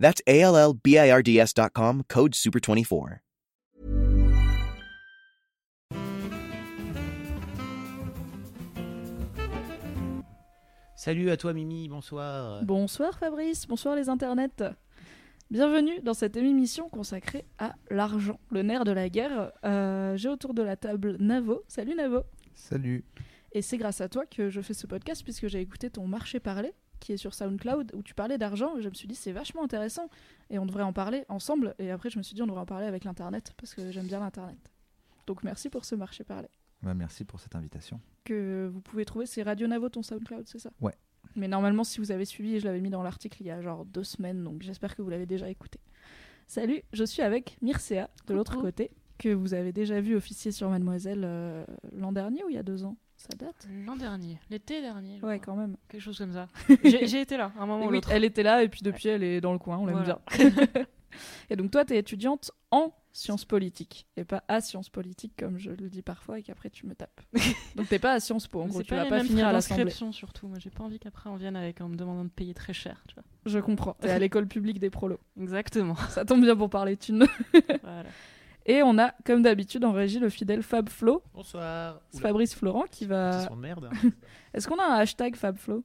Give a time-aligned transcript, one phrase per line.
[0.00, 3.18] That's A L L B I R D S.com, code SUPER24.
[10.96, 12.62] Salut à toi Mimi, bonsoir.
[12.64, 14.62] Bonsoir Fabrice, bonsoir les internets.
[15.50, 19.52] Bienvenue dans cette émission consacrée à l'argent, le nerf de la guerre.
[19.64, 21.62] Euh, J'ai autour de la table Navo.
[21.68, 22.22] Salut Navo.
[22.54, 23.04] Salut.
[23.52, 26.40] Et c'est grâce à toi que je fais ce podcast puisque j'ai écouté ton marché
[26.40, 29.32] parler qui est sur SoundCloud où tu parlais d'argent et je me suis dit c'est
[29.32, 30.08] vachement intéressant
[30.50, 32.66] et on devrait en parler ensemble et après je me suis dit on devrait en
[32.66, 34.58] parler avec l'internet parce que j'aime bien l'internet.
[35.26, 36.48] Donc merci pour ce marché parler.
[36.82, 38.00] Bah, merci pour cette invitation.
[38.24, 40.70] Que vous pouvez trouver, c'est Radio Navo ton SoundCloud, c'est ça?
[40.80, 40.94] Ouais.
[41.36, 43.84] Mais normalement, si vous avez suivi, je l'avais mis dans l'article il y a genre
[43.84, 45.78] deux semaines, donc j'espère que vous l'avez déjà écouté.
[46.46, 50.68] Salut, je suis avec Mircea de l'autre côté, que vous avez déjà vu officier sur
[50.70, 52.96] Mademoiselle euh, l'an dernier ou il y a deux ans?
[53.20, 55.16] Ça date L'an dernier, l'été dernier.
[55.16, 55.54] Ouais, crois.
[55.54, 55.76] quand même.
[55.90, 56.48] Quelque chose comme ça.
[56.84, 58.10] J'ai été là, un moment ou l'autre.
[58.12, 60.20] elle était là et puis depuis elle est dans le coin, on l'aime Voilà.
[60.38, 60.50] bien.
[61.50, 65.58] et donc toi, tu es étudiante en sciences politiques et pas à sciences politiques comme
[65.58, 67.20] je le dis parfois et qu'après tu me tapes.
[67.76, 69.90] donc t'es pas à Sciences Po, en gros, tu vas pas finir à l'Assemblée.
[69.90, 70.48] surtout.
[70.48, 73.04] Moi, j'ai pas envie qu'après on vienne avec en me demandant de payer très cher.
[73.06, 73.24] Tu vois.
[73.44, 73.98] Je comprends.
[74.00, 75.20] T'es à l'école publique des prolos.
[75.38, 75.96] Exactement.
[76.08, 77.26] Ça tombe bien pour parler thunes.
[77.82, 78.08] voilà.
[78.70, 82.00] Et on a, comme d'habitude, en régie le fidèle Fab Flo, Bonsoir.
[82.20, 83.46] Fabrice Florent qui va.
[83.48, 83.90] son merde.
[84.54, 85.82] Est-ce qu'on a un hashtag Fab Flo?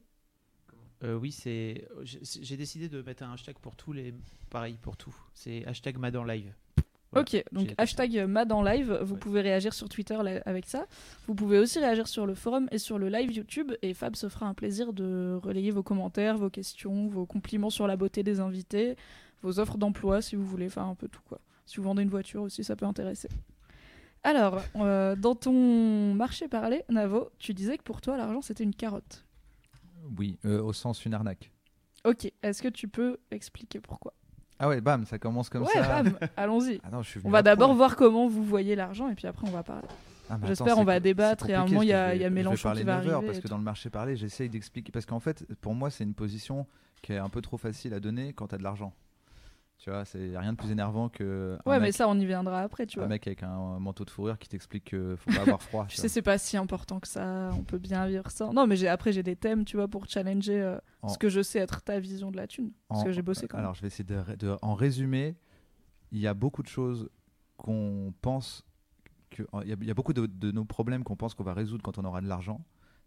[1.03, 1.88] Euh, oui, c'est.
[2.03, 4.13] j'ai- décidé de mettre un hashtag pour tous les.
[4.52, 5.16] Pareil pour tout.
[5.33, 6.53] C'est hashtag Madan Live.
[7.11, 9.19] Voilà, Ok, donc hashtag Mad en live, vous Ouais.
[9.19, 10.86] pouvez réagir sur Twitter là- avec ça.
[11.28, 13.72] Vous pouvez aussi réagir sur le forum et sur le live YouTube.
[13.81, 17.88] Et Fab se fera un plaisir de relayer vos commentaires, vos questions, vos compliments sur
[17.88, 18.95] la beauté des invités,
[19.41, 21.40] vos offres d'emploi si vous voulez, enfin un peu tout quoi.
[21.65, 23.29] Si vous vendez une voiture aussi, ça peut intéresser.
[24.23, 28.73] Alors, euh, dans ton marché parlé, Navo, tu disais que pour toi l'argent c'était une
[28.73, 29.25] carotte.
[30.17, 31.51] Oui, euh, au sens une arnaque.
[32.05, 34.13] Ok, est-ce que tu peux expliquer pourquoi?
[34.59, 36.03] Ah ouais, bam, ça commence comme Ouais, ça.
[36.03, 36.79] bam, allons-y.
[36.83, 39.87] Ah On va d'abord voir comment vous voyez l'argent et puis après on va parler.
[40.29, 42.23] Ah, J'espère on va débattre et à un moment il y a, y a je
[42.23, 43.27] vais- Mélenchon Je vais parler qui va 9 heures arriver.
[43.31, 44.91] parce que dans le marché parler, j'essaye d'expliquer.
[44.91, 46.65] Parce qu'en fait, pour moi, c'est une position
[47.03, 48.93] qui est un peu trop facile à donner quand t'as de l'argent.
[49.85, 51.59] Tu vois, c'est rien de plus énervant que.
[51.63, 53.07] un Ouais, mais ça on y viendra après, tu Un vois.
[53.07, 55.85] mec avec un manteau de fourrure qui t'explique qu'il faut pas avoir froid.
[55.90, 58.51] Tu sais, c'est pas si important que ça, on peut bien vivre sans.
[58.51, 61.40] Non, mais après, j'ai des thèmes, tu vois, pour challenger euh, En- ce que je
[61.44, 62.72] sais être ta vision de la thune.
[62.90, 63.63] Parce En- que j'ai bossé quand même.
[63.66, 65.35] Alors, je vais essayer de, en résumé.
[66.12, 67.07] Il y a beaucoup de choses
[67.56, 68.66] qu'on pense
[69.29, 71.44] que il y, a- il y a beaucoup de, de nos problèmes qu'on pense qu'on
[71.44, 72.59] va résoudre quand on aura de l'argent,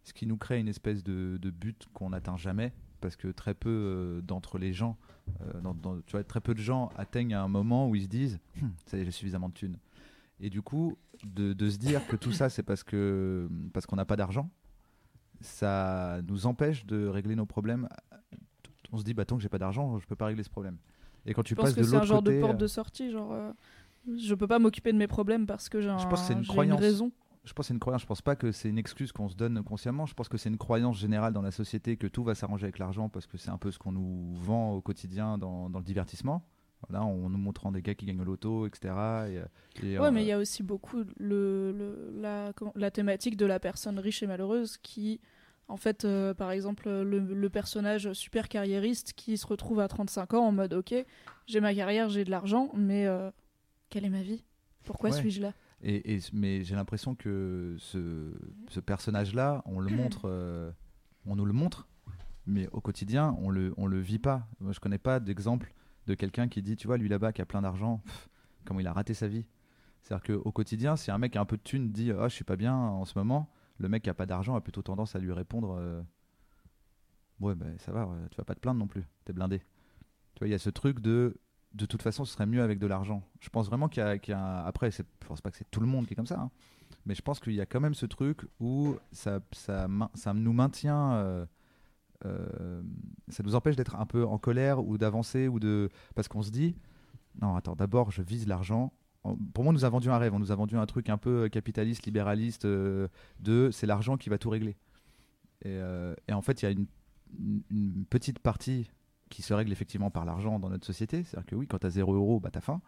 [0.05, 3.55] ce qui nous crée une espèce de, de but qu'on n'atteint jamais parce que très
[3.55, 4.97] peu euh, d'entre les gens,
[5.43, 8.05] euh, dans- dans- tu vois, très peu de gens atteignent à un moment où ils
[8.05, 9.79] se disent, Hum, ça y est, j'ai suffisamment de thunes.
[10.41, 13.97] Et du coup, de, de se dire que tout ça c'est parce que parce qu'on
[13.97, 14.49] n'a pas d'argent,
[15.41, 17.89] ça nous empêche de régler nos problèmes
[18.93, 20.79] on se dit bah tant que j'ai pas d'argent je peux pas régler ce problème
[21.27, 22.57] et quand tu je pense passes que de c'est un genre côté de porte euh,
[22.57, 23.33] de sortie, genre.
[23.33, 23.53] euh,
[24.17, 26.33] je peux pas m'occuper de mes problèmes parce que j'ai un, Je pense que c'est
[26.33, 26.81] une croyance.
[26.81, 27.13] raison.
[27.49, 28.03] Je pense que c'est une croyance.
[28.03, 30.07] Je pense pas que c'est une excuse qu'on se donne consciemment.
[30.07, 32.79] Je pense que c'est une croyance générale dans la société que tout va s'arranger avec
[32.79, 35.85] l'argent parce que c'est un peu ce qu'on nous vend au quotidien dans, dans le
[35.85, 36.45] divertissement.
[36.89, 38.95] Voilà en nous montrant des gars qui gagnent au loto etc
[39.83, 42.93] et, et, Ouais, euh, mais il y a aussi beaucoup le, le- la, comment- la
[42.93, 45.21] thématique de la personne riche et malheureuse qui,
[45.67, 50.35] en fait, euh, par exemple, le, le personnage super carriériste qui se retrouve à 35
[50.35, 50.95] ans en mode Ok,
[51.49, 53.29] j'ai ma carrière, j'ai de l'argent, mais euh,
[53.91, 54.45] quelle est ma vie?
[54.85, 55.17] Pourquoi Ouais.
[55.17, 55.53] suis-je là?
[55.83, 60.73] Et, mais j'ai l'impression que ce, personnage-là, on le montre, euh,
[61.25, 61.87] on nous le montre,
[62.47, 64.49] mais au quotidien, on le, on le vit pas.
[64.61, 65.73] Moi, je connais pas d'exemple
[66.07, 68.03] de quelqu'un qui dit, tu vois, lui là-bas qui a plein d'argent,
[68.65, 69.45] comment il a raté sa vie.
[70.03, 72.35] C'est-à-dire qu'au quotidien, si un mec qui a un peu de thunes dit, ah, je
[72.35, 75.15] suis pas bien en ce moment, le mec qui a pas d'argent a plutôt tendance
[75.15, 76.03] à lui répondre, euh,
[77.41, 79.59] ouais, ben ça va, tu vas pas te plaindre non plus, t'es blindé.
[80.35, 81.37] Tu vois, il y a ce truc de
[81.75, 83.23] de toute façon, ce serait mieux avec de l'argent.
[83.41, 85.71] Je pense vraiment qu'il y a, qu'il y a Après, je pense pas que c'est
[85.71, 86.41] tout le monde qui est comme ça.
[86.41, 86.51] hein.
[87.07, 90.53] Mais je pense qu'il y a quand même ce truc où ça, ça, ça nous
[90.53, 91.13] maintient.
[91.15, 91.47] euh,
[92.25, 92.83] euh,
[93.29, 95.89] ça nous empêche d'être un peu en colère ou d'avancer ou de.
[96.15, 96.75] Parce qu'on se dit
[97.41, 98.93] non, attends, d'abord, je vise l'argent.
[99.25, 100.35] En- Pour moi, on nous a vendu un rêve.
[100.35, 103.09] On nous a vendu un truc un peu capitaliste, libéraliste euh,
[103.41, 104.77] de c'est l'argent qui va tout régler.
[105.65, 105.79] Et,
[106.33, 106.71] en fait, il y a
[107.71, 108.91] une petite partie
[109.29, 111.25] qui se règle effectivement par l'argent dans notre société.
[111.25, 112.81] C'est-à-dire que oui, quand tu as 0 euro, bah, tu as faim.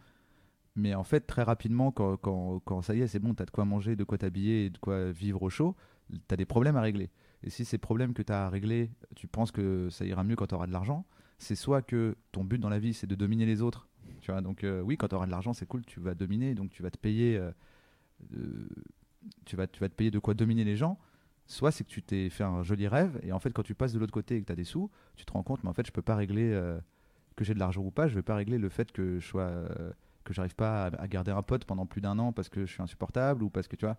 [0.76, 3.50] Mais en fait, très rapidement, quand, quand, ça y est, c'est bon, tu as de
[3.50, 5.76] quoi manger, de quoi t'habiller de quoi vivre au chaud,
[6.10, 7.10] tu as des problèmes à régler.
[7.42, 10.36] Et si ces problèmes que tu as à régler, tu penses que ça ira mieux
[10.36, 11.06] quand tu auras de l'argent,
[11.38, 13.88] c'est soit que ton but dans la vie, c'est de dominer les autres.
[14.20, 16.54] Tu vois, donc euh, oui, quand tu auras de l'argent, c'est cool, tu vas dominer,
[16.54, 17.50] donc tu vas te payer, euh,
[18.36, 18.68] euh,
[19.46, 20.98] tu, vas, tu vas te payer de quoi dominer les gens.
[21.52, 23.92] Soit c'est que tu t'es fait un joli rêve, et en fait, quand tu passes
[23.92, 25.72] de l'autre côté et que tu as des sous, tu te rends compte, mais en
[25.72, 26.78] fait, je peux pas régler euh,
[27.34, 29.42] que j'ai de l'argent ou pas, je vais pas régler le fait que je sois.
[29.42, 29.90] euh,
[30.22, 32.72] que j'arrive pas à, à garder un pote pendant plus d'un an parce que je
[32.72, 33.96] suis insupportable ou parce que tu vois.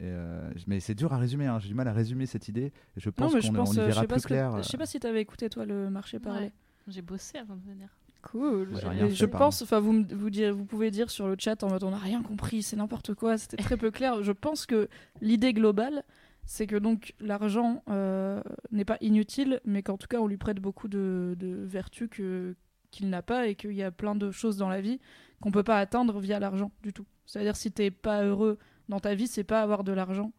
[0.00, 2.72] Et, euh, mais c'est dur à résumer, hein, j'ai du mal à résumer cette idée.
[2.96, 4.56] Et je pense qu'on y euh, je verra sais pas plus que- clair.
[4.56, 6.46] je sais pas si t'avais écouté toi le marché parler.
[6.46, 6.52] Ouais.
[6.88, 7.88] J'ai bossé avant de venir.
[8.22, 8.70] Cool.
[8.74, 9.44] Je pardon.
[9.46, 11.98] pense, enfin, vous, vous, dire- vous pouvez dire sur le chat en mode on n'a
[11.98, 14.22] rien compris, c'est n'importe quoi, c'était très peu clair.
[14.22, 14.88] Je pense que
[15.20, 16.02] l'idée globale,
[16.44, 20.58] c'est que donc l'argent euh, n'est pas inutile, mais qu'en tout cas on lui prête
[20.58, 22.54] beaucoup de, de vertus que
[22.90, 25.00] qu'il n'a pas et qu'il y a plein de choses dans la vie
[25.40, 27.06] qu'on peut pas atteindre via l'argent du tout.
[27.24, 28.58] C'est-à-dire si t'es pas heureux
[28.88, 30.32] dans ta vie, c'est pas avoir de l'argent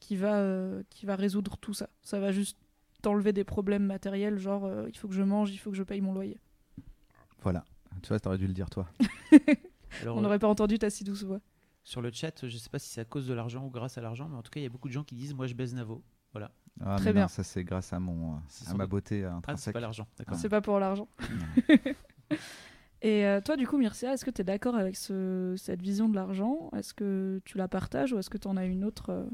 [0.00, 1.88] qui va euh, qui va résoudre tout ça.
[2.02, 2.58] Ça va juste
[3.02, 5.82] t'enlever des problèmes matériels, genre euh, il faut que je mange, il faut que je
[5.82, 6.38] paye mon loyer.
[7.42, 7.64] Voilà.
[8.02, 8.86] Tu vois, t'aurais dû le dire toi.
[10.02, 11.40] Alors, On euh, n'aurait pas entendu ta si douce voix.
[11.90, 14.00] Sur le chat, je sais pas si c'est à cause de l'argent ou grâce à
[14.00, 15.54] l'argent, mais en tout cas, il y a beaucoup de gens qui disent Moi, je
[15.54, 16.02] baise Navo.
[16.82, 17.22] Ah, Très mais bien.
[17.22, 19.72] non, ça c'est grâce à mon, C'est à ma beauté Ah, c'est intrinsèque.
[19.74, 20.38] pas l'argent, d'accord.
[20.38, 21.08] C'est pas pour l'argent.
[23.02, 26.08] Et euh, toi, du coup, Mircea, est-ce que tu es d'accord avec ce- cette vision
[26.08, 26.70] de l'argent?
[26.76, 29.24] Est-ce que tu la partages ou est-ce que tu en as une autre euh?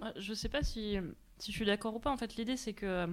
[0.00, 0.96] Ouais, Je sais pas si,
[1.38, 2.10] si je suis d'accord ou pas.
[2.12, 3.06] En fait, l'idée, c'est que euh,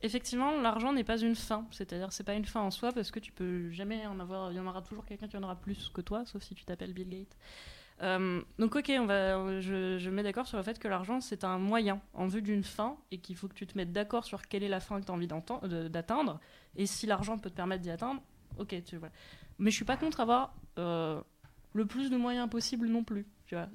[0.00, 1.66] effectivement, l'argent n'est pas une fin.
[1.72, 4.50] C'est-à-dire, c'est pas une fin en soi parce que tu peux jamais en avoir.
[4.50, 6.64] Il y en aura toujours quelqu'un qui en aura plus que toi, sauf si tu
[6.64, 7.36] t'appelles Bill Gates.
[8.00, 11.20] Euh, donc, ok, on va, je, je me mets d'accord sur le fait que l'argent
[11.20, 14.24] c'est un moyen en vue d'une fin et qu'il faut que tu te mettes d'accord
[14.24, 16.38] sur quelle est la fin que tu as envie d'atteindre.
[16.76, 18.22] Et si l'argent peut te permettre d'y atteindre,
[18.58, 18.72] ok.
[19.58, 21.20] Mais je suis pas contre avoir euh,
[21.72, 23.26] le plus de moyens possible non plus.
[23.46, 23.68] Tu vois,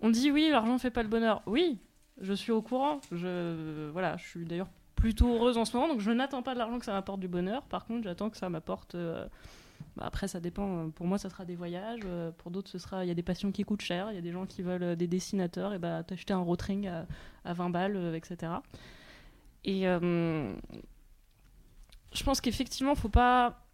[0.00, 1.42] on dit oui, l'argent fait pas le bonheur.
[1.46, 1.78] Oui,
[2.20, 3.00] je suis au courant.
[3.10, 6.58] Je, voilà, je suis d'ailleurs plutôt heureuse en ce moment, donc je n'attends pas de
[6.58, 7.62] l'argent que ça m'apporte du bonheur.
[7.62, 8.96] Par contre, j'attends que ça m'apporte.
[8.96, 9.26] euh,
[9.98, 10.90] bah, après, ça dépend.
[10.90, 12.00] Pour moi, ça sera des voyages.
[12.04, 13.04] euh, Pour d'autres, ce sera.
[13.04, 14.10] Il y a des passions qui coûtent cher.
[14.10, 15.74] Il y a des gens qui veulent euh, des dessinateurs.
[15.74, 17.06] Et bah, t'acheter un rotring à,
[17.44, 18.52] à 20 balles, euh, etc.
[19.64, 20.54] Et euh,
[22.12, 23.64] je pense qu'effectivement, faut pas.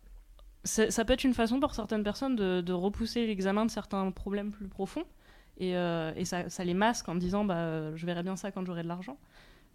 [0.65, 4.67] Ça, peut être une façon pour certaines personnes de, repousser l'examen de certains problèmes plus
[4.69, 5.05] profonds.
[5.59, 8.65] Et, euh, ça, ça les masque en disant bah, euh, je verrai bien ça quand
[8.65, 9.19] j'aurai de l'argent.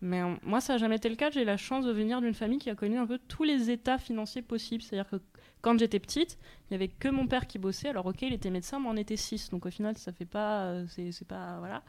[0.02, 1.30] Mais euh, moi, ça n'a jamais été le cas.
[1.32, 3.98] J'ai la chance de venir d'une famille qui a connu un peu tous les états
[3.98, 4.82] financiers possibles.
[4.82, 5.18] C'est-à-dire que
[5.62, 7.90] quand j'étais petite, il n'y avait que mon père qui bossait.
[7.90, 9.50] Alors, ok, il était médecin, mais on était six.
[9.50, 10.64] Donc, au final, ça fait pas.
[10.66, 11.58] euh, C'est pas.
[11.60, 11.84] Voilà.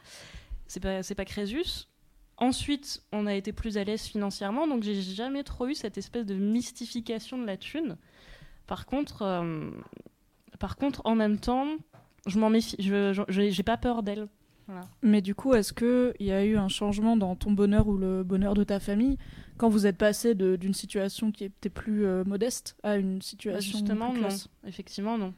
[0.66, 1.86] C'est pas, pas Crésus.
[2.36, 4.66] Ensuite, on a été plus à l'aise financièrement.
[4.66, 7.96] Donc, j'ai jamais trop eu cette espèce de mystification de la thune.
[8.66, 9.70] Par contre, euh,
[10.60, 11.66] par contre en même temps,
[12.26, 12.76] je m'en méfie.
[12.78, 14.28] Je j'ai pas peur d'elle.
[14.70, 14.86] Voilà.
[15.02, 18.22] Mais du coup, est-ce qu'il y a eu un changement dans ton bonheur ou le
[18.22, 19.18] bonheur de ta famille
[19.56, 24.10] quand vous êtes passé d'une situation qui était plus euh, modeste à une situation justement,
[24.10, 24.28] plus non.
[24.28, 24.48] classe?
[24.66, 25.34] Effectivement, non.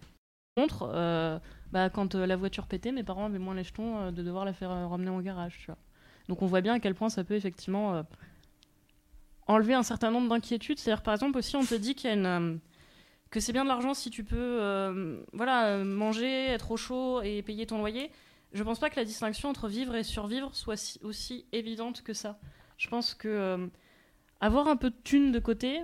[0.55, 1.39] Par contre, euh,
[1.73, 4.53] bah, quand euh, la voiture pétait, mes parents avaient moins les jetons de devoir la
[4.53, 5.59] faire ramener en garage.
[5.61, 5.79] Tu vois.
[6.29, 8.05] Donc on voit bien à quel point ça peut effectivement
[9.47, 10.79] enlever un certain nombre d'inquiétudes.
[10.79, 12.61] C'est-à-dire, par exemple, aussi, on te dit qu'il y a une.
[13.31, 17.43] que c'est bien de l'argent si tu peux euh, voilà, manger, être au chaud et
[17.43, 18.11] payer ton loyer.
[18.53, 22.13] Je pense pas que la distinction entre vivre et survivre soit si- aussi évidente que
[22.13, 22.39] ça.
[22.77, 23.67] Je pense que euh,
[24.41, 25.81] avoir un peu de thunes de côté,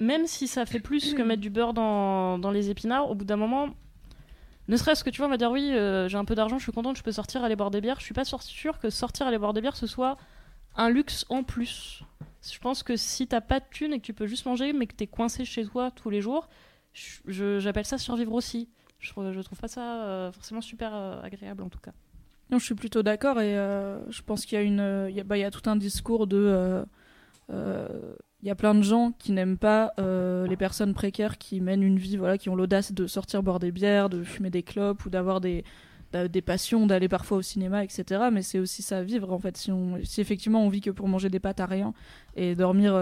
[0.00, 3.24] même si ça fait plus que mettre du beurre dans, dans les épinards, au bout
[3.24, 3.68] d'un moment,
[4.66, 6.64] ne serait-ce que tu vois, on va dire oui, euh, j'ai un peu d'argent, je
[6.64, 8.00] suis contente, je peux sortir aller boire des bières.
[8.00, 10.16] Je suis pas sûr- sûre que sortir aller boire des bières ce soit
[10.76, 12.02] un luxe en plus.
[12.42, 14.86] Je pense que si t'as pas de thunes et que tu peux juste manger, mais
[14.86, 16.48] que t'es coincé chez toi tous les jours,
[17.26, 18.68] j'appelle ça survivre aussi.
[19.04, 21.92] Je, je trouve pas ça euh, forcément super euh, agréable en tout cas.
[22.50, 24.76] Non, je suis plutôt d'accord et euh, je pense qu'il
[25.26, 26.84] bah, y a tout un discours de,
[27.50, 31.98] il y a plein de gens qui n'aiment pas les personnes précaires qui mènent une
[31.98, 35.10] vie, voilà, qui ont l'audace de sortir boire des bières, de fumer des clopes ou
[35.10, 35.64] d'avoir des,
[36.12, 38.28] des passions, d'aller parfois au cinéma, etc.
[38.30, 39.56] Mais c'est aussi ça vivre en fait.
[39.56, 41.94] Si, effectivement on vit que pour manger des pâtes à rien
[42.36, 42.92] et dormir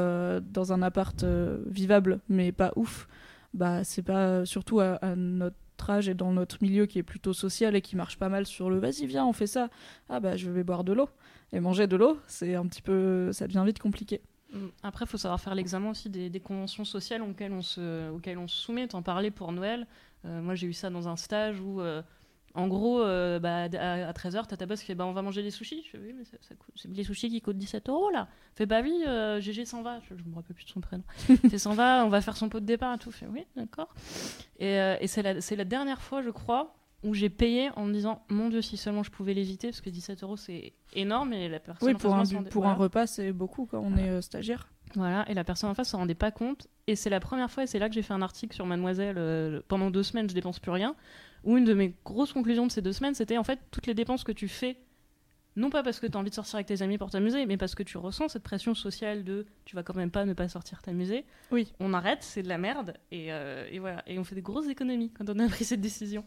[0.40, 1.24] dans un appart
[1.66, 3.08] vivable mais pas ouf,
[3.54, 5.56] bah c'est pas surtout à, à notre
[5.90, 8.70] âge et dans notre milieu qui est plutôt social et qui marche pas mal sur
[8.70, 9.68] le vas-y viens on fait ça
[10.08, 11.08] ah bah je vais boire de l'eau
[11.52, 14.20] et manger de l'eau c'est un petit peu ça devient vite compliqué
[14.52, 14.66] Mm.
[14.82, 18.48] Après, il faut savoir faire l'examen aussi des, conventions sociales auxquelles on se, auxquelles on
[18.48, 18.86] se soumet.
[18.86, 19.86] T'en parlais pour Noël.
[20.24, 22.02] Euh, moi, j'ai eu ça dans un stage où, euh,
[22.54, 25.42] En gros, euh, bah, à, 13h, t'as ta boss qui fait bah, on va manger
[25.42, 25.82] des sushis.
[25.86, 28.28] Je fais oui, mais ça, ça coûte- c'est les sushis qui coûtent 17 euros là.
[28.54, 30.00] Fait bah oui, euh, GG s'en va.
[30.08, 31.02] Je, je me rappelle plus de son prénom.
[31.50, 33.10] fait s'en va, on va faire son pot de départ et tout.
[33.10, 33.94] Fait oui, d'accord.
[34.58, 37.84] Et, euh, et c'est la, c'est la dernière fois, je crois, où j'ai payé en
[37.86, 41.32] me disant mon Dieu, si seulement je pouvais l'éviter, parce que 17 euros c'est énorme
[41.32, 42.76] et la personne Oui, en face pour, un, bu- s'en pour voilà.
[42.76, 44.68] un repas, c'est beaucoup quand on est euh, stagiaire.
[44.94, 46.68] Voilà, et la personne en face se rendait pas compte.
[46.86, 49.62] Et c'est la première fois, et c'est là que j'ai fait un article sur Mademoiselle.
[49.68, 50.94] pendant deux semaines, je dépense plus rien.
[51.44, 53.94] Où une de mes grosses conclusions de ces deux semaines, c'était en fait toutes les
[53.94, 54.76] dépenses que tu fais,
[55.56, 57.56] non pas parce que tu as envie de sortir avec tes amis pour t'amuser, mais
[57.56, 60.48] parce que tu ressens cette pression sociale de tu vas quand même pas ne pas
[60.48, 61.24] sortir t'amuser.
[61.50, 61.72] Oui.
[61.80, 62.94] On arrête, c'est de la merde.
[63.10, 65.80] Et, euh, et voilà, et on fait des grosses économies quand on a pris cette
[65.80, 66.24] décision.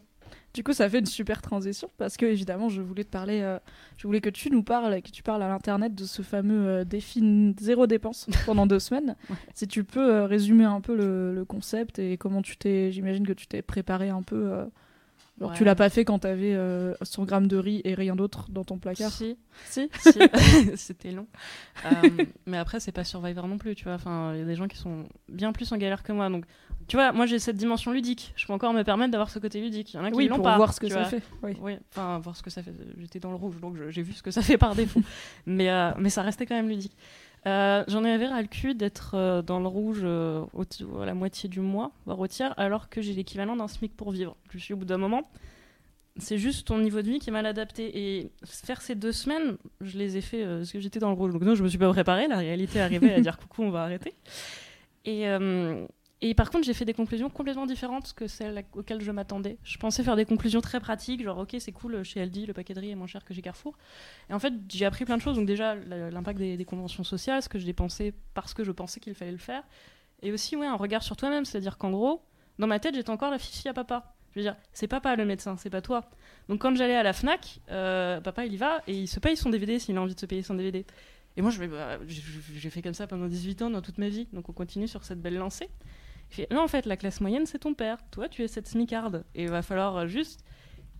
[0.54, 3.58] Du coup, ça fait une super transition parce que évidemment, je voulais te parler, euh,
[3.96, 6.84] je voulais que tu nous parles, que tu parles à l'internet de ce fameux euh,
[6.84, 9.16] défi zéro dépense pendant deux semaines.
[9.28, 9.36] Ouais.
[9.54, 13.26] Si tu peux euh, résumer un peu le, le concept et comment tu t'es, j'imagine
[13.26, 14.66] que tu t'es préparé un peu.
[15.40, 15.66] Euh, genre, tu Ouais.
[15.66, 18.78] l'as pas fait quand t'avais euh, 100 grammes de riz et rien d'autre dans ton
[18.78, 19.10] placard.
[19.12, 19.88] Si, Si.
[19.98, 20.18] Si.
[20.76, 21.26] c'était long.
[21.84, 22.08] Euh,
[22.46, 23.94] mais après, c'est pas Survivor non plus, tu vois.
[23.94, 26.28] Enfin, il y a des gens qui sont bien plus en galère que moi.
[26.30, 26.44] Donc,
[26.88, 28.32] tu vois, moi j'ai cette dimension ludique.
[28.36, 29.92] Je peux encore me permettre d'avoir ce côté ludique.
[29.94, 30.56] Il y en a qui Oui, l'ont pour pas.
[30.56, 31.04] voir ce que ça vois.
[31.08, 31.22] fait.
[31.42, 31.56] Oui.
[31.60, 32.72] Oui, enfin, voir ce que ça fait.
[32.98, 35.02] J'étais dans le rouge, donc j'ai vu ce que ça fait par défaut.
[35.46, 36.96] mais, euh, mais ça restait quand même ludique.
[37.46, 41.14] Euh, J'en avais ras le cul d'être euh, dans le rouge euh, au- à la
[41.14, 44.36] moitié du mois, voire au tiers, alors que j'ai l'équivalent d'un SMIC pour vivre.
[44.50, 45.30] Je suis au bout d'un moment.
[46.18, 47.90] C'est juste ton niveau de vie qui est mal adapté.
[48.18, 51.14] Et faire ces deux semaines, je les ai fait euh, parce que j'étais dans le
[51.16, 51.32] rouge.
[51.32, 52.26] Donc non, je me suis pas préparée.
[52.26, 54.14] La réalité est arrivée à dire coucou, on va arrêter.
[55.04, 55.86] Et, euh,
[56.30, 59.58] et par contre, j'ai fait des conclusions complètement différentes que celles auxquelles je m'attendais.
[59.62, 62.74] Je pensais faire des conclusions très pratiques, genre ok, c'est cool, chez Aldi, le paquet
[62.74, 63.76] de riz est moins cher que chez Carrefour.
[64.30, 65.36] Et en fait, j'ai appris plein de choses.
[65.36, 69.14] Donc déjà, l'impact des, conventions sociales, ce que je dépensais parce que je pensais qu'il
[69.14, 69.62] fallait le faire.
[70.22, 71.44] Et aussi, ouais, un regard sur toi-même.
[71.44, 72.22] C'est-à-dire qu'en gros,
[72.58, 74.14] dans ma tête, j'étais encore la fifi à papa.
[74.32, 76.10] Je veux dire, c'est papa le médecin, c'est pas toi.
[76.48, 79.34] Donc quand j'allais à la Fnac, euh, papa il y va et il se paye
[79.34, 80.84] son DVD s'il a envie de se payer son DVD.
[81.38, 84.48] Et moi bah, j'ai fait comme ça pendant 18 ans dans toute ma vie, donc
[84.50, 85.68] on continue sur cette belle lancée.
[86.30, 88.66] Il fait, non en fait la classe moyenne c'est ton père, toi tu es cette
[88.66, 90.44] smicarde et il va falloir euh, juste.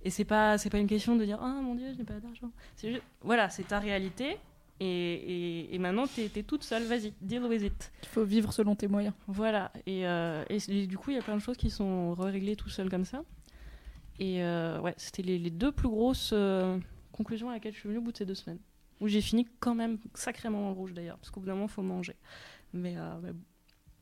[0.02, 2.20] Et c'est pas, c'est pas une question de dire ah mon dieu je n'ai pas
[2.20, 2.50] d'argent.
[2.76, 4.36] C'est juste, voilà c'est ta réalité
[4.78, 7.92] et, et, et maintenant t'es es toute seule, vas-y deal with it.
[8.02, 9.14] Il faut vivre selon tes moyens.
[9.26, 12.56] Voilà, et, euh, et du coup, il y a plein de choses qui sont réglées
[12.56, 13.22] tout seul comme ça.
[14.18, 16.78] Et euh, ouais, c'était les, les deux plus grosses euh,
[17.12, 18.60] conclusions à laquelle je suis venue au bout de ces deux semaines.
[19.00, 21.72] Où j'ai fini quand même sacrément le rouge d'ailleurs, parce qu'au bout d'un moment, il
[21.72, 22.16] faut manger.
[22.72, 23.42] Mais, euh, mais bon.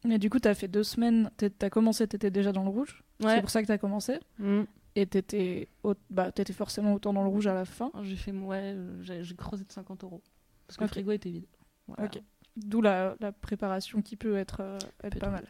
[0.04, 3.02] Mais du coup, t'as fait deux semaines, t'as commencé, t'étais déjà dans le rouge.
[3.20, 4.18] C'est pour ça que t'as commencé.
[4.38, 4.62] Mm.
[4.96, 7.90] Et t'étais, au- bah, t'étais forcément autant dans le rouge à la fin.
[8.02, 10.22] J'ai fait, ouais, euh, j'ai creusé de 50 euros.
[10.66, 11.46] Parce que le frigo était vide.
[11.88, 12.04] Voilà.
[12.04, 12.20] Ok.
[12.56, 15.44] D'où la, la préparation qui peut être, euh, être pas mal.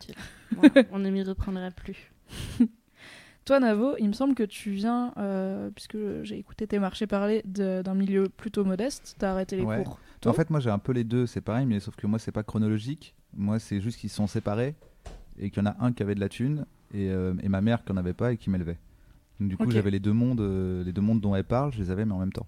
[0.52, 2.10] Voilà, on ne m'y reprendra plus.
[3.44, 7.42] Toi, Navo, il me semble que tu viens, euh, puisque j'ai écouté tes marchés parler,
[7.44, 9.16] d'un milieu plutôt modeste.
[9.18, 9.84] T'as arrêté les Ouais.
[9.84, 9.98] cours.
[10.30, 12.32] En fait, moi j'ai un peu les deux, c'est pareil, mais sauf que moi c'est
[12.32, 13.14] pas chronologique.
[13.36, 14.74] Moi c'est juste qu'ils sont séparés
[15.38, 17.60] et qu'il y en a un qui avait de la thune et, euh, et ma
[17.60, 18.78] mère qui en avait pas et qui m'élevait.
[19.40, 19.70] Donc, du coup, Ok.
[19.72, 22.12] j'avais les deux mondes, euh, les deux mondes dont elle parle, je les avais mais
[22.14, 22.46] en même temps.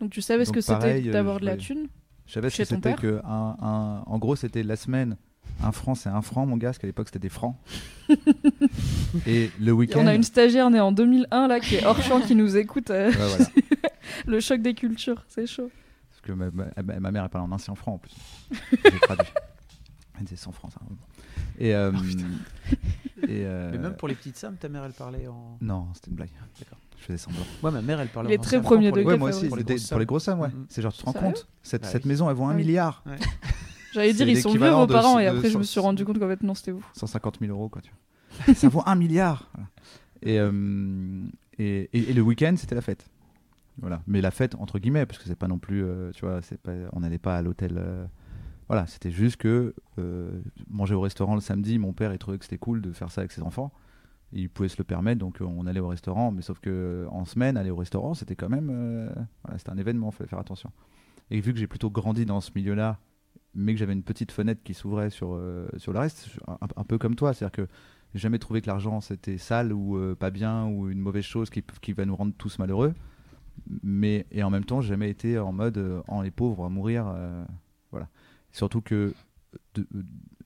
[0.00, 1.86] Donc tu savais ce Donc, que c'était pareil, euh, d'avoir de la thune.
[2.26, 4.76] Je savais ce Chez que ton c'était père que un, un- en gros c'était la
[4.76, 5.16] semaine
[5.62, 7.56] un franc c'est un franc mon gars parce qu'à l'époque c'était des francs.
[9.26, 10.00] et le week-end.
[10.00, 12.90] On a une stagiaire née en 2001 là qui est hors champ qui nous écoute.
[12.90, 13.44] euh, Ouais, voilà.
[14.26, 15.70] le choc des cultures, c'est chaud.
[16.22, 16.50] Parce que ma,
[16.82, 18.14] ma- ma mère elle parle en ancien franc en plus.
[18.84, 19.26] J'ai traduit.
[20.18, 20.80] Elle disait 100 francs ça.
[21.58, 21.90] Et, euh,
[23.22, 25.58] et euh, Mais même pour les petites sommes, ta mère elle parlait en.
[25.60, 26.30] Non, c'était une blague.
[26.58, 26.78] D'accord.
[26.98, 27.40] Je faisais semblant.
[27.62, 29.28] Ouais, ma mère elle parlait en très ancien premier franc pour les- degré, Ouais, moi
[29.30, 30.06] aussi, pour les grosses pour les sommes.
[30.06, 30.48] grosses sommes, ouais.
[30.48, 30.66] Mhm.
[30.68, 32.08] C'est genre, tu te rends compte cette, Bah cette oui.
[32.10, 32.56] maison, elle vaut un oui.
[32.64, 33.02] milliard.
[33.06, 33.16] Ouais.
[33.92, 36.04] J'allais dire, ils sont vieux vos de- parents et de après je me suis rendu
[36.04, 36.84] compte qu'en fait non, c'était vous.
[36.94, 37.82] 150 000 euros, quoi.
[37.82, 37.90] Tu
[38.46, 38.54] vois.
[38.54, 39.50] Ça vaut un milliard.
[40.22, 41.24] Et, euh,
[41.58, 43.04] et, et- et le week-end, c'était la fête.
[43.80, 44.02] Voilà.
[44.06, 46.72] Mais la fête, entre guillemets, parce que c'est pas non plus, euh, tu vois, pas,
[46.92, 47.74] on n'allait pas à l'hôtel.
[47.78, 48.06] euh,
[48.68, 52.44] voilà, c'était juste que euh, manger au restaurant le samedi, mon père, il trouvait que
[52.44, 53.72] c'était cool de faire ça avec ses enfants.
[54.32, 56.30] Il pouvait se le permettre, donc on allait au restaurant.
[56.32, 59.12] Mais sauf que en semaine, aller au restaurant, c'était quand même,
[59.58, 60.70] c'était un événement, fallait faire attention.
[61.30, 62.98] Et vu que j'ai plutôt grandi dans ce milieu-là,
[63.54, 65.38] mais que j'avais une petite fenêtre qui s'ouvrait sur,
[65.76, 67.68] sur le reste, un, peu comme toi, c'est-à-dire que
[68.14, 71.92] j'ai jamais trouvé que l'argent c'était sale ou pas bien ou une mauvaise chose qui
[71.92, 72.94] va nous rendre tous malheureux.
[73.82, 76.68] Mais et en même temps, j'ai jamais été en mode euh, en les pauvres à
[76.68, 77.06] mourir.
[77.08, 77.44] euh,
[77.90, 78.08] voilà.
[78.50, 79.14] Surtout que
[79.78, 79.84] euh,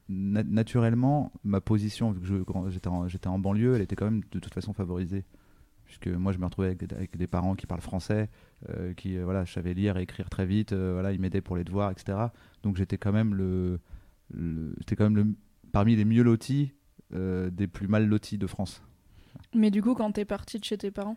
[0.08, 4.52] na- naturellement, ma position, vu que j'étais en, banlieue, elle était quand même de toute
[4.54, 5.24] façon favorisée.
[5.84, 6.94] Puisque moi, je me retrouvais avec, des-
[7.28, 8.28] parents qui parlent français,
[8.96, 12.18] qui, euh, voilà, lire et écrire très vite, voilà, ils m'aidaient pour les devoirs, etc.
[12.64, 13.78] Donc j'étais quand même le,
[14.32, 15.26] le- quand même le,
[15.72, 16.72] parmi les mieux lotis
[17.12, 18.82] des plus mal lotis de France.
[19.54, 21.16] Mais du coup, quand t'es parti de chez tes parents,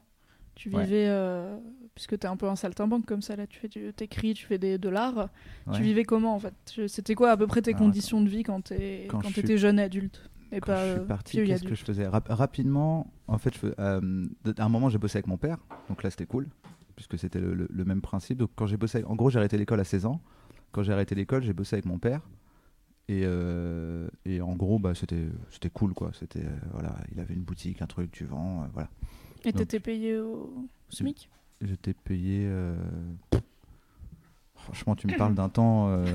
[0.60, 0.84] Tu Ouais.
[0.84, 1.58] vivais, euh,
[1.96, 4.46] puisque tu es un peu un saltimbanque comme ça, là, tu fais du- t'écris, tu
[4.46, 5.30] fais des, de l'art.
[5.74, 6.54] Tu vivais comment en fait?
[6.66, 9.30] Tu- C'était quoi à peu près tes Alors, conditions de vie quand t'es- Quand quand
[9.30, 12.06] suis- t'étais jeune adulte et Quand pas je suis euh, parti, qu'est-ce que je faisais?
[12.08, 16.04] Rap- Rapidement, en fait, je euh, à un moment, j'ai bossé avec mon père, donc
[16.04, 16.50] là, c'était cool,
[16.98, 18.40] puisque c'était le, le- le même principe.
[18.40, 20.20] Donc, quand j'ai bossé, en gros, j'ai arrêté l'école à 16 ans.
[20.74, 22.20] Quand j'ai arrêté l'école, j'ai bossé avec mon père.
[23.08, 26.12] Et, euh, et en gros, bah, c'était c'était cool, quoi.
[26.14, 28.90] C'était euh, voilà, il avait une boutique, un truc, tu vends, euh, voilà.
[29.46, 31.30] Et t'étais payé au SMIC?
[31.62, 32.46] J'étais payé.
[32.48, 32.76] euh,
[34.56, 36.06] Franchement, tu me parles d'un temps euh,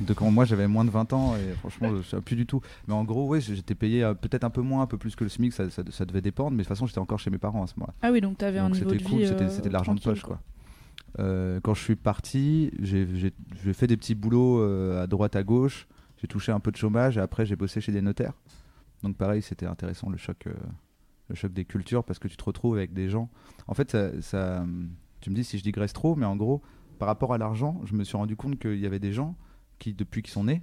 [0.00, 2.60] de quand moi j'avais moins de 20 ans et franchement, je sais plus du tout.
[2.88, 5.24] Mais en gros, oui, j'étais payé euh, peut-être un peu moins, un peu plus que
[5.24, 6.50] le SMIC, ça, ça- ça devait dépendre.
[6.50, 7.94] Mais de toute façon, j'étais encore chez mes parents à ce moment-là.
[8.02, 9.26] Ah oui, donc t'avais un Donc niveau c'était de cool, vie.
[9.28, 10.40] c'était euh, c'était de l'argent de poche quoi.
[11.16, 13.06] Quand je suis parti, j'ai
[13.72, 14.60] fait des petits boulots
[14.98, 15.86] à droite à gauche.
[16.20, 18.32] J'ai touché un peu de chômage et après j'ai bossé chez des notaires.
[19.02, 20.46] Donc pareil, c'était intéressant le choc,
[21.28, 23.30] le choc des cultures parce que tu te retrouves avec des gens.
[23.66, 23.96] En fait,
[25.20, 26.62] tu me dis si je digresse trop, mais en gros,
[26.98, 29.36] par rapport à l'argent, je me suis rendu compte qu'il y avait des gens
[29.78, 30.62] qui, depuis qu'ils sont nés,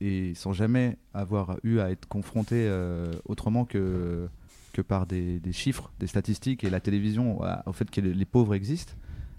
[0.00, 4.28] et, sans jamais avoir eu à être confrontés euh, autrement que,
[4.72, 8.94] que par des, chiffres, des statistiques et la télévision au fait que les, pauvres existent,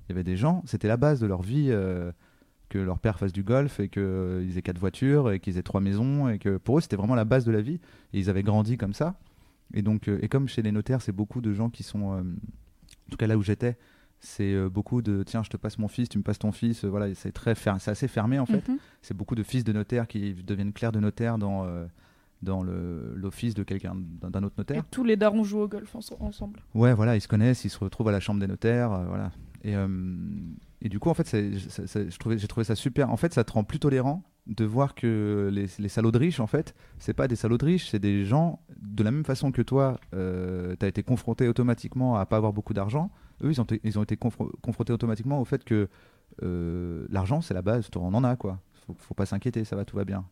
[0.05, 1.67] il y avait des gens, c'était la base de leur vie.
[1.69, 2.11] euh,
[2.69, 5.81] que leur père fasse du golf et qu'ils aient quatre voitures et qu'ils aient trois
[5.81, 7.79] maisons et que pour eux c'était vraiment la base de la vie
[8.13, 9.17] et ils avaient grandi comme ça
[9.73, 12.21] et donc euh, et comme chez les notaires c'est beaucoup de gens qui sont euh,
[12.21, 13.77] en tout cas là où j'étais
[14.19, 16.83] c'est euh, beaucoup de tiens je te passe mon fils tu me passes ton fils
[16.85, 18.77] voilà c'est très fer- c'est assez fermé en fait Mhm.
[19.01, 21.85] c'est beaucoup de fils de notaires qui deviennent clercs de notaire dans euh,
[22.43, 25.95] dans le- l'office de quelqu'un d'un autre Et notaire tous les darons jouent au golf
[25.95, 26.59] ense- ensemble.
[26.75, 29.31] Ouais, voilà, ils se connaissent, ils se retrouvent à la chambre des notaires, euh, voilà.
[29.67, 29.87] Et, euh,
[30.81, 33.11] et du coup, en fait, j'ai trouvé ça super.
[33.11, 36.47] En fait, ça te rend plus tolérant de voir que les, salauds de riches, en
[36.47, 39.61] fait, c'est pas des salauds de riches, c'est des gens, de la même façon que
[39.61, 43.11] toi, euh, tu as été confronté automatiquement à pas avoir beaucoup d'argent.
[43.43, 43.59] Eux, ils
[43.99, 45.89] ont, été- confrontés automatiquement au fait que
[46.43, 48.61] euh, l'argent, c'est la base, on en a, quoi.
[48.85, 50.23] Faut, faut pas s'inquiéter, ça va, tout va bien.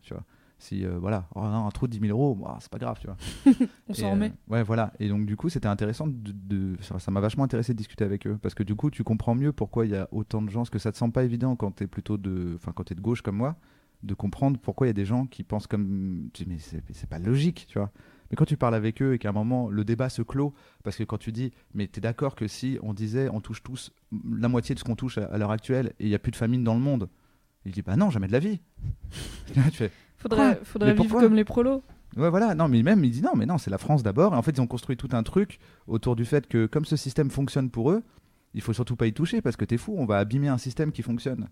[0.58, 2.98] Si, euh, voilà, oh, non, un trou de 10 000 euros, bah, c'est pas grave,
[2.98, 3.16] tu vois.
[3.88, 4.32] On s'en euh, remet.
[4.48, 4.92] ouais, voilà.
[4.98, 6.06] Et donc, du coup, c'était intéressant.
[6.06, 8.38] De, de- ça m'a vachement intéressé de discuter avec eux.
[8.40, 10.60] Parce que du coup, tu comprends mieux pourquoi il y a autant de gens.
[10.60, 12.52] Parce que ça te semble pas évident quand tu es plutôt de.
[12.56, 13.56] Enfin, quand tu es de gauche comme moi,
[14.02, 16.30] de comprendre pourquoi il y a des gens qui pensent comme.
[16.32, 17.90] Tu dis, mais c'est pas logique, tu vois.
[18.30, 20.96] Mais quand tu parles avec eux et qu'à un moment, le débat se clôt, parce
[20.96, 23.92] que quand tu dis, mais tu es d'accord que si on disait, on touche tous
[24.38, 26.32] la moitié de ce qu'on touche à, à l'heure actuelle et il n'y a plus
[26.32, 27.08] de famine dans le monde,
[27.66, 28.60] il dit, bah non, jamais de la vie.
[29.52, 30.60] tu fais, Faudrait,
[30.94, 31.82] vivre comme les prolos.
[32.16, 32.54] Ouais, voilà.
[32.54, 34.32] Non, mais même, il dit non, mais non, c'est la France d'abord.
[34.32, 36.96] Et en fait, ils ont construit tout un truc autour du fait que, comme ce
[36.96, 38.02] système fonctionne pour eux,
[38.54, 40.90] il faut surtout pas y toucher parce que t'es fou, on va abîmer un système
[40.92, 41.48] qui fonctionne.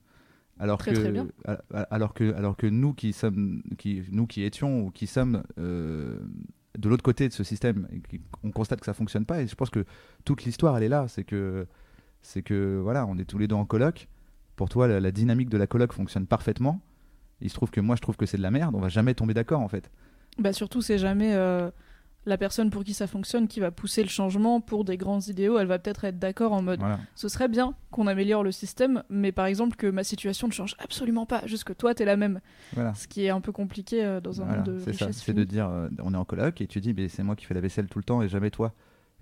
[0.59, 1.27] Alors Très, que, très bien.
[1.90, 6.18] alors que, alors que nous qui sommes, qui, nous qui étions ou qui sommes euh,
[6.79, 9.42] de l'autre côté de ce système, et qui- on constate que ça fonctionne pas.
[9.42, 9.85] Et je pense que
[10.24, 11.07] toute l'histoire, elle est là.
[11.09, 11.66] C'est que,
[12.22, 14.09] c'est que, voilà, on est tous les deux en coloc.
[14.57, 16.81] Pour toi, la, la dynamique de la coloc fonctionne parfaitement.
[17.40, 18.75] Il se trouve que moi, je trouve que c'est de la merde.
[18.75, 19.90] On va jamais tomber d'accord, en fait.
[20.38, 21.71] Bah surtout, c'est jamais euh,
[22.27, 25.59] la personne pour qui ça fonctionne qui va pousser le changement pour des grands idéaux.
[25.59, 26.99] Elle va peut-être être d'accord en mode Voilà.
[27.14, 30.75] ce serait bien qu'on améliore le système, mais par exemple que ma situation ne change
[30.79, 32.40] absolument pas, juste que toi t'es la même.
[32.73, 32.95] Voilà.
[32.95, 35.12] Ce qui est un peu compliqué euh, dans un Voilà, monde de c'est ça.
[35.12, 37.45] C'est de dire, euh, on est en coloc et tu dis, mais c'est moi qui
[37.45, 38.73] fais la vaisselle tout le temps et jamais toi.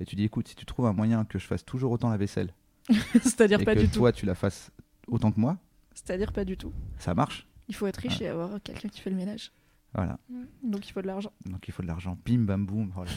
[0.01, 2.17] Et tu dis, écoute, si tu trouves un moyen que je fasse toujours autant la
[2.17, 2.55] vaisselle
[3.13, 3.99] C'est-à-dire pas que du tout.
[3.99, 4.71] toi tu la fasses
[5.13, 5.57] autant que moi,
[5.95, 6.73] C'est-à-dire pas du tout.
[6.99, 7.47] ça marche.
[7.69, 9.53] Il faut être riche et avoir quelqu'un qui fait le ménage.
[9.95, 10.19] Voilà.
[10.65, 11.31] Donc il faut de l'argent.
[11.47, 12.17] Donc il faut de l'argent.
[12.25, 12.93] Bim, bam, boum.
[12.97, 13.11] Oh là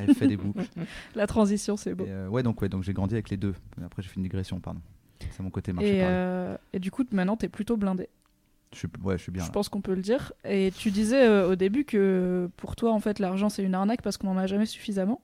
[0.00, 0.64] elle fait des boucles.
[1.16, 2.06] La transition, c'est beau.
[2.06, 3.54] Euh, ouais, donc ouais, donc j'ai grandi avec les deux.
[3.84, 4.80] Après, j'ai fait une digression, pardon.
[5.32, 8.08] C'est mon côté marché Et, euh, et du coup, maintenant, t'es plutôt blindé.
[8.72, 9.42] Je suis, ouais, je suis bien.
[9.42, 9.52] Je là.
[9.52, 10.32] pense qu'on peut le dire.
[10.44, 14.00] Et tu disais euh, au début que pour toi, en fait, l'argent, c'est une arnaque
[14.02, 15.20] parce qu'on n'en a jamais suffisamment.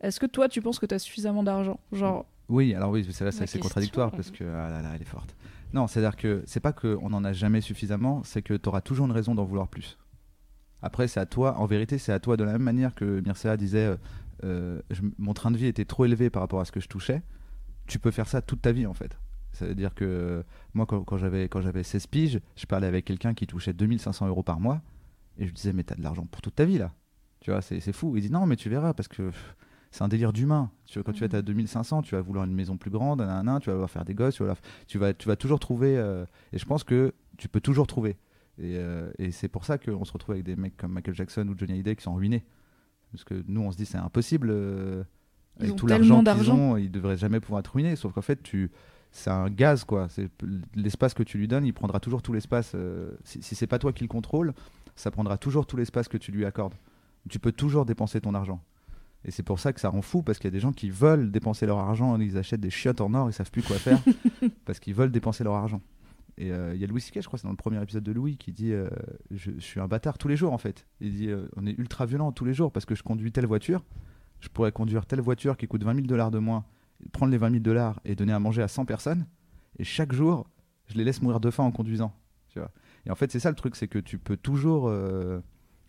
[0.00, 1.80] Est-ce que toi, tu penses que tu as suffisamment d'argent?
[1.92, 5.06] Genre, Oui, alors oui, c'est là, c'est contradictoire parce que ah là là, elle est
[5.06, 5.34] forte.
[5.74, 9.06] Non, c'est-à-dire que c'est pas qu'on en a jamais suffisamment, c'est que tu auras toujours
[9.06, 9.98] une raison d'en vouloir plus.
[10.82, 13.56] Après, c'est à toi, en vérité, c'est à toi de la même manière que Mircea
[13.56, 13.96] disait euh,
[14.44, 14.80] euh,
[15.18, 17.22] mon train de vie était trop élevé par rapport à ce que je touchais.
[17.88, 19.18] Tu peux faire ça toute ta vie en fait.
[19.50, 20.42] C'est-à-dire que euh,
[20.74, 24.28] moi, quand, quand j'avais quand j'avais 16 piges, je parlais avec quelqu'un qui touchait 2500
[24.28, 24.80] euros par mois
[25.38, 26.92] et je lui disais, mais t'as de l'argent pour toute ta vie là.
[27.40, 28.16] Tu vois, c'est fou.
[28.16, 29.30] Il dit, non, mais tu verras parce que
[29.94, 30.70] c'est un délire d'humain.
[30.86, 33.20] Tu vois, quand tu vas être à 2500, tu vas vouloir une maison plus grande,
[33.20, 34.56] nanana, tu vas vouloir faire des gosses, tu vas,
[34.88, 35.96] tu vas, tu vas toujours trouver.
[35.96, 38.16] euh, et je pense que tu peux toujours trouver.
[38.58, 41.46] Et, euh, et c'est pour ça qu'on se retrouve avec des mecs comme Michael Jackson
[41.48, 42.44] ou Johnny Hallyday qui sont ruinés.
[43.12, 44.48] Parce que nous, on se dit, c'est impossible.
[44.50, 45.04] euh,
[45.58, 46.56] Ils avec ont tout l'argent qu'ils d'argent.
[46.58, 47.94] ont, ils devraient jamais pouvoir être ruinés.
[47.94, 48.70] Sauf qu'en fait, tu.
[49.12, 50.08] C'est un gaz, quoi.
[50.08, 50.28] C'est
[50.74, 52.72] l'espace que tu lui donnes, il prendra toujours tout l'espace.
[52.74, 54.52] euh, si si c'est pas toi qui le contrôle,
[54.96, 56.74] ça prendra toujours tout l'espace que tu lui accordes.
[57.30, 58.60] Tu peux toujours dépenser ton argent.
[59.24, 60.90] Et c'est pour ça que ça rend fou, parce qu'il y a des gens qui
[60.90, 63.98] veulent dépenser leur argent, ils achètent des chiottes en or, ils savent plus quoi faire,
[64.66, 65.80] parce qu'ils veulent dépenser leur argent.
[66.36, 68.12] Et euh, il y a Louis C.K., je crois, c'est dans le premier épisode de
[68.12, 68.88] Louis, qui dit euh,
[69.30, 70.86] je, je suis un bâtard tous les jours, en fait.
[71.00, 73.46] Il dit euh, On est ultra violent tous les jours, parce que je conduis telle
[73.46, 73.82] voiture,
[74.40, 76.64] je pourrais conduire telle voiture qui coûte 20 000 dollars de moins,
[77.12, 79.26] prendre les 20 000 dollars et donner à manger à 100 personnes,
[79.78, 80.46] et chaque jour,
[80.86, 82.12] je les laisse mourir de faim en conduisant.
[82.48, 82.70] Tu vois
[83.06, 84.90] et en fait, c'est ça le truc, c'est que tu peux toujours.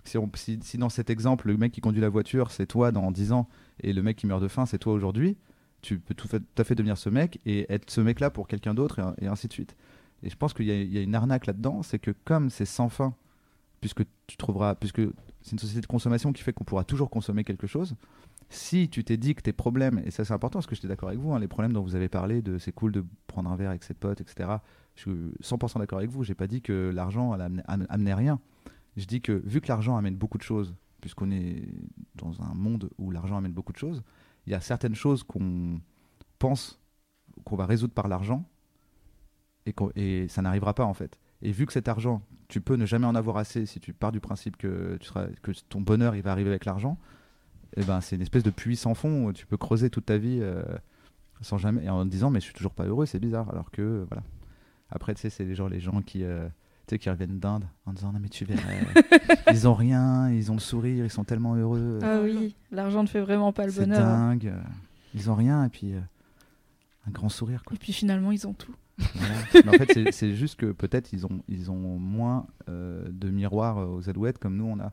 [0.08, 3.48] Si, dans cet exemple, le mec qui conduit la voiture, c'est toi dans 10 ans,
[3.82, 5.38] et le mec qui meurt de faim, c'est toi aujourd'hui,
[5.82, 9.13] tu peux tout, à fait devenir ce mec et être ce mec-là pour quelqu'un d'autre,
[9.22, 9.76] et, ainsi de suite.
[10.24, 13.13] Et je pense qu'il y, a- une arnaque là-dedans, c'est que comme c'est sans fin,
[13.82, 15.02] puisque tu trouveras, puisque
[15.41, 17.96] c'est une société de consommation qui fait qu'on pourra toujours consommer quelque chose,
[18.50, 21.10] si tu t'es dit que tes problèmes, et ça c'est important parce que j'étais d'accord
[21.10, 23.56] avec vous, hein, les problèmes dont vous avez parlé, de c'est cool de prendre un
[23.56, 24.50] verre avec ses potes, etc.
[24.96, 25.12] Je suis
[25.44, 28.39] 100% d'accord avec vous, j'ai pas dit que l'argent amenait, am- amenait rien.
[28.95, 31.67] Je dis que vu que l'argent amène beaucoup de choses, puisqu'on est
[32.15, 34.03] dans un monde où l'argent amène beaucoup de choses,
[34.47, 35.79] il y a certaines choses qu'on
[36.39, 36.79] pense
[37.43, 38.47] qu'on va résoudre par l'argent
[39.95, 41.19] et, ça n'arrivera pas en fait.
[41.41, 44.12] Et vu que cet argent, tu peux ne jamais en avoir assez si tu pars
[44.12, 46.97] du principe que, tu que ton bonheur il va arriver avec l'argent,
[47.75, 50.17] et ben c'est une espèce de puits sans fond où tu peux creuser toute ta
[50.17, 50.63] vie euh,
[51.41, 53.49] sans jamais en te disant mais je suis toujours pas heureux, c'est bizarre.
[53.49, 54.23] Alors que voilà.
[54.89, 56.47] Après tu sais c'est les gens qui euh,
[56.89, 58.80] sais, qui reviennent d'Inde en disant non mais tu verrais,
[59.52, 62.00] ils ont rien, ils ont le sourire, ils sont tellement heureux.
[62.04, 64.00] Ah oui, l'argent ne fait vraiment pas le c'est bonheur.
[64.00, 64.48] dingue.
[64.48, 64.60] euh,
[65.13, 66.00] Ils ont rien et puis euh,
[67.08, 67.76] un grand sourire quoi.
[67.76, 68.76] Et puis finalement, ils ont tout.
[68.98, 69.36] Voilà.
[69.65, 73.30] Mais en fait, c'est- c'est juste que peut-être ils ont, ils ont moins euh, de
[73.30, 74.91] miroirs euh, aux alouettes comme nous on a.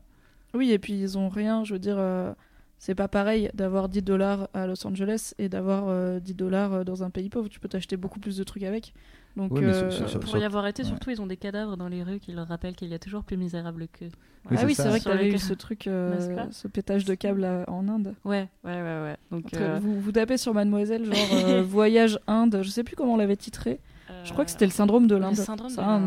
[0.53, 1.63] Oui, et puis ils ont rien.
[1.63, 2.33] Je veux dire, euh,
[2.79, 7.01] c'est pas pareil d'avoir 10 dollars à Los Angeles et d'avoir euh, 10 dollars dans
[7.03, 7.47] un pays pauvre.
[7.49, 8.93] Tu peux t'acheter beaucoup plus de trucs avec.
[9.35, 10.87] Donc, euh, sur- sur- Pour y avoir été, ouais.
[10.87, 13.23] surtout, ils ont des cadavres dans les rues qui leur rappellent qu'il y a toujours
[13.23, 14.05] plus misérable qu'eux.
[14.05, 16.67] Oui, ah c'est oui, c'est vrai que Sur t'avais les- eu ce truc, euh, ce
[16.67, 18.13] pétage de câble à- en Inde.
[18.25, 19.17] Ouais, ouais, ouais, ouais.
[19.31, 22.59] Donc, Entre- euh, Vous, vous tapez sur Mademoiselle, genre euh, voyage Inde.
[22.61, 23.79] Je sais plus comment on l'avait titré.
[24.25, 25.35] Je crois que c'était le euh, syndrome de le l'Inde.
[25.35, 25.99] syndrome Ça.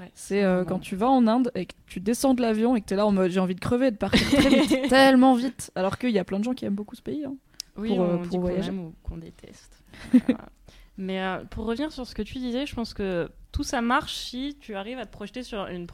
[0.00, 2.80] Ouais, C'est euh, quand tu vas en Inde et que tu descends de l'avion et
[2.80, 5.70] que t'es là en mode j'ai envie de crever, de partir très vite, tellement vite.
[5.76, 7.24] Alors qu'il y a plein de gens qui aiment beaucoup ce pays.
[7.24, 7.34] hein.
[7.76, 8.68] Oui, pour, euh, on pour dit qu'on voyager.
[8.70, 9.82] aime ou qu'on déteste.
[10.12, 10.24] Voilà.
[10.96, 14.14] Mais euh, pour revenir sur ce que tu disais, je pense que tout ça marche
[14.14, 15.86] si tu arrives à te projeter sur une,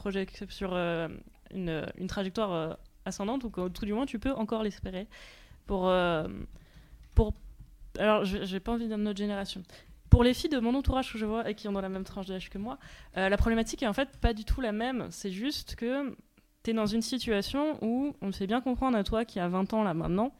[1.69, 2.73] euh, trajectoire euh,
[3.05, 5.07] ascendante ou tout du moins tu peux encore l'espérer.
[5.65, 5.91] Pour,
[7.15, 7.33] pour...
[7.97, 9.63] Alors, j'ai pas envie de notre génération.
[10.09, 12.03] Pour les filles de mon entourage que je vois et qui ont dans la même
[12.03, 12.77] tranche d'âge que moi,
[13.15, 15.07] la problématique est en fait pas du tout la même.
[15.11, 16.13] C'est juste que
[16.63, 19.47] tu es dans une situation où on te fait bien comprendre à toi qui a
[19.47, 20.33] 20 ans là maintenant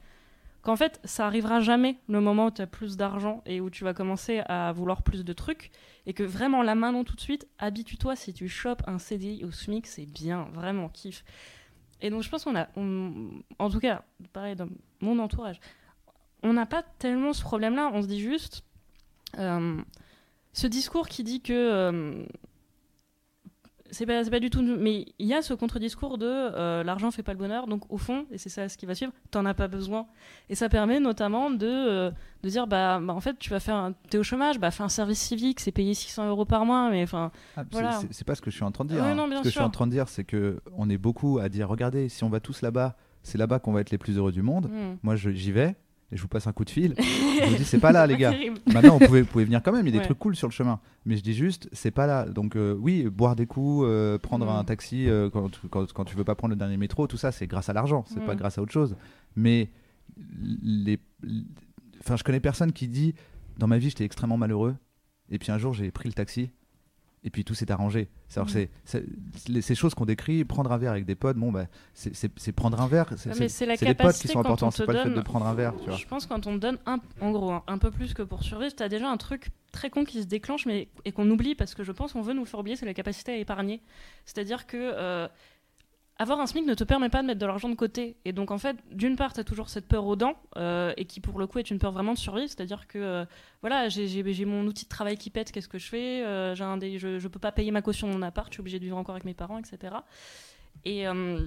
[0.62, 3.84] qu'en fait, ça arrivera jamais le moment où tu as plus d'argent et où tu
[3.84, 5.70] vas commencer à vouloir plus de trucs,
[6.06, 9.50] et que vraiment, là maintenant, tout de suite, habitue-toi, si tu chopes un CDI au
[9.50, 11.24] SMIC, c'est bien, vraiment, kiff.
[12.00, 12.68] Et donc, je pense qu'on a,
[13.58, 14.68] en tout cas, pareil, dans
[15.00, 15.60] mon entourage,
[16.42, 18.64] on n'a pas tellement ce problème-là, on se dit juste,
[19.38, 19.80] euh,
[20.52, 21.52] ce discours qui dit que...
[21.52, 22.24] euh,
[23.92, 24.62] c'est pas, pas du tout.
[24.62, 27.98] Mais il y a ce contre-discours de euh, l'argent fait pas le bonheur, donc au
[27.98, 30.06] fond, et c'est ça ce qui va suivre, t'en as pas besoin.
[30.48, 32.10] Et ça permet notamment de, euh,
[32.42, 33.76] de dire bah, bah, en fait, tu vas faire.
[33.76, 36.90] Un, t'es au chômage, bah fais un service civique, c'est payé 600 euros par mois,
[36.90, 37.30] mais enfin.
[37.56, 38.00] Ah, Voilà.
[38.10, 39.02] c'est- pas ce que je suis en train de dire.
[39.04, 39.14] Hein.
[39.14, 41.48] non, ce que je suis en train de dire, c'est que on est beaucoup à
[41.48, 44.32] dire regardez, si on va tous là-bas, c'est là-bas qu'on va être les plus heureux
[44.32, 44.66] du monde.
[44.66, 44.96] hmm.
[45.02, 45.76] Moi, j'y vais
[46.12, 46.94] et je vous passe un coup de fil.
[46.98, 48.32] je vous dis c'est pas là, les gars.
[48.72, 49.86] Maintenant, vous pouvez, vous pouvez venir quand même.
[49.86, 50.04] Il y a des Ouais.
[50.04, 50.78] trucs cool sur le chemin.
[51.06, 52.26] Mais je dis juste, c'est pas là.
[52.26, 54.56] Donc, euh, oui, boire des coups, euh, prendre Mm.
[54.56, 57.16] un taxi euh, quand, tu- quand, quand tu veux pas prendre le dernier métro, tout
[57.16, 58.04] ça, c'est grâce à l'argent.
[58.08, 58.26] C'est Mm.
[58.26, 58.94] pas grâce à autre chose.
[59.36, 59.70] Mais
[60.52, 61.00] les-
[62.00, 63.14] enfin, je connais personne qui dit
[63.58, 64.76] dans ma vie, j'étais extrêmement malheureux.
[65.30, 66.50] Et puis un jour, j'ai pris le taxi.
[67.24, 68.08] Et puis tout s'est arrangé.
[68.36, 68.48] Mm.
[68.48, 69.04] c'est- c'est-
[69.48, 72.32] les- ces choses qu'on décrit, prendre un verre avec des potes, bon, bah, c'est c'est-
[72.36, 73.06] c'est prendre un verre.
[73.16, 74.70] C'est Ouais, mais c'est la c'est les potes qui sont importants.
[74.72, 75.74] C'est pas le fait de prendre un verre.
[75.78, 75.96] Tu vois.
[75.96, 78.74] Je pense quand on te donne un, en gros un peu plus que pour survivre,
[78.74, 81.84] t'as déjà un truc très con qui se déclenche mais et qu'on oublie parce que
[81.84, 83.80] je pense qu'on veut nous faire oublier, c'est la capacité à épargner.
[84.24, 85.28] C'est-à-dire que euh,
[86.22, 88.16] avoir un SMIC ne te permet pas de mettre de l'argent de côté.
[88.24, 91.20] Et donc en fait, d'une part, t'as toujours cette peur aux dents euh, et qui
[91.20, 92.48] pour le coup est une peur vraiment de survie.
[92.48, 93.24] C'est-à-dire que euh,
[93.60, 96.98] voilà, j'ai- mon outil de travail qui pète, qu'est-ce que je fais Euh, un des-
[96.98, 98.96] je, je peux pas payer ma caution de mon appart, je suis obligée de vivre
[98.96, 99.94] encore avec mes parents, etc.
[100.84, 101.38] Et euh,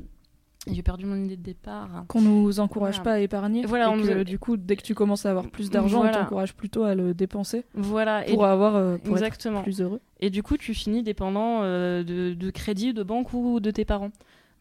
[0.72, 2.06] j'ai perdu mon idée de départ.
[2.08, 3.04] Qu'on nous encourage Voilà.
[3.04, 3.66] pas à épargner.
[3.66, 6.00] Voilà, et on que, nous du coup, dès que tu commences à avoir plus d'argent,
[6.00, 6.18] Voilà.
[6.20, 8.28] on t'encourage plutôt à le dépenser Voilà.
[8.28, 9.62] Et pour avoir euh, pour être exactement.
[9.64, 10.02] plus heureux.
[10.22, 13.86] Et du coup, tu finis dépendant euh, de, de crédit, de banque ou de tes
[13.86, 14.12] parents.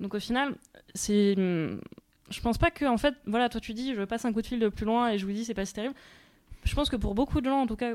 [0.04, 0.54] Donc au final,
[0.94, 4.42] c'est, je pense pas que en fait, voilà, toi tu dis, je passe un coup
[4.42, 5.94] de fil de plus loin et je vous dis, c'est pas si terrible.
[6.64, 7.94] Je pense que pour beaucoup de gens, en tout cas,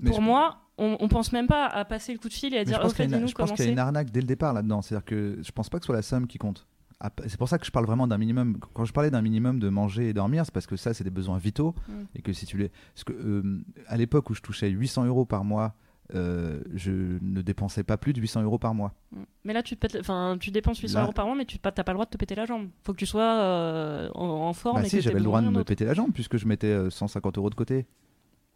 [0.00, 2.54] Mais pour je- moi, on, on pense même pas à passer le coup de fil
[2.54, 4.10] et à Mais dire, je au pense fait, qu'il y je y a une arnaque
[4.10, 4.80] dès le départ là-dedans.
[4.82, 6.66] C'est-à-dire que je pense pas que ce soit la somme qui compte.
[7.00, 8.58] ap- c'est pour ça que je parle vraiment d'un minimum.
[8.74, 11.10] Quand je parlais d'un minimum de manger et dormir, c'est parce que ça, c'est des
[11.10, 11.74] besoins vitaux.
[11.88, 11.92] Mm.
[12.16, 12.70] Et que si tu les.
[12.94, 15.74] Parce que, euh, à l'époque où je touchais 800 euros par mois,
[16.14, 16.90] euh, je
[17.20, 18.94] ne dépensais pas plus de 800 euros par mois.
[19.12, 19.22] Mm.
[19.44, 21.58] Mais là, tu, te pètes- enfin, tu dépenses 800 Là- euros par mois, mais tu
[21.62, 22.68] n'as pas le droit de te péter la jambe.
[22.82, 24.80] Faut que tu sois euh, en, en forme.
[24.80, 26.90] Bah et si, j'avais le droit de me péter la jambe puisque je mettais euh,
[26.90, 27.86] 150 euros de côté.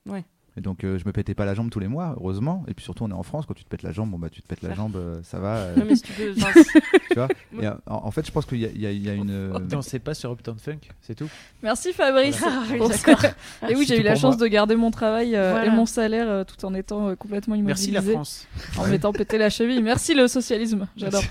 [0.06, 0.24] Ouais.
[0.56, 2.62] Et donc euh, je me pétais pas la jambe tous les mois, heureusement.
[2.68, 4.28] Et puis surtout on est en France, quand tu te pètes la jambe, bon bah
[4.28, 5.56] tu te pètes la jambe, euh, ça va.
[5.56, 6.34] euh, Non, mais si tu peux.
[7.10, 7.28] tu vois?
[7.58, 9.08] Et, euh, en, en fait, je pense qu'il y, a- il y a- il y
[9.08, 9.30] a une.
[9.30, 11.28] euh, Dansez pas sur Uptown Funk, c'est tout?
[11.62, 12.38] Merci Fabrice.
[12.38, 12.62] Voilà.
[13.62, 13.70] Ah.
[13.70, 14.44] Et oui, C'est j'ai eu la chance moi.
[14.44, 15.66] de garder mon travail euh, Voilà.
[15.72, 18.12] et mon salaire euh, tout en étant euh, complètement Merci immobilisé.
[18.12, 18.46] la France.
[18.76, 19.82] En m'étant pété la cheville.
[19.82, 20.86] Merci le socialisme.
[20.96, 21.22] J'adore.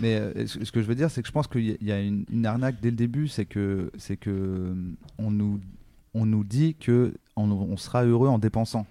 [0.00, 2.24] Mais euh, ce que je veux dire, c'est que je pense qu'il y a- une,
[2.30, 4.72] une arnaque dès le début, c'est que c'est que
[5.18, 5.58] on nous
[6.20, 8.86] on nous dit que on, on sera heureux en dépensant.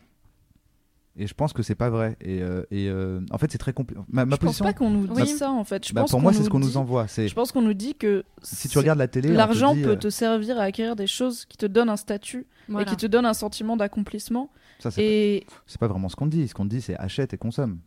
[1.20, 2.16] Et je pense que c'est pas vrai.
[2.22, 4.00] Et, euh, et euh, en fait, c'est très compliqué.
[4.08, 5.28] Ma, ma je pense pas qu'on nous dise Oui.
[5.28, 5.88] ça en fait.
[5.88, 7.08] Je bah, pense pour moi, c'est ce qu'on dit- nous envoie.
[7.08, 9.92] C'est Je pense qu'on nous dit que si tu regardes la télé, l'argent dit, peut
[9.92, 12.86] euh, te servir à acquérir des choses qui te donnent un statut voilà.
[12.86, 14.52] et qui te donnent un sentiment d'accomplissement.
[14.78, 16.48] ça, c'est Et pas- c'est pas vraiment ce qu'on dit.
[16.48, 17.80] Ce qu'on dit, c'est achète et consomme.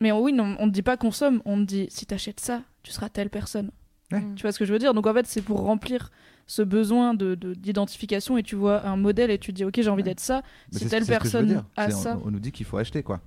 [0.00, 2.90] mais oui, non, on ne dit pas consomme, on te dit si t'achètes ça, tu
[2.90, 3.70] seras telle personne.
[4.12, 4.24] Ouais.
[4.34, 4.94] Tu vois ce que je veux dire?
[4.94, 6.10] Donc en fait, c'est pour remplir
[6.54, 9.74] ce besoin de de- d'identification et tu vois un modèle et tu te dis ok
[9.76, 10.10] j'ai envie Ouais.
[10.10, 10.42] d'être ça.
[10.72, 12.18] Mais Si telle personne a on- ça.
[12.24, 13.20] on, nous dit qu'il faut acheter quoi.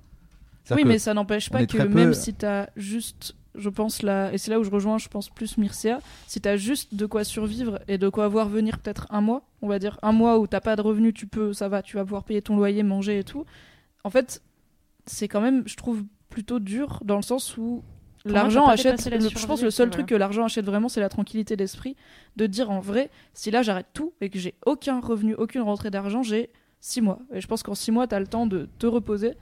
[0.70, 4.38] Oui, mais ça n'empêche pas que peu- même si t'as juste, je pense là, et
[4.38, 7.80] c'est là où je rejoins, je pense plus Mircea, si t'as juste de quoi survivre
[7.88, 10.60] et de quoi voir venir peut-être un mois, on va dire un mois où t'as
[10.60, 13.24] pas de revenus, tu peux, ça va, tu vas pouvoir payer ton loyer, manger et
[13.24, 13.44] tout.
[14.04, 14.42] En fait,
[15.06, 17.82] c'est quand même, je trouve, plutôt dur dans le sens où
[18.34, 18.92] l'argent achète.
[19.16, 21.96] le- je pense le seul truc que l'argent achète vraiment, c'est la tranquillité d'esprit,
[22.36, 25.90] de dire en vrai, si là j'arrête tout et que j'ai aucun revenu, aucune rentrée
[25.90, 27.18] d'argent, j'ai six mois.
[27.32, 29.32] Et je pense qu'en six mois, t'as le temps de te reposer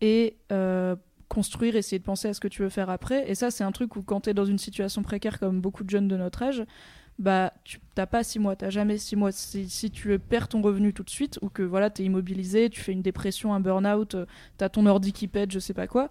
[0.00, 0.94] et euh,
[1.28, 3.30] construire, essayer de penser à ce que tu veux faire après.
[3.30, 5.82] Et ça, c'est un truc où quand tu es dans une situation précaire comme beaucoup
[5.84, 6.64] de jeunes de notre âge,
[7.18, 9.32] bah tu t'as pas six mois, t'as jamais six mois.
[9.32, 12.80] Si, si tu perds ton revenu tout de suite ou que voilà t'es immobilisé, tu
[12.80, 14.26] fais une dépression, un burn-out, euh,
[14.56, 16.08] t'as ton ordi qui pète, je sais pas quoi.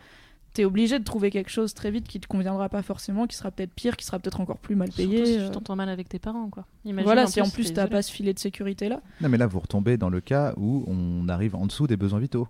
[0.54, 3.52] T'es obligé de trouver quelque chose très vite qui te conviendra pas forcément, qui sera
[3.52, 5.18] peut-être pire, qui sera peut-être encore plus mal payé.
[5.26, 5.46] Surtout si euh.
[5.46, 6.66] tu t'entends mal avec tes parents, quoi.
[6.84, 9.00] Imagine, Voilà, si en plus t'as pas ce filet de sécurité là.
[9.22, 12.20] Non, mais là, vous retombez dans le cas où on arrive en dessous des besoins
[12.20, 12.48] vitaux.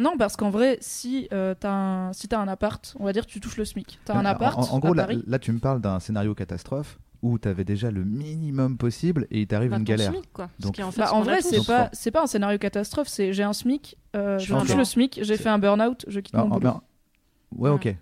[0.00, 3.24] Non, parce qu'en vrai, si euh, t'as un, si t'as un appart, on va dire
[3.26, 4.00] tu touches le SMIC.
[4.04, 5.22] T'as un En- appart En, en gros, à là, Paris.
[5.24, 9.42] là, tu me parles d'un scénario catastrophe où tu avais déjà le minimum possible et
[9.42, 10.10] il t'arrive Bah, une galère.
[10.10, 10.50] SMIC, quoi.
[10.58, 13.06] Donc- en fait Bah, en a vrai, c'est pas, pas un scénario catastrophe.
[13.06, 16.34] C'est j'ai un SMIC, euh, je touche le SMIC, j'ai fait un burn-out, je quitte
[16.36, 16.72] Ah, mon boulot.
[17.56, 17.74] Ouais, Ouais.
[17.74, 17.96] ok.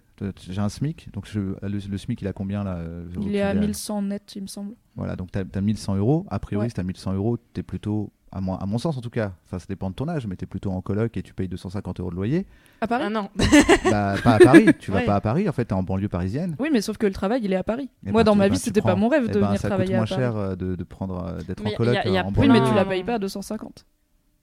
[0.48, 3.42] J'ai un SMIC, donc je- le, le SMIC il a combien là euh, Il est
[3.42, 3.66] à idée.
[3.66, 4.74] 1100 net, il me semble.
[4.94, 6.26] Voilà, donc tu as, 1100 euros.
[6.30, 6.68] A priori, Ouais.
[6.68, 9.10] si tu as 1100 euros, tu es plutôt, à, mon- à mon sens en tout
[9.10, 11.34] cas, enfin ça dépend de ton âge, mais tu es plutôt en coloc et tu
[11.34, 12.46] payes 250 euros de loyer.
[12.80, 13.30] À Paris Ah non.
[13.90, 15.06] bah, pas à Paris, tu vas Ouais.
[15.06, 16.54] pas à Paris, en fait, tu es en banlieue parisienne.
[16.60, 17.90] Oui, mais sauf que le travail, il est à Paris.
[18.06, 19.60] Eh Moi, ben, dans ma ben, vie, c'était pas mon rêve eh de ben, venir
[19.60, 20.20] ça travailler coûte moins à Paris.
[20.20, 22.30] cher euh, de, de prendre euh, d'être Mais en y a- coloc y a en
[22.32, 23.86] plein- Oui, mais tu la payes pas à 250,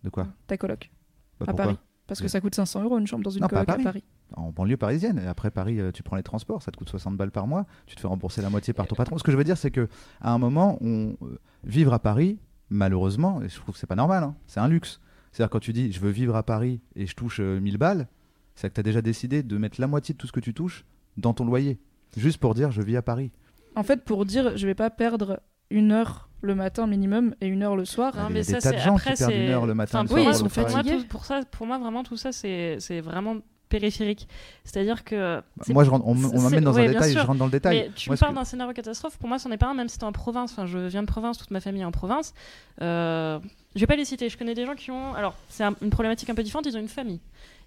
[0.03, 0.27] De quoi?
[0.47, 0.91] Ta coloc,
[1.39, 1.77] Bah, à Paris.
[2.09, 3.83] Parce que ça coûte 500 euros une chambre dans une Non, pas à coloc à
[3.83, 3.83] Paris.
[3.83, 4.03] Paris.
[4.35, 5.21] en banlieue parisienne.
[5.23, 7.65] Et après Paris, euh, tu prends les transports, ça te coûte 60 balles par mois,
[7.85, 9.17] tu te fais rembourser la moitié par ton patron.
[9.17, 9.87] Ce que je veux dire, c'est que
[10.19, 13.95] à un moment, on, euh, vivre à Paris, malheureusement, et je trouve que c'est pas
[13.95, 14.99] normal, hein, c'est un luxe.
[15.31, 18.07] C'est-à-dire quand tu dis je veux vivre à Paris et je touche euh, 1000 balles,
[18.55, 20.53] c'est que tu as déjà décidé de mettre la moitié de tout ce que tu
[20.53, 20.85] touches
[21.17, 21.79] dans ton loyer,
[22.17, 23.31] juste pour dire je vis à Paris.
[23.75, 27.63] En fait, pour dire, je vais pas perdre une heure le matin minimum et une
[27.63, 28.15] heure le soir.
[28.15, 29.65] Non, il y mais a des ça, tas de c'est- gens qui perdent une heure
[29.65, 31.01] le matin, enfin, le pour soir moi, pour le pour moi, travail.
[31.01, 33.35] tout- pour ça, pour moi, vraiment, tout ça, c'est c'est vraiment
[33.69, 34.27] périphérique.
[34.63, 35.41] C'est-à-dire que.
[35.57, 37.21] Bah, Moi, je rentre- on, m'amène dans ouais, un détail, sûr.
[37.21, 37.77] je rentre dans le détail.
[37.87, 39.75] Mais tu Moi, me parles que- d'un scénario catastrophe, pour moi, c'en est pas un,
[39.75, 40.53] même si t'es en province.
[40.53, 42.33] Enfin, je viens de province, toute ma famille est en province.
[42.81, 43.37] Euh,
[43.75, 44.27] je vais pas les citer.
[44.29, 45.13] Je connais des gens qui ont.
[45.13, 46.65] Alors, c'est un- une problématique un peu différente.
[46.65, 47.19] Ils ont une famille.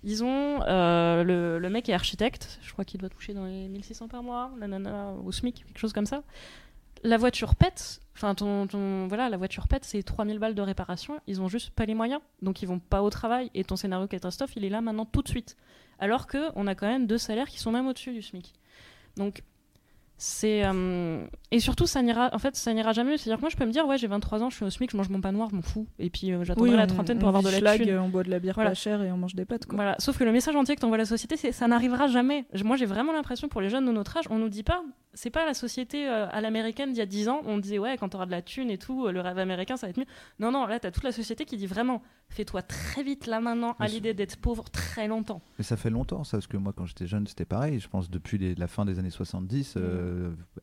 [0.03, 0.61] Ils ont.
[0.67, 2.59] euh, le, le mec est architecte.
[2.63, 4.51] Je crois qu'il doit toucher dans les 1600 par mois.
[4.59, 6.23] Nanana, au SMIC, quelque chose comme ça.
[7.03, 8.01] La voiture pète.
[8.15, 11.19] Enfin, ton, ton- voilà, la voiture pète, c'est 3000 balles de réparation.
[11.27, 12.21] Ils ont juste pas les moyens.
[12.43, 13.51] Donc, ils vont pas au travail.
[13.55, 15.57] Et ton scénario catastrophe, il est là maintenant tout de suite.
[15.99, 18.53] Alors que on a quand même deux salaires qui sont même au-dessus du SMIC.
[19.17, 19.43] Donc,
[20.25, 23.17] c'est euh, et surtout ça n'ira en fait ça n'ira jamais mieux.
[23.17, 24.65] c'est à dire que moi je peux me dire ouais j'ai 23 ans je suis
[24.65, 26.87] au SMIC je mange mon pain noir je m'en fous et puis euh, j'attendrai la
[26.87, 28.71] trentaine on pour avoir de la schlag, thune On boit de la bière Voilà.
[28.71, 29.67] pas chère et on mange des pâtes.
[29.67, 29.75] Quoi.
[29.75, 32.77] voilà sauf que le message entier que t'envoie la société c'est ça n'arrivera jamais moi
[32.77, 34.81] j'ai vraiment l'impression pour les jeunes de notre âge on nous dit pas
[35.15, 37.97] c'est pas la société euh, à l'américaine d'il y a 10 ans on disait ouais
[37.99, 40.07] quand t'auras de la thune et tout euh, le rêve américain ça va être mieux
[40.39, 43.75] non non là t'as toute la société qui dit vraiment fais-toi très vite là maintenant
[43.81, 46.87] à l'idée d'être pauvre très longtemps Mais ça fait longtemps, ça, parce que moi, quand
[46.87, 47.79] j'étais jeune, c'était pareil.
[47.79, 50.12] Je pense depuis les- la fin des années 70, euh,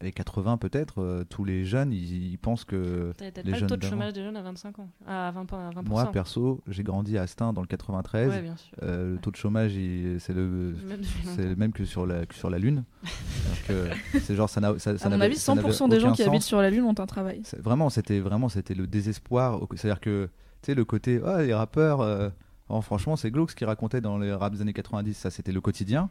[0.01, 3.13] les 80 peut-être, euh, tous les jeunes, ils, ils pensent que.
[3.17, 5.69] t'as pas le jeunes taux de chômage des jeunes à 25 ans à 20, à
[5.71, 5.88] 20%.
[5.89, 8.29] Moi, perso, j'ai grandi à Astin dans le 93.
[8.29, 10.47] ouais bien sûr Euh, le taux de chômage, il- c'est le,
[10.88, 11.49] Même depuis c'est longtemps.
[11.49, 12.83] le même que sur la, que sur la Lune.
[14.21, 16.23] C'est genre ça n'a ça, ça À mon avis, ça n'avait 100% des gens qui
[16.23, 17.41] habitent sur la Lune ont un travail.
[17.43, 19.59] C'est- Vraiment, c'était vraiment c'était le désespoir.
[19.75, 20.25] C'est-à-dire que
[20.62, 22.29] tu sais le côté ah les rappeurs, euh,
[22.69, 25.13] oh, franchement c'est glauque ce qu'ils racontaient dans les rap des années 90.
[25.15, 26.09] Ça c'était le quotidien.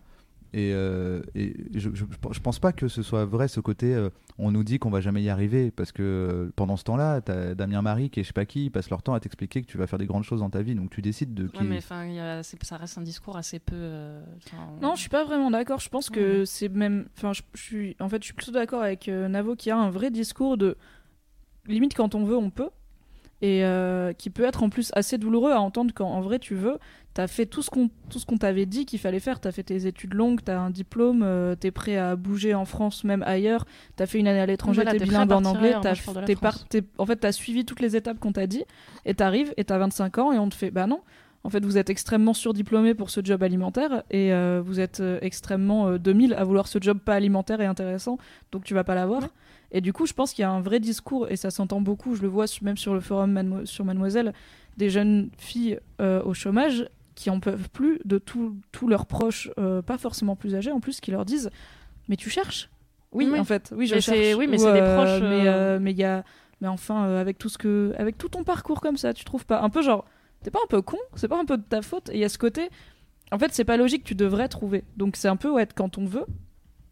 [0.54, 4.08] Et, euh, et je, je, je pense pas que ce soit vrai ce côté euh,
[4.38, 7.54] on nous dit qu'on va jamais y arriver parce que euh, pendant ce temps-là t'as
[7.54, 9.76] Damien Marie et je sais pas qui ils passent leur temps à t'expliquer que tu
[9.76, 12.14] vas faire des grandes choses dans ta vie donc tu décides de qui Ouais, mais
[12.14, 13.74] y a- ça reste un discours assez peu.
[13.76, 14.22] euh,
[14.80, 15.80] Non, je suis pas vraiment d'accord.
[15.80, 17.08] Je pense que c'est même.
[17.16, 17.96] Enfin, je, je suis.
[18.00, 20.76] En fait, je suis plutôt d'accord avec euh, Navo qui a un vrai discours de
[21.66, 22.70] limite quand on veut, on peut,
[23.42, 26.54] et euh, qui peut être en plus assez douloureux à entendre quand en vrai tu
[26.54, 26.78] veux.
[27.14, 29.40] T'as fait tout ce qu'on tout ce qu'on t'avait dit qu'il fallait faire.
[29.40, 33.02] T'as fait tes études longues, t'as un diplôme, euh, t'es prêt à bouger en France,
[33.02, 33.64] même ailleurs.
[33.96, 35.72] T'as fait une année à l'étranger, Voilà, t'es bilingue en anglais.
[35.82, 35.94] T'as
[36.26, 36.58] t'es par-
[36.98, 38.64] en fait, t'as suivi toutes les étapes qu'on t'a dit,
[39.04, 41.00] et t'arrives et t'as 25 ans et on te fait bah non.
[41.44, 45.86] En fait, vous êtes extrêmement surdiplômé pour ce job alimentaire et euh, vous êtes extrêmement
[45.88, 48.18] euh, 2000 à vouloir ce job pas alimentaire et intéressant,
[48.52, 49.22] donc tu vas pas l'avoir.
[49.72, 52.14] Et du coup, je pense qu'il y a un vrai discours et ça s'entend beaucoup.
[52.14, 54.32] Je le vois même sur le forum sur Mademoiselle,
[54.76, 59.50] des jeunes filles euh, au chômage qui en peuvent plus de tous tous leurs proches,
[59.58, 61.50] euh, pas forcément plus âgés en plus, qui leur disent
[62.08, 62.70] Mais tu cherches?
[63.12, 63.38] Oui, Oui.
[63.40, 64.38] en fait, oui, je Mais c'est- cherche.
[64.38, 66.24] oui, mais c'est des euh, proches, Mais mais y a,
[66.60, 69.60] mais enfin, avec tout ce que, avec tout ton parcours comme ça, tu trouves pas
[69.62, 70.04] un peu genre,
[70.42, 72.24] t'es pas un peu con C'est pas un peu de ta faute Et il y
[72.24, 72.68] a ce côté,
[73.32, 74.84] en fait, c'est pas logique, tu devrais trouver.
[74.96, 76.24] Donc c'est un peu ouais, quand on veut,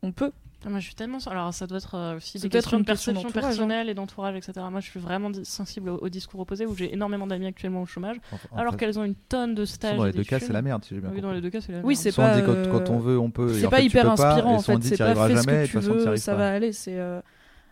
[0.02, 0.32] on peut.
[0.64, 1.18] Ah, Moi, je suis tellement.
[1.26, 3.42] Alors, ça doit être euh, aussi des questions une de question perception hein.
[3.42, 4.52] personnelle et d'entourage, etc.
[4.70, 7.86] Moi, je suis vraiment sensible au, au discours opposé où j'ai énormément d'amis actuellement au
[7.86, 9.96] chômage, Enfin, alors enfin, qu'elles ont une tonne de stages.
[9.96, 11.22] dans les deux cas c'est la merde si j'ai bien Oui, compris.
[11.28, 11.98] dans les deux cas, c'est la Oui, merde.
[12.00, 13.84] c'est soit on dit pas, quand, quand on veut on peut C'est en pas fait,
[13.84, 16.38] hyper pas, inspirant et en fait, c'est pas fais ce que tu veux, ça pas.
[16.38, 16.72] va aller.
[16.72, 17.20] C'est euh,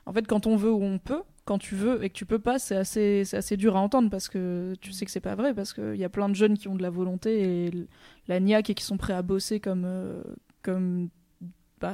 [0.07, 2.39] en fait quand on veut ou on peut, quand tu veux et que tu peux
[2.39, 5.53] pas, c'est assez, assez dur à entendre parce que tu sais que c'est pas vrai
[5.55, 7.71] parce qu'il y a plein de jeunes qui ont de la volonté et
[8.29, 10.23] la niaque et qui sont prêts à bosser comme, euh,
[10.63, 11.09] comme,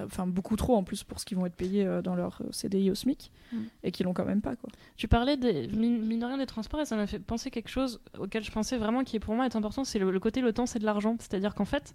[0.05, 2.49] enfin beaucoup trop en plus pour ce qu'ils vont être payés euh, dans leur euh,
[2.53, 3.59] CDI au SMIC Mm.
[3.83, 4.71] et qui l'ont quand même pas quoi.
[4.97, 8.01] Tu parlais des, mine de rien des transports et ça m'a fait penser quelque chose
[8.19, 10.53] auquel je pensais vraiment qui est pour moi est important, c'est le, le côté le
[10.53, 11.17] temps c'est de l'argent.
[11.19, 11.95] C'est-à-dire qu'en fait,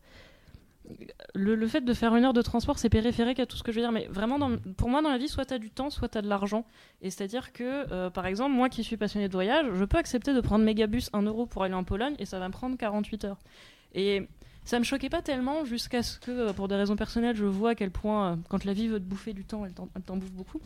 [1.33, 3.71] le, le fait de faire une heure de transport c'est périphérique à tout ce que
[3.71, 5.71] je veux dire, mais vraiment dans- pour moi dans la vie, soit tu as du
[5.71, 6.65] temps, soit tu as de l'argent.
[7.01, 10.33] Et c'est-à-dire que euh, par exemple, moi qui suis passionné de voyage, je peux accepter
[10.33, 13.25] de prendre Megabus 1 euro pour aller en Pologne et ça va me prendre 48
[13.25, 13.39] heures.
[13.93, 14.27] Et
[14.65, 17.71] ça me choquait pas tellement jusqu'à ce que, euh, pour des raisons personnelles, je vois
[17.71, 20.31] à quel point, euh, quand la vie veut te bouffer du temps, elle t'en bouffe
[20.31, 20.59] beaucoup.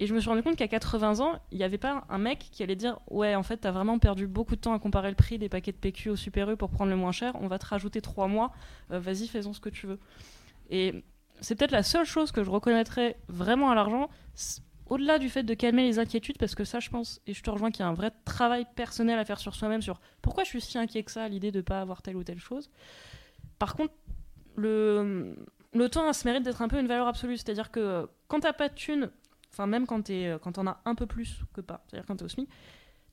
[0.00, 2.48] Et je me suis rendu compte qu'à 80 ans, il n'y avait pas un mec
[2.50, 5.14] qui allait dire Ouais, en fait, t'as vraiment perdu beaucoup de temps à comparer le
[5.14, 7.36] prix des paquets de PQ au Super U pour prendre le moins cher.
[7.40, 8.52] On va te rajouter 3 mois.
[8.90, 10.00] Euh, Vas-y, faisons ce que tu veux.
[10.70, 11.04] Et
[11.40, 14.08] c'est peut-être la seule chose que je reconnaîtrais vraiment à l'argent.
[14.88, 17.50] Au-delà du fait de calmer les inquiétudes, parce que ça, je pense, et je te
[17.50, 20.48] rejoins qu'il y a un vrai travail personnel à faire sur soi-même, sur pourquoi je
[20.48, 22.70] suis si inquiet que ça l'idée de ne pas avoir telle ou telle chose.
[23.62, 23.94] Par contre,
[24.56, 25.36] le,
[25.72, 27.36] le temps a ce mérite d'être un peu une valeur absolue.
[27.36, 29.08] C'est-à-dire que quand t'as pas de thunes,
[29.52, 32.16] enfin même quand t'es, euh, quand t'en as un peu plus que pas, c'est-à-dire quand
[32.16, 32.48] t'es au SMIC,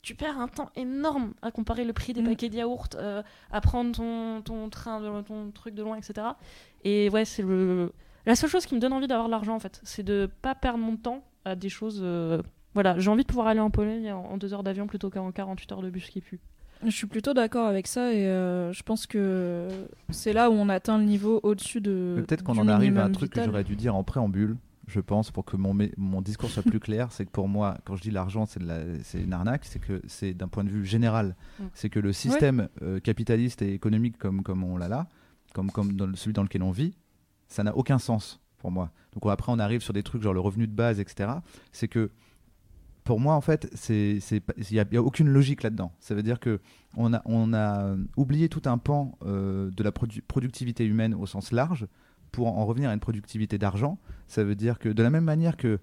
[0.01, 2.29] tu perds un temps énorme à comparer le prix des Mm.
[2.29, 6.29] paquets de yaourt, euh, à prendre ton, ton train, de, ton truc de loin, etc.
[6.83, 7.91] Et ouais, c'est le
[8.25, 10.55] la seule chose qui me donne envie d'avoir de l'argent en fait, c'est de pas
[10.55, 11.99] perdre mon temps à des choses.
[12.01, 12.41] euh,
[12.73, 15.31] Voilà, j'ai envie de pouvoir aller en Pologne en, en deux heures d'avion plutôt qu'en
[15.31, 16.39] 48 heures de bus qui pue.
[16.85, 19.67] Je suis plutôt d'accord avec ça et euh, je pense que
[20.11, 22.23] c'est là où on atteint le niveau au-dessus de.
[22.25, 24.55] Peut-être qu'on en arrive à un truc que j'aurais dû dire en préambule,
[24.87, 27.11] je pense, pour que mon, mon discours soit plus clair.
[27.11, 29.79] C'est que pour moi, quand je dis l'argent, c'est de la- c'est une arnaque, c'est
[29.79, 31.35] que c'est d'un point de vue général.
[31.59, 31.63] Mm.
[31.73, 35.07] C'est que le système euh, capitaliste et économique comme, comme on l'a là,
[35.53, 36.95] comme, comme dans celui dans lequel on vit,
[37.49, 38.91] ça n'a aucun sens pour moi.
[39.13, 41.29] Donc après, on arrive sur des trucs genre le revenu de base, etc.
[41.73, 42.09] C'est que
[43.03, 44.21] pour moi, en fait, il
[44.71, 45.91] n'y a, aucune logique là-dedans.
[45.99, 46.59] Ça veut dire que
[46.95, 51.25] on a, on a oublié tout un pan euh, de la produ- productivité humaine au
[51.25, 51.87] sens large
[52.31, 53.97] pour en revenir à une productivité d'argent.
[54.27, 55.79] Ça veut dire que de la même manière que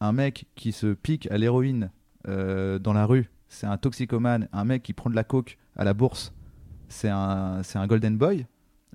[0.00, 1.90] un mec qui se pique à l'héroïne
[2.28, 5.84] euh, dans la rue, c'est un toxicomane, un mec qui prend de la coke à
[5.84, 6.34] la bourse,
[6.88, 8.46] c'est un, c'est un golden boy.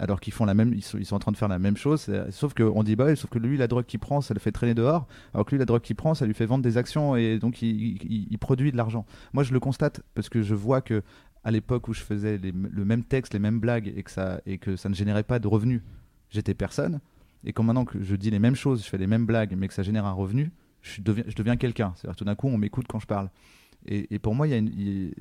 [0.02, 2.56] Alors qu'ils font la même, ils sont, en train de faire la même chose, sauf
[2.56, 4.74] que on dit bah, sauf que lui la drogue qu'il prend, ça le fait traîner
[4.74, 7.38] dehors, alors que lui la drogue qu'il prend, ça lui fait vendre des actions et
[7.38, 9.06] donc il produit de l'argent.
[9.34, 11.04] Moi je le constate parce que je vois que
[11.44, 14.42] à l'époque où je faisais les- le même texte, les mêmes blagues et que ça
[14.48, 15.82] et que ça ne générait pas de revenus,
[16.32, 17.00] j'étais personne.
[17.44, 19.68] Et quand maintenant que je dis les mêmes choses, je fais les mêmes blagues, mais
[19.68, 21.94] que ça génère un revenu, je deviens, je deviens quelqu'un.
[21.96, 23.30] C'est-à-dire tout d'un coup, on m'écoute quand je parle.
[23.88, 24.48] Et, pour moi,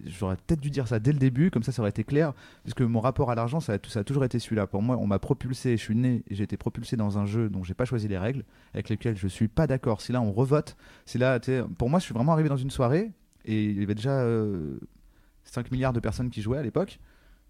[0.07, 2.35] j'aurais peut-être dû dire ça dès le début, comme ça, ça aurait été clair.
[2.63, 4.67] Parce que mon rapport à l'argent, ça, a toujours été celui-là.
[4.67, 7.65] Pour moi, on m'a propulsé, je suis né j'ai été propulsé dans un jeu dont
[7.65, 8.45] j'ai pas choisi les règles,
[8.75, 10.01] avec lesquelles je suis pas d'accord.
[10.03, 11.41] Si là, on revote, si là,
[11.79, 13.11] pour moi, je suis vraiment arrivé dans une soirée
[13.47, 14.79] et il y avait déjà euh,
[15.45, 17.01] 5 milliards de personnes qui jouaient à l'époque.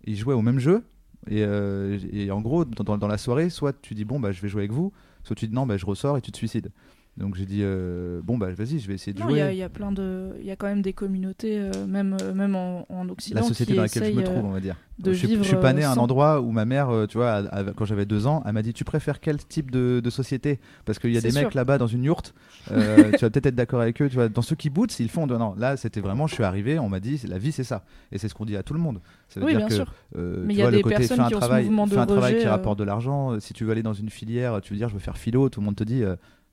[0.05, 0.85] Ils jouaient au même jeu.
[1.29, 1.99] Et, euh,
[2.31, 4.73] en gros, dans- dans la soirée, soit tu dis bon, bah, je vais jouer avec
[4.73, 4.93] vous,
[5.25, 6.71] soit tu dis non, bah, je ressors et tu te suicides.
[7.17, 9.43] Donc j'ai dit euh, bon bah vas-y, je vais essayer de Non, il y, jouer.
[9.43, 12.17] a- il y a plein de, il y a quand même des communautés, euh, même
[12.23, 14.61] euh, même en, en Occident, La société qui dans laquelle je me trouve, on va
[14.61, 14.77] dire.
[14.99, 16.03] de je, vivre, je suis pas né à un sans.
[16.05, 18.73] endroit où ma mère, tu vois, a- a- quand j'avais deux ans, elle m'a dit
[18.73, 20.61] Tu préfères quel type de, de société?
[20.87, 22.33] Parce qu'il y a des mecs là-bas dans une yourte,
[22.71, 24.29] euh, tu vas peut-être être d'accord avec eux, tu vois.
[24.31, 25.27] Dans ceux qui bootent, ils font.
[25.27, 27.85] de- Non, là, c'était vraiment, je suis arrivé, on m'a dit La vie, c'est ça.
[28.13, 29.01] Et c'est ce qu'on dit à tout le monde.
[29.29, 29.93] Ça veut Oui, dire bien que, sûr.
[30.15, 32.47] Mais tu il y a vois, des côté personnes fais un qui un travail qui
[32.47, 33.39] rapporte de l'argent.
[33.41, 35.61] Si tu veux aller dans une filière, tu veux dire Je veux faire philo, tout
[35.61, 36.03] le monde te dit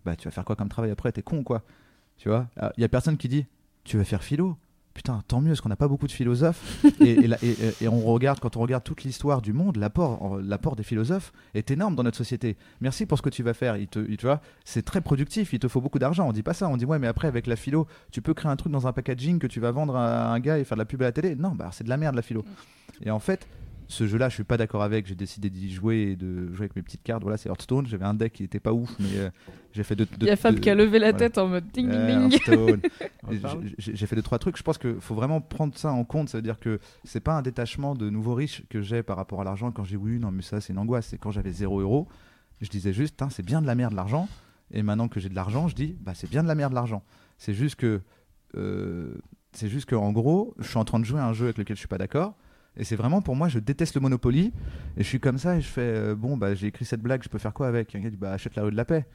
[0.08, 1.12] Bah, tu vas faire quoi comme travail après?
[1.12, 1.62] T'es con, quoi.
[2.18, 2.48] Tu vois?
[2.58, 3.46] Ah, Il y a personne qui dit
[3.84, 4.56] Tu vas faire philo?
[4.94, 6.82] Putain, tant mieux, parce qu'on n'a pas beaucoup de philosophes.
[7.02, 9.76] et, et la- et- et- et on regarde, quand on regarde toute l'histoire du monde,
[9.78, 12.56] l'apport, l'apport des philosophes est énorme dans notre société.
[12.82, 13.76] Merci pour ce que tu vas faire.
[13.78, 15.52] Il te, il- tu vois, c'est très productif.
[15.54, 16.28] Il te faut beaucoup d'argent.
[16.28, 16.68] On dit pas ça.
[16.70, 18.94] On dit ouais, mais après avec la philo, tu peux créer un truc dans un
[18.94, 21.12] packaging que tu vas vendre à un gars et faire de la pub à la
[21.12, 21.36] télé?
[21.36, 22.44] Non, bah c'est de la merde la philo.
[23.04, 23.46] Et en fait.
[23.90, 25.08] Ce jeu-là, je suis pas d'accord avec.
[25.08, 27.22] J'ai décidé d'y jouer et de jouer avec mes petites cartes.
[27.24, 27.88] Voilà, c'est Hearthstone.
[27.88, 29.30] J'avais un deck qui était pas ouf, mais euh,
[29.72, 30.04] j'ai fait de.
[30.04, 31.18] de- Il y a Fab de- qui a levé la voilà.
[31.30, 32.80] tête en mode ding ding ding.
[33.78, 34.58] J'ai- fait deux trois trucs.
[34.58, 36.30] Je pense qu'il faut vraiment prendre ça en compte.
[36.30, 39.42] Ça veut dire que c'est pas un détachement de nouveaux riches que j'ai par rapport
[39.42, 39.72] à l'argent.
[39.72, 41.08] Quand j'ai oui, non, mais ça c'est une angoisse.
[41.08, 42.08] C'est quand j'avais 0 euros,
[42.62, 44.28] je disais juste, c'est bien de la merde l'argent.
[44.72, 47.04] Et maintenant que j'ai de l'argent, je dis, bah c'est bien de la merde l'argent.
[47.38, 48.02] C'est juste que,
[48.58, 49.14] euh,
[49.54, 51.58] c'est juste que en gros, je suis en train de jouer à un jeu avec
[51.58, 52.36] lequel je suis pas d'accord.
[52.78, 54.54] Et c'est vraiment pour moi, je déteste le Monopoly.
[54.98, 57.24] Et je suis comme ça et je fais, euh, bon, bah j'ai écrit cette blague,
[57.24, 57.96] je peux faire quoi avec?
[57.96, 59.06] Un gars dit, bah achète la rue de la paix.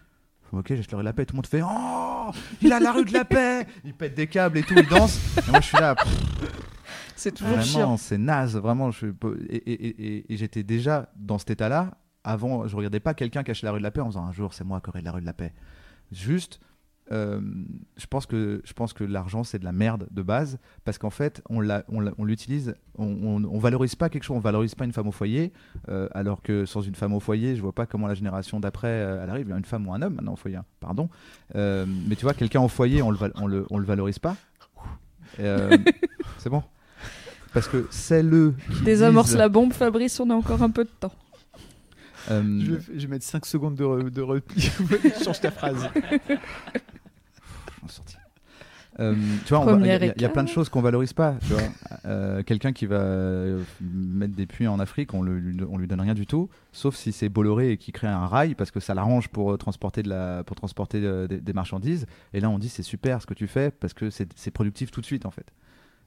[0.44, 1.24] Je fais, Ok, j'achète la rue de la paix.
[1.26, 3.66] Tout le monde fait, oh, il a la rue de la paix.
[3.84, 5.18] Il pète des câbles et tout, il danse.
[5.46, 5.94] Et moi je suis là,
[7.16, 7.96] C'est toujours Vraiment, chiant.
[7.96, 8.90] c'est naze, vraiment.
[8.90, 9.06] Je,
[9.48, 11.92] et et- et- et- et j'étais déjà dans cet état-là.
[12.24, 14.54] Avant, je regardais pas quelqu'un cacher la rue de la paix en disant un jour
[14.54, 15.52] c'est moi qui aurai la rue de la paix.
[16.10, 16.60] Juste,
[17.10, 17.40] euh,
[17.96, 21.10] je pense que je pense que l'argent c'est de la merde de base parce qu'en
[21.10, 21.60] fait on
[22.24, 25.52] l'utilise, on, on, valorise pas quelque chose, on valorise pas une femme au foyer,
[25.88, 28.88] euh, alors que sans une femme au foyer, je vois pas comment la génération d'après
[28.88, 29.50] euh, elle arrive.
[29.50, 31.08] Une femme ou un homme maintenant au foyer, hein, pardon.
[31.54, 33.18] Mais tu vois, quelqu'un au foyer, on le,
[33.70, 34.36] on le, valorise pas.
[35.38, 36.62] C'est bon.
[37.52, 38.54] Parce que c'est le.
[38.72, 41.12] qui Désamorce la bombe, Fabrice, on a encore un peu de temps.
[42.30, 44.62] Euh, Je, vais, je vais mettre 5 secondes de, re- de repli.
[45.24, 45.88] Change ta phrase.
[49.00, 49.14] Euh,
[49.46, 51.36] tu vois, il y, a- y plein de choses qu'on valorise pas.
[51.46, 51.62] Tu vois,
[52.04, 55.86] Euh, quelqu'un qui va euh, mettre des puits en Afrique, on, le, lui, on lui
[55.86, 58.80] donne rien du tout, sauf si c'est Bolloré et qui crée un rail parce que
[58.80, 62.04] ça l'arrange pour transporter de la, pour transporter des, des marchandises.
[62.34, 64.90] Et là, on dit c'est super ce que tu fais parce que c'est c'est productif
[64.90, 65.46] tout de suite en fait.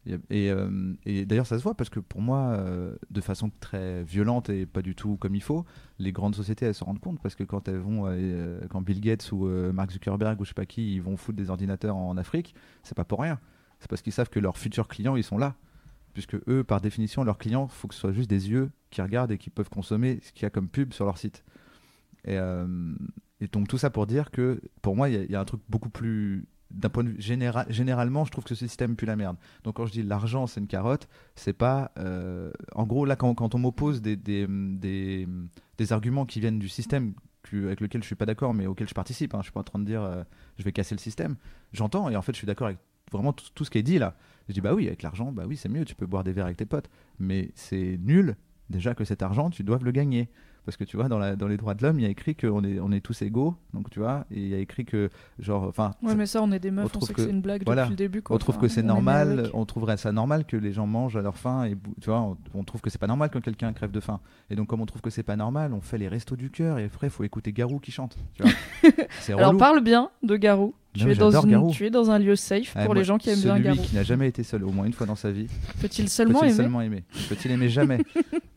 [0.08, 4.49] Et, euh, d'ailleurs, ça se voit parce que pour moi, euh, de façon très violente
[4.49, 5.66] et pas du tout comme il faut,
[5.97, 9.01] les grandes sociétés elles se rendent compte parce que quand elles vont, euh, quand Bill
[9.01, 11.95] Gates ou euh, Mark Zuckerberg ou je sais pas qui, ils vont foutre des ordinateurs
[11.95, 12.53] en Afrique,
[12.84, 13.39] c'est pas pour rien.
[13.80, 15.56] C'est parce qu'ils savent que leurs futurs clients ils sont là,
[16.14, 19.32] puisque eux, par définition, leurs clients, faut que ce soit juste des yeux qui regardent
[19.32, 21.43] et qui peuvent consommer ce qu'il y a comme pub sur leur site.
[22.28, 22.38] Et,
[23.51, 26.47] donc tout ça pour dire que pour moi, il y, a un truc beaucoup plus
[26.76, 29.38] d'un point de vue général, généralement, je trouve que ce système pue la merde.
[29.63, 31.91] Donc quand je dis l'argent, c'est une carotte, c'est pas.
[31.97, 35.28] euh, en gros, là, quand, quand on m'oppose des, des, des,
[35.78, 37.13] des arguments qui viennent du système
[37.53, 39.63] avec lequel je suis pas d'accord, mais auquel je participe, hein, je suis pas en
[39.63, 40.23] train de dire euh,
[40.57, 41.36] je vais casser le système.
[41.73, 42.80] J'entends et en fait, je suis d'accord avec
[43.11, 44.15] vraiment tout, tout ce qui est dit là.
[44.49, 46.45] Je dis bah oui, avec l'argent, bah oui, c'est mieux, tu peux boire des verres
[46.45, 48.36] avec tes potes, mais c'est nul
[48.69, 50.30] déjà que cet argent, tu doives le gagner.
[50.66, 52.36] Parce que tu vois, dans, la, dans les droits de l'homme, il y a écrit
[52.36, 55.09] qu'on est, on est tous égaux, donc tu vois, et il y a écrit que,
[55.38, 57.41] genre, enfin, Ouais, mais ça, on est des meufs, on, trouve sait que, c'est une
[57.41, 57.84] blague voilà.
[57.84, 58.22] depuis le début.
[58.24, 58.36] quoi.
[58.36, 61.22] on trouve que c'est on normal, on trouverait ça normal que les gens mangent à
[61.22, 63.91] leur faim, et tu vois, on, on trouve que c'est pas normal quand quelqu'un crève
[63.91, 64.20] de faim.
[64.49, 66.80] Et donc, comme on trouve que c'est pas normal, on fait les restos du cœur,
[66.80, 68.18] et après, il faut écouter Garou qui chante.
[68.34, 68.51] Tu vois.
[69.39, 70.74] Alors parle bien de Garou.
[70.93, 71.72] Tu, Non, es dans j'adore une- Garou.
[71.72, 73.63] tu es dans un lieu safe Ouais, pour moi, les gens qui aiment bien celui
[73.66, 73.82] Garou.
[73.82, 75.47] qui n'a jamais été seul au moins une fois dans sa vie,
[75.82, 77.99] Peut-il seulement peut-il aimer seulement aimer Peut-il aimer jamais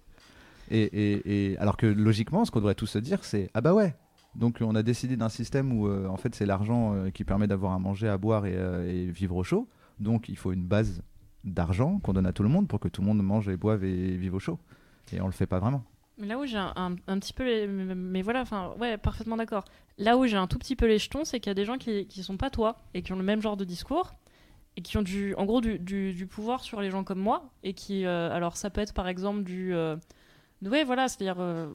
[0.71, 3.95] et, alors que logiquement, ce qu'on devrait tous se dire, c'est ah bah ouais.
[4.35, 7.47] Donc on a décidé d'un système où euh, en fait c'est l'argent euh, qui permet
[7.47, 9.69] d'avoir à manger, à boire et, euh, vivre au chaud.
[9.99, 11.03] Donc il faut une base
[11.45, 13.85] d'argent qu'on donne à tout le monde pour que tout le monde mange et boive
[13.85, 14.59] et vive au chaud.
[15.12, 15.83] Et on le fait pas vraiment.
[16.19, 17.66] Là où j'ai un, petit peu les...
[17.69, 19.64] Mais voilà, enfin, ouais, parfaitement d'accord.
[19.99, 21.79] Là où j'ai un tout petit peu les jetons, c'est qu'il y a des gens
[21.79, 24.14] qui, qui sont pas toi et qui ont le même genre de discours
[24.77, 27.51] et qui ont du, en gros du, du- du pouvoir sur les gens comme moi
[27.62, 29.73] et qui, euh, alors ça peut être par exemple du,
[30.63, 31.69] ouais, voilà, c'est-à-dire, euh,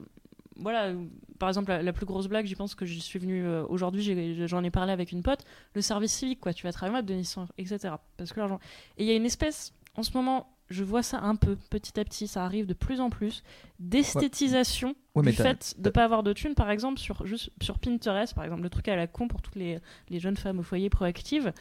[0.56, 0.92] voilà,
[1.38, 4.46] par exemple la, la plus grosse blague, j'y pense que j'y suis venue euh, aujourd'hui,
[4.46, 7.34] j'en ai parlé avec une pote, le service civique, quoi, tu vas travailler de Denis,
[7.58, 7.94] etc.
[8.16, 8.60] Parce que l'argent,
[8.98, 11.98] et il y a une espèce, en ce moment, je vois ça un peu, petit
[12.00, 13.42] à petit, ça arrive de plus en plus,
[13.78, 18.34] d'esthétisation Ouais, du fait de pas avoir de thunes, par exemple, sur, juste sur Pinterest,
[18.34, 19.78] par exemple, le truc à la con pour toutes les,
[20.08, 21.52] les jeunes femmes au foyer proactives.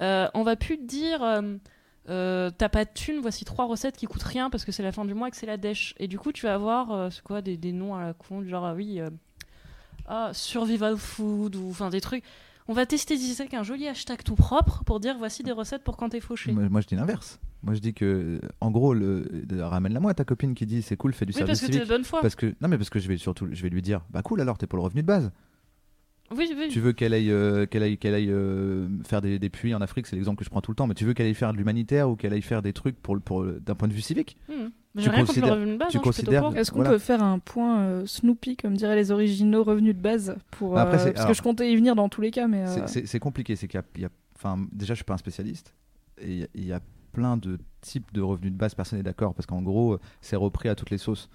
[0.00, 1.22] Euh, on va plus dire
[2.08, 4.92] euh, t'as pas de thunes, voici trois recettes qui coûtent rien parce que c'est la
[4.92, 5.94] fin du mois et que c'est la dèche.
[5.98, 8.48] Et du coup, tu vas avoir euh, quoi, des, des noms à la con, du
[8.48, 9.10] genre, ah oui, euh,
[10.06, 12.24] ah, survival food, ou enfin des trucs.
[12.68, 15.82] On va tester d'ici avec un joli hashtag tout propre pour dire voici des recettes
[15.82, 16.52] pour quand t'es fauché.
[16.52, 17.40] Moi, moi, je dis l'inverse.
[17.62, 19.28] Moi, je dis que, euh, en gros, le...
[19.44, 21.66] de- ramène-la moi ta copine qui dit c'est cool, fais du Oui, parce service que
[21.66, 21.88] t'es de civique.
[21.88, 22.20] bonne foi.
[22.22, 24.40] Parce que non, mais parce que je vais surtout, je vais lui dire, bah cool
[24.40, 25.30] alors, t'es pour le revenu de base.
[26.36, 26.68] Oui, oui.
[26.70, 29.80] Tu veux qu'elle aille, euh, qu'elle aille, qu'elle aille euh, faire des, des puits en
[29.80, 30.86] Afrique, c'est l'exemple que je prends tout le temps.
[30.86, 33.16] Mais tu veux qu'elle aille faire de l'humanitaire ou qu'elle aille faire des trucs pour,
[33.44, 34.36] d'un point de vue civique?
[34.48, 34.68] Hmm.
[34.96, 35.88] Tu J'ai rien contre le considères- revenu de base.
[35.90, 36.56] tu hein, considères-.
[36.56, 36.90] Est-ce qu'on Voilà.
[36.90, 40.82] peut faire un point euh, Snoopy, comme diraient les originaux revenus de base pour, Bah
[40.82, 42.62] après, euh, Parce alors- que je comptais y venir dans tous les cas, mais.
[42.62, 43.54] euh, C'est- C'est c'est compliqué.
[43.56, 45.74] C'est qu'il y a, il y a- enfin, déjà, je suis pas un spécialiste.
[46.20, 46.80] Et il y y, a
[47.12, 48.74] plein de types de revenus de base.
[48.74, 51.28] Personne n'est d'accord parce qu'en gros, c'est repris à toutes les sauces.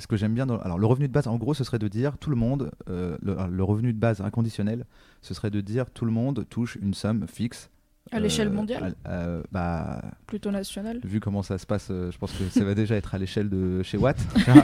[0.00, 0.58] Ce que j'aime bien, dans...
[0.58, 3.16] alors le revenu de base, en gros, ce serait de dire tout le monde, euh,
[3.22, 4.86] le, le revenu de base inconditionnel,
[5.22, 7.70] ce serait de dire tout le monde touche une somme fixe.
[8.12, 11.00] À l'échelle euh, mondiale à- euh, bah, plutôt national.
[11.04, 13.82] vu comment ça se passe, je pense que ça va déjà être à l'échelle de
[13.82, 14.18] chez Watt.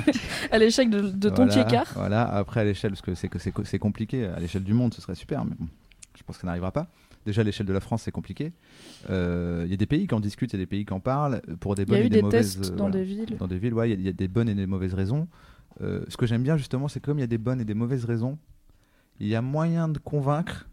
[0.51, 1.85] À l'échec de, de ton voilà.
[1.95, 3.15] Voilà, après à l'échelle, parce que
[3.65, 5.69] c'est compliqué, à l'échelle du monde, ce serait super, mais bon,
[6.19, 6.89] je pense que ça n'arrivera pas.
[7.27, 8.53] Déjà, à l'échelle de la France, c'est compliqué.
[9.11, 10.93] Euh, Il y a des pays qui en discutent, il y a des pays qui
[10.95, 12.57] en parlent pour des Il y bonnes a et des, des mauvaises.
[12.59, 12.99] tests euh, dans voilà.
[12.99, 13.37] des villes.
[13.39, 14.95] Dans des villes, ouais, il y a- il y, a des bonnes et des mauvaises
[14.95, 15.29] raisons.
[15.83, 17.75] Euh, ce que j'aime bien justement, c'est comme il y a des bonnes et des
[17.75, 18.39] mauvaises raisons,
[19.19, 20.67] il y a moyen de convaincre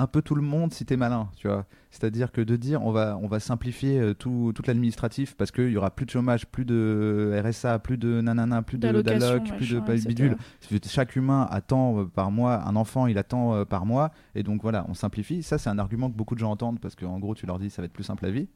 [0.00, 1.66] un peu tout le monde si t'es malin, tu vois.
[1.90, 5.70] C'est-à-dire que de dire on va, on va simplifier euh, tout, tout l'administratif parce qu'il
[5.70, 9.70] y aura plus de chômage, plus de RSA, plus de nanana, plus de d'alloc, plus
[9.70, 10.36] de bidule.
[10.86, 14.62] Chaque humain attend euh, par mois, un enfant il attend euh, par mois, et donc
[14.62, 15.42] voilà, on simplifie.
[15.42, 17.70] Ça, c'est un argument que beaucoup de gens entendent parce qu'en gros, tu leur dis
[17.70, 18.48] ça va être plus simple la vie.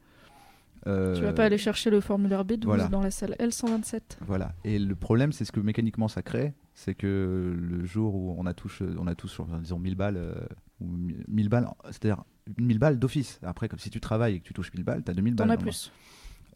[0.87, 2.87] Euh, Tu vas pas aller chercher le formulaire B12 voilà.
[2.87, 4.01] dans la salle L127.
[4.21, 4.53] voilà.
[4.63, 8.45] Et le problème, c'est ce que mécaniquement ça crée, c'est que le jour où on
[8.45, 10.35] a tous, on a tous disons 1000 balles, euh,
[10.81, 10.87] ou
[11.27, 12.23] 1000 balles, c'est-à-dire
[12.57, 13.39] 1000 balles d'office.
[13.43, 15.47] Après, comme si tu travailles et que tu touches 1000 balles, t'as 2000 balles.
[15.47, 15.91] T'en as plus.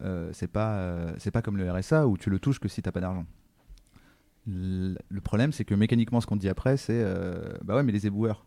[0.02, 2.82] Euh, c'est pas, euh, c'est pas comme le RSA où tu le touches que si
[2.82, 3.26] t'as pas d'argent.
[4.48, 7.92] Le le problème, c'est que mécaniquement, ce qu'on dit après, c'est euh, bah ouais, mais
[7.92, 8.46] les éboueurs.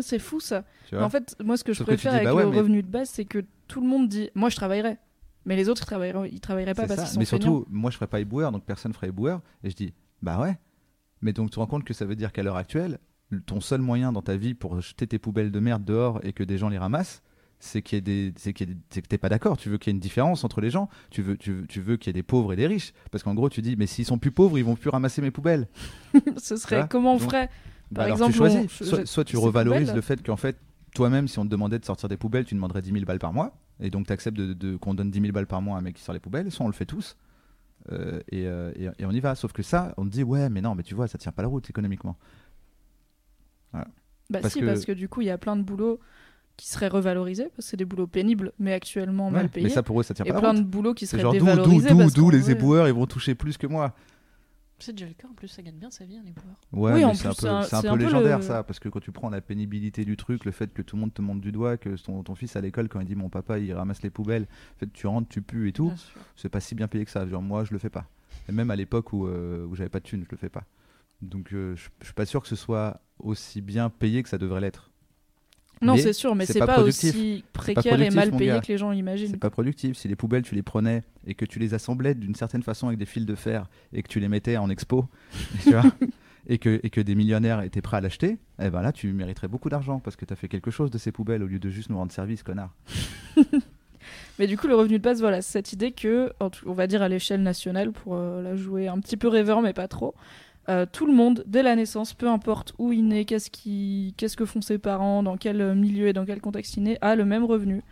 [0.00, 0.64] C'est fou ça.
[0.86, 2.34] Tu Mais en fait, moi ce que je Sauf que tu préfère dis, avec bah
[2.34, 4.96] ouais, le mais- revenu de base, c'est que tout le monde dit Moi je travaillerai.
[5.44, 7.96] Mais les autres ils travailleraient, ils travailleraient pas parce qu'ils sont Mais surtout, moi, je
[7.96, 9.40] ferais pas éboueur, donc personne ferait éboueur.
[9.64, 10.58] Et je dis, bah ouais.
[11.22, 12.98] Mais donc, tu te rends compte que ça veut dire qu'à l'heure actuelle, le-
[13.46, 16.42] ton seul moyen dans ta vie pour jeter tes poubelles de merde dehors et que
[16.44, 17.22] des gens les ramassent,
[17.60, 19.56] c'est qu'il y ait des, c'est qu'il y ait des- c'est que t'es pas d'accord.
[19.56, 20.88] Tu veux qu'il y ait une différence entre les gens.
[21.10, 22.92] Tu veux, tu veux, tu veux qu'il y ait des pauvres et des riches.
[23.10, 25.30] Parce qu'en gros, tu dis, mais s'ils sont plus pauvres, ils vont plus ramasser mes
[25.32, 25.66] poubelles.
[26.36, 27.48] Ce serait comment on ferait
[27.90, 28.92] Bah Par alors exemple, tu choisis.
[28.92, 30.56] on- soit, tu revalorises poubelles- le fait qu'en fait,
[30.94, 33.32] toi-même, si on te demandait de sortir des poubelles, tu demanderais 10 000 balles par
[33.32, 33.56] mois.
[33.80, 35.82] Et donc, tu acceptes de, de- qu'on donne 10 000 balles par mois à un
[35.82, 36.50] mec qui sort les poubelles.
[36.50, 37.16] Soit on le fait tous.
[37.92, 39.34] euh, et, euh, et- et on y va.
[39.34, 41.42] Sauf que ça, on te dit, ouais, mais non, mais tu vois, ça tient pas
[41.42, 42.16] la route économiquement.
[43.72, 46.00] Bah Parce si, que- parce que du coup il y a plein de boulots
[46.58, 49.68] qui seraient revalorisés, parce que c'est des boulots pénibles, mais actuellement Ouais, mal payés.
[49.68, 50.58] mais ça, pour eux, ça tient et pas la plein route.
[50.58, 51.94] de boulots qui seraient genre, dévalorisés.
[52.14, 53.94] d'où, les vrai- éboueurs, ils vont toucher plus que moi.
[54.80, 56.56] C'est déjà le cas, en plus, ça gagne bien sa vie, les boueurs.
[56.72, 58.04] Ouais, Oui, mais en c'est un peu, c'est un- c'est un c'est peu un peu
[58.04, 60.82] légendaire le- ça, parce que quand tu prends la pénibilité du truc, le fait que
[60.82, 63.06] tout le monde te montre du doigt, que ton, ton fils à l'école, quand il
[63.06, 64.42] dit mon papa il ramasse les poubelles,
[64.76, 65.92] en fait, tu rentres, tu pues et tout,
[66.36, 67.26] c'est pas si bien payé que ça.
[67.26, 68.04] Genre, moi, je le fais pas.
[68.48, 70.64] Et même à l'époque où, euh, où j'avais pas de thunes, je le fais pas.
[71.22, 74.38] Donc, euh, je je suis pas sûr que ce soit aussi bien payé que ça
[74.38, 74.90] devrait l'être.
[75.80, 78.78] Non, c'est sûr, mais c'est pas pas, aussi pas précaire et mal payé que les
[78.78, 79.30] gens imaginent.
[79.30, 79.96] C'est pas productif.
[79.96, 82.98] Si les poubelles, tu les prenais et que tu les assemblais d'une certaine façon avec
[82.98, 85.06] des fils de fer et que tu les mettais en expo,
[85.62, 85.84] tu vois,
[86.48, 89.48] et, que, et que des millionnaires étaient prêts à l'acheter, eh ben là, tu mériterais
[89.48, 91.70] beaucoup d'argent parce que tu as fait quelque chose de ces poubelles au lieu de
[91.70, 92.74] juste nous rendre service, connard.
[94.38, 97.08] Mais du coup, le revenu de base, voilà, cette idée que, on va dire à
[97.08, 100.14] l'échelle nationale, pour euh, la jouer un petit peu rêveur, mais pas trop,
[100.68, 104.36] euh, tout le monde, dès la naissance, peu importe où il naît, qu'est-ce, qui, qu'est-ce
[104.36, 107.16] que font ses parents, dans quel euh, milieu et dans quel contexte il naît, a
[107.16, 107.82] le même revenu,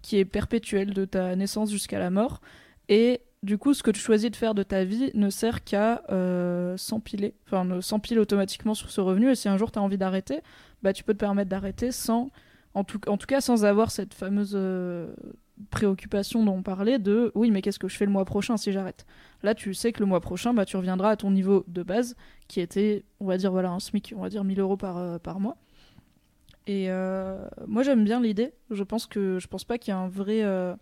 [0.00, 2.40] qui est perpétuel de ta naissance jusqu'à la mort.
[2.88, 6.02] Et du coup, ce que tu choisis de faire de ta vie ne sert qu'à
[6.10, 9.30] euh, s'empiler, enfin, ne s'empile automatiquement sur ce revenu.
[9.30, 10.40] Et si un jour tu as envie d'arrêter,
[10.82, 12.30] bah, tu peux te permettre d'arrêter sans,
[12.72, 14.56] en tout, en tout cas, sans avoir cette fameuse
[15.70, 18.72] préoccupation dont on parlait de oui, mais qu'est-ce que je fais le mois prochain si
[18.72, 19.06] j'arrête?
[19.42, 22.16] Là, tu sais que le mois prochain, bah, tu reviendras à ton niveau de base
[22.48, 25.18] qui était, on va dire, voilà, un SMIC, on va dire 1000 euros par, euh,
[25.18, 25.56] par mois.
[26.66, 28.52] Et euh, moi, j'aime bien l'idée.
[28.70, 30.42] Je pense que je pense pas qu'il y a un vrai.
[30.42, 30.74] euh,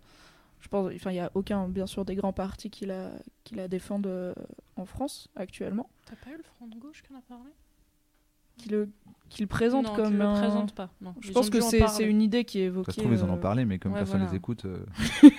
[0.59, 3.11] je pense, enfin, il y a aucun, bien sûr, des grands partis qui la,
[3.43, 4.35] qui la défendent
[4.75, 7.49] en France actuellement, T'as pas eu le front de gauche qui a parlé?
[8.57, 8.89] Qui le,
[9.29, 10.33] qui le présentent non, comme le un.
[10.39, 10.89] présente pas.
[11.01, 11.13] Non.
[11.21, 12.91] Je pense que c'est une idée qui est Ça évoquée.
[12.91, 14.31] se trouve, ils en euh, ont parlé, mais comme ouais, personne voilà.
[14.31, 14.65] les écoute.
[14.65, 14.77] euh,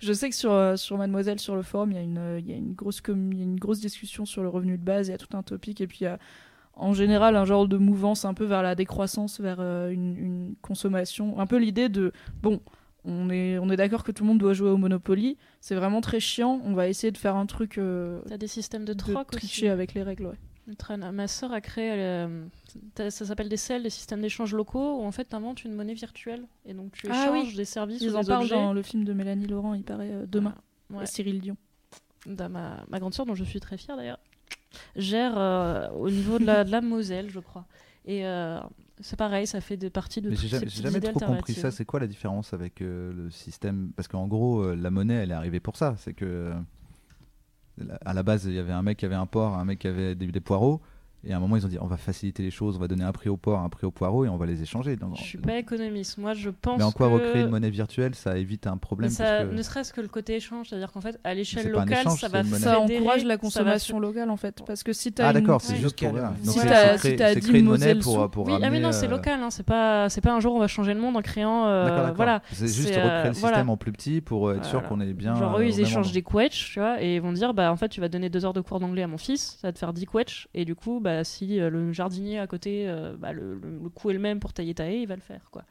[0.00, 2.40] Je sais que sur, euh, sur Mademoiselle, sur le forum, il y, a une, euh,
[2.40, 4.76] il y, a une grosse com- il y a une grosse discussion sur le revenu
[4.76, 6.18] de base, il y a tout un topic, et puis il y a
[6.74, 10.54] en général un genre de mouvance un peu vers la décroissance, vers euh, une, une
[10.60, 11.38] consommation.
[11.38, 12.10] Un peu l'idée de,
[12.42, 12.60] bon,
[13.04, 16.00] on est, on est d'accord que tout le monde doit jouer au Monopoly, c'est vraiment
[16.00, 17.78] très chiant, on va essayer de faire un truc...
[17.78, 19.68] euh, T'as des systèmes de de troc tricher aussi.
[19.68, 20.38] avec les règles, ouais.
[20.88, 22.44] Ma sœur a créé, euh,
[22.96, 25.94] ça s'appelle des CEL, des systèmes d'échange locaux, où en fait tu inventes une monnaie
[25.94, 27.40] virtuelle et donc tu Ah oui.
[27.40, 29.82] échanges des services Ils ou en des parlent dans le film de Mélanie Laurent, il
[29.82, 30.54] paraît euh, demain.
[30.90, 31.02] Ouais.
[31.02, 31.56] Et Cyril Dion.
[32.26, 34.20] Dans ma, ma grande sœur, dont je suis très fière d'ailleurs,
[34.94, 37.66] gère euh, au niveau de la, de la Moselle, je crois.
[38.04, 38.60] Et euh,
[39.00, 41.70] c'est pareil, ça fait de partie de j'ai jamais, jamais trop compris ça.
[41.72, 43.90] C'est quoi la différence avec euh, le système?
[43.96, 45.96] Parce qu'en gros, euh, la monnaie, elle est arrivée pour ça.
[45.98, 46.54] C'est que euh,
[48.04, 49.88] à la base, il y avait un mec qui avait un porc, un mec qui
[49.88, 50.80] avait des, des poireaux.
[51.24, 53.04] Et à un moment, ils ont dit on va faciliter les choses, on va donner
[53.04, 54.96] un prix au porc, un prix au poireau et on va les échanger.
[54.96, 56.18] Donc, Je suis pas économiste.
[56.18, 57.14] Moi, je pense mais en quoi que...
[57.14, 60.00] recréer une monnaie virtuelle, ça évite un Mais problème ça, parce que- ne serait-ce que
[60.00, 63.34] le côté échange, c'est-à-dire qu'en fait, à l'échelle locale, échange, ça va une encourage la
[63.34, 64.62] va consommation locale en fait.
[64.66, 65.78] Parce que si t'as Ah une- d'accord, c'est Ouais.
[65.78, 66.12] juste pour.
[66.12, 68.58] Donc Si t'as- si t'as c'est 10 créer une monnaie pour, sous- pour Oui, ah
[68.58, 70.66] mais ramener, non, c'est euh, local, hein, c'est pas, c'est pas un jour on va
[70.66, 72.16] changer le monde en créant, euh, D'accord, d'accord.
[72.16, 72.42] voilà.
[72.52, 75.00] C'est juste C'est, recréer euh, le système en plus petit pour euh, être sûr qu'on
[75.00, 75.34] est bien.
[75.36, 77.76] Genre euh, eux ils échangent des quetch, tu vois, et ils vont dire bah en
[77.76, 79.78] fait tu vas donner deux heures de cours d'anglais à mon fils, ça va te
[79.78, 83.32] faire 10 quetch, et du coup bah si euh, le jardinier à côté, euh, bah,
[83.32, 85.42] le, le, le coût est le même pour tailler ta haie, il va le faire
[85.50, 85.64] quoi.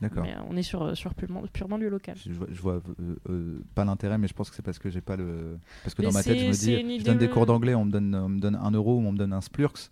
[0.00, 0.22] D'accord.
[0.22, 2.16] Mais euh, on est sur, sur purement, purement du local.
[2.24, 4.78] Je, je vois, je vois, euh, euh, pas l'intérêt, mais je pense que c'est parce
[4.78, 5.58] que j'ai pas le.
[5.82, 7.84] Parce que Mais dans ma tête, je me dis, je donne des cours d'anglais, on
[7.84, 9.90] me donne, on me donne un euro ou on me donne un splurks,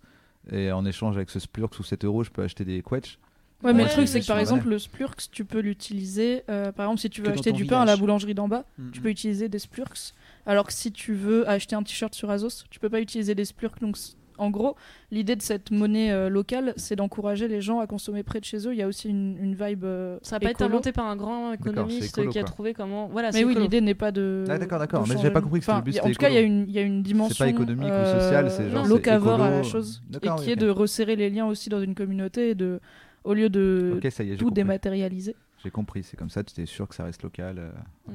[0.51, 3.19] et en échange avec ce splurks ou 7 euros, je peux acheter des quetch.
[3.63, 6.43] Ouais, mais Ouais, le truc, c'est que par exemple, le Splurks, tu peux l'utiliser.
[6.47, 8.91] euh, par exemple, si tu veux acheter du pain à la boulangerie d'en bas, Mm,
[8.91, 9.03] tu mm.
[9.03, 10.13] peux utiliser des Splurks.
[10.45, 13.45] Alors que si tu veux acheter un t-shirt sur Azos, tu peux pas utiliser des
[13.45, 13.81] Splurks.
[13.81, 13.97] Donc,
[14.37, 14.75] en gros,
[15.11, 18.67] l'idée de cette monnaie euh, locale, c'est d'encourager les gens à consommer près de chez
[18.67, 18.73] eux.
[18.73, 19.83] Il y a aussi une, une vibe.
[19.83, 22.47] euh, Ça n'a pas été inventé par un grand économiste écolo, qui a quoi.
[22.51, 23.07] trouvé comment.
[23.07, 24.45] Voilà, Mais c'est oui, l'idée n'est pas de.
[24.49, 26.29] Ah, d'accord, d'accord, mais j'avais pas compris que c'était enfin, le but, En tout cas,
[26.29, 27.45] il y, a une- il y a une dimension.
[27.45, 30.01] économique ou euh, sociale, c'est genre, c'est locavore à la chose.
[30.21, 32.79] Et qui est de resserrer les liens aussi dans une communauté et de.
[33.23, 35.35] Au lieu de Ok, ça y est, tout dématérialiser.
[35.63, 37.57] J'ai compris, c'est comme ça, tu étais sûr que ça reste local.
[37.59, 37.71] euh,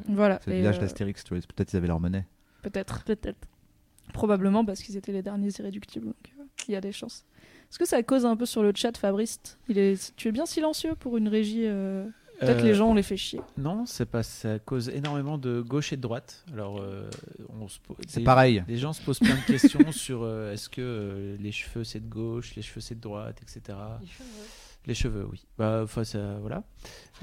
[0.09, 0.39] Voilà.
[0.43, 2.25] C'est le village euh, d'Astérix, tu vois, peut-être ils avaient leur monnaie.
[2.63, 3.03] Peut-être.
[3.05, 3.37] Peut-être.
[4.13, 6.07] Probablement parce qu'ils étaient les derniers irréductibles.
[6.07, 7.25] Donc euh, il y a des chances.
[7.71, 9.41] Est-ce que ça cause un peu sur le chat, Fabrice?
[9.69, 10.15] Il est...
[10.17, 11.65] Tu es bien silencieux pour une régie.
[11.67, 12.05] euh,
[12.41, 13.41] Peut-être Euh, les gens, on les fait chier.
[13.57, 14.23] Non, c'est pas.
[14.25, 16.45] Ça cause énormément de gauche et de droite.
[16.53, 17.09] Alors, euh,
[17.61, 18.65] on se po- C'est les- pareil.
[18.69, 22.01] Les gens se posent plein de questions sur euh, est-ce que euh, les cheveux c'est
[22.01, 23.79] de gauche, les cheveux c'est de droite, etc.
[24.87, 25.45] Les cheveux, oui.
[25.59, 26.65] Bah, enfin, ça, voilà.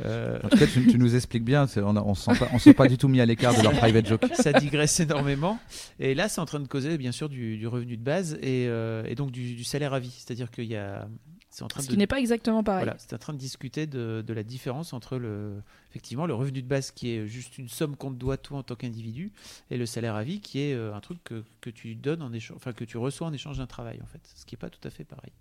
[0.05, 2.47] Euh, En tout cas, tu, tu nous expliques bien, on, a- on se sent pas,
[2.53, 4.25] on se sent pas du tout mis à l'écart de leur private joke.
[4.33, 5.59] ça digresse énormément.
[5.99, 8.67] Et là, c'est en train de causer, bien sûr, du, du revenu de base et,
[8.69, 10.11] euh, et donc du, du salaire à vie.
[10.11, 11.09] C'est-à-dire qu'il y a.
[11.51, 11.91] C'est en train Ce de.
[11.91, 12.85] qui n'est pas exactement pareil.
[12.85, 16.61] Voilà, c'est en train de discuter de, de la différence entre le, effectivement, le revenu
[16.61, 19.33] de base qui est juste une somme qu'on te doit toi en tant qu'individu
[19.71, 22.31] et le salaire à vie qui est euh, un truc que, que tu donnes en
[22.33, 24.69] échange, enfin que tu reçois en échange d'un travail en fait, ce qui est pas
[24.69, 25.31] tout à fait pareil.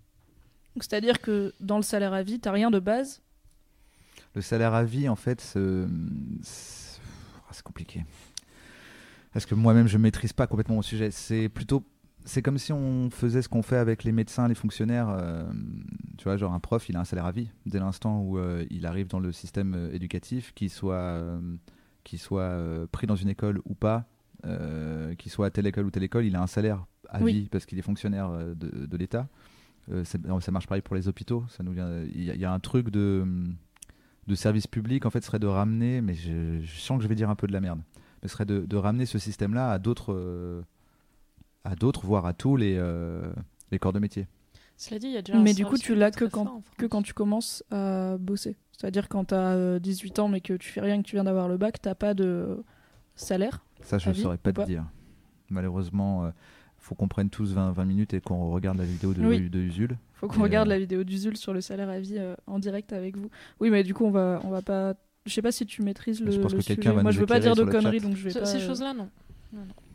[0.75, 3.21] C'est-à-dire que dans le salaire à vie, t'as rien de base?
[4.35, 5.59] Le salaire à vie, en fait, c'est
[7.47, 8.05] ah, c'est compliqué.
[9.33, 11.11] Parce que moi-même, je maîtrise pas complètement mon sujet.
[11.11, 11.83] C'est plutôt,
[12.25, 15.09] c'est comme si on faisait ce qu'on fait avec les médecins, les fonctionnaires.
[15.09, 15.43] euh,
[16.17, 18.65] tu vois, genre un prof, il a un salaire à vie dès l'instant où euh,
[18.69, 21.21] il arrive dans le système euh, éducatif, qu'il soit,
[22.91, 24.05] pris dans une école ou pas,
[25.17, 27.33] qu'il soit à telle école ou telle école, il a un salaire à Oui.
[27.33, 29.27] vie parce qu'il est fonctionnaire de, de l'État.
[29.91, 31.45] Euh, ça marche pareil pour les hôpitaux.
[31.49, 32.03] Ça nous vient.
[32.13, 33.25] Il y, a- il y a un truc de
[34.27, 37.15] de service public en fait serait de ramener, mais je, je sens que je vais
[37.15, 37.79] dire un peu de la merde,
[38.21, 40.61] mais serait de, de ramener ce système-là à d'autres, euh,
[41.63, 43.33] à d'autres, voire à tous les, euh,
[43.71, 44.27] les corps de métier.
[44.77, 46.85] Cela dit, il y a déjà un Mais du coup, tu l'as que quand, que
[46.85, 48.55] quand tu commences à bosser.
[48.71, 51.47] C'est-à-dire quand t'as euh, 18 ans mais que tu fais rien, que tu viens d'avoir
[51.49, 52.63] le bac, t'as pas de
[53.15, 53.65] salaire.
[53.81, 54.85] Ça, je ne saurais pas te dire.
[55.49, 56.29] Malheureusement, euh,
[56.89, 59.47] faut qu'on prenne tous 20, 20 minutes et qu'on regarde la vidéo de, Oui.
[59.49, 59.95] de Usul.
[60.15, 62.91] Faut qu'on regarde euh, la vidéo d'Usul sur le salaire à vie euh, en direct
[62.93, 63.29] avec vous.
[63.59, 64.95] Oui, mais du coup, on va, on va pas.
[65.27, 66.81] Je sais pas si tu maîtrises le, Je pense le que sujet.
[66.91, 68.07] va Moi, je veux pas dire de conneries, chat.
[68.07, 68.45] donc je vais Ce- pas.
[68.45, 69.07] Ces euh, choses-là, non.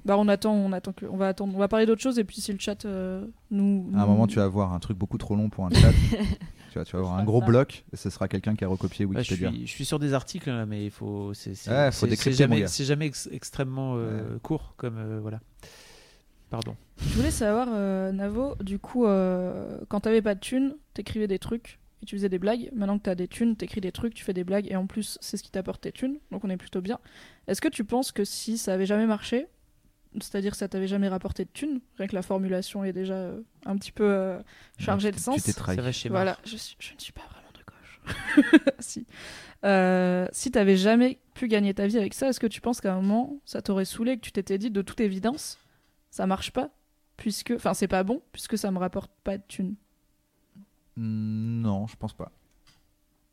[0.05, 2.25] Bah, on attend, on attend que, on va attendre, on va parler d'autre chose et
[2.25, 3.91] puis si le chat euh, nous.
[3.95, 5.91] À un nous- moment, tu vas avoir un truc beaucoup trop long pour un chat.
[6.73, 7.47] tu, vas, tu vas avoir un gros ça.
[7.47, 9.51] bloc et ce sera quelqu'un qui a recopié Ouais, je, Wikipédia.
[9.51, 11.91] suis, je suis sur des articles là, mais il faut, c'est, c'est- Ouais,
[12.33, 15.41] jamais, c'est jamais ex- extrêmement euh, court comme euh, voilà.
[16.55, 16.77] Pardon.
[16.99, 21.39] Je voulais savoir, euh, Navo, du coup, euh, quand t'avais pas de thunes, t'écrivais des
[21.39, 22.71] trucs et tu faisais des blagues.
[22.75, 25.19] Maintenant que t'as des thunes, t'écris des trucs, tu fais des blagues et en plus,
[25.21, 26.99] c'est ce qui t'apporte tes thunes, donc on est plutôt bien.
[27.49, 29.47] Est-ce que tu penses que si ça avait jamais marché,
[30.21, 33.41] c'est-à-dire que ça t'avait jamais rapporté de thunes, rien que la formulation est déjà euh,
[33.67, 34.39] un petit peu euh,
[34.79, 35.75] chargée de sens Tu t'es trahi.
[35.77, 37.65] Ça va chez Voilà, je, suis- je ne suis pas vraiment de
[38.53, 38.61] gauche.
[38.79, 39.07] si.
[39.65, 42.93] Euh, si t'avais jamais pu gagner ta vie avec ça, est-ce que tu penses qu'à
[42.93, 45.59] un moment, ça t'aurait saoulé, que tu t'étais dit de toute évidence,
[46.15, 46.71] ça marche pas,
[47.17, 49.75] puisque, enfin, c'est pas bon, puisque ça me rapporte pas de thunes.
[50.97, 52.31] Mm, Non, je pense pas.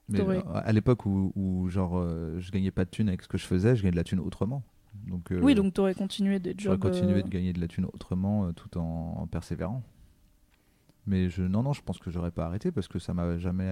[0.09, 3.27] Mais euh, à l'époque où, où, genre euh, je gagnais pas de thune avec ce
[3.27, 4.63] que je faisais, je gagnais de la thune autrement.
[5.05, 6.91] Donc, euh, oui, donc t'aurais continué des j'aurais jobs.
[6.91, 9.83] continué de gagner de la thune autrement tout en, en persévérant.
[11.05, 13.69] Mais je, non, non, je pense que j'aurais pas arrêté parce que ça m'a jamais.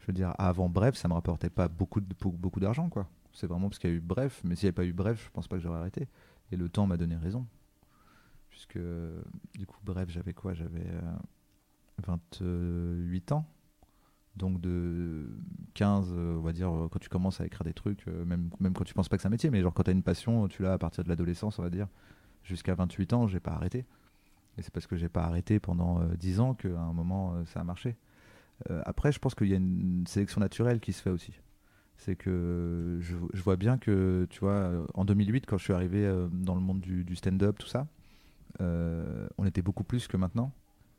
[0.00, 3.06] je veux dire, avant Bref, ça me rapportait pas beaucoup, de, beaucoup d'argent, quoi.
[3.34, 5.22] C'est vraiment parce qu'il y a eu Bref, mais s'il n'y avait pas eu Bref,
[5.26, 6.08] je pense pas que j'aurais arrêté.
[6.50, 7.46] Et le temps m'a donné raison.
[8.56, 8.78] Puisque,
[9.58, 10.54] du coup, Bref, j'avais quoi?
[10.54, 10.86] J'avais
[12.00, 12.40] euh,
[13.10, 13.44] 28 ans.
[14.34, 15.28] Donc de
[15.74, 18.48] 15, euh, on va dire, euh, quand tu commences à écrire des trucs, euh, même,
[18.58, 20.02] même quand tu penses pas que c'est un métier, mais genre quand tu as une
[20.02, 21.86] passion, tu l'as à partir de l'adolescence, on va dire,
[22.42, 23.84] jusqu'à 28 ans, j'ai pas arrêté.
[24.56, 27.44] Et c'est parce que j'ai pas arrêté pendant euh, 10 ans qu'à un moment euh,
[27.44, 27.96] ça a marché.
[28.70, 31.34] Euh, après, je pense qu'il y a une sélection naturelle qui se fait aussi.
[31.98, 36.04] C'est que je, vois bien que, tu vois, euh, en 2008, quand je suis arrivé
[36.04, 37.86] euh, dans le monde du stand-up, tout ça,
[38.60, 40.52] euh, on était beaucoup plus que maintenant.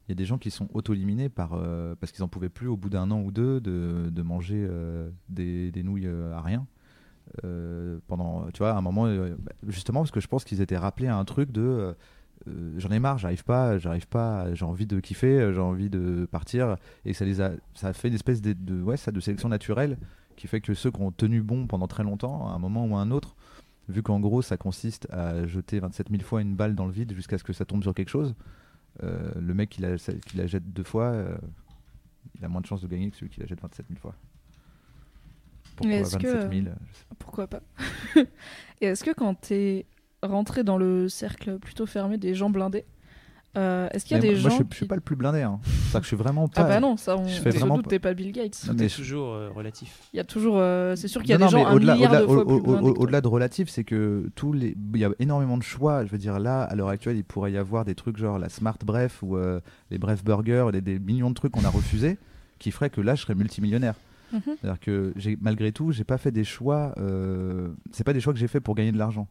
[0.07, 2.67] Il y a des gens qui sont auto-éliminés par, euh, parce qu'ils en pouvaient plus
[2.67, 6.65] au bout d'un an ou deux de, manger euh, des, nouilles à rien.
[8.07, 11.17] Pendant, tu vois, un moment, bah, justement, parce que je pense qu'ils étaient rappelés à
[11.17, 11.95] un truc de
[12.77, 16.77] j'en ai marre, j'arrive pas, j'arrive pas, j'ai envie de kiffer, j'ai envie de partir,
[17.03, 19.97] et ça les a, ça fait une espèce de, de- ouais, ça, de sélection naturelle
[20.37, 22.95] qui fait que ceux qui ont tenu bon pendant très longtemps, à un moment ou
[22.95, 23.35] à un autre,
[23.89, 27.13] vu qu'en gros ça consiste à jeter 27 000 fois une balle dans le vide
[27.13, 28.35] jusqu'à ce que ça tombe sur quelque chose,
[29.03, 31.37] euh, le mec qui la, qui la jette deux fois, euh,
[32.37, 34.15] il a moins de chances de gagner que celui qui la jette 27 000 fois.
[35.75, 37.61] Pourquoi Mais est-ce que, 27 000 je sais Pourquoi pas?
[38.81, 39.85] Et est-ce que quand t'es
[40.23, 42.85] rentré dans le cercle plutôt fermé des gens blindés,
[43.55, 44.71] euh, est-ce qu'il y a Mais des moi, gens moi, je, suis- qui...
[44.71, 45.41] je suis pas le plus blindé.
[45.41, 45.59] Hein.
[45.63, 46.61] C'est-à-dire que je suis vraiment pas.
[46.61, 48.59] Ah bah non, ça on je fais se vraiment doute, pas- t'es pas Bill Gates.
[48.67, 49.97] Non, Tout mais toujours euh, relatif.
[50.13, 51.95] Il y a toujours, euh, c'est sûr qu'il y a Non, des non, gens au-delà,
[51.95, 55.63] au-delà, de au- au- au-delà relatif, c'est que tous les, il y a énormément de
[55.63, 56.05] choix.
[56.05, 58.49] Je veux dire, là, à l'heure actuelle, il pourrait y avoir des trucs genre la
[58.49, 59.59] Smart Bref ou euh,
[59.91, 62.17] les Bref Burgers, des, des millions de trucs qu'on a refusés,
[62.59, 63.95] qui feraient que là, je serais multimillionnaire.
[64.33, 64.41] Mhm.
[64.45, 66.93] C'est-à-dire que j'ai, malgré tout, j'ai pas fait des choix.
[66.97, 69.27] Euh, c'est pas des choix que j'ai fait pour gagner de l'argent.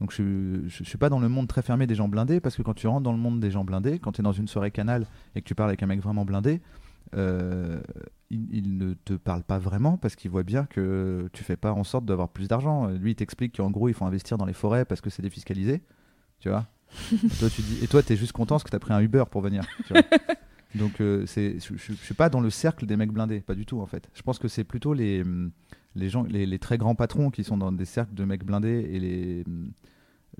[0.00, 2.62] Donc je, je suis pas dans le monde très fermé des gens blindés parce que
[2.62, 4.70] quand tu rentres dans le monde des gens blindés, quand tu es dans une soirée
[4.70, 6.60] canal et que tu parles avec un mec vraiment blindé,
[7.14, 7.80] euh,
[8.30, 11.84] il, ne te parle pas vraiment parce qu'il voit bien que tu fais pas en
[11.84, 12.86] sorte d'avoir plus d'argent.
[12.88, 15.82] Lui, il t'explique qu'en gros, il faut investir dans les forêts parce que c'est défiscalisé.
[16.38, 16.66] Tu vois
[17.12, 18.92] et toi, tu dis, et toi, tu es juste content parce que tu as pris
[18.92, 19.64] un Uber pour venir.
[20.74, 23.64] Donc, euh, je, je, je suis pas dans le cercle des mecs blindés, pas du
[23.64, 24.08] tout en fait.
[24.14, 25.50] Je pense que c'est plutôt les, hum,
[25.94, 28.88] les, gens, les, les très grands patrons qui sont dans des cercles de mecs blindés
[28.90, 29.44] et les.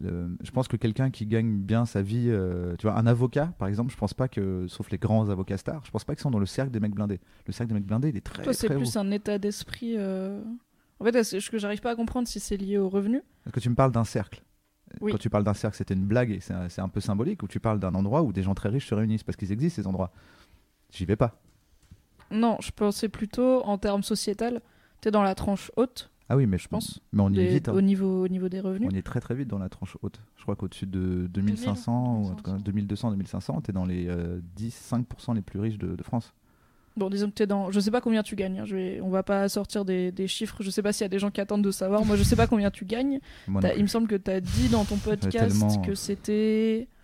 [0.00, 3.52] le- je pense que quelqu'un qui gagne bien sa vie, euh, tu vois, un avocat
[3.58, 6.22] par exemple, je pense pas que, sauf les grands avocats stars, je pense pas qu'ils
[6.22, 7.20] sont dans le cercle des mecs blindés.
[7.46, 8.76] Le cercle des mecs blindés, il est très Toi, c'est haut.
[8.78, 9.94] plus un état d'esprit.
[9.96, 10.40] euh,
[11.00, 13.18] En fait, ce que j'arrive pas à comprendre si c'est lié au revenu?
[13.46, 14.42] Est-ce que tu me parles d'un cercle
[15.00, 15.10] Oui.
[15.12, 17.42] Quand tu parles d'un cercle, c'était une blague et c'est un, c'est un peu symbolique,
[17.42, 19.82] ou tu parles d'un endroit où des gens très riches se réunissent parce qu'ils existent
[19.82, 20.12] ces endroits.
[20.92, 21.40] J'y vais pas.
[22.30, 24.60] Non, je pensais plutôt en termes sociétal.
[25.00, 27.68] T'es dans la tranche haute, Ah oui, mais je pense, Mais on y est vite.
[27.68, 27.72] hein.
[27.74, 28.88] au, niveau, au niveau des revenus.
[28.92, 30.20] On est très très vite dans la tranche haute.
[30.36, 34.40] Je crois qu'au-dessus de 2500 ou en tout cas 2200, 2500, t'es dans les euh,
[34.58, 36.32] 10-5% les plus riches de, de France.
[36.96, 37.70] Bon, disons que t'es dans.
[37.70, 38.58] Je sais pas combien tu gagnes.
[38.58, 39.00] hein, Je vais...
[39.00, 40.56] On va pas sortir des, des chiffres.
[40.64, 42.04] Je sais pas s'il y a des gens qui attendent de savoir.
[42.04, 43.20] Moi, je sais pas combien tu gagnes.
[43.46, 43.62] Moi.
[43.76, 46.97] Il me semble que t'as dit dans ton podcast que c'était Je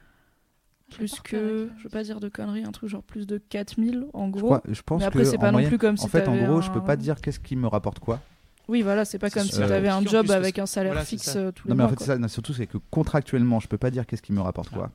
[0.91, 1.71] plus que.
[1.79, 4.41] Je veux pas dire de conneries, un truc genre plus de 4000 en Je, gros.
[4.47, 6.29] crois- je pense Mais après, que c'est pas non moyenne- plus comme si En fait,
[6.29, 8.21] en gros, je peux un- pas dire qu'est-ce qui me rapporte quoi.
[8.69, 9.67] Oui, voilà, c'est pas comme si sûr.
[9.69, 12.01] t'avais un job avec un salaire Voilà, fixe euh, tous les Non, mais en fait,
[12.01, 14.91] ça, non, surtout, c'est que contractuellement, je peux pas dire qu'est-ce qui me rapporte quoi.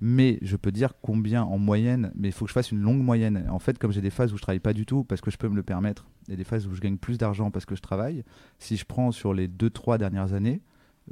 [0.00, 3.00] Mais je peux dire combien en moyenne, mais il faut que je fasse une longue
[3.02, 3.46] moyenne.
[3.50, 5.38] En fait, comme j'ai des phases où je travaille pas du tout parce que je
[5.38, 7.80] peux me le permettre, et des phases où je gagne plus d'argent parce que je
[7.80, 8.24] travaille,
[8.58, 10.60] si je prends sur les 2-3 dernières années,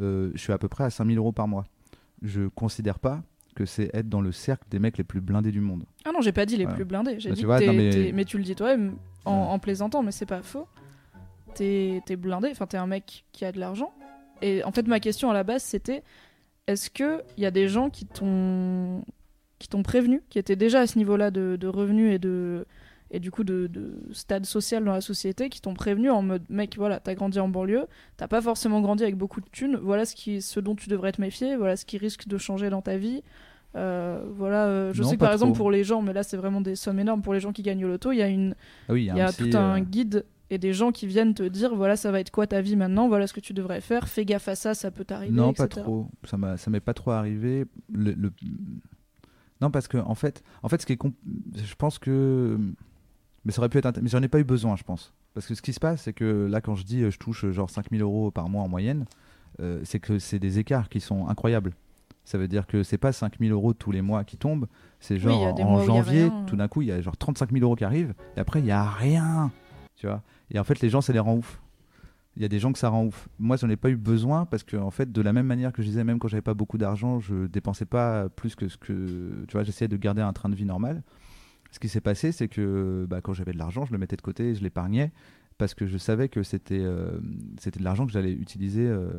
[0.00, 1.64] euh, je suis à peu près à 5000 euros par mois.
[2.22, 3.22] Je considère pas
[3.54, 5.84] que c'est être dans le cercle des mecs les plus blindés du monde.
[6.04, 6.76] Ah non, j'ai pas dit les Voilà.
[6.76, 7.16] plus blindés.
[7.18, 9.58] J'ai Bah, dit tu que vois, t'es- non, mais- tu le dis toi-même en, en
[9.58, 10.66] plaisantant, mais c'est pas faux.
[11.54, 13.92] T'es blindé, enfin t'es un mec qui a de l'argent.
[14.42, 16.02] Et en fait, ma question à la base, c'était
[16.66, 19.02] est-ce qu'il y a des gens qui t'ont
[19.60, 22.66] qui t'ont prévenu, qui étaient déjà à ce niveau-là de, de revenus et de
[23.10, 26.42] et du coup de, de stade social dans la société, qui t'ont prévenu en mode
[26.48, 27.86] mec, voilà, t'as grandi en banlieue,
[28.16, 31.12] t'as pas forcément grandi avec beaucoup de thunes, voilà ce, qui, ce dont tu devrais
[31.12, 33.22] te méfier, voilà ce qui risque de changer dans ta vie.
[33.76, 36.36] Euh, voilà, euh, je Non, sais que par exemple pour les gens, mais là c'est
[36.36, 38.54] vraiment des sommes énormes pour les gens qui gagnent au loto, il y a une,
[38.88, 41.74] Ah oui, y a tout un euh, guide et des gens qui viennent te dire
[41.74, 44.24] voilà ça va être quoi ta vie maintenant, voilà ce que tu devrais faire, fais
[44.24, 45.32] gaffe à ça, ça peut t'arriver.
[45.34, 46.06] Non, pas trop.
[46.24, 47.64] Ça m'a, ça m'est pas trop arrivé.
[47.92, 48.32] Le, le-
[49.60, 51.16] Non, parce que en fait, en fait, ce qui est, comp-
[51.56, 52.58] je pense que,
[53.44, 55.12] mais ça aurait pu être, mais j'en ai pas eu besoin, je pense.
[55.34, 57.44] Parce que ce qui se passe, c'est que là, quand je dis, euh, je touche
[57.44, 59.04] euh, genre 5000 euros par mois en moyenne,
[59.60, 61.72] euh, c'est que c'est des écarts qui sont incroyables.
[62.24, 64.66] Ça veut dire que c'est pas 5000 euros tous les mois qui tombent,
[64.98, 67.84] c'est genre en janvier, tout d'un coup, il y a genre 35 000 euros qui
[67.84, 69.50] arrivent, et après, il y a rien.
[69.96, 71.60] Tu vois Et en fait, les gens, ça les rend ouf.
[72.36, 73.28] Il y a des gens que ça rend ouf.
[73.38, 75.82] Moi, j'en ai pas eu besoin parce que, en fait, de la même manière que
[75.82, 79.44] je disais, même quand j'avais pas beaucoup d'argent, je dépensais pas plus que ce que.
[79.46, 81.02] Tu vois, j'essayais de garder un train de vie normal.
[81.74, 84.22] Ce qui s'est passé, c'est que bah, quand j'avais de l'argent, je le mettais de
[84.22, 85.10] côté, je l'épargnais
[85.58, 87.18] parce que je savais que c'était euh,
[87.60, 89.10] c'était de l'argent que j'allais utiliser euh,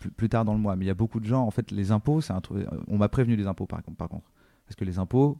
[0.00, 0.76] plus, plus tard dans le mois.
[0.76, 2.66] Mais il y a beaucoup de gens, en fait, les impôts, c'est un truc.
[2.86, 4.30] On m'a prévenu des impôts par, contre- par contre,
[4.66, 5.38] parce que les impôts,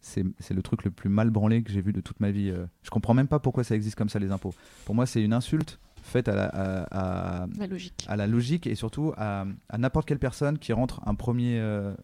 [0.00, 2.50] c'est le truc le plus mal branlé que j'ai vu de toute ma vie.
[2.50, 2.66] euh.
[2.82, 4.54] Je comprends même pas pourquoi ça existe comme ça les impôts.
[4.84, 8.04] Pour moi, c'est une insulte faite à la, à- à- La logique.
[8.06, 11.58] à la logique et surtout à, à n'importe quelle personne qui rentre un premier.
[11.58, 11.94] euh,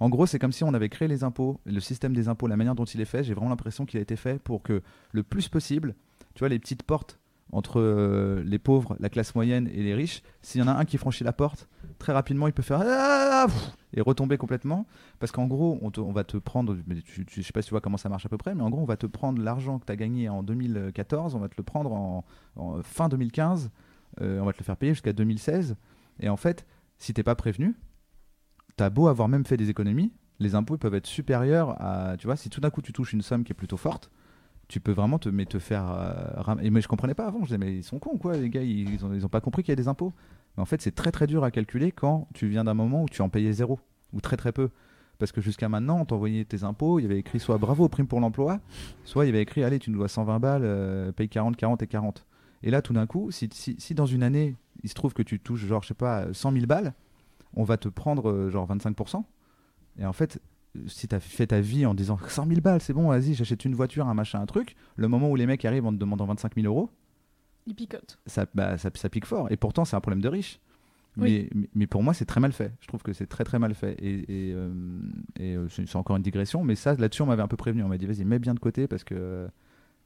[0.00, 2.56] En gros, c'est comme si on avait créé les impôts, le système des impôts, la
[2.56, 3.22] manière dont il est fait.
[3.24, 5.94] J'ai vraiment l'impression qu'il a été fait pour que le plus possible,
[6.34, 7.18] tu vois, les petites portes
[7.52, 10.86] entre euh, les pauvres, la classe moyenne et les riches, s'il y en a un
[10.86, 11.68] qui franchit la porte,
[11.98, 13.46] très rapidement, il peut faire Ah
[13.94, 14.86] et retomber complètement.
[15.18, 17.82] Parce qu'en gros, on, va te prendre, tu- tu- je sais pas si tu vois
[17.82, 19.84] comment ça marche à peu près, mais en gros, on va te prendre l'argent que
[19.84, 22.24] tu as gagné en 2014, on va te le prendre en,
[22.56, 23.70] en fin 2015,
[24.22, 25.76] euh, on va te le faire payer jusqu'à 2016.
[26.20, 26.66] Et en fait,
[26.96, 27.74] si t'es pas prévenu,
[28.82, 30.10] t'as beau avoir même fait des économies,
[30.40, 32.16] les impôts peuvent être supérieurs à.
[32.18, 34.10] Tu vois, si tout d'un coup tu touches une somme qui est plutôt forte,
[34.66, 35.84] tu peux vraiment te, mais te faire.
[35.88, 38.50] euh, et mais je comprenais pas avant, je disais, mais ils sont cons quoi, les
[38.50, 40.12] gars, ils, ils ont, ils ont pas compris qu'il y a des impôts.
[40.56, 43.08] Mais en fait, c'est très très dur à calculer quand tu viens d'un moment où
[43.08, 43.78] tu en payais zéro,
[44.12, 44.70] ou très très peu.
[45.20, 48.08] Parce que jusqu'à maintenant, on t'envoyait tes impôts, il y avait écrit soit bravo, prime
[48.08, 48.58] pour l'emploi,
[49.04, 51.82] soit il y avait écrit allez, tu nous dois 120 balles, euh, paye 40, 40
[51.84, 52.26] et 40.
[52.64, 55.22] Et là, tout d'un coup, si, si, si dans une année, il se trouve que
[55.22, 56.94] tu touches, genre, je sais pas, 100 000 balles,
[57.54, 59.24] on va te prendre, euh, genre, 25%.
[59.98, 60.40] Et en fait,
[60.86, 63.64] si tu as fait ta vie en disant 100 000 balles, c'est bon, vas-y, j'achète
[63.64, 66.24] une voiture, un machin, un truc, le moment où les mecs arrivent en te demandant
[66.26, 66.90] 25 000 euros,
[67.66, 68.18] Il picote.
[68.26, 69.50] ça, bah, ça, ça pique fort.
[69.50, 70.60] Et pourtant, c'est un problème de riche.
[71.18, 71.50] Oui.
[71.74, 72.72] Mais, pour moi, c'est très mal fait.
[72.80, 73.94] Je trouve que c'est très très mal fait.
[74.00, 74.72] Et, et, euh,
[75.38, 77.82] et, euh, c'est encore une digression, mais ça, là-dessus, on m'avait un peu prévenu.
[77.82, 79.46] On m'a dit, vas-y, mets bien de côté parce que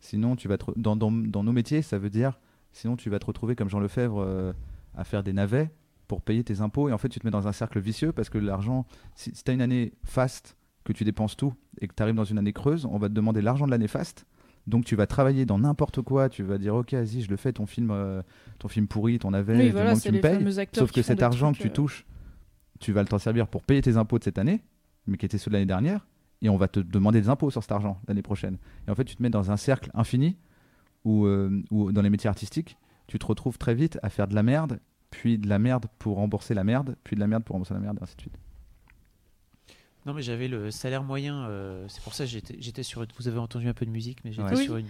[0.00, 2.40] sinon, tu vas te dans, dans, dans nos métiers, ça veut dire,
[2.72, 4.52] sinon, tu vas te retrouver comme Jean Lefebvre euh,
[4.96, 5.70] à faire des navets
[6.08, 6.88] pour payer tes impôts.
[6.88, 9.42] Et en fait, tu te mets dans un cercle vicieux parce que l'argent, si, si
[9.42, 12.38] tu as une année faste, que tu dépenses tout et que tu arrives dans une
[12.38, 14.24] année creuse, on va te demander l'argent de l'année faste.
[14.66, 17.52] Donc tu vas travailler dans n'importe quoi, tu vas dire ok vas-y je le fais
[17.52, 18.22] ton film euh,
[18.58, 20.66] ton film pourri, ton navet, Oui, voilà, tu me payes.
[20.72, 22.06] Sauf que cet argent que tu euh, touches,
[22.80, 24.62] tu vas le t'en servir pour payer tes impôts de cette année,
[25.06, 26.06] mais qui étaient ceux de l'année dernière,
[26.42, 28.58] et on va te demander des impôts sur cet argent l'année prochaine.
[28.86, 30.36] Et en fait, tu te mets dans un cercle infini
[31.04, 32.76] où, euh, où dans les métiers artistiques,
[33.06, 34.80] tu te retrouves très vite à faire de la merde,
[35.20, 37.80] puis de la merde pour rembourser la merde, puis de la merde pour rembourser la
[37.80, 38.34] merde, et ainsi de suite.
[40.04, 41.46] Non, mais j'avais le salaire moyen.
[41.48, 43.04] euh, c'est pour ça que j'étais j'étais sur.
[43.18, 44.62] Vous avez entendu un peu de musique, mais j'étais Ouais.
[44.62, 44.86] sur une,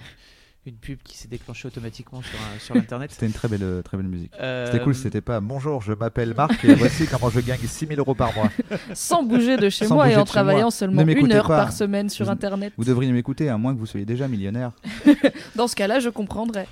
[0.67, 3.11] une pub qui s'est déclenchée automatiquement sur, un- sur Internet.
[3.13, 4.33] C'était une très belle, euh, très belle musique.
[4.41, 7.99] Euh, C'était cool, c'était pas bonjour, je m'appelle Marc et voici comment je gagne 6000
[7.99, 8.51] euros par mois.
[8.93, 10.71] Sans bouger de chez Sans moi et en travaillant moi.
[10.71, 11.57] seulement Ne une heure pas.
[11.65, 12.75] par semaine sur Vous- Internet.
[12.77, 14.73] Vous devriez m'écouter, à moins que vous soyez déjà millionnaire.
[15.57, 16.67] Dans ce cas-là, je comprendrais.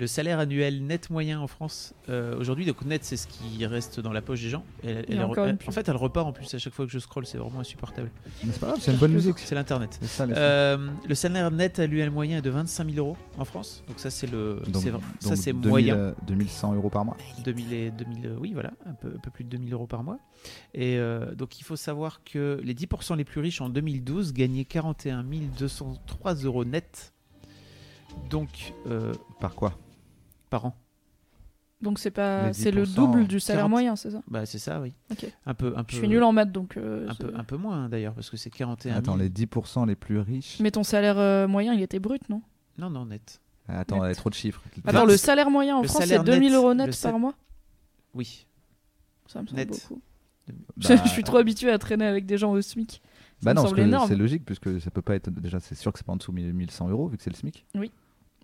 [0.00, 3.98] Le salaire annuel net moyen en France euh, aujourd'hui, donc net, c'est ce qui reste
[3.98, 4.62] dans la poche des gens.
[4.84, 5.04] Elle-
[5.68, 8.08] en fait, elle repart en plus à chaque fois que je scroll, c'est vraiment insupportable.
[8.44, 9.40] Mais c'est pas grave, c'est une bonne musique.
[9.40, 9.98] C'est l'internet.
[10.20, 13.82] Euh, le salaire net annuel moyen est de 25 000 euros en France.
[13.88, 14.92] Donc ça c'est le, Donc- c'est-
[15.28, 15.96] ça c'est 2000, moyen.
[15.96, 17.16] euh, 2100 euros par mois.
[17.44, 20.04] 2000 et 2000, euh, oui voilà, un peu, un peu plus de 2000 euros par
[20.04, 20.20] mois.
[20.74, 24.64] Et euh, donc il faut savoir que les 10% les plus riches en 2012 gagnaient
[24.64, 25.24] 41
[25.58, 27.12] 203 euros net.
[28.30, 29.76] Donc euh, Par quoi?
[30.48, 30.76] Par an.
[31.80, 33.70] Donc c'est pas, c'est le 10%, double du salaire 40.
[33.70, 34.20] moyen, c'est ça?
[34.26, 34.94] Bah c'est ça oui.
[35.12, 35.32] Ok.
[35.46, 35.92] Un peu un peu.
[35.92, 36.76] Je suis nul en maths, donc.
[36.76, 38.98] euh, un peu un peu moins hein, d'ailleurs parce que c'est 41 000.
[38.98, 40.58] Attends, les 10% les plus riches.
[40.60, 42.42] Mais ton salaire euh, moyen, il était brut, non?
[42.78, 43.40] Non non net.
[43.68, 44.04] Attends, Net.
[44.06, 44.60] il y a trop de chiffres.
[44.86, 47.18] Attends, le salaire moyen en le France, c'est salaire 2000 net, euros net sa- par
[47.20, 47.34] mois?
[48.14, 48.46] Oui.
[49.26, 49.68] Ça me semble Net.
[49.68, 50.00] beaucoup.
[50.48, 52.92] Bah, je suis trop habitué à traîner avec des gens au SMIC.
[52.92, 52.98] Ça
[53.42, 55.30] Bah me non, c'est logique, puisque ça peut pas être.
[55.30, 57.36] Déjà, c'est sûr que c'est pas en dessous de 1100 euros, vu que c'est le
[57.36, 57.64] SMIC.
[57.76, 57.92] Oui.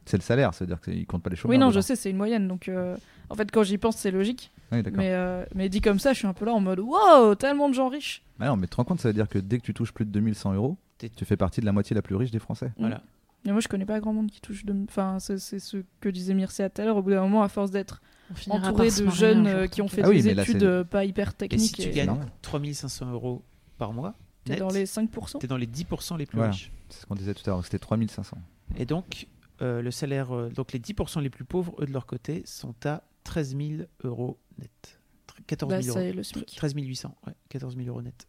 [0.07, 1.55] C'est le salaire, c'est-à-dire qu'il compte pas les chômeurs.
[1.57, 2.47] Oui, non, je sais, c'est une moyenne.
[2.49, 2.97] Donc, euh,
[3.31, 4.51] en fait, quand j'y pense, c'est logique.
[4.73, 4.83] Oui.
[4.93, 7.69] Mais, euh, mais dit comme ça, je suis un peu là en mode Wow, tellement
[7.69, 8.23] de gens riches.
[8.39, 9.93] Bah non, mais tu te rends compte, ça veut dire que dès que tu touches
[9.93, 10.77] plus de 2100 euros,
[11.17, 12.73] tu fais partie de la moitié la plus riche des Français.
[12.79, 13.03] Voilà.
[13.45, 14.65] Mais moi, je connais pas grand monde qui touche.
[14.65, 14.75] De...
[14.89, 16.97] Enfin, c'est ce que disait Mircea tout à l'heure.
[16.97, 18.01] Au bout d'un moment, à force d'être
[18.49, 21.31] entouré de jeunes euh, qui ont fait Ah oui, des là, études pas hyper Et
[21.31, 22.29] si techniques, tu et gagnes normal.
[22.43, 23.43] 3500 euros
[23.77, 25.39] par mois, t'es dans les 5%.
[25.41, 26.53] t'es dans les 10% les plus Voilà.
[26.53, 26.71] riches.
[26.89, 28.39] C'est ce qu'on disait tout à l'heure, c'était 3500.
[28.79, 29.27] Et donc,
[29.63, 32.75] euh, le salaire, euh, donc les 10% les plus pauvres, eux de leur côté, sont
[32.85, 33.71] à 13 000
[34.03, 35.01] euros net.
[35.29, 36.17] Tr- 14 Bah, 000 c'est euros.
[36.17, 36.57] le SMIC.
[36.57, 38.27] 13 800, ouais, 14 000 euros net.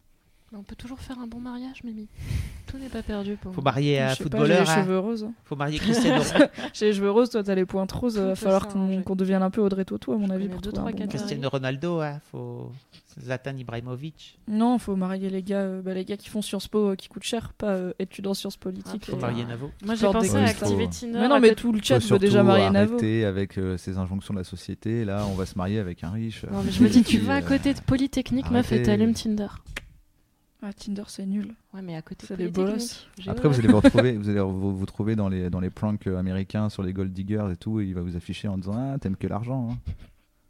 [0.54, 2.06] On peut toujours faire un bon mariage, Mimi.
[2.66, 4.82] Tout n'est pas perdu pour Faut marier un pas, j'ai footballeur, les hein.
[4.82, 5.28] cheveux roses.
[5.44, 6.46] faut marier Cristiano Ronaldo.
[6.72, 8.16] J'ai les cheveux roses, toi t'as les pointes roses.
[8.18, 10.48] On va falloir qu'on devienne un peu Audrey Tautou, à mon Je avis.
[10.48, 11.06] Pour deux, trois bon.
[11.08, 12.70] Cristiano Ronaldo, hein, faut
[13.20, 14.38] Zlatan Ibrahimovic.
[14.48, 17.08] Non, faut marier les gars, euh, bah, les gars qui font Sciences Po, euh, qui
[17.08, 19.04] coûtent cher, pas euh, études en sciences politiques.
[19.08, 19.70] Ah, Faut et- marier Navo.
[19.84, 21.18] Moi, j'ai pensé des à activer Faut- Tinder.
[21.20, 22.94] Mais non, à mais tout le chat veut déjà marier Navo.
[22.94, 25.04] arrêter avec euh, ces injonctions de la société.
[25.04, 26.44] Là, on va se marier avec un riche.
[26.50, 29.48] Non, mais je me dis, tu vas à côté de Polytechnique, meuf, et t'allumes Tinder.
[30.68, 31.54] Ah, Tinder, c'est nul.
[31.74, 33.06] Ouais, mais à côté, C'est bolosses.
[33.18, 35.70] j'ai- Après, vous allez vous retrouver, vous allez vous, vous trouver dans les, dans les
[35.70, 38.72] pranks américains sur les gold diggers et tout, et il va vous afficher en disant
[38.76, 39.68] Ah, t'aimes que l'argent.
[39.72, 39.78] hein.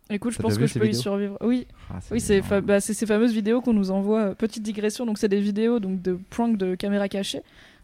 [0.08, 1.36] Écoute, je pense que je peux y survivre.
[1.42, 2.48] Oui, Ah, oui, c'est énorme.
[2.48, 4.20] fa- bah, c'est ces fameuses vidéos qu'on nous envoie.
[4.20, 7.42] euh, Petite digression, donc c'est des vidéos donc de prank de caméra cachée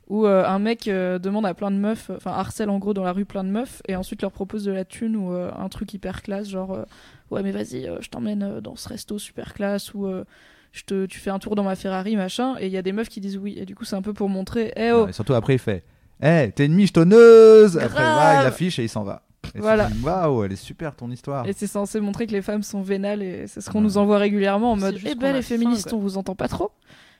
[0.08, 3.04] où euh, un mec euh, demande à plein de meufs, enfin harcèle en gros dans
[3.04, 5.68] la rue plein de meufs et ensuite leur propose de la thune ou euh, un
[5.68, 6.84] truc hyper classe, genre euh,
[7.30, 10.24] ouais mais vas-y, euh, je t'emmène euh, dans ce resto super classe ou euh,
[10.72, 12.92] je te, tu fais un tour dans ma Ferrari machin et il y a des
[12.92, 15.12] meufs qui disent oui et du coup c'est un peu pour montrer, eh oh, et
[15.12, 15.84] surtout après, il fait
[16.22, 18.14] Hé, t'es une michetonneuse Après, Grave.
[18.14, 19.22] voilà, il affiche et il s'en va.
[19.56, 19.88] Et Voilà.
[20.04, 21.46] Waouh, elle est super ton histoire.
[21.48, 23.84] Et c'est censé montrer que les femmes sont vénales et c'est ce qu'on Ouais.
[23.84, 25.98] nous envoie régulièrement en mode Eh ben les féministes, quoi.
[25.98, 26.70] on vous entend pas trop.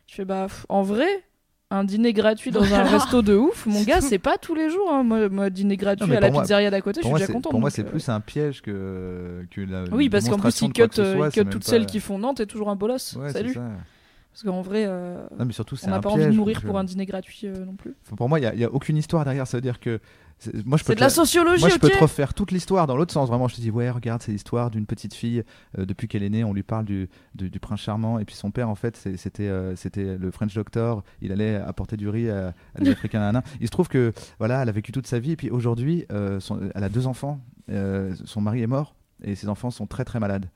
[0.06, 1.08] Je fais bah pff, en vrai,
[1.74, 4.90] un dîner gratuit dans un resto de ouf, mon gars, c'est pas tous les jours.
[4.92, 5.02] Hein.
[5.02, 7.50] Moi, moi, dîner gratuit à la moi- pizzeria d'à côté, je suis déjà content.
[7.50, 9.84] pour moi, c'est euh, plus un piège que, que la.
[9.92, 12.00] Oui, parce qu'en plus, ils cut, que euh, soit, ils cut toutes pas- celles qui
[12.00, 13.16] font Nantes, t'es toujours un bolos.
[13.16, 13.54] Ouais, Salut.
[14.32, 16.78] Parce qu'en vrai, euh, Non, mais surtout, c'est on n'a pas envie de mourir pour
[16.78, 17.94] un dîner gratuit euh, non plus.
[18.16, 19.46] Pour moi, il n'y a, aucune histoire derrière.
[19.46, 20.00] Ça veut dire que.
[20.38, 22.96] c'est- Moi, je peux de la sociologie, Moi, je peux te refaire toute l'histoire dans
[22.96, 23.28] l'autre sens.
[23.28, 25.44] Vraiment, je te dis, ouais, regarde, c'est l'histoire d'une petite fille.
[25.78, 28.18] euh, depuis qu'elle est née, on lui parle du, du, du prince charmant.
[28.18, 31.02] Et puis son père, en fait, c'était c'était le French doctor.
[31.20, 33.42] Il allait apporter du riz à, à des Africains.
[33.60, 35.32] Il se trouve que, voilà, elle a vécu toute sa vie.
[35.32, 37.38] Et puis aujourd'hui, elle a deux enfants.
[38.24, 38.94] Son mari est mort.
[39.24, 40.46] Et ses enfants sont très, très malades.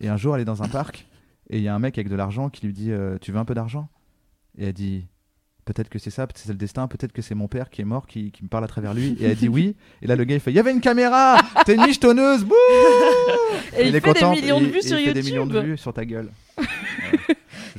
[0.00, 1.06] Et un jour, elle est dans un parc.
[1.50, 3.38] Et il y a un mec avec de l'argent qui lui dit, euh, tu veux
[3.38, 3.88] un peu d'argent?
[4.58, 5.06] Et elle dit.
[5.64, 7.82] Peut-être que c'est ça, peut-être que c'est le destin, peut-être que c'est mon père qui
[7.82, 9.16] est mort, qui, qui me parle à travers lui.
[9.20, 9.76] Et elle dit oui.
[10.02, 12.54] Et là, le gars, il fait Il y avait une caméra T'es une michetonneuse Bouh
[13.78, 15.20] Et il, est fait content, des millions de et- vues et sur il fait des
[15.20, 15.32] YouTube.
[15.32, 16.30] millions de vues sur ta gueule.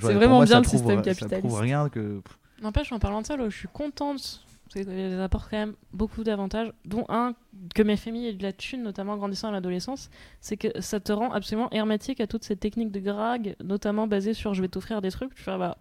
[0.02, 0.10] Ouais.
[0.10, 1.40] C'est vraiment moi, bien ça le prouve- système Ça capitaliste.
[1.48, 2.22] prouve rien que.
[2.62, 4.43] N'empêche, en parlant de ça, là, je suis contente.
[4.74, 7.34] Parce qu'elles apportent quand même beaucoup d'avantages, dont un
[7.76, 10.10] que mes familles aient de la thune, notamment en grandissant à l'adolescence,
[10.42, 14.34] c'est que ça te rend absolument hermétique à toutes ces techniques de drague, notamment basées
[14.34, 15.36] sur je vais t'offrir des trucs.
[15.36, 15.78] Tu fais, bah,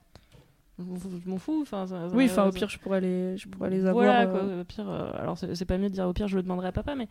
[0.79, 3.81] je m'en fous- ça- ça- Oui, enfin au pire, je pourrais les, je pourrais les
[3.87, 3.95] avoir.
[3.95, 6.29] Voilà, euh, quoi, au pire, euh, alors c'est c'est pas mieux de dire au pire,
[6.29, 7.09] je le demanderai à papa, mais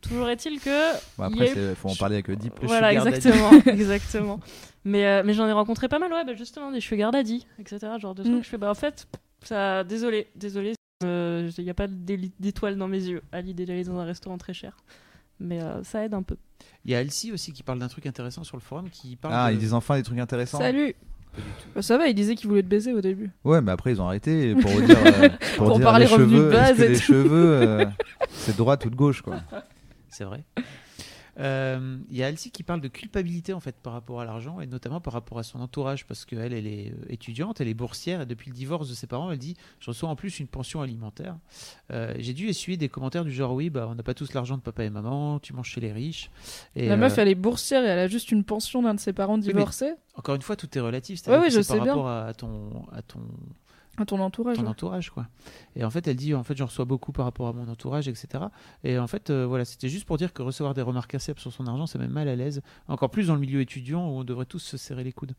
[0.00, 0.92] toujours est-il que.
[1.16, 2.60] Bon, après, il faut en parler avec euh, Deep.
[2.60, 3.50] Le Voilà, exactement.
[3.66, 4.40] exactement.
[4.84, 7.78] Mais, euh, mais j'en ai rencontré pas mal, ouais, bah, justement, des sugar daddy, etc.
[7.98, 8.34] Genre de trucs.
[8.36, 8.42] Mm.
[8.42, 9.06] Je fais, bah en fait,
[9.42, 10.74] ça, désolé, désolé,
[11.58, 14.54] il n'y a pas d'étoiles dans mes yeux à l'idée d'aller dans un restaurant très
[14.54, 14.76] cher.
[15.40, 16.36] Mais euh, ça aide un peu.
[16.84, 19.34] Il y a Elsie aussi qui parle d'un truc intéressant sur le forum qui parle.
[19.36, 20.58] Ah, de- ils disent enfin des trucs intéressants.
[20.58, 20.94] Salut.
[21.74, 23.30] Bah, ça va, il disait qu'il voulait te baiser au début.
[23.42, 24.96] Ouais, mais après, ils ont arrêté pour dire.
[25.04, 26.50] euh, pour, Pour dire parler les revenus de cheveux.
[26.52, 27.00] base et les tout.
[27.02, 27.84] cheveux, euh,
[28.30, 29.40] c'est droite ou de gauche, quoi.
[30.08, 30.44] C'est vrai.
[31.38, 34.60] Euh, Il y a Elsie qui parle de culpabilité en fait par rapport à l'argent
[34.60, 37.74] et notamment par rapport à son entourage parce qu'elle elle est euh, étudiante, elle est
[37.74, 40.46] boursière et depuis le divorce de ses parents elle dit je reçois en plus une
[40.46, 41.36] pension alimentaire.
[41.92, 44.56] Euh, J'ai dû essuyer des commentaires du genre oui bah on n'a pas tous l'argent
[44.56, 46.30] de papa et maman, tu manges chez les riches.
[46.76, 49.00] Et, La euh, meuf, elle est boursière et elle a juste une pension d'un de
[49.00, 49.94] ses parents mais- divorcés.
[50.14, 51.26] encore une fois tout est relatif.
[51.26, 51.94] Ouais, ouais, je par sais bien.
[51.94, 53.20] rapport à ton à ton
[53.96, 54.56] À ton entourage.
[54.56, 54.68] ton ouais.
[54.68, 55.28] entourage quoi.
[55.76, 58.08] Et en fait elle dit en fait j'en reçois beaucoup par rapport à mon entourage
[58.08, 58.44] etc.
[58.82, 61.52] Et en fait euh, voilà c'était juste pour dire que recevoir des remarques acerbes sur
[61.52, 62.60] son argent c'est même mal à l'aise.
[62.88, 65.34] Encore plus dans le milieu étudiant où on devrait tous se serrer les coudes.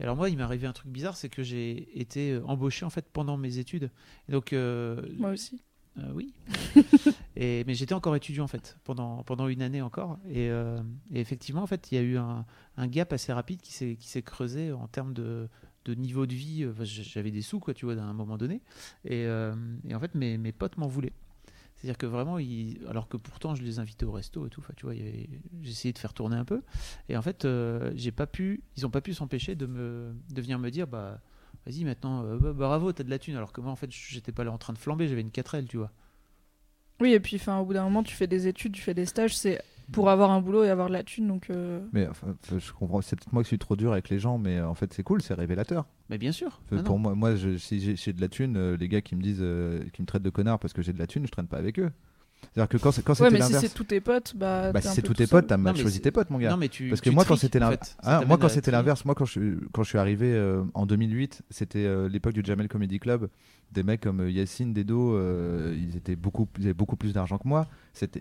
[0.00, 2.84] Et alors moi il m'est arrivé un truc bizarre c'est que j'ai été euh, embauché
[2.84, 3.90] en fait pendant mes études.
[4.28, 5.62] Et donc euh, Moi aussi.
[5.98, 6.34] euh, oui.
[7.36, 10.18] et, mais j'étais encore étudiant en fait pendant, pendant une année encore.
[10.28, 12.44] Et, et effectivement en fait il y a eu un,
[12.76, 15.48] un gap assez rapide qui s'est qui s'est creusé en termes de,
[15.94, 16.66] de niveau de vie.
[16.82, 18.60] J- J'avais des sous quoi tu vois à un moment donné.
[19.04, 19.54] Et, euh,
[19.88, 21.12] et en fait mes, mes potes m'en voulaient.
[21.76, 22.36] C'est-à-dire que vraiment,
[22.88, 24.94] alors que pourtant je les invitais au resto et tout, enfin, tu vois,
[25.64, 26.60] essayé de faire tourner un peu.
[27.08, 30.42] Et en fait, euh, j'ai pas pu, ils ont pas pu s'empêcher de me, de
[30.42, 31.22] venir me dire, bah,
[31.64, 33.34] vas-y maintenant, euh, bah, bravo, t'as de la thune.
[33.34, 35.66] Alors que moi, en fait, j'étais pas là en train de flamber, j'avais une 4L,
[35.68, 35.90] tu vois.
[37.00, 39.06] Oui, et puis enfin, au bout d'un moment, tu fais des études, tu fais des
[39.06, 39.62] stages, c'est
[39.92, 41.26] pour avoir un boulot et avoir de la thune.
[41.28, 44.18] Donc, euh, Mais enfin, je comprends, c'est peut-être moi qui suis trop dur avec les
[44.18, 45.86] gens, mais euh, en fait, c'est cool, c'est révélateur.
[46.08, 46.60] Mais bien sûr.
[46.72, 47.02] Euh, Ah pour non.
[47.02, 49.38] moi, moi je- si j'ai j'ai de la thune, euh, les gars qui me disent,
[49.42, 51.58] euh, qui me traitent de connard parce que j'ai de la thune, je traîne pas
[51.58, 51.90] avec eux.
[52.52, 53.66] C'est-à-dire que quand, c'est- quand Ouais, c'était mais si l'inverse.
[53.66, 54.72] c'est tous tes potes, bah.
[54.72, 56.50] bah, si c'est tous tout tes potes, t'as mal choisi tes potes, mon gars.
[56.50, 57.84] Non, mais tu, Parce que tu moi, quand c'était en l'in- fait.
[57.84, 60.64] Ça Ah, moi, quand c'était l'inverse, moi, quand je, suis- quand je suis arrivé euh,
[60.74, 63.28] en 2008, c'était euh, l'époque du Jamel Comedy Club.
[63.72, 67.38] Des mecs comme euh, Yacine, Dedo, euh, ils, étaient beaucoup, ils avaient beaucoup plus d'argent
[67.38, 67.66] que moi.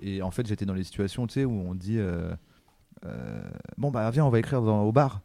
[0.03, 2.31] Et en fait, j'étais dans les situations tu sais, où on dit euh,
[3.05, 3.41] euh,
[3.77, 5.21] Bon, bah, viens, on va écrire dans, au bar.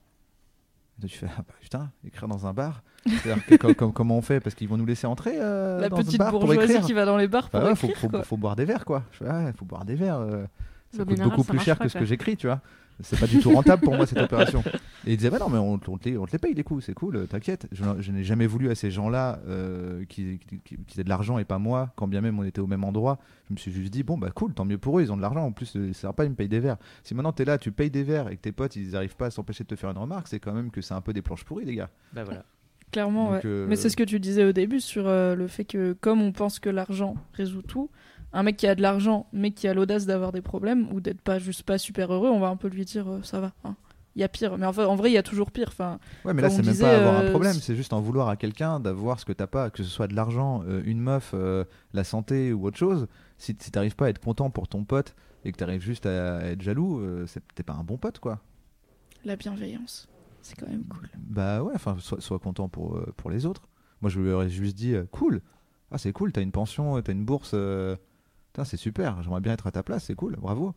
[1.03, 2.83] Et tu fais Ah, bah, putain, écrire dans un bar?
[3.07, 4.41] C'est-à-dire que com- com- Comment on fait?
[4.41, 6.93] Parce qu'ils vont nous laisser entrer euh, La dans petite bar pour bourgeoisie écrire qui
[6.93, 9.03] va dans les bars pour bah ouais, faut, écrire, faut, boire des verres, quoi.
[9.13, 10.19] Fais, ouais, faut boire des verres.
[10.21, 10.45] euh,
[10.91, 12.61] ça coûte beaucoup ça plus cher pas, que ce que j'écris, tu vois.
[13.01, 14.63] C'est pas du tout rentable pour moi cette opération.
[15.05, 16.63] Et il disait, bah non, mais on, on te les, on te les paye des
[16.63, 17.67] coups, c'est cool, euh, t'inquiète.
[17.73, 21.09] Je, je n'ai jamais voulu à ces gens-là euh, qui, qui, qui- qui aient de
[21.09, 23.19] l'argent et pas moi, quand bien même on était au même endroit.
[23.49, 25.23] Je me suis juste dit, bon, bah cool, tant mieux pour eux, ils ont de
[25.23, 25.45] l'argent.
[25.45, 26.77] En plus, ça sert pas, ils me payent des verres.
[27.03, 29.27] Si maintenant t'es là, tu payes des verres et que tes potes, ils arrivent pas
[29.27, 31.21] à s'empêcher de te faire une remarque, c'est quand même que c'est un peu des
[31.21, 31.91] planches pourries, les gars.
[32.13, 32.45] Bah voilà.
[32.93, 33.47] Clairement, Donc, ouais.
[33.47, 36.23] euh, Mais c'est ce que tu disais au début sur euh, le fait que, comme
[36.23, 37.91] on pense que l'argent résout tout,
[38.33, 41.21] un mec qui a de l'argent, mais qui a l'audace d'avoir des problèmes ou d'être
[41.21, 43.53] pas juste pas super heureux, on va un peu lui dire euh, ça va.
[43.65, 43.75] hein.
[44.17, 44.57] Il y a pire.
[44.59, 45.67] Mais enfin, en vrai, il y a toujours pire.
[45.69, 48.29] Enfin, Ouais, mais là, c'est même disait, pas avoir un problème, c'est- juste en vouloir
[48.29, 51.35] à quelqu'un d'avoir ce que t'as pas, que ce soit de l'argent, une meuf,
[51.93, 53.09] la santé ou autre chose.
[53.39, 56.43] Si, si t'arrives pas à être content pour ton pote et que t'arrives juste à,
[56.47, 58.39] être jaloux, c'est- t'es pas un bon pote, quoi.
[59.25, 60.07] la bienveillance,
[60.45, 61.09] c'est quand même cool.
[61.19, 63.69] Bah ouais, enfin, sois, sois content pour, euh, pour les autres.
[64.01, 65.41] Moi, je lui aurais juste dit, euh, cool,
[65.91, 67.97] ah c'est cool, t'as une pension, t'as une bourse, euh,
[68.65, 70.75] c'est super, j'aimerais bien être à ta place, c'est cool, bravo.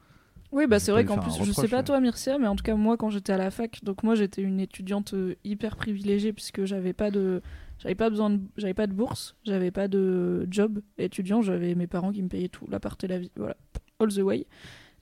[0.52, 2.76] Oui, bah c'est vrai qu'en plus, je sais pas toi, Myrcia, mais en tout cas,
[2.76, 6.64] moi, quand j'étais à la fac, donc moi, j'étais une étudiante euh, hyper privilégiée puisque
[6.66, 7.42] j'avais pas de.
[7.80, 11.86] J'avais pas besoin de, j'avais pas de bourse, j'avais pas de job étudiant, j'avais mes
[11.86, 13.56] parents qui me payaient tout, l'appart et la vie, voilà,
[14.00, 14.48] all the way.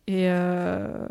[0.08, 1.08] Et euh,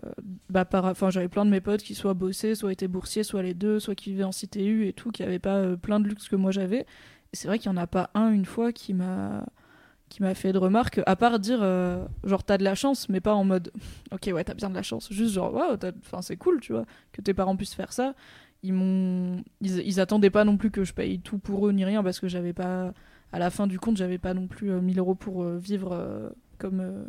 [0.50, 0.64] bah
[1.10, 3.96] j'avais plein de mes potes qui soit bossaient, soit étaient boursiers, soit les deux, soit
[3.96, 6.52] qui vivaient en CTU et tout, qui avaient pas euh, plein de luxe que moi
[6.52, 6.86] j'avais.
[7.32, 9.46] C'est vrai qu'il y en a pas un une fois qui m'a
[10.10, 13.20] qui m'a fait de remarques, à part dire euh, genre t'as de la chance, mais
[13.20, 13.72] pas en mode
[14.12, 15.76] ok ouais t'as bien de la chance, juste genre waouh,
[16.20, 18.14] c'est cool tu vois que tes parents puissent faire ça.
[18.62, 22.02] Ils m'ont, ils, attendaient pas non plus que je paye tout pour eux ni rien
[22.02, 22.94] parce que j'avais pas,
[23.30, 25.92] à la fin du compte j'avais pas non plus euh, 1000 euros pour euh, vivre
[25.92, 27.04] euh, comme euh,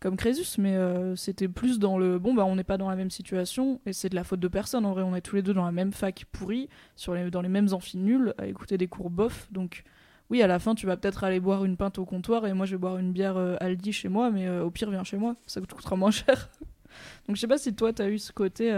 [0.00, 2.96] comme Crésus, mais euh, c'était plus dans le bon bah on n'est pas dans la
[2.96, 5.42] même situation et c'est de la faute de personne en vrai, on est tous les
[5.42, 8.78] deux dans la même fac pourrie, sur les, dans les mêmes amphis nuls, à écouter
[8.78, 9.84] des cours bof, donc
[10.30, 12.64] oui à la fin tu vas peut-être aller boire une pinte au comptoir et moi
[12.66, 15.18] je vais boire une bière euh, Aldi chez moi, mais euh, au pire viens chez
[15.18, 16.48] moi, ça te coûtera moins cher.
[17.28, 18.72] donc je sais pas si toi t'as eu ce côté,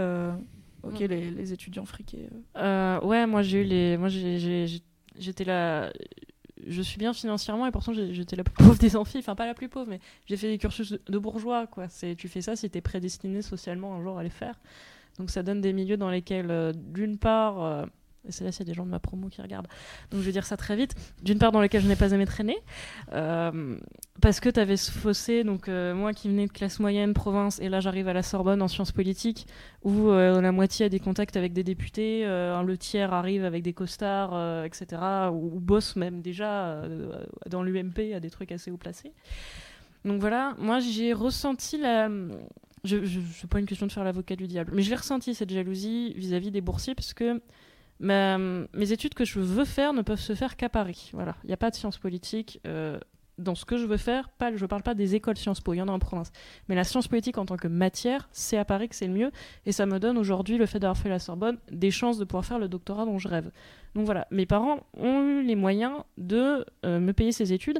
[0.83, 2.29] ok les, les étudiants friqués.
[2.55, 3.97] ouais, moi j'ai eu les.
[3.97, 4.83] Moi j'ai- j'ai- j'ai-
[5.17, 5.91] j'étais là.
[6.67, 9.17] Je suis bien financièrement et pourtant j'étais la plus pauvre des amphis.
[9.19, 11.87] Enfin, pas la plus pauvre, mais j'ai fait des cursus de- bourgeois, quoi.
[12.17, 14.59] Tu fais ça si t'es prédestiné socialement un jour à les faire.
[15.19, 17.85] Donc ça donne des milieux dans lesquels, euh, d'une part.
[18.27, 19.67] Et c'est là, s'il y a des gens de ma promo qui regardent.
[20.11, 20.95] Donc je vais dire ça très vite.
[21.23, 22.57] D'une part, dans lesquels je n'ai pas aimé traîner.
[23.13, 23.77] euh,
[24.21, 25.43] parce que tu avais ce fossé.
[25.43, 28.61] Donc euh, moi qui venais de classe moyenne, province, et là j'arrive à la Sorbonne
[28.61, 29.47] en sciences politiques
[29.83, 33.63] où euh, la moitié a des contacts avec des députés, euh, le tiers arrive avec
[33.63, 35.01] des costards, etc.,
[35.31, 36.83] ou, ou bosse même déjà
[37.49, 39.11] dans l'UMP à des trucs assez haut placés.
[40.05, 42.09] Donc voilà, moi j'ai ressenti la...
[42.85, 45.51] Je, je, c'est pas une question de faire l'avocat du diable, mais j'ai ressenti cette
[45.51, 47.41] jalousie vis-à-vis des boursiers parce que
[48.03, 51.09] mes études que je veux faire ne peuvent se faire qu'à Paris.
[51.13, 52.59] Voilà, il n'y a pas de sciences politiques.
[52.67, 52.99] euh,
[53.37, 55.81] dans ce que je veux faire, je parle pas des écoles Sciences Po, il y
[55.81, 56.31] en a en province.
[56.69, 59.31] Mais la science politique en tant que matière, c'est à Paris que c'est le mieux.
[59.65, 62.45] Et ça me donne aujourd'hui, le fait d'avoir fait la Sorbonne, des chances de pouvoir
[62.45, 63.49] faire le doctorat dont je rêve.
[63.95, 67.79] Donc voilà, mes parents ont eu les moyens de euh, me payer ces études.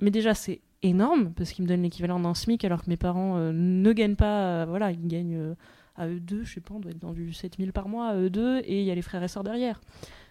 [0.00, 3.36] Mais déjà, c'est énorme, parce qu'ils me donnent l'équivalent d'un SMIC, alors que mes parents
[3.36, 4.64] euh, ne gagnent pas.
[4.64, 5.54] voilà, ils gagnent
[5.98, 8.16] à eux deux, je sais pas, on doit être dans du 7000 par mois à
[8.16, 9.80] eux deux, et il y a les frères et sœurs derrière.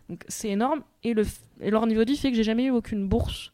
[0.09, 0.81] Donc c'est énorme.
[1.03, 1.23] Et, le,
[1.59, 3.51] leur niveau de vie fait que j'ai jamais eu aucune bourse.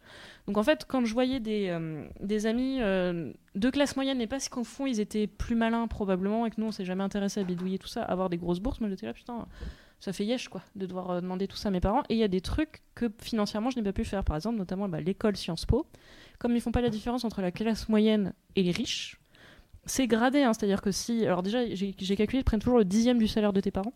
[0.48, 4.28] Donc en fait, quand je voyais des, euh, des amis euh, de classe moyenne, et
[4.28, 7.40] parce qu'au fond ils étaient plus malins probablement, et que nous on s'est jamais intéressé
[7.40, 9.48] à bidouiller tout ça, avoir des grosses bourses, moi j'étais là, putain,
[10.02, 12.04] ça fait yesh quoi, de devoir euh, demander tout ça à mes parents.
[12.10, 14.58] Et il y a des trucs que financièrement je n'ai pas pu faire, par exemple,
[14.58, 15.88] notamment bah, l'école Sciences Po.
[16.40, 19.18] Comme ils font pas la différence entre la classe moyenne et les riches,
[19.86, 21.26] c'est gradé, hein, c'est-à-dire que si.
[21.26, 23.94] Alors déjà, j'ai calculé, ils prennent toujours le dixième du salaire de tes parents.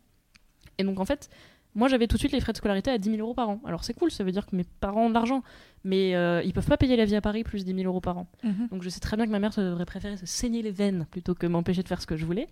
[0.78, 1.30] Et donc en fait,
[1.76, 3.62] moi j'avais tout de suite les frais de scolarité à 10 000 euros par an.
[3.66, 5.44] Alors c'est cool, ça veut dire que mes parents ont de l'argent,
[5.84, 8.18] mais euh, ils peuvent pas payer la vie à Paris plus 10 000 euros par
[8.18, 8.28] an.
[8.72, 11.34] Donc je sais très bien que ma mère devrait préférer se saigner les veines plutôt
[11.34, 12.48] que m'empêcher de faire ce que je voulais.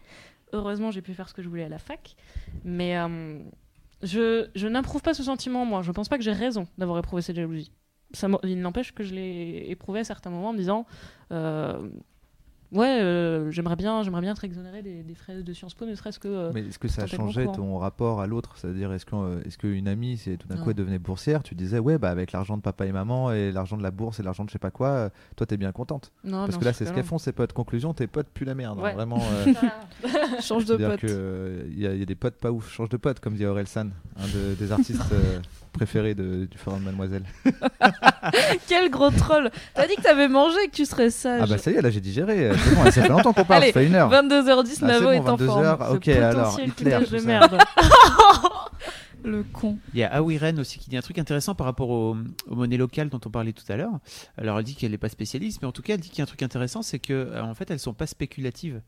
[0.53, 2.15] Heureusement, j'ai pu faire ce que je voulais à la fac.
[2.63, 3.39] Mais euh,
[4.03, 5.81] je, je n'approuve pas ce sentiment, moi.
[5.81, 7.71] Je pense pas que j'ai raison d'avoir éprouvé cette jalousie.
[8.13, 10.85] Ça, il n'empêche que je l'ai éprouvé à certains moments en me disant
[11.31, 11.89] euh,
[12.75, 15.95] Ouais, euh, j'aimerais bien, j'aimerais bien être exonéré des, des frais de Sciences Po, ne
[15.95, 16.27] serait-ce que.
[16.27, 18.53] euh, Mais est-ce que ça a changé ton rapport à l'autre?
[18.57, 21.79] C'est-à-dire, est-ce euh, est-ce qu'une amie, c'est tout d'un coup elle devenait boursière, tu disais,
[21.79, 24.43] ouais, bah avec l'argent de papa et maman et l'argent de la bourse et l'argent
[24.43, 26.11] de je sais pas quoi, euh, toi t'es bien contente?
[26.23, 27.53] Non, Parce que là, c'est ce que qu'elles font, ces potes.
[27.53, 28.79] Conclusion, tes potes puent la merde.
[28.83, 29.19] hein, vraiment.
[29.21, 29.45] euh,
[30.41, 30.99] Change de pote.
[30.99, 33.45] que euh, il y, y a des potes pas ouf, change de pote, comme dit
[33.45, 35.01] Aurel San, un de- des artistes
[35.75, 37.23] préférés de- du Forum de Mademoiselle.
[38.67, 41.41] Quel gros troll T'as dit que t'avais mangé et que tu serais sage.
[41.43, 42.49] Ah bah ça y est, là j'ai digéré.
[42.49, 44.09] euh, C'est bon, ça fait longtemps qu'on parle, Allez, ça fait une heure.
[44.11, 45.77] 22h10, Ah, Navo est bon, en 22 forme.
[45.95, 46.99] Ok, alors potentiel Hitler.
[47.19, 47.57] de merde.
[49.23, 49.79] Le con.
[49.95, 52.15] Il y a Awiren aussi qui dit un truc intéressant par rapport aux,
[52.47, 53.93] aux monnaies locales dont on parlait tout à l'heure.
[54.37, 56.21] Alors elle dit qu'elle n'est pas spécialiste, mais en tout cas elle dit qu'il y
[56.21, 58.81] a un truc intéressant, c'est que euh, en fait elles sont pas spéculatives.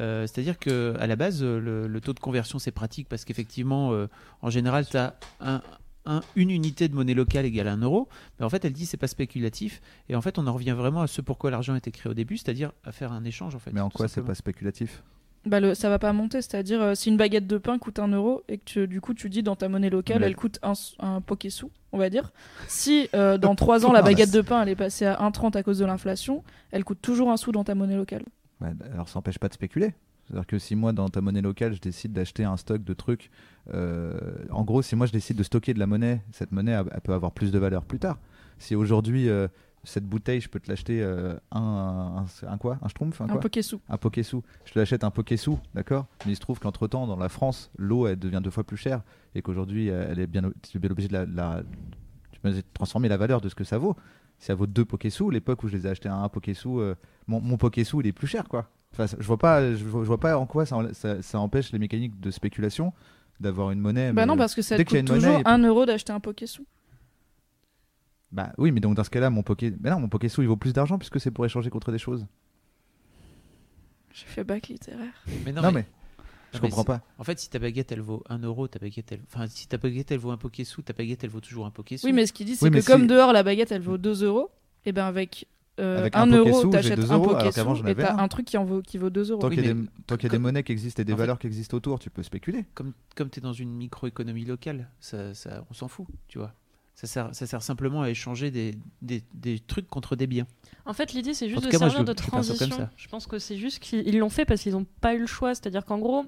[0.00, 3.92] Euh, C'est-à-dire que à la base le, le taux de conversion c'est pratique parce qu'effectivement
[3.92, 4.08] euh,
[4.42, 5.62] en général tu as un,
[6.06, 8.08] un- une unité de monnaie locale égale un euro,
[8.38, 11.02] mais en fait elle dit c'est pas spéculatif et en fait on en revient vraiment
[11.02, 13.58] à ce pourquoi l'argent a été créé au début, c'est-à-dire à faire un échange en
[13.58, 13.72] fait.
[13.72, 15.02] Mais en quoi c'est pas spéculatif?
[15.44, 16.42] Bah le, ça va pas monter.
[16.42, 19.14] C'est-à-dire, euh, si une baguette de pain coûte 1 euro et que tu- du coup
[19.14, 22.10] tu dis dans ta monnaie locale, Mais- elle coûte un, un poké sou, on va
[22.10, 22.32] dire.
[22.66, 25.62] Si euh, dans 3 ans la baguette de pain elle est passée à 1,30 à
[25.62, 26.42] cause de l'inflation,
[26.72, 28.24] elle coûte toujours un sou dans ta monnaie locale.
[28.60, 29.94] Bah, alors ça n'empêche pas de spéculer.
[30.26, 33.30] C'est-à-dire que si moi, dans ta monnaie locale, je décide d'acheter un stock de trucs,
[33.74, 34.18] euh,
[34.50, 37.12] en gros, si moi je décide de stocker de la monnaie, cette monnaie, elle, peut
[37.12, 38.18] avoir plus de valeur plus tard.
[38.58, 39.46] Si aujourd'hui, euh,
[39.84, 42.78] cette bouteille, je peux te l'acheter euh, un, un, un quoi?
[42.82, 43.40] Un schtroumpf un Un quoi?
[43.40, 43.80] Poké sou.
[43.88, 44.42] un poké sou.
[44.64, 46.06] Je te l'achète un poké sou, d'accord?
[46.24, 48.76] Mais il se trouve qu'entre temps, dans la France, l'eau elle devient deux fois plus
[48.76, 49.02] chère
[49.36, 51.62] et qu'aujourd'hui, elle est bien, tu es bien obligé de la, la-
[52.32, 53.94] tu peux transformer la valeur de ce que ça vaut.
[54.38, 56.52] Si ça vaut deux poké sous, l'époque où je les ai achetés à un poké
[56.52, 56.94] sou, euh,
[57.28, 58.68] mon, mon poké sou il est plus cher quoi.
[58.92, 61.70] Enfin, je vois pas, je vois, je vois pas en quoi ça, ça, ça empêche
[61.72, 62.92] les mécaniques de spéculation
[63.40, 64.12] d'avoir une monnaie.
[64.12, 66.46] Bah mais- non, parce que ça te coûte toujours monnaie, 1 euro d'acheter un poké
[66.46, 66.64] sou.
[68.32, 70.48] Bah oui, mais donc dans ce cas-là, mon poké, mais non, mon poké sou il
[70.48, 72.26] vaut plus d'argent puisque c'est pour échanger contre des choses.
[74.12, 75.12] J'ai fait bac littéraire.
[75.44, 77.02] Mais Non, non, mais, mais- je comprends pas.
[77.18, 79.20] En fait, si ta baguette elle vaut 1 euro, ta baguette elle.
[79.32, 81.70] Enfin, si ta baguette elle vaut un poké sou, ta baguette elle vaut toujours un
[81.70, 82.06] poké sou.
[82.06, 84.24] Oui, mais ce qu'il dit, c'est Oui, que comme dehors la baguette elle vaut 2
[84.24, 84.50] euros,
[84.86, 85.46] et ben avec,
[85.78, 87.46] euh, Avec 1 un euro t'achètes 2 un euros, alors
[87.88, 88.18] et t'as un.
[88.18, 89.40] un truc qui, en vaut, qui vaut 2 euros.
[89.42, 91.04] Tant Oui, qu'il y, a des- tant qu'il y a des monnaies qui existent et
[91.04, 92.64] des en fait- valeurs qui existent autour, tu peux spéculer.
[92.74, 96.52] Comme, comme tu es dans une microéconomie locale, ça, ça, on s'en fout, tu vois.
[96.94, 100.46] Ça sert, ça sert simplement à échanger des, des, des trucs contre des biens.
[100.86, 102.88] En fait, l'idée, c'est juste de cas, moi, servir je- de transition.
[102.96, 105.26] Je pense que c'est juste qu'ils ils l'ont fait parce qu'ils n'ont pas eu le
[105.26, 105.54] choix.
[105.54, 106.24] C'est-à-dire qu'en gros,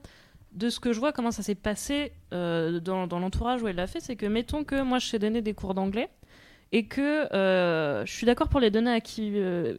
[0.52, 3.76] de ce que je vois, comment ça s'est passé euh, dans, dans l'entourage où elle
[3.76, 6.10] l'a fait, c'est que mettons que moi, je sais donner des cours d'anglais
[6.72, 9.32] et que euh, je suis d'accord pour les donner à qui.
[9.36, 9.76] euh,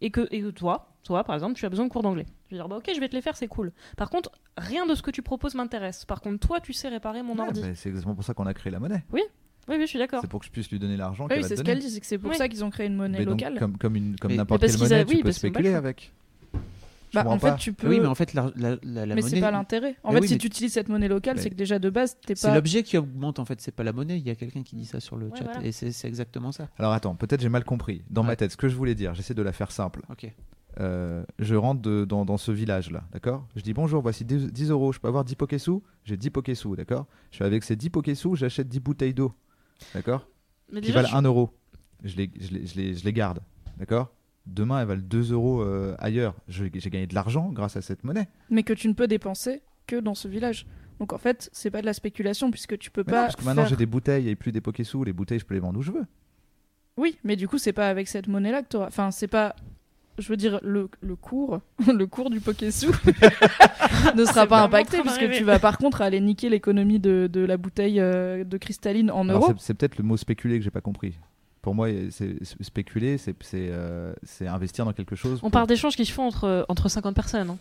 [0.00, 2.26] et, que, et que toi, toi, par exemple, tu as besoin de cours d'anglais.
[2.50, 3.70] Je vais dire, bah, ok, je vais te les faire, c'est cool.
[3.96, 6.04] Par contre, rien de ce que tu proposes m'intéresse.
[6.04, 7.62] Par contre, toi, tu sais réparer mon Ouais, ordi.
[7.76, 9.04] c'est exactement pour ça qu'on a créé la monnaie.
[9.12, 9.22] Oui,
[9.68, 10.20] oui, je suis d'accord.
[10.20, 12.06] C'est pour que je puisse lui donner l'argent Oui, c'est ce qu'elle dit, c'est que
[12.06, 12.36] c'est pour Oui.
[12.36, 13.58] ça qu'ils ont créé une monnaie Mais donc, locale.
[13.60, 16.12] comme, comme, une- comme Mais- n'importe quelle qu'ils a- monnaie, oui, tu peux spéculer avec.
[17.14, 17.54] Bah, en fait, pas.
[17.56, 17.88] tu peux.
[17.88, 19.22] Oui, mais en fait, la, la, la, la mais monnaie.
[19.34, 19.96] c'est pas l'intérêt.
[20.02, 21.78] En Mais fait, oui, si mais- tu utilises cette monnaie locale, Mais- c'est que déjà
[21.78, 22.54] de base, t'es C'est pas.
[22.54, 24.18] l'objet qui augmente en fait, c'est pas la monnaie.
[24.18, 25.64] Il y a quelqu'un qui dit ça sur le Ouais, chat voilà.
[25.64, 26.68] et c'est c'est exactement ça.
[26.78, 28.02] Alors attends, peut-être j'ai mal compris.
[28.10, 30.02] Dans ma tête, ce que je voulais dire, j'essaie de la faire simple.
[30.10, 30.32] Ok.
[30.80, 33.46] Euh, je rentre de- dans, dans ce village-là, d'accord?
[33.56, 35.82] Je dis bonjour, voici 10, 10 euros, je peux avoir 10 sous?
[36.04, 37.06] J'ai 10 sous d'accord?
[37.30, 39.34] Je suis avec ces 10 sous j'achète 10 bouteilles d'eau,
[39.94, 40.26] d'accord?
[40.72, 41.50] Qui déjà, valent je- 1 euro.
[42.04, 43.40] Je les, je, les, je, les, je les garde,
[43.76, 44.14] d'accord?
[44.46, 46.34] Demain, elles valent 2 euros euh, ailleurs.
[46.48, 48.28] J'ai gagné de l'argent grâce à cette monnaie.
[48.50, 50.66] Mais que tu ne peux dépenser que dans ce village.
[50.98, 53.22] Donc en fait, c'est pas de la spéculation puisque tu peux Mais non, pas.
[53.24, 55.54] parce que maintenant faire- j'ai des bouteilles et plus des sous Les bouteilles, je peux
[55.54, 56.04] les vendre où je veux.
[56.96, 58.86] Oui, mais du coup, c'est pas avec cette monnaie-là que t'auras.
[58.88, 59.54] Enfin, c'est pas.
[60.18, 61.60] Je veux dire, le, le cours,
[61.92, 62.90] le cours du Poké-sou
[64.14, 67.56] ne sera pas impacté puisque tu vas par contre aller niquer l'économie de, de la
[67.56, 69.46] bouteille euh, de cristalline en euros.
[69.56, 71.18] c'est- C'est peut-être le mot spéculer que j'ai pas compris.
[71.62, 75.38] Pour moi, c'est spéculer, c'est c'est, euh, investir dans quelque chose.
[75.38, 77.58] On pour- parle d'échanges qui se font entre, entre 50 personnes, hein,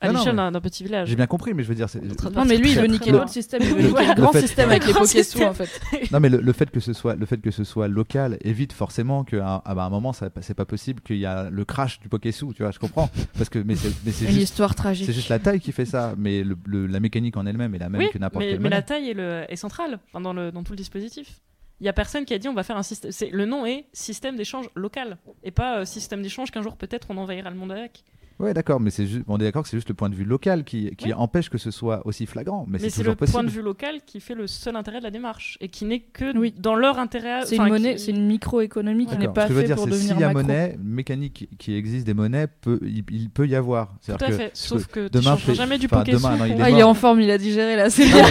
[0.00, 1.08] à l'échelle d'un petit village.
[1.08, 2.00] J'ai bien compris, mais je veux dire, c'est-
[2.34, 3.28] Non, mais lui, il veut niquer loin.
[3.28, 3.62] système.
[3.62, 5.48] Il veut Le- niquer le le grand fait- système avec les Le système.
[5.48, 5.70] en fait.
[6.12, 8.72] non, mais le, le fait que ce soit le fait que ce soit local évite
[8.72, 12.54] forcément qu'à à un moment, c'est pas possible qu'il y a le crash du Poké-sous,
[12.54, 13.08] tu vois, je comprends.
[13.38, 13.88] Parce que mais c'est
[14.26, 15.06] juste histoire tragique.
[15.06, 17.78] c'est juste la taille qui fait ça, mais le- le- la mécanique en elle-même est
[17.78, 20.00] la même oui, que n'importe mais, quelle mais la taille est, le, centrale
[20.32, 21.40] le, dans tout le dispositif.
[21.84, 23.10] Il y a personne qui a dit on va faire un système.
[23.30, 27.18] Le nom est système d'échange local et pas euh, système d'échange qu'un jour peut-être on
[27.18, 28.04] envahira le monde avec.
[28.40, 30.24] Ouais, d'accord, mais c'est juste on est d'accord que c'est juste le point de vue
[30.24, 31.12] local qui, qui Oui.
[31.14, 33.32] empêche que ce soit aussi flagrant, mais, Mais, c'est le possible.
[33.32, 36.00] point de vue local qui fait le seul intérêt de la démarche et qui n'est
[36.00, 36.52] que Oui.
[36.58, 37.46] dans leur intérêt.
[37.46, 39.66] C'est une monnaie, qui- c'est une microéconomie qui n'est pas Ce que je veux faite
[39.68, 40.42] dire, pour c'est devenir s'il y a macro.
[40.42, 43.94] monnaie mécanique qui existe des monnaies, peut, il, il peut y avoir.
[44.04, 44.50] Tout à que- fait.
[44.54, 46.82] Sauf que tu demain, je- jamais du poké demain, non, il est Ah, il est
[46.82, 48.24] en forme, il a digéré là, c'est bien.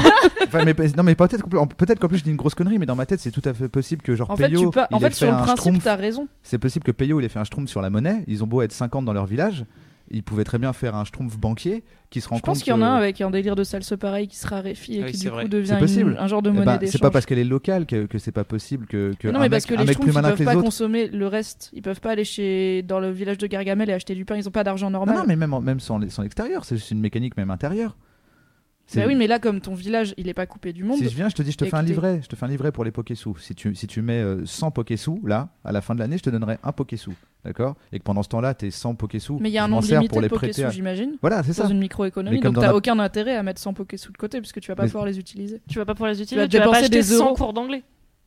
[0.46, 2.86] Enfin, mais, non, mais peut-être qu'en peut-être qu'en plus je dis une grosse connerie, mais
[2.86, 4.48] dans ma tête c'est tout à fait possible que genre En tu peux...
[4.48, 4.50] en
[4.92, 5.84] il ait fait sur le un principe, schtroumpf.
[5.86, 6.28] t'as raison.
[6.44, 8.24] C'est possible que Peyo il ait fait un schtroumpf sur la monnaie.
[8.28, 9.66] Ils ont beau être 50 dans leur village,
[10.14, 12.46] ils pouvaient très bien faire un schtroumpf banquier qui se rend Je compte.
[12.56, 14.98] pense qu'il y en a un avec un délire de salse pareil qui se raréfie
[14.98, 15.44] et Ah oui, qui du vrai.
[15.44, 16.12] coup devient C'est possible.
[16.12, 16.92] une- un genre de Eh monnaie ben, d'échange.
[16.94, 19.40] c'est pas parce qu'elle est locale que, que c'est pas possible que, que Mais non,
[19.40, 20.64] un mais parce mec, que les schtroumpfs, ils malin peuvent pas autres.
[20.64, 21.72] consommer le reste.
[21.74, 24.36] Ils peuvent pas aller chez dans le village de Gargamel et acheter du pain.
[24.38, 25.16] Ils ont pas d'argent Non, normal.
[25.18, 27.98] non, mais même, en- même sans, sans l'extérieur, c'est juste une mécanique même intérieure.
[28.86, 30.98] C'est- Bah oui, mais là, comme ton village, il est pas coupé du monde.
[30.98, 32.50] Si je viens, je te dis, je te fais un livret, je te fais un
[32.50, 33.38] livret pour les Poké-sous.
[33.38, 36.24] Si tu, si tu mets euh, 100 Poké-sous, là, à la fin de l'année, je
[36.24, 37.14] te donnerai un Poké-sous.
[37.46, 37.76] D'accord?
[37.92, 40.08] Et que pendant ce temps-là, tes 100 Poké-sous, Mais il y a un nombre limité
[40.10, 40.66] pour de les poké prêter.
[40.66, 41.14] à- j'imagine.
[41.22, 41.64] Voilà, c'est ça.
[41.64, 43.98] Dans une microéconomie, Mais comme donc dans t'as la- aucun intérêt à mettre 100 poké
[43.98, 45.62] sous de côté parce que tu vas pas Mais- pouvoir les utiliser.
[45.70, 46.38] Tu vas pas pouvoir les utiliser.
[46.46, 47.36] vas Tu vas, pas acheter des 100 euros.
[47.36, 47.84] cours d'anglais.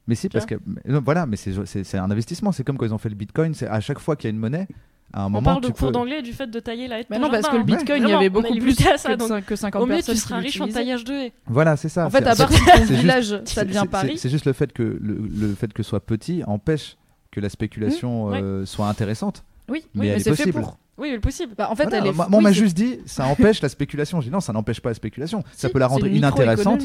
[0.08, 0.54] Mais si, parce que.
[0.66, 2.52] mais non, voilà, mais c'est c'est- c'est un investissement.
[2.52, 3.52] C'est comme quand ils ont fait le Bitcoin.
[3.54, 4.68] C'est à chaque fois qu'il y a une monnaie,
[5.16, 5.42] à un On moment.
[5.50, 7.18] parle de tu cours peux- d'anglais et du fait de tailler la haie de Mais
[7.18, 9.42] non, parce que le bitcoin, il y avait beaucoup plus à ça, que, donc cin-
[9.42, 10.14] que 50 Au mieux, personnes.
[10.14, 11.32] tu seras riche en taillage de haies.
[11.46, 12.06] Voilà, c'est ça.
[12.06, 14.18] En fait, à c'est- part si ton village, ça devient Paris.
[14.18, 14.98] C'est juste le fait que le,
[15.38, 16.96] le fait que ce soit petit empêche
[17.30, 18.42] que la spéculation Mmh, ouais.
[18.42, 19.42] euh, soit intéressante.
[19.68, 20.60] Oui, Mais oui, elle mais est c'est fait possible.
[20.62, 20.78] pour.
[20.98, 21.54] Oui, le possible.
[21.58, 22.12] Bah, en fait, Voilà, elle est.
[22.12, 24.20] moi, moi, on oui, m'a juste dit, ça empêche la spéculation.
[24.20, 25.42] Je dis non, ça n'empêche pas la spéculation.
[25.52, 26.84] Ça peut la rendre une inintéressante,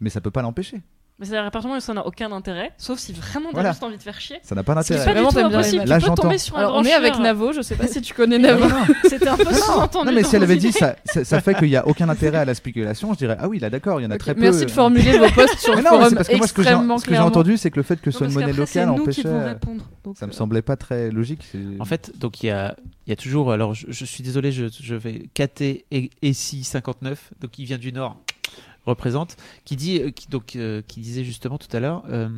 [0.00, 0.80] mais ça peut pas l'empêcher.
[1.18, 3.54] Mais c'est à partir du moment où ça n'a aucun intérêt, sauf si vraiment t'as
[3.54, 3.70] Voilà.
[3.70, 4.36] juste envie de faire chier.
[4.42, 5.04] Ça n'a pas C'est d'intérêt.
[5.06, 5.98] pas Vraiment, du tout t'aimes bien les impossible.
[6.04, 7.18] Tu peux tomber sur un Alors, grand on est avec.
[7.18, 8.66] Navo, je sais pas si tu connais Navo.
[9.08, 10.08] C'était un peu sous-entendu.
[10.08, 12.10] Non, mais dans si elle avait dit ça, ça, ça fait qu'il n'y a aucun
[12.10, 14.20] intérêt à la spéculation, je dirais ah oui, là d'accord, il y en a Ok,
[14.20, 14.42] très peu.
[14.42, 16.46] Merci de formuler vos posts sur Mais le non, mais forum c'est parce que moi,
[16.48, 17.28] ce que j'ai extrêmement ce que j'ai clairement.
[17.28, 18.88] entendu, c'est que le fait que ce Non, soit une parce monnaie qu'après, c'est locale
[18.90, 19.22] nous qui empêchait.
[19.24, 19.84] devons euh, répondre.
[20.04, 21.46] Donc, Ça me euh, semblait pas très logique.
[21.50, 22.76] c'est- En fait, donc il y a,
[23.06, 23.52] il y a toujours.
[23.52, 27.78] Alors, je, je suis désolé, je, je vais KT et Essi 59, donc il vient
[27.78, 28.18] du Nord,
[28.86, 32.04] représente, qui dit, euh, qui, donc, euh, qui disait justement tout à l'heure.
[32.08, 32.28] euh,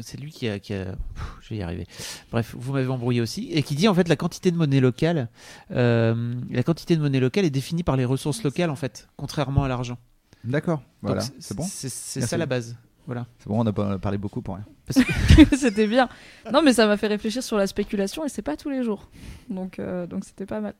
[0.00, 1.86] c'est lui qui a, qui a- Pff, je vais y arriver.
[2.30, 5.28] Bref, vous m'avez embrouillé aussi, et qui dit en fait la quantité de monnaie locale,
[5.72, 9.64] euh, la quantité de monnaie locale est définie par les ressources locales en fait, contrairement
[9.64, 9.98] à l'argent.
[10.44, 11.64] D'accord, voilà, c'est bon.
[11.68, 12.76] C'est ça la base.
[13.06, 13.26] Voilà.
[13.40, 14.64] C'est bon, on a pas parlé beaucoup pour rien.
[15.58, 16.08] c'était bien.
[16.52, 19.08] Non, mais ça m'a fait réfléchir sur la spéculation et c'est pas tous les jours.
[19.50, 20.74] Donc, euh, donc c'était pas mal.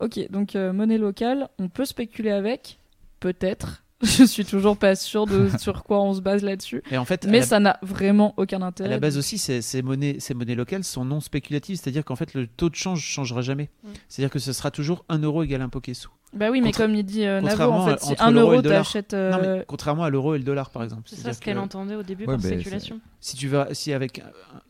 [0.00, 2.80] Ok, donc euh, monnaie locale, on peut spéculer avec,
[3.20, 3.83] peut-être.
[4.18, 6.82] Je suis toujours pas sûre de sur quoi on se base là-dessus.
[6.90, 8.90] Et en fait, à Mais la- ça n'a vraiment aucun À intérêt.
[8.90, 12.34] la base aussi, ces, ces monnaies, ces monnaies locales sont non spéculatives, c'est-à-dire qu'en fait,
[12.34, 13.70] le taux de change changera jamais.
[13.82, 13.88] Mm.
[14.08, 16.10] C'est-à-dire que ce sera toujours 1 euro égale un poké sous.
[16.34, 18.22] Bah oui, mais Contra- comme il dit euh, Navo, contrairement en fait, à- si entre
[18.24, 18.84] 1 l'euro et euro le dollar.
[18.84, 19.12] t'achètes.
[19.12, 21.02] Non, euh, mais contrairement à l'euro et le dollar, par exemple.
[21.06, 23.00] C'est ça ce qu'elle que entendait au début Ouais, spéculation.
[23.20, 24.20] Si tu vas, si avec,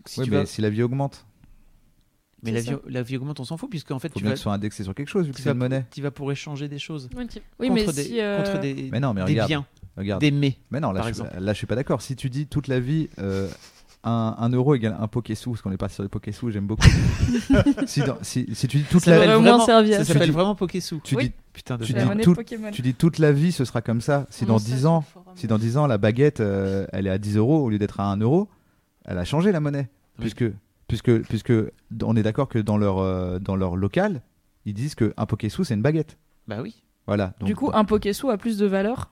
[0.05, 1.25] si Oui, tu mais vas, si la vie augmente,
[2.45, 4.35] mais la vie, la vie augmente, on s'en fout, puisqu'en fait, faut tu bien vas,
[4.35, 5.87] que ce soit indexé sur quelque chose vu que c'est une monnaie.
[5.91, 7.09] tu vas pour échanger des choses.
[7.17, 7.43] Oui, type.
[7.59, 8.21] Oui, contre mais des, si.
[8.21, 9.49] euh, contre des, Mais non, mais des regarde.
[9.49, 9.67] biens,
[9.97, 10.21] Regarde.
[10.21, 10.59] des mets.
[10.71, 11.43] Mais non, là, par je, suis- exemple.
[11.45, 12.03] là je suis pas d'accord.
[12.03, 13.49] Si tu dis toute la vie, euh,
[14.07, 16.51] un, un euro égale un poké sous, parce qu'on est parti sur les poké sous,
[16.51, 16.87] j'aime beaucoup.
[17.87, 20.81] si, dans- si, si tu dis toute Ça la moins vraiment, ça s'appelle vraiment poké
[20.81, 21.01] sous.
[21.03, 21.29] tu Oui.
[21.29, 22.09] dis Putain de tu dis merde.
[22.09, 22.71] monnaie tout- Pokémon.
[22.73, 24.27] tu dis toute la vie, ce sera comme ça.
[24.31, 25.33] Si dans sait 10 sur ans, forum.
[25.37, 28.01] si dans 10 ans la baguette, euh, elle est à 10 euros au lieu d'être
[28.01, 28.49] à 1 euro,
[29.05, 29.89] elle a changé la monnaie,
[30.19, 30.45] puisque
[30.89, 31.53] puisque puisque
[32.03, 34.23] on est d'accord que dans leur euh, dans leur local,
[34.65, 36.19] ils disent que un poké sous c'est une baguette.
[36.47, 36.85] Bah oui.
[37.07, 37.35] Voilà.
[37.39, 39.11] Donc, Du coup, un Poké-sous a plus de valeur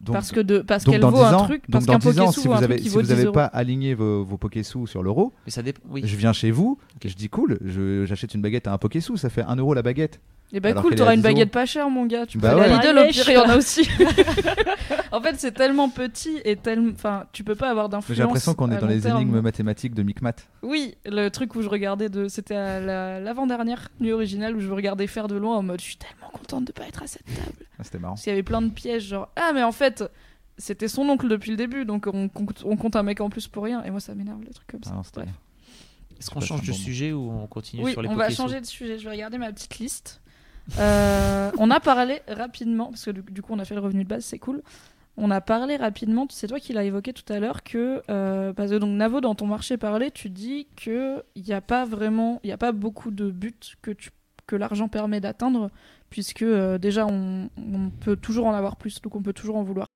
[0.00, 2.24] donc- parce que de parce qu'elle vaut 10 un ans, truc parce qu'un 10 ans,
[2.26, 3.32] Poké-sous si vous un avez truc qui si vaut vous 10 avez euros.
[3.32, 5.80] pas aligné vos, vos poké sous sur l'euro, Mais ça dépend.
[5.90, 6.02] Oui.
[6.04, 9.16] je viens chez vous, je dis cool, je- j'achète une baguette à un poké sous,
[9.16, 10.20] ça fait 1 euro la baguette.
[10.52, 11.34] Et bah Alors cool, t'auras une 10 euros.
[11.34, 12.24] baguette pas chère, mon gars.
[12.24, 12.86] Tu peux Bah aller à ouais.
[12.92, 13.82] Lidl, au pire, il y en a aussi.
[15.12, 16.92] en fait, c'est tellement petit et tellement.
[16.94, 18.16] Enfin, tu peux pas avoir d'influence.
[18.16, 19.20] J'ai l'impression qu'on est dans les terme.
[19.22, 20.34] énigmes mathématiques de Micmat.
[20.62, 22.28] Oui, le truc où je regardais de.
[22.28, 25.84] C'était à la- l'avant-dernière nuit originale où je regardais faire de loin en mode je
[25.86, 27.66] suis tellement contente de pas être à cette table.
[27.78, 28.14] Ah, C'était marrant.
[28.14, 30.02] Parce qu'il y avait plein de pièges, genre Ah, mais en fait,
[30.58, 33.46] c'était son oncle depuis le début, donc on compte, on compte un mec en plus
[33.46, 33.84] pour rien.
[33.84, 34.90] Et moi, ça m'énerve, les trucs comme ça.
[34.92, 35.34] Ah non, c'était Bref.
[36.18, 38.66] Est-ce qu'on change de sujet ou on continue Oui, sur les on va changer de
[38.66, 38.98] sujet.
[38.98, 40.20] Je vais regarder ma petite liste.
[40.78, 44.04] Euh, on a parlé rapidement, parce que du, du coup, on a fait le revenu
[44.04, 44.62] de base, c'est cool.
[45.18, 48.70] On a parlé rapidement, c'est toi qui l'as évoqué tout à l'heure, que, euh, parce
[48.70, 52.48] que donc Navo, dans ton marché parlé, tu dis qu'il n'y a pas vraiment, il
[52.48, 54.10] n'y a pas beaucoup de buts que, tu,
[54.46, 55.70] que l'argent permet d'atteindre,
[56.10, 59.62] puisque euh, déjà, on, on peut toujours en avoir plus, donc on peut toujours en
[59.62, 59.86] vouloir.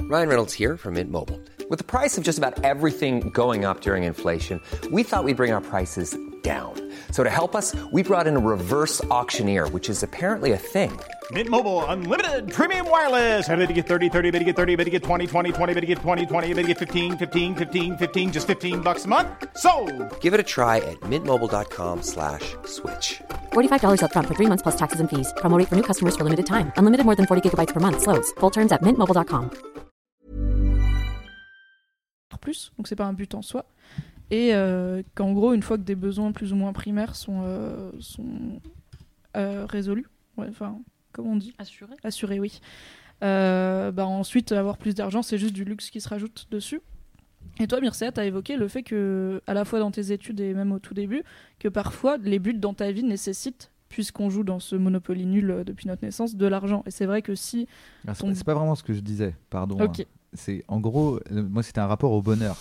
[0.00, 1.40] Ryan Reynolds here from Mint Mobile.
[1.70, 4.60] With the price of just about everything going up during inflation,
[4.90, 6.74] we thought we'd bring our prices down.
[7.12, 10.98] So to help us, we brought in a reverse auctioneer, which is apparently a thing.
[11.30, 13.48] Mint Mobile unlimited premium wireless.
[13.48, 15.72] Ready to get 30, 30, bit to get 30, bit to get 20, 20, 20,
[15.74, 19.04] bit to get 20, 20, bit to get 15, 15, 15, 15 just 15 bucks
[19.04, 19.28] a month.
[19.56, 19.70] So,
[20.20, 23.22] Give it a try at mintmobile.com slash switch.
[23.54, 25.32] $45 upfront for three months plus taxes and fees.
[25.36, 26.70] Promo rate for new customers for limited time.
[26.76, 28.02] Unlimited more than 40 gigabytes per month.
[28.02, 28.30] Slows.
[28.40, 29.50] Full terms at mintmobile.com.
[32.42, 33.64] plus, donc c'est pas un but en soi.
[34.30, 37.90] Et euh, qu'en gros, une fois que des besoins plus ou moins primaires sont, euh,
[38.00, 38.60] sont
[39.36, 40.06] euh, résolus,
[40.36, 40.78] ouais, enfin,
[41.12, 41.94] comment on dit Assuré.
[42.04, 42.60] Assurés, oui.
[43.22, 46.82] Euh, bah ensuite, avoir plus d'argent, c'est juste du luxe qui se rajoute dessus.
[47.60, 50.40] Et toi, Mircea, tu as évoqué le fait que, à la fois dans tes études
[50.40, 51.22] et même au tout début,
[51.58, 55.64] que parfois les buts dans ta vie nécessitent, puisqu'on joue dans ce Monopoly nul euh,
[55.64, 56.82] depuis notre naissance, de l'argent.
[56.86, 57.68] Et c'est vrai que si.
[58.06, 59.76] Ah, c'est Ton- pas- vraiment ce que je disais, pardon.
[59.80, 59.92] Hein.
[60.32, 62.56] C'est en gros, euh, moi c'était un rapport au bonheur.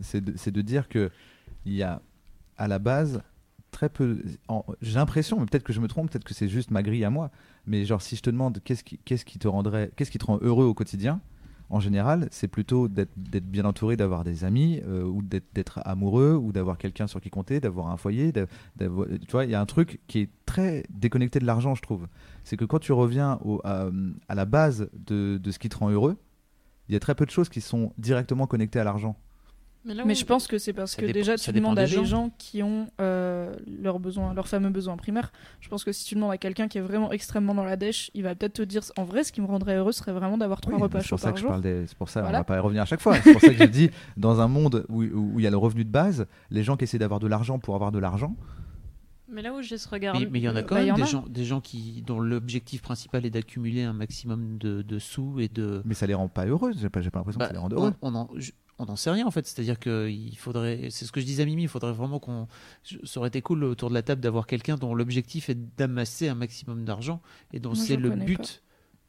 [0.00, 1.10] c'est de, dire que
[1.66, 2.00] il y a
[2.56, 3.22] à la base
[3.72, 4.22] très peu.
[4.80, 7.10] J'ai l'impression, mais peut-être que je me trompe, peut-être que c'est juste ma grille à
[7.10, 7.30] moi.
[7.66, 10.24] Mais genre si je te demande qu'est-ce qui, qu'est-ce qui te rendrait, qu'est-ce qui te
[10.26, 11.20] rend heureux au quotidien,
[11.70, 16.52] en général, c'est plutôt d'être bien entouré, d'avoir des amis, euh, ou d'être amoureux, ou
[16.52, 18.32] d'avoir quelqu'un sur qui compter, d'avoir un foyer.
[18.32, 18.88] Tu
[19.30, 22.08] vois, il y a un truc qui est très déconnecté de l'argent, je trouve.
[22.42, 26.16] C'est que quand tu reviens à, la base de ce qui te rend heureux,
[26.88, 29.16] il y a très peu de choses qui sont directement connectées à l'argent.
[29.86, 31.78] Mais, là Mais où- je pense que c'est parce Ça que dépend- déjà tu demandes
[31.78, 32.04] à des des gens.
[32.04, 35.32] gens qui ont euh, leurs besoins, leurs fameux besoins primaires.
[35.60, 38.10] Je pense que si tu demandes à quelqu'un qui est vraiment extrêmement dans la dèche,
[38.12, 40.60] il va peut-être te dire en vrai, ce qui me rendrait heureux serait vraiment d'avoir
[40.60, 41.56] trois Oui, repas c'est chauds pour ça par que je jour.
[41.60, 42.38] des- C'est pour ça, Voilà.
[42.38, 43.16] on va pas y revenir à chaque fois.
[43.22, 45.56] C'est pour ça que je dis, dans un monde où, où il y a le
[45.56, 48.36] revenu de base, les gens qui essaient d'avoir de l'argent pour avoir de l'argent,
[49.32, 50.14] Mais là où j'ai ce regard.
[50.18, 51.06] Mais il y en a quand Bah, même des a.
[51.06, 55.48] gens, des gens qui, dont l'objectif principal est d'accumuler un maximum de, de sous et
[55.48, 55.80] de.
[55.84, 56.72] Mais ça les rend pas heureux.
[56.76, 57.94] J'ai pas, l'impression Bah, que ça les rend heureux.
[58.02, 58.50] on, on en, je-
[58.80, 59.46] on n'en sait rien en fait.
[59.46, 60.88] C'est-à-dire qu'il faudrait.
[60.90, 61.62] C'est ce que je disais à Mimi.
[61.62, 62.48] Il faudrait vraiment qu'on.
[63.04, 66.34] Ça aurait été cool autour de la table d'avoir quelqu'un dont l'objectif est d'amasser un
[66.34, 67.20] maximum d'argent
[67.52, 68.62] et dont c'est le but.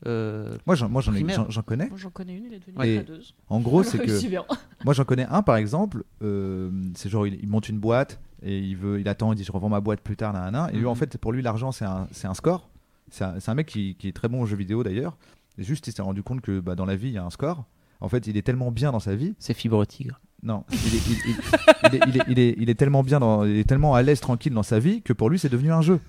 [0.07, 1.87] euh, Moi, j'en, moi, j'en, ai- j'en, j'en connais.
[1.89, 3.03] Moi, j'en connais une, elle est devenue Ouais.
[3.03, 3.33] tradeuse.
[3.49, 4.11] En gros, c'est que
[4.85, 6.03] moi, j'en connais un par exemple.
[6.21, 9.43] euh, c'est genre, il, il monte une boîte et il veut, il attend, il dit,
[9.43, 10.69] je revends ma boîte plus tard, nan, nan, nan.
[10.71, 10.87] Et lui, Mhm.
[10.87, 12.67] en fait, pour lui, l'argent, c'est un, c'est un score.
[13.11, 15.17] C'est un, c'est un mec qui, qui est très bon aux jeux vidéo d'ailleurs.
[15.57, 17.29] Et juste, il s'est rendu compte que bah, dans la vie, il y a un
[17.29, 17.65] score.
[18.01, 20.19] En fait, il est tellement bien dans sa vie c'est fibre tigre.
[20.43, 20.63] Non,
[22.27, 25.13] il est, tellement bien, dans, il est tellement à l'aise, tranquille dans sa vie que
[25.13, 25.99] pour lui c'est devenu un jeu.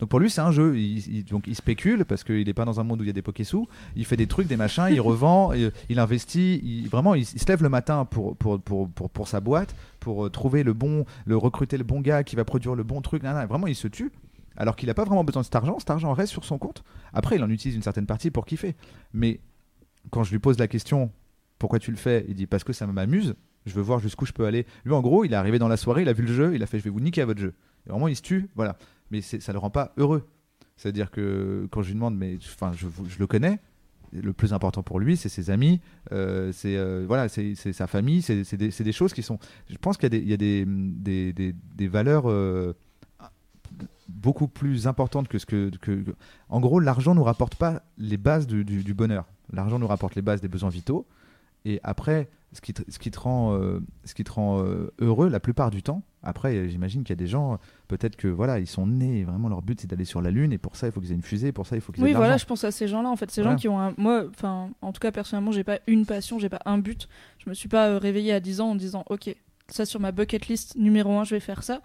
[0.00, 0.78] Donc pour lui c'est un jeu.
[0.78, 3.10] Il, il- donc il spécule parce qu'il n'est pas dans un monde où il y
[3.10, 3.68] a des poké-sous.
[3.94, 6.60] Il fait des trucs, des machins, il revend, il, il investit.
[6.64, 9.74] Il, vraiment, il, il se lève le matin pour, pour, pour, pour, pour sa boîte,
[10.00, 13.02] pour euh, trouver le bon, le recruter le bon gars qui va produire le bon
[13.02, 13.22] truc.
[13.22, 13.46] nan, nan.
[13.46, 14.10] Vraiment, il se tue.
[14.56, 15.78] Alors qu'il n'a pas vraiment besoin de cet argent.
[15.78, 16.82] Cet argent reste sur son compte.
[17.12, 18.74] Après, il en utilise une certaine partie pour kiffer.
[19.12, 19.40] Mais
[20.10, 21.10] quand je lui pose la question
[21.62, 22.24] pourquoi tu le fais?
[22.26, 23.36] Il dit parce que ça m'amuse.
[23.66, 24.66] Je veux voir jusqu'où je peux aller.
[24.84, 26.62] Lui, en gros, il est arrivé dans la soirée, il a vu le jeu, il
[26.64, 27.54] a fait je vais vous niquer à votre jeu.
[27.86, 28.76] Et vraiment, il se tue, voilà.
[29.12, 30.26] Mais ça le rend pas heureux.
[30.76, 33.60] C'est-à-dire que quand je lui demande, mais enfin, je, le connais.
[34.12, 35.80] Le plus important pour lui, c'est ses amis,
[36.10, 39.38] euh, c'est euh, voilà, sa famille, c'est des, choses qui sont.
[39.70, 42.74] Je pense qu'il y a des, valeurs euh,
[44.08, 45.70] beaucoup plus importantes que ce que,
[46.48, 49.26] En gros, l'argent nous rapporte pas les bases du bonheur.
[49.52, 51.06] L'argent nous rapporte les bases des besoins vitaux.
[51.64, 54.92] Et après, ce qui te, ce qui te rend, euh, ce qui te rend euh,
[54.98, 56.02] heureux la plupart du temps.
[56.22, 57.56] Après, euh, j'imagine qu'il y a des gens, euh,
[57.88, 60.58] peut-être que voilà, ils sont nés, vraiment leur but c'est d'aller sur la lune, et
[60.58, 62.12] pour ça il faut qu'ils aient une fusée, pour ça il faut qu'ils aient Oui,
[62.12, 63.08] de voilà, je pense à ces gens-là.
[63.08, 63.56] En fait, ces Voilà.
[63.56, 63.94] gens qui ont un.
[63.96, 67.08] Moi, enfin, en tout cas, personnellement, j'ai pas une passion, j'ai pas un but.
[67.38, 69.34] Je me suis pas euh, réveillée à 10 ans en disant, ok,
[69.68, 71.80] ça sur ma bucket list numéro 1, je vais faire ça.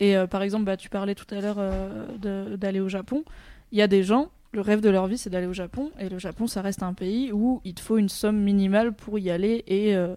[0.00, 3.24] Et euh, par exemple, bah, tu parlais tout à l'heure euh, d'aller au Japon.
[3.72, 5.90] Il y a des gens, le rêve de leur vie, c'est d'aller au Japon.
[5.98, 9.18] Et le Japon, ça reste un pays où il te faut une somme minimale pour
[9.18, 10.16] y aller et, euh,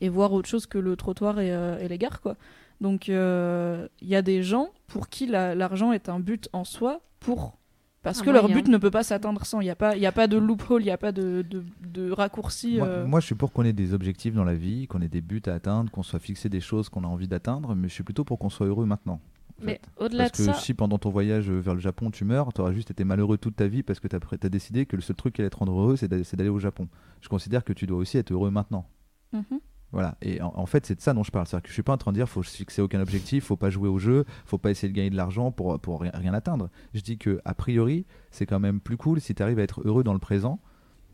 [0.00, 2.36] et voir autre chose que le trottoir et, euh, et les gares, quoi.
[2.80, 6.64] Donc, euh, il y a des gens pour qui la- l'argent est un but en
[6.64, 7.58] soi, pour
[8.02, 9.60] parce Un que leur but ne peut pas s'atteindre sans.
[9.60, 11.44] Il n'y a, pas- il y a pas de loophole, il n'y a pas de,
[11.48, 12.78] de, de raccourci.
[12.78, 13.06] Moi, euh.
[13.06, 15.42] moi, je suis pour qu'on ait des objectifs dans la vie, qu'on ait des buts
[15.46, 18.24] à atteindre, qu'on soit fixé des choses qu'on a envie d'atteindre, mais je suis plutôt
[18.24, 19.20] pour qu'on soit heureux maintenant.
[19.62, 22.52] Mais au-delà Parce de que ça, si pendant ton voyage vers le Japon tu meurs,
[22.52, 25.02] tu auras juste été malheureux toute ta vie parce que tu as, décidé que le
[25.02, 26.88] seul truc qui allait te rendre heureux c'est d'aller au Japon.
[27.20, 28.88] Je considère que tu dois aussi être heureux maintenant.
[29.32, 29.60] Mhm.
[29.92, 30.16] Voilà.
[30.22, 31.46] Et en, en fait, c'est de ça dont je parle.
[31.46, 33.56] C'est-à-dire que je suis pas en train de dire faut se fixer aucun objectif, faut
[33.58, 36.32] pas jouer au jeu, faut pas essayer de gagner de l'argent pour, pour rien, rien
[36.32, 36.70] atteindre.
[36.94, 39.82] Je dis que a priori, c'est quand même plus cool si tu arrives à être
[39.86, 40.60] heureux dans le présent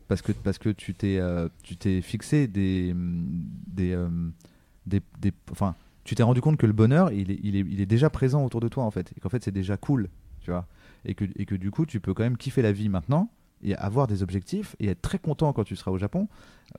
[0.07, 2.93] parce que, parce que tu t'es euh, tu t'es fixé des.
[2.95, 4.07] des, euh,
[4.85, 5.75] des, des- enfin,
[6.09, 8.89] tu t'es rendu compte que le bonheur, il est, déjà présent autour de toi en
[8.89, 9.13] fait.
[9.15, 10.09] Et qu'en fait, c'est déjà cool.
[10.41, 10.65] Tu vois
[11.05, 13.29] et que, du coup, tu peux quand même kiffer la vie maintenant
[13.61, 16.27] et avoir des objectifs et être très content quand tu seras au Japon.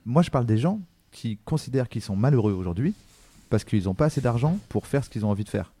[0.03, 0.81] Moi, je parle des gens
[1.11, 2.93] qui considèrent qu'ils sont malheureux aujourd'hui
[3.49, 5.71] parce qu'ils n'ont pas assez d'argent pour faire ce qu'ils ont envie de faire.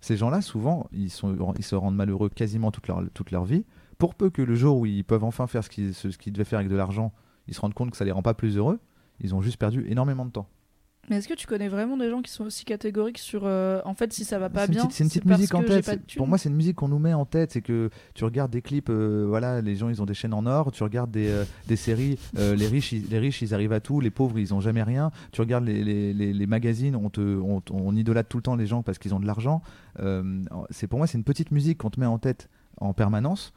[0.00, 3.64] Ces gens-là, souvent, ils, se rendent malheureux quasiment toute leur, vie.
[3.98, 6.70] Pour peu que le jour où ils peuvent enfin faire ce qu'ils devaient faire avec
[6.70, 7.12] de l'argent,
[7.46, 8.80] ils se rendent compte que ça les rend pas plus heureux,
[9.20, 10.48] ils ont juste perdu énormément de temps.
[11.10, 13.42] Mais est-ce que tu connais vraiment des gens qui sont aussi catégoriques sur.
[13.44, 14.82] euh, en fait, si ça va pas C'est une bien.
[14.86, 15.84] petite- C'est une petite musique en tête.
[16.16, 17.50] Pour moi, c'est une musique qu'on nous met en tête.
[17.52, 20.46] C'est que tu regardes des clips, euh, voilà, les gens ils ont des chaînes en
[20.46, 20.70] or.
[20.72, 24.00] Tu regardes des, euh, des séries, les riches, ils, les riches ils arrivent à tout,
[24.00, 25.10] les pauvres ils ont jamais rien.
[25.32, 28.54] Tu regardes les, les, les- les magazines, on te, on, on idolâtre tout le temps
[28.54, 29.62] les gens parce qu'ils ont de l'argent.
[30.70, 33.52] C'est pour moi c'est une petite musique qu'on te met en tête en permanence,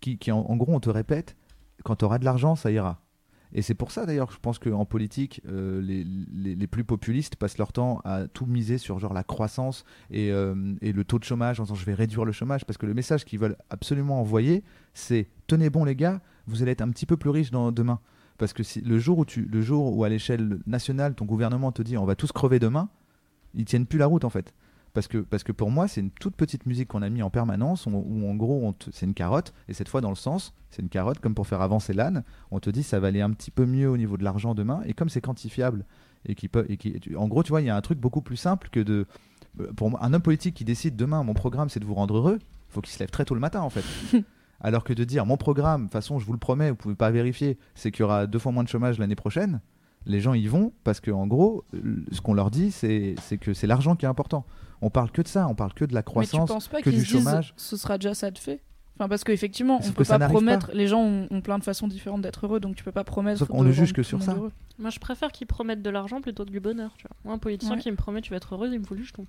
[0.00, 1.36] qui, qui en, en gros on te répète
[1.84, 3.00] quand tu auras de l'argent ça ira.
[3.52, 6.04] Et c'est pour ça d'ailleurs que je pense qu'en politique, euh, les,
[6.54, 10.74] les, plus populistes passent leur temps à tout miser sur genre la croissance et, euh,
[10.82, 12.92] et le taux de chômage en disant je vais réduire le chômage parce que le
[12.92, 14.62] message qu'ils veulent absolument envoyer
[14.92, 18.00] c'est tenez bon les gars, vous allez être un petit peu plus riches demain.
[18.36, 21.72] Parce que si, le, jour où tu, le jour où à l'échelle nationale ton gouvernement
[21.72, 22.88] te dit on va tous crever demain,
[23.54, 24.54] ils tiennent plus la route en fait.
[24.98, 27.30] Parce que, parce que pour moi, c'est une toute petite musique qu'on a mis en
[27.30, 30.82] permanence, où, où en gros, c'est une carotte, et cette fois dans le sens, c'est
[30.82, 33.52] une carotte, comme pour faire avancer l'âne, on te dit ça va aller un petit
[33.52, 35.84] peu mieux au niveau de l'argent demain, et comme c'est quantifiable,
[36.26, 38.22] et qui peut, et qui, en gros, tu vois, il y a un truc beaucoup
[38.22, 39.06] plus simple que de.
[39.60, 42.40] euh, Pour un homme politique qui décide demain, mon programme, c'est de vous rendre heureux,
[42.40, 43.84] il faut qu'il se lève très tôt le matin, en fait.
[44.60, 46.96] Alors que de dire, mon programme, de toute façon, je vous le promets, vous pouvez
[46.96, 49.60] pas vérifier, c'est qu'il y aura deux fois moins de chômage l'année prochaine,
[50.06, 51.62] les gens y vont parce que en gros,
[52.10, 54.44] ce qu'on leur dit, c'est que c'est l'argent qui est important.
[54.82, 56.80] On parle que de ça, on parle que de la Mais tu croissance, penses pas
[56.82, 57.52] que du disent chômage.
[57.56, 58.60] ce sera déjà ça de fait?
[58.96, 60.68] Enfin, parce qu'effectivement, on peut que ça pas promettre.
[60.68, 60.74] pas.
[60.74, 63.38] Les gens ont, ont plein de façons différentes d'être heureux, donc tu peux pas promettre.
[63.40, 64.34] Sauf qu'on de ne juge que sur ça.
[64.34, 64.50] heureux.
[64.78, 66.92] moi je préfère qu'ils promettent de l'argent plutôt que du bonheur.
[66.98, 67.16] Tu vois.
[67.24, 67.80] Moi, un politicien Ouais.
[67.80, 69.26] qui me promet tu vas être heureuse, il me fout le jeton.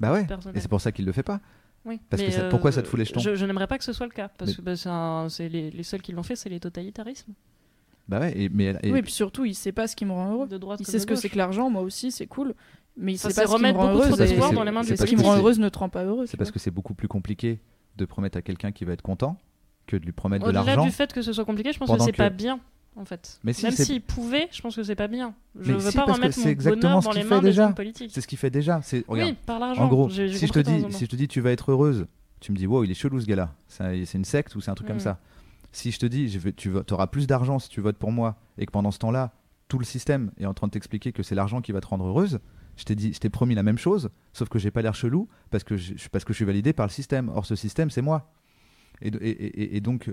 [0.00, 0.26] Bah ouais.
[0.54, 1.40] Et c'est pour ça qu'il le fait pas.
[1.84, 2.00] Oui.
[2.10, 3.20] Parce que pourquoi ça te fout les jetons?
[3.20, 5.70] Je, je n'aimerais pas que ce soit le cas, parce Mais- que bah, c'est les,
[5.70, 7.32] les seuls qui l'ont fait, c'est les totalitarismes.
[8.08, 10.12] Bah ouais, et, mais elle- et- Oui, puis surtout, il sait pas ce qui me
[10.12, 10.48] rend heureux.
[10.48, 12.54] De droite Il sait de ce que c'est que l'argent, moi aussi, c'est cool.
[13.00, 14.18] Mais il Ça, c'est remettre beaucoup trop heureuse.
[14.18, 16.04] de c'est- dans les mains des Ce qui me rend heureuse ne te rend pas
[16.04, 16.26] heureux.
[16.26, 17.60] c'est parce que c'est beaucoup plus compliqué
[17.96, 19.36] de promettre à quelqu'un qui va être content
[19.86, 20.84] que de lui promettre de Au-delà l'argent.
[20.84, 22.58] du fait que ce soit compliqué, je pense que c'est pas bien,
[22.96, 23.38] en fait.
[23.44, 25.34] Mais si, Même s'il pouvait, je pense que c'est pas bien.
[25.58, 28.10] Je Mais veux si, pas remettre mon bonheur dans les mains des hommes politiques.
[28.12, 28.80] C'est ce qu'il fait déjà.
[28.82, 29.30] C'est regarde.
[29.30, 29.82] Oui, par l'argent.
[29.84, 32.06] En gros, si je te dis, si je te dis tu vas être heureuse,
[32.40, 33.54] tu me dis wow il est chelou ce gars-là.
[33.68, 35.00] C'est c'est une secte ou c'est un truc comme Mm.
[35.00, 35.18] ça.
[35.72, 38.36] Si je te dis je vais, tu auras plus d'argent si tu votes pour moi
[38.58, 39.32] et que pendant ce temps-là
[39.68, 42.06] tout le système est en train de t'expliquer que c'est l'argent qui va te rendre
[42.06, 42.38] heureuse,
[42.78, 45.64] je t'ai dit, je promis la même chose, sauf que j'ai pas l'air chelou parce
[45.64, 47.28] que je, parce que je suis validé par le système.
[47.34, 48.32] Or ce système c'est moi.
[49.02, 50.10] Et, donc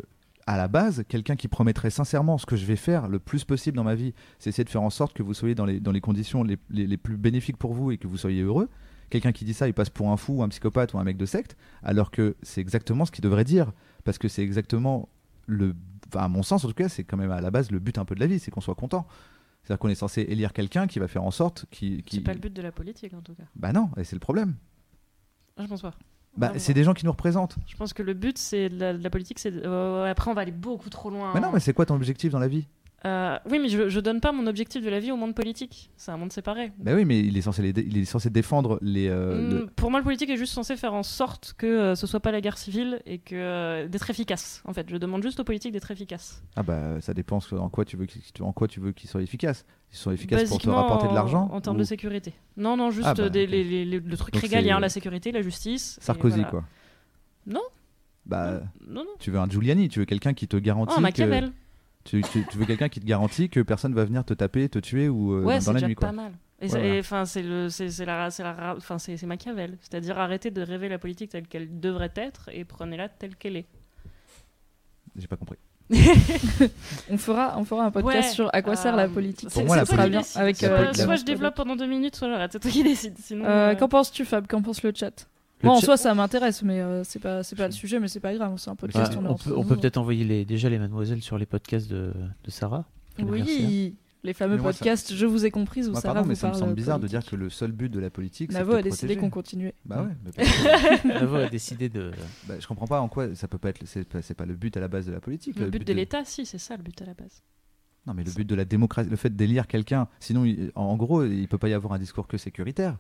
[0.48, 3.78] à la base, quelqu'un qui promettrait sincèrement ce que je vais faire le plus possible
[3.78, 5.92] dans ma vie, c'est essayer de faire en sorte que vous soyez dans les, dans
[5.92, 8.70] les conditions les, les- les plus bénéfiques pour vous et que vous soyez heureux.
[9.10, 11.26] Quelqu'un qui dit ça, il passe pour un fou, un psychopathe ou un mec de
[11.26, 13.72] secte, alors que c'est exactement ce qu'il devrait dire.
[14.04, 15.10] Parce que c'est exactement
[15.48, 15.76] le.
[16.14, 18.06] À mon sens, en tout cas, c'est quand même à la base le but un
[18.06, 19.08] peu de la vie, c'est qu'on soit content.
[19.66, 22.04] C'est-à-dire qu'on est censé élire quelqu'un qui va faire en sorte qui.
[22.04, 22.18] qui...
[22.18, 23.46] C'est pas le but de la politique, en tout cas.
[23.56, 24.56] Bah non, et c'est le problème.
[25.58, 25.94] Ah, Je pense pas.
[26.38, 27.56] Bah, c'est des gens qui nous représentent.
[27.66, 29.54] Je pense que le but, c'est de la, politique, c'est.
[29.54, 31.32] euh, après, on va aller beaucoup trop loin.
[31.34, 31.52] Mais non, hein.
[31.54, 32.68] mais c'est quoi ton objectif dans la vie?
[33.06, 35.92] Euh, oui, mais je, je donne pas mon objectif de la vie au monde politique.
[35.96, 36.72] C'est un monde séparé.
[36.80, 39.08] Bah oui, mais il est censé, les dé- il est censé défendre les.
[39.10, 41.96] euh, le- Mm, Pour moi, le politique est juste censé faire en sorte que euh,
[41.96, 44.64] ce soit pas la guerre civile et que euh, d'être efficace.
[44.66, 46.42] En fait, je demande juste aux politiques d'être efficaces.
[46.56, 49.22] Ah bah ça dépend en quoi tu veux qu'ils en quoi tu veux qu'ils soient
[49.22, 49.66] efficaces.
[49.92, 51.48] Ils sont efficaces pour te rapporter de l'argent.
[51.52, 52.34] En, en termes ou de sécurité.
[52.58, 53.50] Non, non, juste Ah bah, des- ok.
[53.52, 56.00] les- les- les- le truc Donc régalien, la sécurité, la justice.
[56.02, 56.50] Sarkozy voilà.
[56.50, 56.64] quoi.
[57.46, 57.62] Non.
[58.26, 59.12] Bah Non, non.
[59.20, 61.52] tu veux un Giuliani, tu veux quelqu'un qui te garantit Oh, que Machiavel.
[62.06, 64.80] Tu, tu- tu veux quelqu'un qui te garantit que personne va venir te taper, te
[64.80, 66.08] tuer ou euh, ouais, dans, la déjà nuit quoi.
[66.10, 66.32] pas mal.
[66.62, 67.00] Et voilà.
[67.00, 69.78] enfin, c'est le, c'est la, la, enfin, c'est Machiavel.
[69.82, 73.66] C'est-à-dire arrêter de rêver la politique telle qu'elle devrait être et prenez-la telle qu'elle est.
[75.18, 75.58] J'ai pas compris.
[77.12, 79.50] On fera, on fera un podcast Ouais, sur à quoi sert la euh, politique.
[79.52, 82.28] c'est- Pour moi, la sera bien avec, soit, euh, je développe pendant deux minutes, soit
[82.28, 82.52] j'arrête.
[82.54, 83.18] C'est toi qui décides.
[83.20, 84.48] Sinon, Euh, euh, Qu'en penses-tu, Fab?
[84.48, 85.28] Qu'en pense le chat?
[85.66, 88.20] Moi, en soi, ça m'intéresse, mais euh, c'est pas, c'est pas le sujet, mais c'est
[88.20, 88.54] pas grave.
[88.58, 89.14] C'est un podcast.
[89.14, 89.68] Bah, on est on peut, on nous.
[89.68, 92.14] peut peut-être envoyer les, déjà les mademoiselles sur les podcasts de,
[92.44, 92.86] de Sarah.
[93.18, 93.36] Merci, hein.
[93.68, 96.34] Oui, les fameux Mais ça- podcasts Je vous ai comprise où Moi, Sarah pardon, mais
[96.34, 98.58] vous ça me semble bizarre de dire que le seul but de la politique c'est
[98.64, 99.20] de a décidé protéger.
[99.20, 99.76] qu'on continuait.
[99.86, 100.16] Bah ouais,
[101.06, 102.12] mais Navo a décidé de.
[102.48, 104.56] bah, je comprends pas en quoi ça peut pas être c'est pas, c'est pas le
[104.56, 105.60] but à la base de la politique.
[105.60, 107.44] le but de l'État, si, c'est ça le but à la base.
[108.08, 111.24] Non, mais le but de la démocratie, le fait d'élire quelqu'un, sinon, il- en gros,
[111.24, 112.98] il peut pas y avoir un discours que sécuritaire.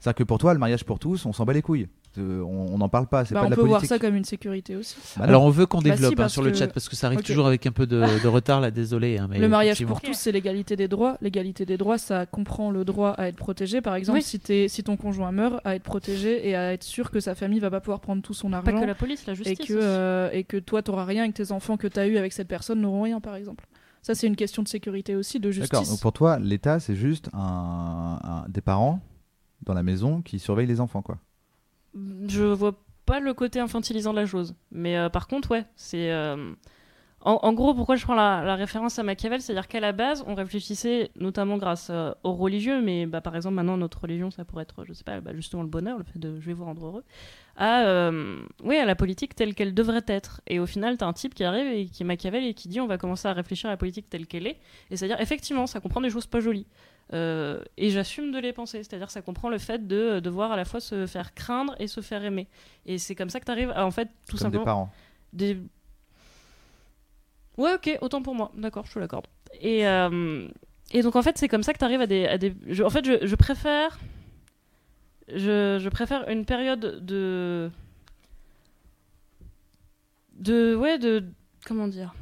[0.00, 1.88] C'est-à-dire que pour toi, le mariage pour tous, on s'en bat les couilles.
[2.16, 4.16] Euh, On n'en parle pas, c'est Bah, pas on de la peut voir ça comme
[4.16, 4.96] une sécurité aussi.
[5.16, 5.24] Bah.
[5.24, 7.06] Alors on veut qu'on Bah si, développe hein, sur le que- chat parce que ça
[7.08, 9.18] arrive toujours avec un peu de, de retard là, désolé.
[9.18, 11.16] hein, mais le mariage pour tous, c'est l'égalité des droits.
[11.20, 13.80] L'égalité des droits, ça comprend le droit à être protégé.
[13.82, 14.22] Par exemple, Oui.
[14.24, 17.34] si, t'es- si ton conjoint meurt, à être protégé et à être sûr que sa
[17.34, 18.80] famille va pas pouvoir prendre tout son Pas argent.
[18.80, 19.58] que la police, la et justice.
[19.58, 19.76] que, aussi.
[19.80, 22.48] euh, et que toi, t'auras rien et que tes enfants que t'as eu avec cette
[22.48, 23.66] personne n'auront rien, par exemple.
[24.02, 25.90] Ça, c'est une question de sécurité aussi, de D'accord, justice.
[25.90, 29.00] donc pour toi, l'État, c'est juste un, un- des parents
[29.62, 31.18] dans la maison qui surveillent les enfants, quoi.
[32.28, 32.74] Je vois
[33.06, 34.54] pas le côté infantilisant de la chose.
[34.70, 36.10] Mais euh, par contre, ouais, c'est.
[36.12, 36.52] euh,
[37.20, 41.10] En, gros, pourquoi je prends la, référence à Machiavel, c'est-à-dire qu'à la base, on réfléchissait
[41.16, 44.84] notamment grâce euh, aux religieux, mais bah, par exemple, maintenant, notre religion, ça pourrait être,
[44.84, 47.04] je sais pas, bah, justement le bonheur, le fait de je vais vous rendre heureux,
[47.56, 48.10] à,
[48.62, 50.40] oui, à la politique telle qu'elle devrait être.
[50.46, 52.68] Et au final, tu as un type qui arrive et qui est Machiavel et qui
[52.68, 54.58] dit on va commencer à réfléchir à la politique telle qu'elle est.
[54.90, 56.66] Et c'est-à-dire, effectivement, ça comprend des choses pas jolies.
[57.14, 60.64] Euh, et j'assume de les penser, c'est-à-dire ça comprend le fait de devoir à la
[60.66, 62.48] fois se faire craindre et se faire aimer.
[62.84, 64.92] Et c'est comme ça que tu arrives à en fait tout Comme simplement des parents.
[65.32, 65.58] des...
[67.56, 68.52] Ouais, ok, autant pour moi.
[68.56, 69.26] D'accord, je te l'accorde.
[69.60, 70.46] Et, euh,
[70.92, 72.26] et donc, en fait, c'est comme ça que tu arrives à des.
[72.26, 72.54] À des...
[72.68, 73.98] je- en fait, je, je préfère.
[75.28, 77.70] Je, je préfère une période de.
[80.34, 80.76] De.
[80.76, 81.24] Ouais, de.
[81.66, 82.14] Comment dire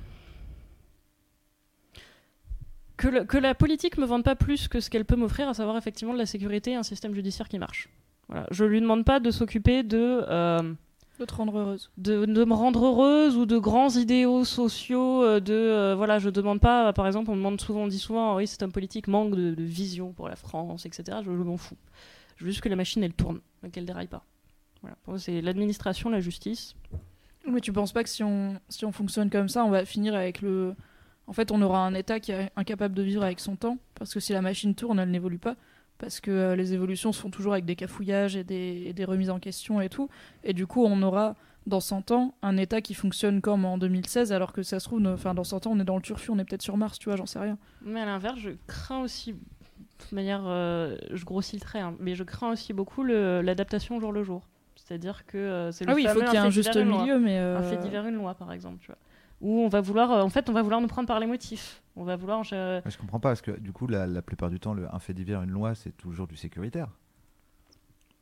[2.96, 5.54] que, le- que la politique me vende pas plus que ce qu'elle peut m'offrir, à
[5.54, 7.88] savoir effectivement de la sécurité et un système judiciaire qui marche.
[8.28, 8.46] Voilà.
[8.50, 10.24] Je lui demande pas de s'occuper de.
[10.28, 10.72] euh,
[11.18, 11.90] De te rendre heureuse.
[11.96, 16.28] de, de me rendre heureuse ou de grands idéaux sociaux euh, de euh, voilà je
[16.28, 18.72] demande pas euh, par exemple on me demande souvent on dit souvent oui cet homme
[18.72, 21.76] politique manque de, de vision pour la France etc je, je m'en fous
[22.36, 23.40] je veux juste que la machine elle tourne
[23.72, 24.24] qu'elle déraille pas
[24.82, 26.74] voilà pour moi c'est l'administration la justice
[27.48, 30.14] Mais tu penses pas que si on, si on fonctionne comme ça, on va finir
[30.16, 30.74] avec le.
[31.26, 34.14] En fait, on aura un État qui est incapable de vivre avec son temps, parce
[34.14, 35.56] que si la machine tourne, elle n'évolue pas,
[35.98, 39.04] parce que euh, les évolutions se font toujours avec des cafouillages et des, et des
[39.04, 40.08] remises en question et tout,
[40.44, 41.34] et du coup, on aura
[41.66, 45.04] dans 100 ans un État qui fonctionne comme en 2016, alors que ça se trouve,
[45.06, 47.08] enfin dans 100 ans, on est dans le turfu, on est peut-être sur Mars, tu
[47.08, 47.58] vois, j'en sais rien.
[47.82, 49.38] mais à l'inverse je crains aussi de
[49.98, 54.00] toute manière euh, je grossis le trait hein, mais je crains aussi beaucoup l'adaptation au
[54.00, 54.42] jour le jour
[54.76, 57.18] C'est-à-dire que euh, c'est Ah le oui, il faut qu'il y ait un juste milieu,
[57.18, 57.36] mais.
[57.38, 58.98] Un fait divers, une loi, par exemple, tu vois.
[59.40, 61.82] Où on va vouloir, euh, en fait, on va vouloir nous prendre par les motifs.
[61.94, 62.40] On va vouloir.
[62.40, 64.98] Ouais, Je comprends pas parce que du coup, la, la plupart du temps, le, un
[64.98, 66.88] fait divers, une loi, c'est toujours du sécuritaire.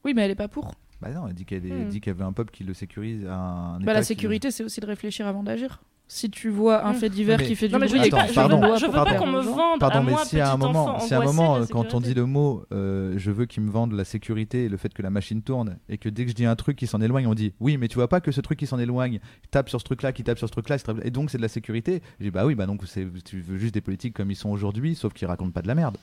[0.04, 0.72] Oui, mais elle est pas pour.
[1.00, 1.88] Bah non, elle dit qu'elle Hmm.
[1.88, 3.24] dit qu'elle veut un peuple qui le sécurise.
[3.26, 5.82] Un, Bah, État la qui- sécurité, c'est aussi de réfléchir avant d'agir.
[6.06, 6.96] Si tu vois un Mm.
[6.96, 8.92] fait divers Mais- qui fait du Non, bruit et que tu fais veux je veux
[8.92, 11.24] pas qu'on me vende Pardon, à mais moi, si à un moment, si à un
[11.24, 14.68] moment quand on dit le mot, euh, je veux qu'ils me vendent la sécurité et
[14.68, 16.86] le fait que la machine tourne, et que dès que je dis un truc qui
[16.86, 19.18] s'en éloigne, on dit oui, mais tu vois pas que ce truc qui s'en éloigne,
[19.50, 22.02] tape sur ce truc-là, qui tape sur ce truc-là, et donc c'est de la sécurité.
[22.20, 24.50] Je dis bah oui, bah donc c'est- tu veux juste des politiques comme ils sont
[24.50, 25.96] aujourd'hui, sauf qu'ils racontent pas de la merde.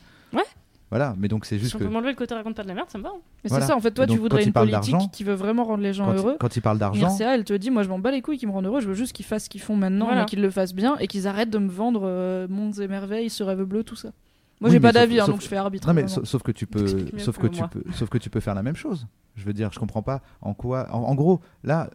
[0.92, 2.68] Voilà, mais donc c'est juste Si on que peut m'enlever le côté raconte pas de
[2.68, 3.10] la merde, ça me va.
[3.10, 3.22] hein.
[3.44, 3.66] Mais Voilà.
[3.66, 5.82] c'est ça, en fait, toi, donc, tu voudrais une politique d'argent- qui veut vraiment rendre
[5.82, 6.34] les gens quand, heureux.
[6.36, 8.38] il, quand il parle d'argent, Mircea, elle te dit, moi je m'en bats les couilles
[8.38, 10.22] qu'ils me rendent heureux, je veux juste qu'ils fassent ce qu'ils font maintenant, Voilà.
[10.22, 13.30] mais qu'ils le fassent bien et qu'ils arrêtent de me vendre euh, mondes et merveilles,
[13.30, 14.10] ce rêve bleu, tout ça.
[14.60, 15.88] Moi Oui, j'ai pas d'avis, hein, donc je fais arbitre.
[15.88, 16.86] Non mais sauf que tu peux,
[17.18, 19.08] sauf que que tu peux, sauf que tu peux faire la même chose.
[19.36, 20.88] Je veux dire, je comprends pas en quoi.
[20.92, 21.90] En, en gros, là,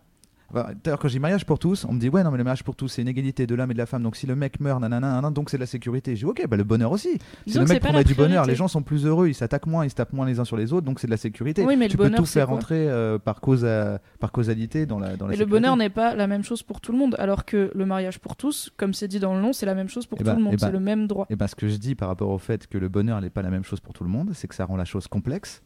[0.55, 2.77] d'ailleurs quand j'ai mariage pour tous, on me dit ouais non mais le mariage pour
[2.77, 4.03] tous c'est une égalité de l'homme et de la femme.
[4.03, 6.15] Donc si le mec meurt, nanana, nanana, donc c'est de la sécurité.
[6.17, 7.19] J'ai ok, bah le bonheur aussi.
[7.47, 9.91] Si le mec promet du bonheur, les gens sont plus heureux, ils s'attaquent moins, ils
[9.91, 11.65] se tapent moins les uns sur les autres, donc c'est de la sécurité.
[11.65, 14.31] Oui, mais tu le peux bonheur, tout faire quoi entrer euh, par cause à- par
[14.33, 15.33] causalité dans la dans la.
[15.33, 17.87] Mais le bonheur n'est pas la même chose pour tout le monde, alors que le
[17.87, 20.23] mariage pour tous, comme c'est dit dans le nom, c'est la même chose pour Eh
[20.25, 21.27] tout ben- le monde, eh ben- c'est le même droit.
[21.31, 23.43] Et ben ce que je dis par rapport au fait que le bonheur n'est pas
[23.43, 25.63] la même chose pour tout le monde, c'est que ça rend la chose complexe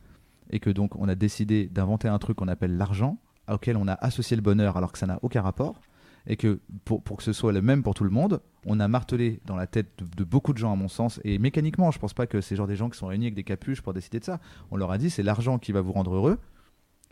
[0.50, 3.18] et que donc on a décidé d'inventer un truc qu'on appelle l'argent,
[3.54, 5.80] auquel on a associé le bonheur alors que ça n'a aucun rapport.
[6.26, 8.86] Et que pour, pour que ce soit le même pour tout le monde, on a
[8.88, 11.98] martelé dans la tête de, de beaucoup de gens, à mon sens, et mécaniquement, je
[11.98, 14.20] pense pas que c'est genre des gens qui sont réunis avec des capuches pour décider
[14.20, 14.38] de ça.
[14.70, 16.38] On leur a dit c'est l'argent qui va vous rendre heureux,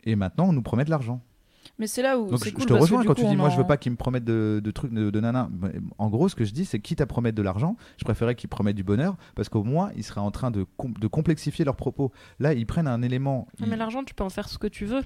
[0.03, 1.21] et maintenant on nous promet de l'argent.
[1.77, 3.49] Mais c'est là où Donc je, cool je te rejoins quand coup, tu dis moi
[3.49, 5.49] je veux en- pas qu'ils me promettent de, de trucs de, de nana.
[5.59, 8.35] Mais En gros ce que je dis c'est quitte à promettre de l'argent, je préférais
[8.35, 11.65] qu'ils promettent du bonheur parce qu'au moins ils seraient en train de, com- de complexifier
[11.65, 12.11] leurs propos.
[12.39, 13.47] Là ils prennent un élément.
[13.51, 15.01] Ah, ils- mais l'argent, tu peux en faire ce que tu veux.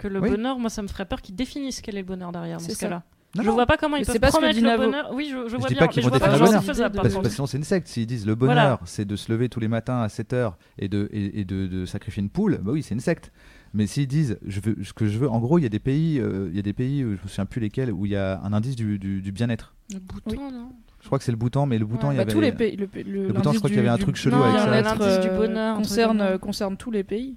[0.00, 0.30] Que le Oui.
[0.30, 2.72] bonheur, moi, ça me ferait peur qu'ils définissent quel est le bonheur derrière dans C'est
[2.72, 2.86] ce ça.
[2.86, 3.02] cas-là.
[3.36, 3.54] Non, je non.
[3.54, 4.84] vois pas comment ils peuvent pas promettre dit le Navo.
[4.86, 5.10] bonheur.
[5.14, 6.38] Oui, je, je vois dis bien, pas qu'ils mais je vont vois pas définir comment
[6.40, 6.64] le c'est bonheur.
[6.64, 6.94] faisable.
[6.96, 7.86] par Parce Parce, que sinon c'est une secte.
[7.86, 11.08] S'ils disent le bonheur c'est de se lever tous les matins à 7h et de,
[11.12, 13.30] et, et de, de sacrifier une poule, bah oui c'est une secte.
[13.72, 15.78] Mais s'ils disent je veux, ce que je veux, en gros il y a des
[15.78, 18.10] pays, euh, il y a des pays, euh, je me souviens plus lesquels, où il
[18.10, 19.74] y a un indice du, du- du bien-être.
[19.92, 20.72] Le bouton, non?
[21.00, 22.32] Je crois que c'est le Bhoutan, mais le Bhoutan Ouais, il y Bah, avait.
[22.32, 24.36] tous les pays, le, le, Le Bhoutan, je crois qu'il y avait un truc chelou
[24.36, 24.96] Non, avec il y a ça.
[24.98, 27.36] l'indice du bonheur, un truc concerne, euh, concerne tous les pays.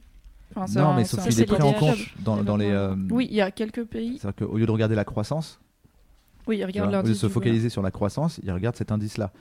[0.56, 2.70] Enfin, Non, mais sauf qu'il est pris en compte dans, dans les.
[2.70, 4.18] euh, Oui, il y a quelques pays.
[4.20, 5.60] C'est-à-dire qu'au lieu de regarder la croissance,
[6.48, 7.22] Oui, il regarde vois, au lieu de l'indice.
[7.22, 9.32] se focaliser sur la croissance, il regarde cet indice-là.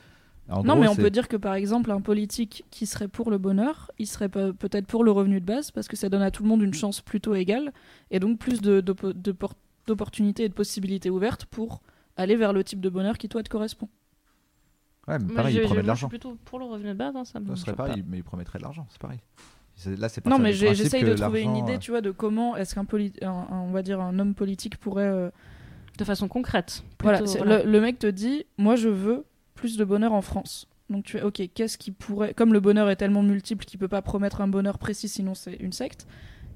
[0.48, 3.30] En Non, gros, mais on peut dire que par exemple, un politique qui serait pour
[3.30, 6.22] le bonheur, il serait pe- peut-être pour le revenu de base parce que ça donne
[6.22, 7.72] à tout le monde une chance plutôt égale
[8.10, 9.54] et donc plus de- d'oppo- de por-
[9.86, 11.80] d'opportunités et de possibilités ouvertes pour
[12.16, 13.88] aller vers le type de bonheur qui toi te correspond.
[15.08, 16.08] Ouais, mais pareil, il promet de moi, je suis l'argent.
[16.08, 17.14] plutôt pour le revenu de base.
[17.16, 17.88] hein, ça me Ce serait pas.
[18.06, 19.18] mais il promettrait de l'argent, c'est pareil.
[19.82, 22.74] C'est- Là, c'est Non, mais j'essaye de trouver une idée, tu vois, de comment est-ce
[22.74, 22.86] qu'un
[23.50, 25.04] on va dire un homme politique pourrait.
[25.06, 25.30] euh,
[25.98, 26.82] De façon concrète.
[27.02, 27.62] Voilà, plutôt, c'est- voilà.
[27.64, 30.66] Le, le mec te dit, moi je veux plus de bonheur en France.
[30.88, 33.88] Donc tu es ok, qu'est-ce qui pourrait, comme le bonheur est tellement multiple qu'il peut
[33.88, 36.06] pas promettre un bonheur précis, sinon c'est une secte.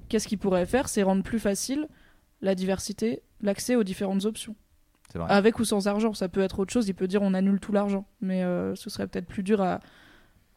[0.09, 1.87] Qu'est-ce qu'il pourrait faire, c'est rendre plus facile
[2.41, 4.55] la diversité, l'accès aux différentes options,
[5.11, 5.29] C'est vrai.
[5.31, 6.13] avec ou sans argent.
[6.15, 6.87] Ça peut être autre chose.
[6.87, 9.81] Il peut dire on annule tout l'argent, mais euh, ce serait peut-être plus dur à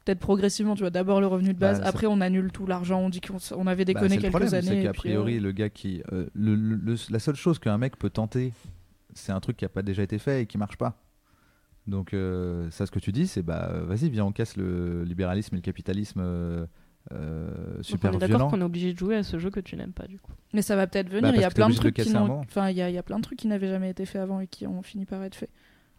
[0.05, 0.74] peut-être progressivement.
[0.74, 3.01] Tu vois, d'abord le revenu de base, Bah, après on annule tout l'argent.
[3.01, 4.66] On dit qu'on avait Bah, déconné le quelques problème, années.
[4.66, 6.02] C'est et qu'a puis, priori, euh, le gars qui.
[6.12, 8.52] euh, le- le- le- la seule chose qu'un mec peut tenter,
[9.14, 11.02] c'est un truc qui n'a pas déjà été fait et qui marche pas.
[11.86, 15.02] Donc, euh, ça, ce que tu dis, c'est bah, euh, vas-y, viens, on casse le
[15.05, 16.66] libéralisme et le capitalisme euh,
[17.12, 18.51] euh, Donc, super on est d'accord violent.
[18.51, 20.32] qu'on est obligé de jouer à ce jeu que tu n'aimes pas du coup.
[20.52, 21.22] Mais ça va peut-être venir.
[21.31, 23.02] Bah, il y a plein de trucs qui enfin, il y, a- il y a
[23.02, 25.35] plein de trucs qui n'avaient jamais été faits avant et qui ont fini par être
[25.35, 25.51] faits.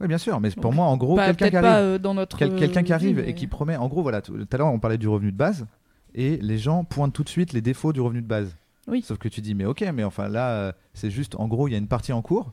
[0.02, 2.38] Oui, bien sûr, mais pour Donc, moi, en gros, Pas- quelqu'un qui euh, notre.
[2.38, 3.76] quel- quelqu'un qui euh, arrive et qui promet.
[3.76, 5.68] En gros, voilà, tout à l'heure, on parlait du revenu de base
[6.16, 8.56] et les gens pointent tout de suite les défauts du revenu de base.
[8.88, 9.02] Oui.
[9.04, 11.72] Sauf que tu dis, mais ok, mais enfin là, euh, c'est juste, en gros, il
[11.72, 12.52] y a une partie en cours,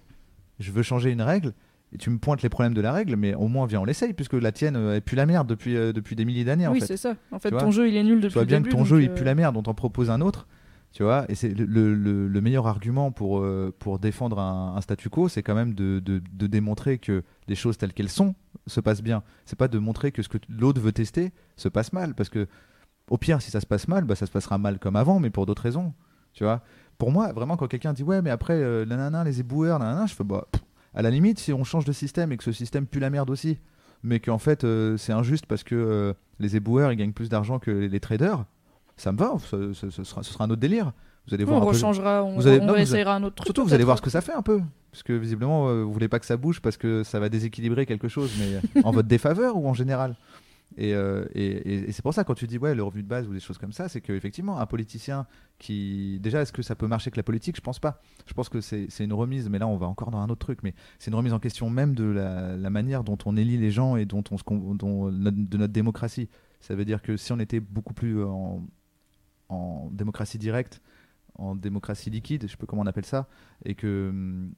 [0.61, 1.55] je veux changer une règle,
[1.93, 4.12] et tu me pointes les problèmes de la règle, mais au moins, viens, on l'essaye,
[4.12, 6.81] puisque la tienne, euh, elle pue la merde depuis, euh, depuis des milliers d'années, Oui,
[6.81, 6.87] fait.
[6.87, 7.15] c'est ça.
[7.33, 8.69] En fait, Tu ton vois jeu, il est nul Tu depuis vois le bien début.
[8.69, 10.47] que ton donc, jeu, il euh, pue la merde, on t'en propose un autre,
[10.93, 14.81] tu vois, et c'est le, le- le- le meilleur argument pour, euh, pour défendre un,
[14.81, 18.35] statu quo, c'est quand même de, de- de démontrer que les choses telles qu'elles sont
[18.66, 19.23] se passent bien.
[19.44, 22.47] C'est pas de montrer que ce que l'autre veut tester se passe mal, parce que
[23.10, 25.31] au pire, si ça se passe mal, bah, ça se passera mal comme avant, mais
[25.31, 25.93] pour d'autres raisons,
[26.32, 26.62] tu vois.
[26.98, 28.85] Pour moi, vraiment, quand quelqu'un dit ouais, mais après, euh,
[29.24, 30.47] les éboueurs, nanana, je fais bah,
[30.94, 33.31] à la limite, si on change de système et que ce système pue la merde
[33.31, 33.59] aussi,
[34.02, 37.70] mais qu'en fait euh, c'est injuste parce que les éboueurs ils gagnent plus d'argent que
[37.70, 38.44] les traders,
[38.99, 40.93] ça me va, ce, ce- ce sera, ce sera un autre délire.
[41.27, 43.23] Vous allez voir on un peu- rechangera, on, Vous allez- on non, vous- essayera un
[43.23, 43.47] autre truc.
[43.47, 44.61] Surtout, vous allez voir ce que ça fait un peu.
[44.91, 47.85] Parce que visiblement, euh, vous voulez pas que ça bouge parce que ça va déséquilibrer
[47.87, 50.16] quelque chose, mais en votre défaveur ou en général
[50.77, 53.09] Et, euh, et, et- et c'est pour ça, quand tu dis ouais, le revenu de
[53.09, 55.27] base ou des choses comme ça, c'est qu'effectivement, un politicien
[55.59, 56.19] qui.
[56.20, 57.57] Déjà, est-ce que ça peut marcher avec la politique?
[57.57, 58.01] Je pense pas.
[58.27, 60.61] Je pense que c'est une remise, mais là, on va encore dans un autre truc,
[60.62, 63.70] mais c'est une remise en question même de la, la manière dont on élit les
[63.70, 66.29] gens et dont on se, dont, de notre démocratie.
[66.61, 68.62] Ça veut dire que si on était beaucoup plus en,
[69.49, 70.81] en démocratie directe,
[71.41, 73.29] en démocratie liquide, je sais pas comment on appelle ça,
[73.65, 74.12] et que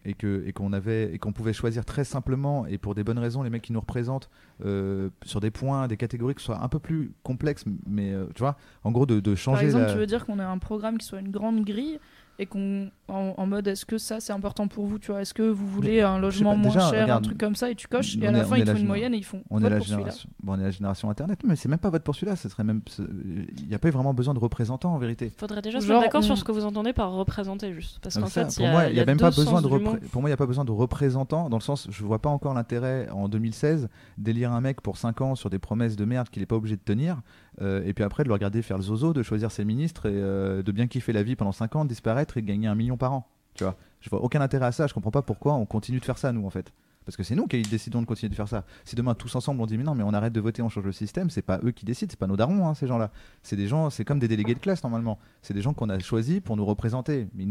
[0.06, 3.18] et que et qu'on avait et qu'on pouvait choisir très simplement et pour des bonnes
[3.18, 4.30] raisons les mecs qui nous représentent
[4.64, 8.38] euh, sur des points, des catégories qui soient un peu plus complexes, mais euh, tu
[8.40, 9.56] vois, en gros de, de changer.
[9.58, 11.98] Par exemple, la- tu veux dire qu'on ait un programme qui soit une grande grille
[12.40, 15.20] et qu'on en, en mode est-ce que ça c'est important pour vous tu vois?
[15.20, 17.74] Est-ce que vous voulez un logement pas, moins déjà, cher un truc comme ça et
[17.74, 19.24] tu coches on et à est- la fin ils font une génération- moyenne et ils
[19.24, 21.90] font On est, la génération, bon, on est la génération internet, mais c'est même pas
[21.90, 22.36] vote pour celui-là.
[22.36, 25.30] Ce serait même, il n'y a pas vraiment besoin de représentants en vérité.
[25.36, 27.98] Faudrait déjà se Genre, mettre d'accord on- sur ce que vous entendez par représenter juste.
[28.00, 30.22] Parce qu'en ça, fait, pour moi, il n'y a, même pas besoin de repré- pour
[30.22, 32.54] moi, il y a pas besoin de représentants dans le sens, je vois pas encore
[32.54, 33.88] l'intérêt en 2016
[34.18, 36.76] d'élire un mec pour 5 ans sur des promesses de merde qu'il est pas obligé
[36.76, 37.20] de tenir,
[37.60, 40.14] euh, et puis après de le regarder faire le zozo, de choisir ses ministres et
[40.14, 43.12] euh, de bien kiffer la vie pendant 5 ans, disparaître et gagner un million par
[43.12, 43.28] an.
[43.56, 44.86] Je vois aucun intérêt à ça.
[44.86, 46.72] Je comprends pas pourquoi on continue de faire ça nous en fait.
[47.06, 48.64] Parce que c'est nous qui décidons de continuer de faire ça.
[48.84, 50.84] Si demain tous ensemble on dit mais non mais on arrête de voter, on change
[50.84, 53.10] le système, c'est pas eux qui décident, c'est pas nos darons hein, ces gens-là.
[53.42, 55.18] C'est des gens, c'est comme des délégués de classe normalement.
[55.40, 57.28] C'est des gens qu'on a choisis pour nous représenter.
[57.34, 57.46] Mais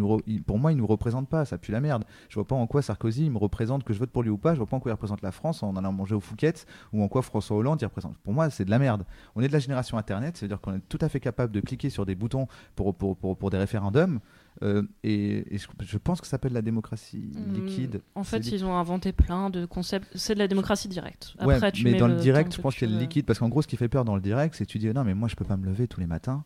[0.45, 2.05] pour moi ils nous représentent pas, ça pue la merde.
[2.29, 4.37] Je vois pas en quoi Sarkozy il me représente que je vote pour lui ou
[4.37, 4.53] pas.
[4.53, 6.53] Je vois pas en quoi il représente la France en allant manger au Fouquet
[6.93, 8.17] ou en quoi François Hollande il représente.
[8.19, 9.03] Pour moi c'est de la merde.
[9.35, 11.51] On est de la génération Internet, c'est à dire qu'on est tout à fait capable
[11.51, 14.19] de cliquer sur des boutons pour, pour, pour des référendums.
[14.61, 18.01] Euh, et, et je, je pense que ça s'appelle la démocratie Hmm, liquide.
[18.15, 20.07] En fait, ils ont inventé plein de concepts.
[20.15, 21.35] C'est de la démocratie directe.
[21.41, 23.25] Ouais, Après, tu mais mets dans le, direct, je pense qu'il y a le liquide.
[23.25, 25.03] Parce qu'en gros, ce qui fait peur dans le direct, c'est que tu dis non,
[25.05, 26.43] mais moi, je peux pas me lever tous les matins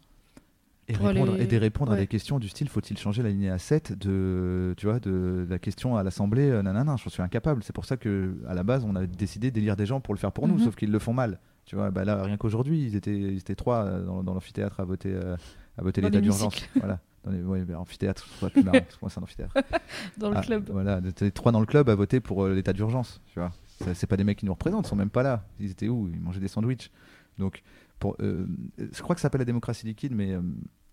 [0.89, 2.01] et, répondre, aller- et de répondre à ouais.
[2.01, 5.57] des questions du style faut-il changer la lignée à 7 de, tu vois, de, la
[5.57, 7.63] question à l'Assemblée euh, Nanana, je suis incapable.
[7.63, 10.19] C'est pour ça que à la base, on a décidé d'élire des gens pour le
[10.19, 10.63] faire pour nous, Mhm.
[10.65, 11.39] sauf qu'ils le font mal.
[11.65, 14.81] Tu vois, bah là, rien qu'aujourd'hui, ils étaient, ils étaient trois euh, dans, dans l'amphithéâtre
[14.81, 15.37] à voter, euh,
[15.77, 16.61] à voter l'état d'urgence.
[16.75, 16.99] voilà.
[17.23, 18.79] Dans les ouais, amphithéâtre, je trouve ça plus marrant.
[18.81, 19.53] parce que moi, c'est un amphithéâtre.
[20.17, 20.69] dans le Ah, club.
[20.71, 23.21] Voilà, t'es trois dans le club à voter pour euh, l'état d'urgence.
[23.27, 23.51] Tu vois,
[23.93, 25.45] c'est pas des mecs qui nous représentent, ils sont même pas là.
[25.59, 26.09] Ils étaient où?
[26.09, 26.91] Ils mangeaient des sandwichs.
[27.39, 27.63] Donc,
[27.99, 28.45] pour, euh,
[28.77, 30.41] je crois que ça s'appelle la démocratie liquide, mais euh,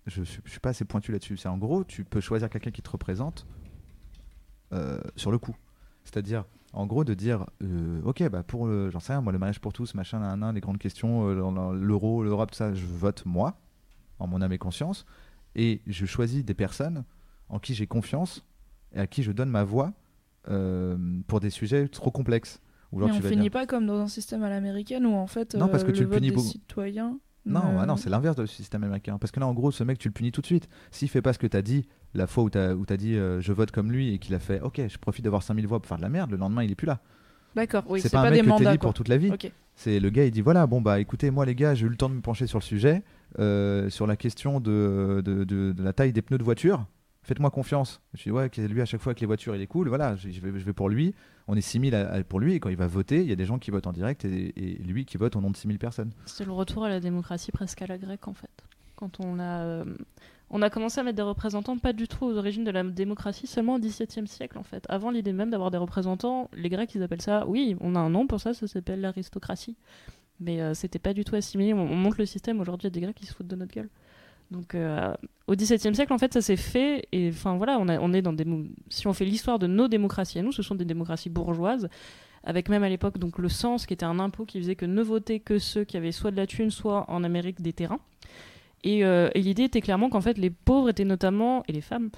[0.07, 1.37] je, suis- je suis pas assez pointu là-dessus.
[1.37, 3.47] C'est en gros, tu peux choisir quelqu'un qui te représente
[5.17, 5.57] sur le coup.
[6.05, 7.45] C'est-à-dire, en gros, de dire,
[8.05, 10.55] ok, bah pour le, j'en sais rien, moi, le mariage pour tous, machin, nan, nan,
[10.55, 13.57] les grandes questions, l'euro, l'Europe, tout ça, je vote moi,
[14.21, 15.07] en mon âme et conscience,
[15.55, 17.05] et je choisis des personnes
[17.49, 18.45] en qui j'ai confiance
[18.95, 19.93] et à qui je donne ma voix
[20.49, 20.97] euh,
[21.27, 22.61] pour des sujets trop complexes.
[22.93, 25.55] Ou Mais on finit dire- pas comme dans un système à l'américaine où en fait
[25.55, 26.49] Non, parce que euh, tu le le vote punis des beaucoup.
[26.49, 27.19] citoyens.
[27.47, 29.17] Non, ah non, c'est l'inverse du système américain.
[29.19, 30.69] Parce que là, en gros, ce mec, tu le punis tout de suite.
[30.91, 33.41] S'il fait pas ce que tu as dit la fois où tu as, dit euh,
[33.41, 35.89] je vote comme lui et qu'il a fait ok, je profite d'avoir 5000 voix pour
[35.89, 37.01] faire de la merde, le lendemain, il est plus là.
[37.55, 39.31] D'accord, oui, c'est pas, pas, un des mec que mandats pour toute la vie.
[39.83, 41.97] C'est le gars, il dit voilà, bon bah écoutez, moi les gars, j'ai eu le
[41.97, 43.03] temps de me pencher sur le sujet,
[43.39, 46.85] euh, sur la question de, de, la taille des pneus de voiture.
[47.23, 48.03] Faites-moi confiance.
[48.13, 49.89] Je dis ouais, que lui à chaque fois avec les voitures, il est cool.
[49.89, 51.15] Voilà, je, vais, je vais pour lui.
[51.49, 53.47] On est 6000 à- pour lui et quand il va voter, il y a des
[53.47, 56.13] gens qui votent en direct et, et lui qui vote au nom de 6000 personnes.
[56.27, 58.51] C'est le retour à la démocratie presque à la grecque en fait.
[58.97, 59.85] Quand on a, euh,
[60.51, 63.47] on a commencé à mettre des représentants pas du tout aux origines de la démocratie,
[63.47, 64.85] seulement au XVIIe siècle en fait.
[64.89, 68.11] Avant l'idée même d'avoir des représentants, les Grecs ils appellent ça, oui, on a un
[68.11, 69.77] nom pour ça, ça s'appelle l'aristocratie.
[70.41, 71.75] Mais euh, c'était pas du tout assimilé.
[71.75, 73.91] On, on monte le système aujourd'hui, a des Grecs qui se foutent de notre gueule.
[74.51, 75.15] Donc euh,
[75.47, 78.45] au XVIIe siècle en fait ça s'est fait et enfin voilà on, est dans des
[78.89, 81.89] si on fait l'histoire de nos démocraties à nous ce sont des démocraties bourgeoises
[82.43, 85.03] avec même à l'époque donc le sens qui était un impôt qui faisait que ne
[85.03, 88.01] votaient que ceux qui avaient soit de la thune soit en Amérique des terrains
[88.85, 92.11] et, euh, et l'idée était clairement qu'en fait les pauvres étaient notamment et les femmes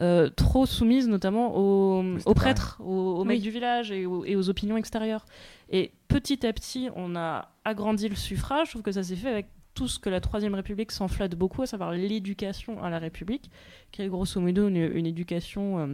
[0.00, 4.48] euh, trop soumises notamment aux, prêtres, aux, aux mecs du village et aux, et aux
[4.48, 5.26] opinions extérieures.
[5.70, 8.68] Et petit à petit, on a agrandi le suffrage.
[8.68, 11.62] Je trouve que ça s'est fait avec tout ce que la Troisième République s'enflatte beaucoup,
[11.62, 13.50] à savoir l'éducation à la République,
[13.92, 15.86] qui est grosso modo une, une éducation euh,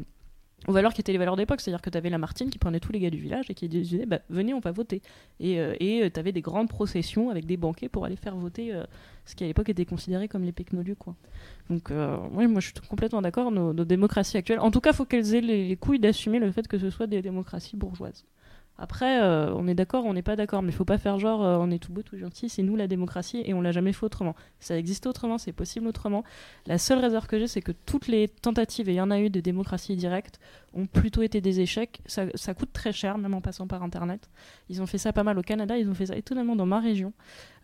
[0.67, 1.61] aux valeurs qui étaient les valeurs d'époque.
[1.61, 4.07] C'est-à-dire que tu avais Lamartine qui prenait tous les gars du village et qui disait
[4.07, 5.03] bah, Venez, on va voter.
[5.41, 5.59] Et
[6.13, 8.85] tu avais des grandes processions avec des banquets pour aller faire voter euh,
[9.25, 10.97] ce qui à l'époque était considéré comme les péquenolus.
[10.97, 11.15] Quoi.
[11.71, 13.51] Donc, euh, oui, moi je suis complètement d'accord.
[13.51, 16.67] Nos, nos démocraties actuelles, en tout cas, faut qu'elles aient les couilles d'assumer le fait
[16.69, 18.25] que ce soit des démocraties bourgeoises.
[18.77, 21.45] Après, euh, on est d'accord, on n'est pas d'accord, mais il faut pas faire genre
[21.45, 23.93] euh, on est tout beau, tout gentil, c'est nous la démocratie et on l'a jamais
[23.93, 24.35] fait autrement.
[24.59, 26.25] Ça existe autrement, c'est possible autrement.
[26.67, 29.21] La seule réserve que j'ai, c'est que toutes les tentatives, et il y en a
[29.21, 30.41] eu de démocratie directe,
[30.77, 32.01] ont plutôt été des échecs.
[32.07, 34.29] Ça, ça coûte très cher, même en passant par Internet.
[34.69, 36.81] Ils ont fait ça pas mal au Canada, ils ont fait ça étonnamment dans ma
[36.81, 37.13] région.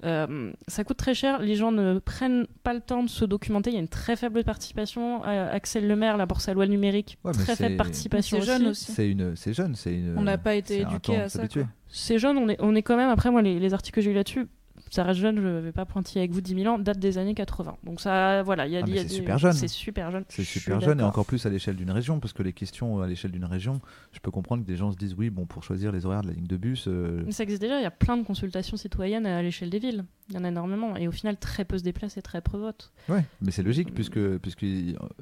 [0.05, 3.71] Euh, ça coûte très cher, les gens ne prennent pas le temps de se documenter,
[3.71, 5.25] il y a une très faible participation.
[5.27, 8.85] Euh, Axel Lemaire, là, pour sa loi numérique, Ouais, très faible participation C'est jeune aussi.
[8.91, 8.93] aussi.
[8.93, 10.17] C'est une, c'est jeune, c'est une.
[10.17, 11.43] On n'a pas été c'est à ça.
[11.89, 14.11] C'est jeune, on est, on est quand même, après moi, les, les articles que j'ai
[14.11, 14.47] eu là-dessus,
[14.91, 17.35] ça reste jeune, je vais pas pointiller avec vous 10 000 ans, date des années
[17.35, 17.77] 80.
[17.85, 19.53] Donc ça, voilà, il y a, Ah, y a c'est des- super jeune.
[19.53, 20.25] C'est super jeune.
[20.29, 23.07] C'est super jeune et encore plus à l'échelle d'une région, parce que les questions à
[23.07, 23.81] l'échelle d'une région,
[24.13, 26.29] je peux comprendre que des gens se disent oui, bon, pour choisir les horaires de
[26.29, 28.77] la ligne de bus, euh, Mais Ça existe déjà, il y a plein de consultations
[28.77, 30.05] citoyennes à l'échelle des villes.
[30.29, 30.97] Il y en a énormément.
[30.97, 32.91] Et au final, très peu se déplacent et très peu votent.
[33.09, 34.65] ouais, mais c'est logique, puisque, puisque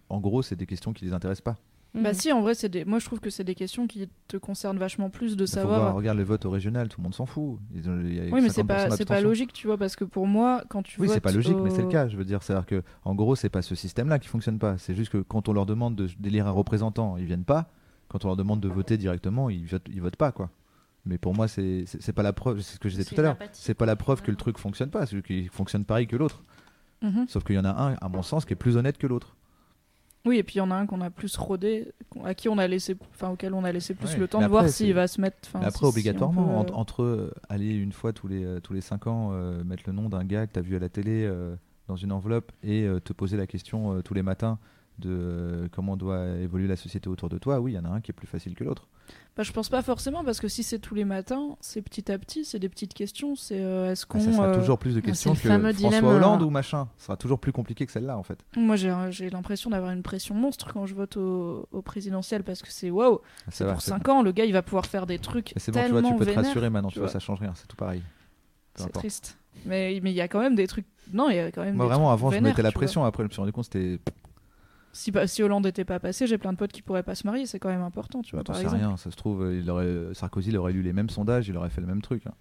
[0.09, 1.56] en gros, c'est des questions qui les intéressent pas.
[1.94, 2.15] Bah Mhm.
[2.15, 2.85] si, en vrai, c'est des...
[2.85, 5.81] moi je trouve que c'est des questions qui te concernent vachement plus de savoir.
[5.81, 7.59] voir, regarde le vote au régional, tout le monde s'en fout.
[7.74, 9.78] Ils ont- il y a Oui, mais c'est 50% pas, c'est pas logique, tu vois,
[9.78, 12.06] parce que pour moi, quand tu Oui, c'est votes pas logique, mais c'est le cas.
[12.06, 14.77] Je veux dire, c'est-à-dire que, en gros, c'est pas ce système-là qui fonctionne pas.
[14.77, 17.70] C'est juste que quand on leur demande de- d'élire un représentant, ils viennent pas.
[18.09, 20.51] Quand on leur demande de voter directement, ils votent, ils votent pas, quoi.
[21.06, 22.60] Mais pour moi, c'est pas la preuve.
[22.60, 23.36] C'est ce que je disais tout à l'heure.
[23.52, 25.06] C'est pas la preuve que le truc fonctionne pas.
[25.06, 26.43] C'est qu'il fonctionne pareil que l'autre.
[27.01, 27.27] Mhm.
[27.28, 29.36] Sauf qu'il y en a un, à mon sens, qui est plus honnête que l'autre.
[30.28, 31.92] Oui, et puis il y en a un qu'on a plus rodé,
[32.24, 34.18] à qui on a laissé, enfin auquel on a laissé plus Ouais.
[34.18, 35.36] le temps Mais de voir s'il va se mettre.
[35.55, 38.60] Mais après, si obligatoirement, peut, euh, entre, entre, euh, aller une fois tous les, euh,
[38.60, 40.78] tous les 5 ans, euh, mettre le nom d'un gars que tu as vu à
[40.78, 41.56] la télé euh,
[41.88, 44.59] dans une enveloppe et euh, te poser la question euh, tous les matins
[44.98, 47.88] de euh, comment doit évoluer la société autour de toi, oui, il y en a
[47.88, 48.88] un qui est plus facile que l'autre.
[49.39, 52.19] Bah, je pense pas forcément parce que si c'est tous les matins, c'est petit à
[52.19, 53.36] petit, c'est des petites questions.
[53.36, 54.19] C'est euh, est-ce qu'on.
[54.19, 56.89] Mais ça sera euh, toujours plus de questions que François dilemme, Hollande euh, ou machin.
[56.98, 58.40] Ce sera toujours plus compliqué que celle-là, en fait.
[58.56, 62.62] Moi, j'ai j'ai l'impression d'avoir une pression monstre quand je vote au, au présidentiel parce
[62.62, 65.06] que c'est waouh, Ça c'est pour c'est 5 ans, le gars il va pouvoir faire
[65.06, 66.44] des trucs c'est bon, tu tellement vois, tu peux te vénères.
[66.44, 68.02] rassurer maintenant, tu vois, ça change rien, c'est tout pareil.
[68.74, 69.39] C'est triste.
[69.66, 70.86] Mais mais il y a quand même des trucs.
[71.12, 71.77] Non, il y a quand même.
[71.77, 73.52] Moi, des vraiment, trucs avant, je vénères, mettais la pression, après, je me suis rendu
[73.52, 74.01] compte c'était.
[74.93, 77.59] Si, Hollande était pas passé, j'ai plein de potes qui pourraient pas se marier, c'est
[77.59, 78.78] quand même important, tu vois, T'en par exemple.
[78.82, 81.70] rien, ça se trouve, il aurait, Sarkozy il aurait lu les mêmes sondages, il aurait
[81.70, 82.27] fait le même truc.
[82.27, 82.32] hein.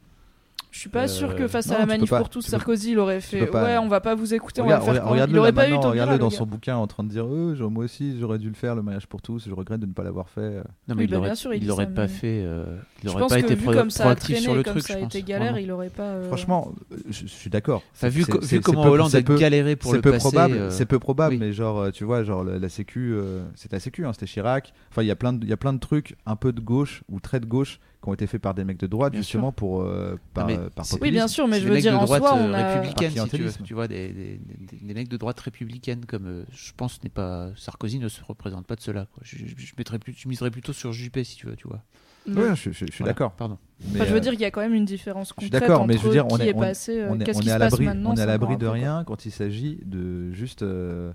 [0.78, 2.91] Je suis pas Euh, sûr que face non, à la manif pas, pour tous, Sarkozy
[2.91, 3.64] il aurait fait pas.
[3.64, 5.04] ouais, on va pas vous écouter, Regarde, on va le faire.
[5.04, 5.14] quand même.
[5.14, 7.56] regarde-le il aurait pas eu regarde-le le dans son bouquin en train de dire euh,
[7.56, 9.94] genre, moi aussi j'aurais dû le faire le mariage pour tous je regrette de ne
[9.94, 10.62] pas l'avoir fait euh.
[10.88, 12.44] Non, mais Oui, il bah, l'aurait bien sûr, il il ça, pas mais- fait.
[12.45, 14.41] euh, il Je aurait pense pas que été vu pro- comme ça a proactif traîné,
[14.44, 14.84] sur le comme truc.
[14.84, 16.04] ça a été galère, il aurait pas.
[16.04, 16.72] euh, franchement
[17.10, 18.24] je, je suis d'accord vu,
[18.62, 21.54] comment Hollande a galéré pour c'est le peu passer, probable euh, c'est peu probable mais
[21.54, 23.16] genre tu vois genre la, la sécu
[23.56, 25.58] c'était la sécu hein, c'était Chirac enfin il y a plein de il y a
[25.58, 28.41] plein de trucs un peu de gauche ou très de gauche qui ont été faits
[28.41, 31.27] par des mecs de droite Bien justement pour euh, par, mais euh, par Oui, bien
[31.27, 32.73] sûr, mais je veux dire de en soi, euh, on a.
[32.73, 33.63] républicaine, si tu veux, clientélisme.
[33.65, 37.09] tu vois, des, des- des- des mecs de droite républicaine comme euh, je pense n'est
[37.09, 39.07] pas Sarkozy ne se représente pas de cela.
[39.13, 39.21] quoi.
[39.25, 41.84] Je, je- je mettrais plus, je miserais plutôt sur Juppé si tu veux, tu vois.
[42.27, 43.57] Ouais, je, je- je suis Voilà, d'accord Pardon.
[43.81, 45.49] mais, Enfin, je veux euh, dire qu'il y a quand même une différence je suis
[45.49, 47.23] concrète d'accord entre mais je veux dire on qui est, est on, passé, on est,
[47.25, 48.09] qu'est-ce on qui est se à passe l'abri maintenant.
[48.11, 51.11] on est à c'est l'abri encore de rien quand il s'agit de juste euh,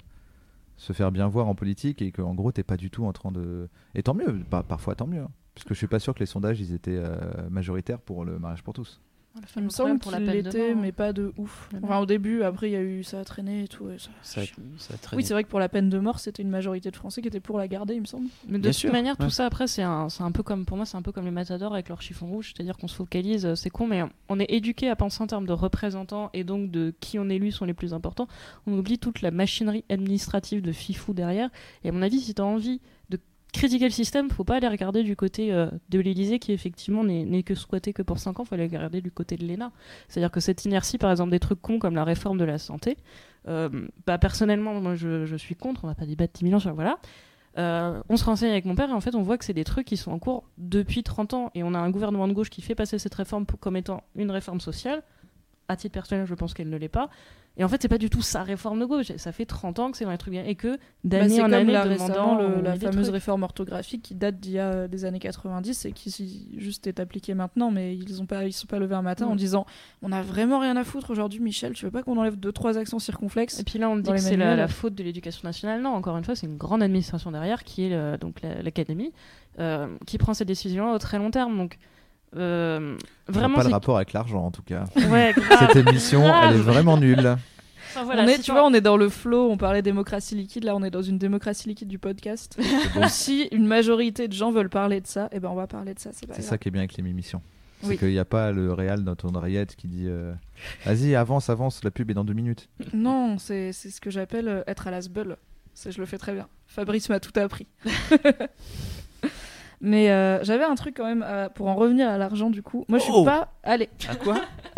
[0.79, 3.31] se faire bien voir en politique et qu'en gros t'es pas du tout en train
[3.31, 5.55] de et tant mieux par- parfois tant mieux hein.
[5.55, 7.17] puisque je suis pas sûr que les sondages ils étaient euh,
[7.51, 9.01] majoritaires pour le mariage pour tous
[9.57, 10.93] Il me semble qu'il l'était, mais hein.
[10.95, 11.71] pas de ouf.
[11.83, 13.89] Enfin, au début, après, il y a eu ça a traîné et tout.
[13.89, 14.43] et ça- Ça,
[14.77, 15.23] ça a traîné.
[15.23, 17.29] Oui, c'est vrai que pour la peine de mort, c'était une majorité de Français qui
[17.29, 18.27] étaient pour la garder, il me semble.
[18.47, 19.25] Mais de Bien toute sûr, manière, ouais.
[19.25, 21.25] tout ça après, c'est un, c'est un peu comme pour moi, c'est un peu comme
[21.25, 24.39] les matadors avec leur chiffon rouge, c'est-à-dire qu'on se focalise, euh, c'est con, mais on
[24.39, 27.65] est éduqué à penser en termes de représentants et donc de qui on élu sont
[27.65, 28.29] les plus importants.
[28.67, 31.49] On oublie toute la machinerie administrative de fifou derrière.
[31.85, 33.19] Et à mon avis, si tu as envie de
[33.53, 37.43] critiquer le système, faut pas aller regarder du côté euh, de l'Élysée qui effectivement n'est
[37.43, 39.73] que squatté que pour 5 ans, faut aller regarder du côté de l'ENA.
[40.09, 42.97] C'est-à-dire que cette inertie, par exemple, des trucs cons comme la réforme de la santé,
[43.49, 43.69] euh,
[44.07, 46.99] bah, personnellement, moi je, je suis contre, on va pas débattre 10 000 ans voilà.
[47.59, 49.65] Euh, on se renseigne avec mon père et en fait on voit que c'est des
[49.65, 52.49] trucs qui sont en cours depuis 30 ans et on a un gouvernement de gauche
[52.49, 55.03] qui fait passer cette réforme comme étant une réforme sociale.
[55.69, 57.11] À titre personnel, je pense qu'elle ne l'est pas.
[57.59, 59.13] Et en fait, c'est pas du tout sa réforme de gauche.
[59.19, 61.41] Ça fait 30 ans que c'est dans les trucs bien et que Bah, d'année c'est
[61.43, 63.13] en comme année là demandant le- la fameuse trucs.
[63.15, 67.35] réforme orthographique qui date d'il y a des années 90 et qui juste est appliquée
[67.35, 69.67] maintenant, mais ils ont pas, ils sont pas levés un matin en disant
[70.01, 72.79] on a vraiment rien à foutre aujourd'hui, Michel, tu veux pas qu'on enlève deux trois
[72.79, 75.83] accents circonflexes Et puis là, on dit que c'est la, faute de l'éducation nationale.
[75.83, 79.13] Non, encore une fois, c'est une grande administration derrière qui est le- donc la- l'académie
[79.59, 81.59] euh, qui prend ces décisions-là au très long terme.
[81.59, 81.77] Donc
[82.37, 82.97] euh,
[83.29, 86.97] vraiment, pas le rapport avec l'argent en tout cas Ouais, cette émission elle est vraiment
[86.97, 87.37] nulle
[87.95, 89.51] Enfin, voilà, on est, si tu vois, on est dans le flow.
[89.51, 90.65] On parlait démocratie liquide.
[90.65, 92.59] Là, on est dans une démocratie liquide du podcast.
[92.95, 95.93] Donc, si une majorité de gens veulent parler de ça, eh ben, on va parler
[95.93, 96.09] de ça.
[96.15, 97.43] C'est ça qui est bien avec les émissions
[97.83, 97.99] c'est Oui.
[97.99, 100.33] qu'il n'y a pas le réal dans ton oreillette qui dit euh,
[100.87, 104.49] vas-y avance avance la pub est dans deux minutes Non, c'est c'est ce que j'appelle
[104.49, 105.01] euh, être à la.
[105.75, 106.47] C'est- Je le fais très bien.
[106.67, 107.67] Fabrice m'a tout appris.
[109.85, 112.85] Mais euh, j'avais un truc quand même euh, pour en revenir à l'argent du coup.
[112.89, 113.53] Moi, je suis Oh pas.
[113.65, 114.37] Allez, À quoi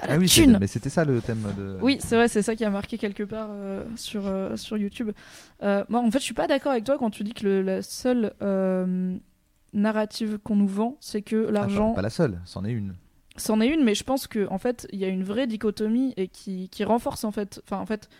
[0.00, 0.58] à la ah oui c'est- thune.
[0.60, 3.22] mais c'était ça le thème de Oui, c'est vrai, c'est ça qui a marqué quelque
[3.22, 5.12] part euh, sur, euh, sur YouTube.
[5.62, 7.62] Euh, moi, en fait, je suis pas d'accord avec toi quand tu dis que le-
[7.62, 9.16] la seule euh,
[9.72, 11.92] narrative qu'on nous vend, c'est que Ah, pas- l'argent.
[11.92, 12.94] pas la seule c'en est une
[13.36, 16.12] C'en est une, mais je pense que en fait, il y a une vraie dichotomie
[16.18, 17.62] et qui, qui renforce en fait.
[17.64, 18.10] Enfin, en fait,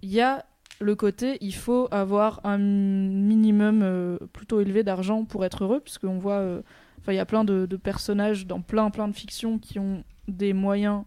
[0.00, 0.46] il y a
[0.84, 6.18] le côté, il faut avoir un minimum euh, plutôt élevé d'argent pour être heureux, puisqu'on
[6.18, 6.62] voit, euh,
[7.00, 10.04] enfin, il y a plein de, de personnages dans plein plein de fictions qui ont
[10.28, 11.02] des moyens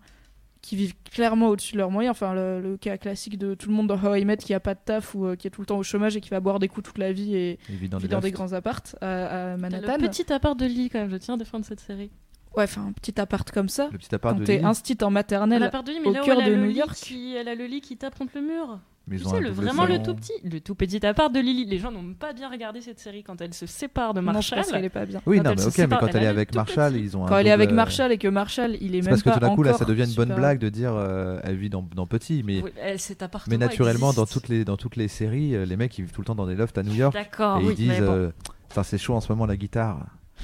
[0.62, 2.12] qui vivent clairement au-dessus de leurs moyens.
[2.12, 4.60] Enfin, le, le cas classique de tout le monde dans How I Met qui a
[4.60, 6.40] pas de taf ou euh, qui est tout le temps au chômage et qui va
[6.40, 8.34] boire des coups toute la vie et vit dans vit des dans des lofts.
[8.36, 9.98] grands appartes à, à Manhattan.
[10.02, 12.12] Le petit appart de Lily, quand même, je tiens à défendre cette série.
[12.56, 13.88] Ouais, enfin, un petit appart comme ça.
[13.92, 16.46] Le petit appart Quand de t'es instit en maternelle, mais au là où cœur elle
[16.46, 16.96] a de le New lit York.
[16.96, 18.80] qui- elle a le lit qui tape contre le mur.
[19.08, 21.06] Mais ils Tu ont sais, un le, double vraiment le tout petit, le tout petit
[21.06, 21.66] appart de Lily.
[21.66, 24.58] Les gens n'ont pas bien regardé cette série quand elle se sépare de non, Marshall.
[24.60, 25.22] parce qu'elle est pas bien.
[25.26, 27.04] Oui, Quand non, elle mais quand elle elle est a avec Marshall, petit.
[27.04, 29.10] ils ont un Quand elle est avec Marshall et que Marshall, il est C'est même
[29.12, 31.40] parce que pas tout d'un coup, là, ça devient une bonne blague de dire euh,
[31.44, 34.66] elle vit dans, dans petit, mais, Oui, elle, cet appartement mais naturellement, dans toutes, les,
[34.66, 36.78] dans toutes les séries, euh, les mecs ils vivent tout le temps dans des lofts
[36.78, 38.12] à New York D'accord, et oui, ils disent bon.
[38.12, 38.32] euh,
[38.70, 40.06] Putain, c'est chaud en ce moment la guitare.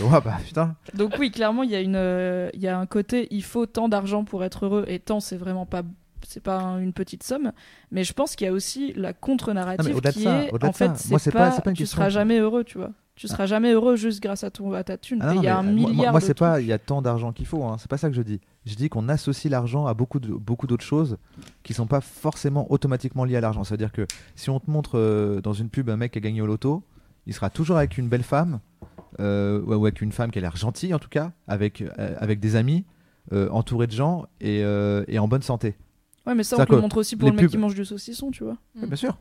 [0.00, 0.74] Ouais, bah putain.
[0.94, 3.66] Donc oui, clairement, il y a une, euh, il y a un côté, il faut
[3.66, 5.82] tant d'argent pour être heureux, et tant, c'est vraiment pas,
[6.26, 7.52] c'est pas un- une petite somme.
[7.90, 11.30] Mais je pense qu'il y a aussi la contre-narrative qui ça, est, en fait, c'est
[11.32, 12.90] pas, pas- une tu seras jamais heureux, tu vois.
[13.14, 15.18] Tu seras jamais heureux juste grâce à ton, à ta thune.
[15.20, 17.02] Ah non, il y a un moi- milliard Moi, c'est pas il y a tant
[17.02, 17.76] d'argent qu'il faut, hein.
[17.78, 18.40] c'est pas ça que je dis.
[18.64, 21.18] Je dis qu'on associe l'argent à beaucoup de- beaucoup d'autres choses
[21.62, 23.64] qui sont pas forcément automatiquement liées à l'argent.
[23.64, 26.40] C'est-à-dire que si on te montre euh, dans une pub un mec qui a gagné
[26.40, 26.82] au loto,
[27.26, 28.60] il sera toujours avec une belle femme
[29.20, 32.40] euh, ou avec une femme qui a l'air gentille en tout cas, avec, euh, avec
[32.40, 32.84] des amis,
[33.50, 34.60] entouré de gens et,
[35.08, 35.76] et en bonne santé.
[36.26, 37.74] Ouais, mais ça, on te le montre aussi pour les le mec pubs- qui mange
[37.74, 38.56] du saucisson, tu vois.
[38.80, 39.16] Ouais, bien sûr.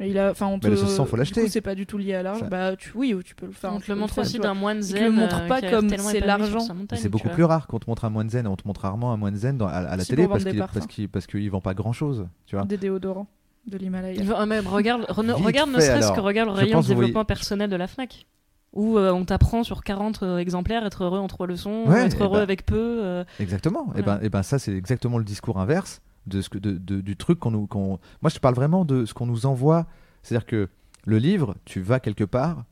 [0.00, 1.42] Et il a, enfin, on te, Mais le saucisson, faut du l'acheter.
[1.42, 2.40] coup, c'est pas du tout lié à l'argent.
[2.40, 3.72] Ça- Bah, tu, oui, ou tu peux le faire.
[3.72, 5.04] On te le montre aussi d'un moine Ils te zen.
[5.04, 6.66] le montrent euh, pas comme c'est l'argent.
[6.94, 9.16] c'est beaucoup plus rare qu'on te montre un moine zen, on te montre rarement un
[9.16, 12.64] moine zen dans- à, à la télé parce qu'il vend pas grand chose, tu vois.
[12.64, 13.28] Des déodorants
[13.66, 14.20] de l'Himalaya.
[14.36, 18.26] Ah, même, regarde, regarde ne serait-ce que regarde le rayon développement personnel de la Fnac.
[18.72, 22.16] Où euh, on t'apprend sur 40 euh, exemplaires être heureux en trois leçons, Ouais, être
[22.18, 22.74] eh heureux ben- avec peu.
[23.04, 23.92] euh, Exactement.
[23.96, 24.18] Et Voilà.
[24.18, 27.16] ben, et ben ça, c'est exactement le discours inverse de ce que, de, de- du
[27.16, 27.66] truc qu'on nous.
[27.66, 29.86] qu'on- Moi, je parle vraiment de ce qu'on nous envoie.
[30.22, 30.68] C'est-à-dire que
[31.06, 32.64] le livre, tu vas quelque part,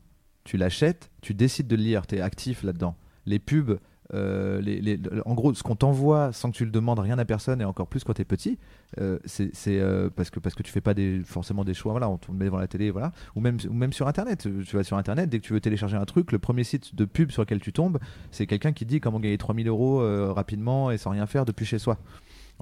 [0.43, 2.95] tu l'achètes, tu décides de le lire, tu es actif là-dedans.
[3.25, 3.77] Les pubs,
[4.13, 7.25] euh, les, les- en gros, ce qu'on t'envoie sans que tu le demandes rien à
[7.25, 8.59] personne, et encore plus quand tu es petit,
[8.99, 11.93] euh, c'est euh, parce, que, parce que tu fais pas des, forcément des choix.
[11.93, 13.11] Voilà, on te met devant la télé, voilà.
[13.35, 14.47] Ou même, ou même sur Internet.
[14.65, 17.05] Tu vas sur Internet, dès que tu veux télécharger un truc, le premier site de
[17.05, 17.97] pub sur lequel tu tombes,
[18.31, 19.99] c'est quelqu'un qui dit comment gagner 3000 euros
[20.33, 21.97] rapidement et sans rien faire depuis chez soi.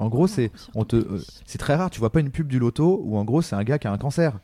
[0.01, 1.89] En gros, c'est on te, euh, c'est très rare.
[1.91, 3.91] Tu vois pas une pub du loto où en gros c'est un gars qui a
[3.91, 4.39] un cancer.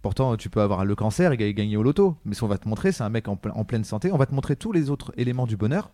[0.00, 2.16] Pourtant, tu peux avoir le cancer et ga- gagner au loto.
[2.24, 4.12] Mais ce qu'on va te montrer, c'est un mec en, ple- en pleine santé.
[4.12, 5.90] On va te montrer tous les autres éléments du bonheur.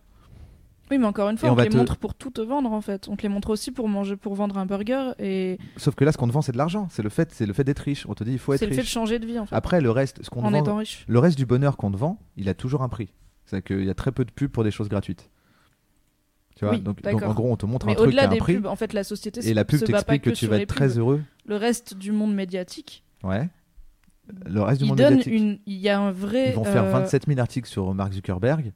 [0.91, 2.29] Oui, mais encore une fois, Et on on, te va les te- montre pour tout
[2.29, 3.07] te vendre en fait.
[3.09, 6.11] On te les montre aussi pour manger, pour vendre un burger et Sauf que là,
[6.11, 6.87] ce qu'on te vend, c'est de l'argent.
[6.91, 8.05] C'est le fait, c'est le fait d'être riche.
[8.07, 9.55] On te dit, il faut être c'est le fait de changer de vie en fait.
[9.55, 12.53] Après, le reste, ce qu'on vend, le reste du bonheur qu'on te vend, il a
[12.53, 13.11] toujours un prix.
[13.47, 15.31] C'est qu'il y a très peu de pubs pour des choses gratuites.
[16.55, 18.29] Tu vois Oui, donc, en gros, on te montre un Mais truc qui a au-delà
[18.31, 18.55] un des prix.
[18.55, 20.97] pubs, en fait, la société Et la pub t'explique que, que tu vas être très
[20.97, 21.21] heureux.
[21.45, 23.49] Le reste du monde médiatique, Ouais.
[24.47, 25.33] Le reste du monde donne médiatique.
[25.33, 26.49] une, il y a un vrai.
[26.49, 28.71] Ils vont faire euh, 27 000 articles sur Mark Zuckerberg.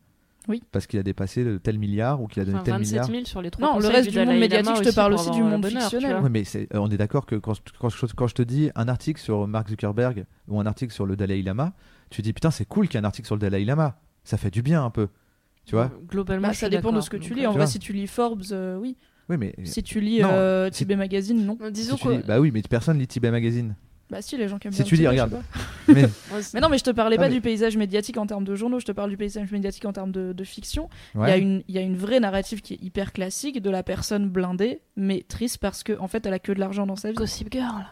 [0.48, 0.64] Oui.
[0.72, 3.08] Parce qu'il a dépassé le tel milliard ou qu'il a donné Enfin, tel 27 milliard.
[3.08, 5.30] 000 sur les trois Non, le reste du du monde médiatique, je te parle aussi
[5.32, 6.18] du monde fictionnel.
[6.22, 8.88] Ouais, mais euh, on est d'accord que quand, quand, je, quand je te dis un
[8.88, 11.74] article sur Mark Zuckerberg ou un article sur le Dalai Lama,
[12.10, 14.00] tu dis putain, c'est cool qu'il y ait un article sur le Dalai Lama.
[14.24, 15.08] Ça fait du bien un peu.
[15.70, 17.46] Tu vois Globalement, bah, ça dépend de ce que tu lis.
[17.46, 18.98] euh, En tu vrai, si tu lis Forbes, euh, oui.
[19.30, 19.54] Oui, mais.
[19.64, 21.58] Si tu lis euh, si- Tibet Magazine, non.
[21.62, 22.18] euh, si Disons que.
[22.18, 23.76] dis- bah oui, mais personne lit Tibet Magazine.
[24.10, 25.40] Bah si, les gens qui aiment Si bien tu lis, regarde.
[25.88, 26.04] Mais,
[26.62, 28.80] non, mais je te parlais Ah, pas mais- du paysage médiatique en termes de journaux,
[28.80, 30.90] je te parle du paysage médiatique en termes de, de fiction.
[31.14, 31.40] Il y, a ouais.
[31.40, 34.82] une, il y a une vraie narrative qui est hyper classique de la personne blindée,
[34.96, 37.16] mais triste parce qu'en en fait, elle a que de l'argent dans sa vie.
[37.16, 37.86] Gossip Girl.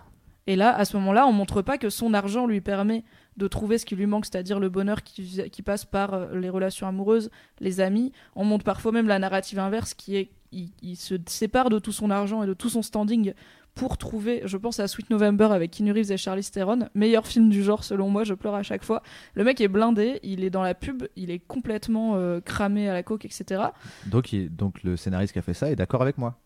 [0.47, 3.03] Et là, à ce moment-là, on montre pas que son argent lui permet
[3.38, 6.49] de trouver ce qui lui manque, c'est-à-dire le bonheur qui, qui passe par euh, les
[6.49, 8.11] relations amoureuses, les amis.
[8.35, 11.91] On montre parfois même la narrative inverse qui est il, il se sépare de tout
[11.91, 13.34] son argent et de tout son standing
[13.76, 17.49] pour trouver, je pense à Sweet November avec Keanu Reeves et Charlize Theron, meilleur film
[17.49, 19.03] du genre selon moi, je pleure à chaque fois.
[19.35, 22.93] Le mec est blindé, il est dans la pub, il est complètement euh, cramé à
[22.93, 23.61] la coke, etc.
[24.07, 26.39] Donc, il- donc le scénariste qui a fait ça est d'accord avec moi.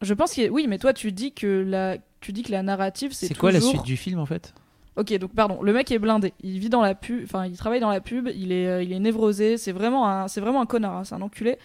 [0.00, 3.12] Je pense que oui, mais toi tu dis que la, tu dis que la narrative
[3.12, 4.54] c'est C'est quoi la suite du film en fait?
[4.96, 6.34] Ok, donc pardon, le mec est blindé.
[6.42, 8.28] Il vit dans la pub, enfin il travaille dans la pub.
[8.34, 9.56] Il est, euh, il est névrosé.
[9.56, 10.96] C'est vraiment un, vraiment un connard.
[10.96, 11.56] hein, c'est un enculé.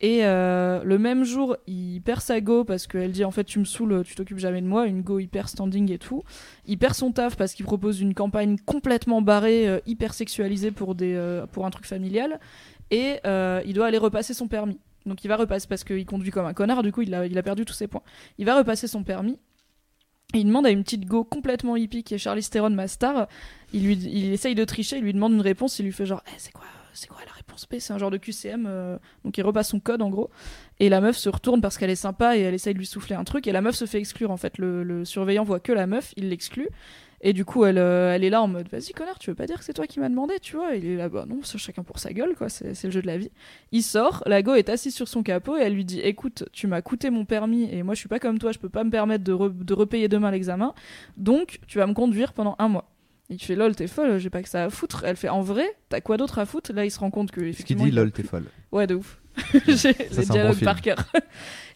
[0.00, 3.58] Et euh, le même jour, il perd sa go parce qu'elle dit en fait tu
[3.58, 4.86] me saoules, tu t'occupes jamais de moi.
[4.86, 6.24] Une go hyper standing et tout.
[6.66, 10.94] Il perd son taf parce qu'il propose une campagne complètement barrée, euh, hyper sexualisée pour
[10.94, 12.38] des, euh, pour un truc familial.
[12.90, 14.78] Et il doit aller repasser son permis.
[15.06, 16.82] Donc il va repasser parce qu'il conduit comme un connard.
[16.82, 18.02] Du coup il a, il a perdu tous ses points.
[18.36, 19.38] Il va repasser son permis.
[20.34, 23.28] Il demande à une petite go complètement hippie qui est Charlize Theron, ma star.
[23.72, 26.22] Il, lui, il essaye de tricher, il lui demande une réponse, il lui fait genre,
[26.28, 28.66] Eh, c'est quoi, c'est quoi la réponse B C'est un genre de QCM.
[28.68, 30.30] euh, donc il repasse son code en gros.
[30.80, 33.14] Et la meuf se retourne parce qu'elle est sympa et elle essaye de lui souffler
[33.16, 33.46] un truc.
[33.46, 34.58] Et la meuf se fait exclure en fait.
[34.58, 36.68] Le, le surveillant voit que la meuf, il l'exclut.
[37.26, 39.46] Et du coup, elle, euh, elle est là en mode Vas-y, connard, tu veux pas
[39.46, 40.74] dire que c'est toi qui m'as demandé, tu vois?
[40.74, 43.06] Il est là, bah non, c'est chacun pour sa gueule, quoi, c'est le jeu de
[43.06, 43.30] la vie.
[43.72, 46.66] Il sort, la go est assise sur son capot et elle lui dit Écoute, tu
[46.66, 48.90] m'as coûté mon permis et moi je suis pas comme toi, je peux pas me
[48.90, 50.74] permettre de, re- de repayer demain l'examen,
[51.16, 52.90] donc tu vas me conduire pendant un mois.
[53.30, 55.02] Il fait lol, t'es folle, j'ai pas que ça à foutre.
[55.06, 56.74] Elle fait en vrai, t'as quoi d'autre à foutre?
[56.74, 57.40] Là, il se rend compte que.
[57.40, 58.44] Ce qu'il effectivement, dit, lol, t'es folle.
[58.70, 59.18] Ouais, de ouf.
[59.66, 60.64] J'ai les bon dialogues film.
[60.66, 61.06] par cœur.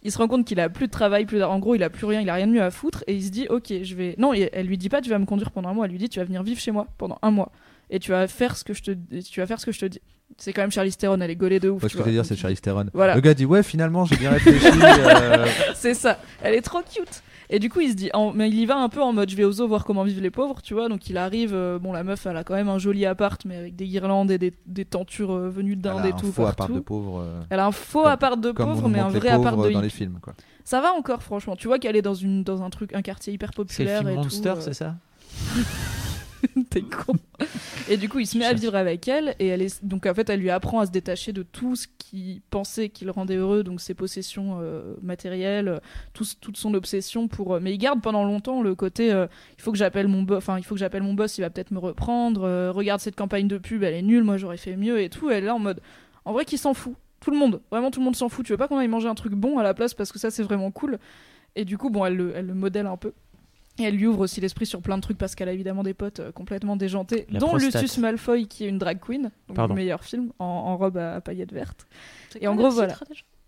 [0.03, 2.07] Il se rend compte qu'il a plus de travail, plus en gros, il a plus
[2.07, 4.15] rien, il a rien de mieux à foutre et il se dit OK, je vais
[4.19, 6.09] Non, elle lui dit pas tu vas me conduire pendant un mois, elle lui dit
[6.09, 7.51] tu vas venir vivre chez moi pendant un mois
[7.91, 9.87] et tu vas faire ce que je te tu vas faire ce que je te
[9.87, 10.01] dis.
[10.37, 11.83] C'est quand même Charlize Theron, elle est gaulée de ouf.
[11.83, 12.87] Ouais, ce que je dire, c'est Charlize Theron.
[12.95, 13.15] Voilà.
[13.17, 14.67] Le gars dit Ouais, finalement, j'ai bien réfléchi.
[14.83, 16.19] euh, c'est ça.
[16.43, 17.23] Elle est trop cute.
[17.51, 19.31] Et du coup, il se dit, en- mais il y va un peu en mode,
[19.31, 20.89] je vais aux zoo voir comment vivent les pauvres, tu vois.
[20.91, 23.57] Donc il arrive, euh, bon, la meuf, elle a quand même un joli appart, mais
[23.57, 26.31] avec des guirlandes et des, des tentures euh, venues elle d'Inde a et un tout
[26.31, 27.21] faux appart de pauvre.
[27.23, 29.69] euh, Elle a un faux Comme- appart de pauvre, mais un vrai appart de dans
[29.71, 29.81] hippie.
[29.81, 30.19] les films.
[30.21, 30.35] Quoi.
[30.63, 31.57] Ça va encore, franchement.
[31.57, 33.99] Tu vois qu'elle est dans, une, dans un truc, un quartier hyper C'est le populaire
[34.01, 34.95] film et Monster, euh, c'est ça?
[36.71, 37.15] T'es con.
[37.89, 40.15] Et du coup, il se met à vivre avec elle et elle est donc en
[40.15, 43.37] fait, elle lui apprend à se détacher de tout ce qu'il pensait qui le rendait
[43.37, 45.81] heureux, donc ses possessions euh, matérielles,
[46.13, 47.55] tout, toute son obsession pour.
[47.55, 50.39] euh, Mais il garde pendant longtemps le côté, euh, il faut que j'appelle mon boss,
[50.39, 52.43] enfin il faut que j'appelle mon boss, il va peut-être me reprendre.
[52.45, 55.31] euh, regarde cette campagne de pub, elle est nulle, moi j'aurais fait mieux et tout.
[55.31, 55.81] Elle est là en mode,
[56.25, 56.95] en vrai, qui s'en fout.
[57.21, 58.47] Tout le monde, vraiment tout le monde s'en fout.
[58.47, 60.31] Tu veux pas qu'on aille manger un truc bon à la place parce que ça
[60.31, 60.99] c'est vraiment cool.
[61.57, 63.13] Et du coup, bon, elle le, elle le modèle un peu.
[63.79, 65.95] Et elle lui ouvre aussi l'esprit sur plein de trucs parce qu'elle a évidemment des
[65.95, 67.83] potes euh, complètement déjantés, La dont prostate.
[67.83, 69.75] Lucius Malfoy qui est une drag queen, donc Pardon.
[69.75, 71.87] le meilleur film, en, en robe à, à paillettes vertes.
[72.41, 72.97] Et en gros, voilà.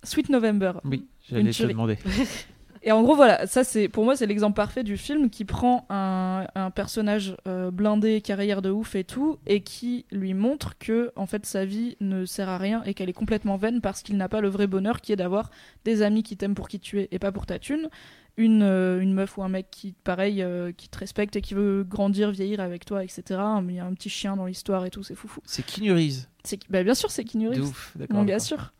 [0.03, 0.73] Sweet November.
[0.85, 1.99] Oui, Une j'allais te le demander.
[2.83, 5.85] Et en gros, voilà, ça c'est pour moi c'est l'exemple parfait du film qui prend
[5.91, 11.13] un, un personnage euh, blindé, carrière de ouf et tout, et qui lui montre que
[11.15, 14.17] en fait sa vie ne sert à rien et qu'elle est complètement vaine parce qu'il
[14.17, 15.51] n'a pas le vrai bonheur qui est d'avoir
[15.85, 17.91] des amis qui t'aiment pour qui tu es et pas pour ta thune,
[18.39, 21.53] une, euh, une meuf ou un mec qui pareil euh, qui te respecte et qui
[21.53, 23.23] veut grandir, vieillir avec toi, etc.
[23.69, 25.43] Il y a un petit chien dans l'histoire et tout, c'est foufou.
[25.45, 26.25] C'est Reeves.
[26.45, 28.17] C'est qui- bah, bien sûr c'est Keanu De ouf, d'accord.
[28.17, 28.73] Mon gars sûr.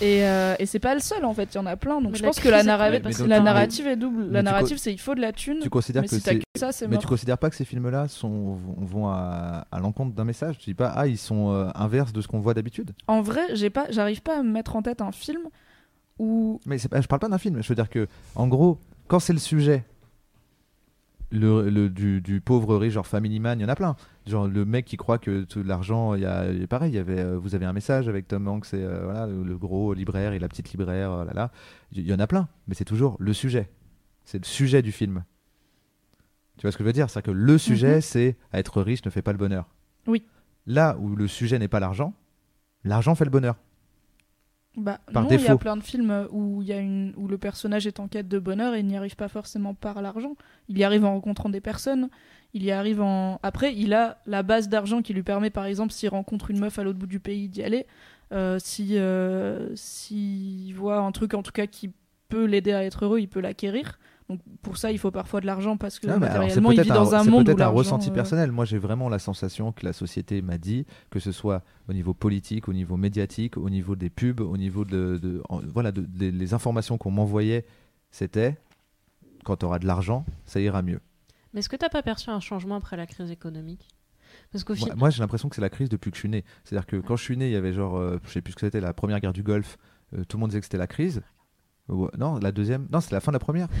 [0.00, 2.00] Et, euh, et c'est pas le seul en fait, il y en a plein.
[2.00, 4.24] Donc Mais je pense que la, narra- Mais donc la narrative est double.
[4.24, 5.60] mais La narrative c'est il faut de la thune.
[5.62, 6.38] Tu considères mais que si t'as c'est.
[6.38, 7.02] que ça, c'est Mais mort.
[7.02, 10.58] tu considères pas que ces films-là sont, vont à, à l'encontre d'un message?
[10.58, 12.90] Tu dis pas, ah, ils sont euh, inverses de ce qu'on voit d'habitude?
[13.06, 15.42] En vrai, j'ai pas, j'arrive pas à me mettre en tête un film
[16.18, 17.62] où Mais je parle pas d'un film.
[17.62, 19.84] Je veux dire que, en gros, quand c'est le sujet
[21.30, 23.96] le, le- du, du pauvre riche, genre Family Man, il y en a plein.
[24.26, 26.92] Genre le mec qui croit que tout l'argent, il y a pareil.
[26.92, 29.42] Il y avait, euh, vous avez un message avec Tom Hanks et euh, voilà le,
[29.42, 31.50] le gros libraire et la petite libraire, euh, là là.
[31.92, 33.68] Il y en a plein, mais c'est toujours le sujet.
[34.24, 35.24] C'est le sujet du film.
[36.56, 37.10] Tu vois ce que je veux dire?
[37.10, 38.00] C'est que le sujet, Mhm.
[38.00, 39.68] c'est être riche ne fait pas le bonheur.
[40.06, 40.24] Oui.
[40.66, 42.14] Là où le sujet n'est pas l'argent,
[42.84, 43.56] l'argent fait le bonheur.
[44.76, 47.28] Bah, Par non, il y a plein de films où, il y a une, où
[47.28, 50.36] le personnage est en quête de bonheur et il n'y arrive pas forcément par l'argent.
[50.68, 52.08] Il y arrive en rencontrant des personnes.
[52.54, 53.38] Il y arrive en.
[53.42, 56.78] Après, il a la base d'argent qui lui permet, par exemple, s'il rencontre une meuf
[56.78, 57.86] à l'autre bout du pays, d'y aller.
[58.32, 61.92] Euh, si euh, s'il voit un truc, en tout cas, qui
[62.28, 63.98] peut l'aider à être heureux, il peut l'acquérir.
[64.30, 66.88] Donc pour ça, il faut parfois de l'argent parce que Non, c'est matériellement, il vit
[66.88, 68.52] peut-être dans un c'est monde où peut-être un ressenti euh, personnel.
[68.52, 72.14] Moi, j'ai vraiment la sensation que la société m'a dit, que ce soit au niveau
[72.14, 76.06] politique, au niveau médiatique, au niveau des pubs, au niveau de, de- en- voilà, de-
[76.18, 77.66] les informations qu'on m'envoyait,
[78.10, 78.56] c'était
[79.44, 81.00] quand tu auras de l'argent, ça ira mieux.
[81.52, 83.86] Mais est-ce que t'as pas perçu un changement après la crise économique?
[84.50, 86.44] Parce Moi, moi, j'ai l'impression que c'est la crise depuis que je suis né.
[86.64, 88.56] C'est-à-dire que quand je suis né, il y avait genre, euh, je sais plus ce
[88.56, 89.76] que c'était, la première guerre du Golfe.
[90.16, 91.22] euh, tout le monde disait que c'était la crise.
[91.88, 92.86] Ouais, non, la deuxième.
[92.90, 93.68] Non, c'est la fin de la première.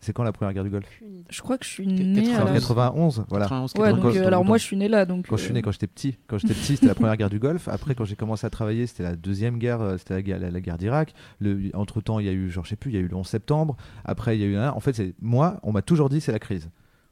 [0.00, 0.86] C'est quand la première guerre du Golfe?
[1.30, 1.86] Je crois que je suis
[2.34, 2.52] à la...
[2.52, 3.46] 91, voilà.
[3.46, 5.26] 91, Ouais, 92, donc, euh, alors donc, moi je suis né là, donc.
[5.28, 7.30] Quand je suis euh, né, quand j'étais petit, quand j'étais petit, c'était la première guerre
[7.30, 7.66] du Golfe.
[7.68, 10.50] Après, quand j'ai commencé à travailler, c'était la deuxième guerre, euh, c'était la, guerre- la-
[10.50, 11.14] la guerre d'Irak.
[11.74, 13.16] Entre temps, il y a eu, genre, je sais plus, il y a eu le
[13.16, 13.76] 11 septembre.
[14.04, 14.70] Après, il y a eu un.
[14.70, 16.68] En fait, c'est moi, on m'a toujours dit c'est la crise.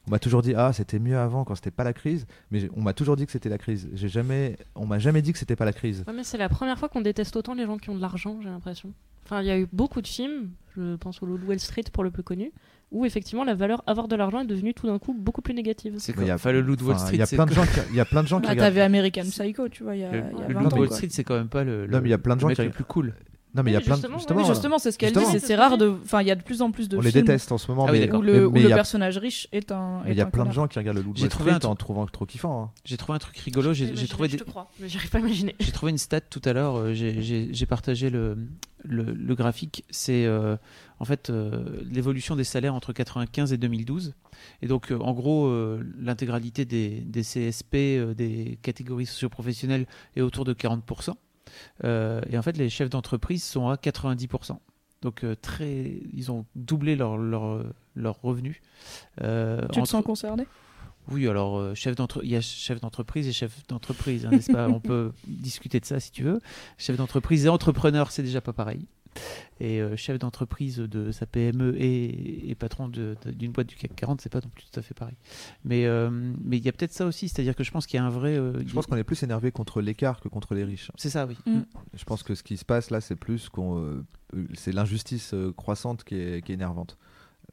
[0.06, 2.82] On m'a toujours dit ah c'était mieux avant quand c'était pas la crise, mais on
[2.82, 3.88] m'a toujours dit que c'était la crise.
[3.94, 6.04] J'ai jamais, on m'a jamais dit que c'était pas la crise.
[6.06, 8.38] Ouais, mais c'est la première fois qu'on déteste autant les gens qui ont de l'argent,
[8.42, 8.92] j'ai l'impression.
[9.24, 12.10] Enfin, il y a eu beaucoup de films, je pense au Wall Street pour le
[12.10, 12.52] plus connu,
[12.92, 15.94] où effectivement la valeur avoir de l'argent est devenue tout d'un coup beaucoup plus négative.
[15.96, 17.14] C'est quoi il y a- Enfin, le de Wall Street.
[17.14, 18.54] Il y a plein de gens, qui, il y a plein de gens qui Ah,
[18.56, 20.68] t'avais American Psycho, tu vois, il y a, Le, il y a le 20 loup
[20.68, 20.96] de ans, Wall quoi.
[20.98, 22.48] Street, c'est quand même pas le, le, Non, mais il y a plein de gens
[22.50, 23.14] qui- le plus cool.
[23.54, 24.00] Non, mais il y a plein de.
[24.00, 25.20] justement, Justement, Oui, justement, c'est ce qu'elle dit.
[25.20, 25.40] Justement.
[25.44, 25.94] C'est rare de.
[26.04, 27.70] Enfin, il y a de plus en plus de on les films déteste en ce
[27.70, 30.02] moment, Ah oui, mais où mais- le, où mais le a- personnage riche est un.
[30.08, 31.60] il y a plein de gens qui regardent le Loup de J'ai trouvé Street un
[31.60, 32.62] truc- en trouvant trop kiffant.
[32.64, 32.70] hein.
[32.84, 33.72] J'ai trouvé un truc rigolo.
[33.72, 35.54] J'ai j'ai Imaginer, trouvé je des, te crois, mais j'arrive pas à imaginer.
[35.60, 38.36] J'ai trouvé une stat tout à l'heure, euh, j'ai- j'ai j'ai partagé le,
[38.82, 39.84] le, le graphique.
[39.88, 40.56] C'est euh,
[40.98, 44.14] en fait euh, l'évolution des salaires entre 95 et 2012.
[44.62, 49.86] Et donc, euh, en gros, euh, l'intégralité des, des CSP, euh, des catégories socioprofessionnelles,
[50.16, 51.12] est autour de 40%.
[51.84, 54.58] Euh, et en fait, les chefs d'entreprise sont à 90%.
[55.02, 57.62] Donc, euh, très, ils ont doublé leur, leur,
[57.94, 58.62] leur revenu.
[59.22, 60.46] Euh, Tu te entre- sens concerné?
[61.10, 64.68] Oui, alors euh, chef il y a chef d'entreprise et chef d'entreprise, hein, n'est-ce pas?
[64.70, 66.40] On peut discuter de ça si tu veux.
[66.78, 68.86] Chef d'entreprise et entrepreneur, c'est déjà pas pareil.
[69.60, 74.20] Et euh, chef d'entreprise de sa PME et, et patron d'une boîte du CAC 40,
[74.20, 75.14] c'est pas non plus tout à fait pareil.
[75.64, 76.10] Mais euh,
[76.42, 78.10] mais il y a peut-être ça aussi, c'est-à-dire que je pense qu'il y a un
[78.10, 78.36] vrai.
[78.36, 80.90] euh, Je pense qu'on est plus énervé contre l'écart que contre les riches.
[80.96, 81.36] C'est ça, oui.
[81.46, 81.60] Mm.
[81.94, 84.02] Je pense que ce qui se passe là, c'est plus qu'on,
[84.54, 86.98] c'est l'injustice euh, croissante qui est, qui est énervante.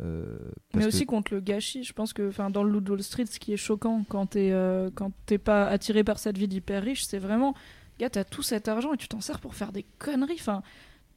[0.01, 0.25] Euh,
[0.73, 1.83] Mais que- aussi contre le gâchis.
[1.83, 4.25] Je pense que enfin, dans le Loup de Wall Street, ce qui est choquant quand
[4.27, 7.53] t'es euh, quand t'es pas attiré par cette vie d'hyper riche, c'est vraiment,
[7.99, 10.37] gars, t'as tout cet argent et tu t'en sers pour faire des conneries.
[10.39, 10.63] Enfin,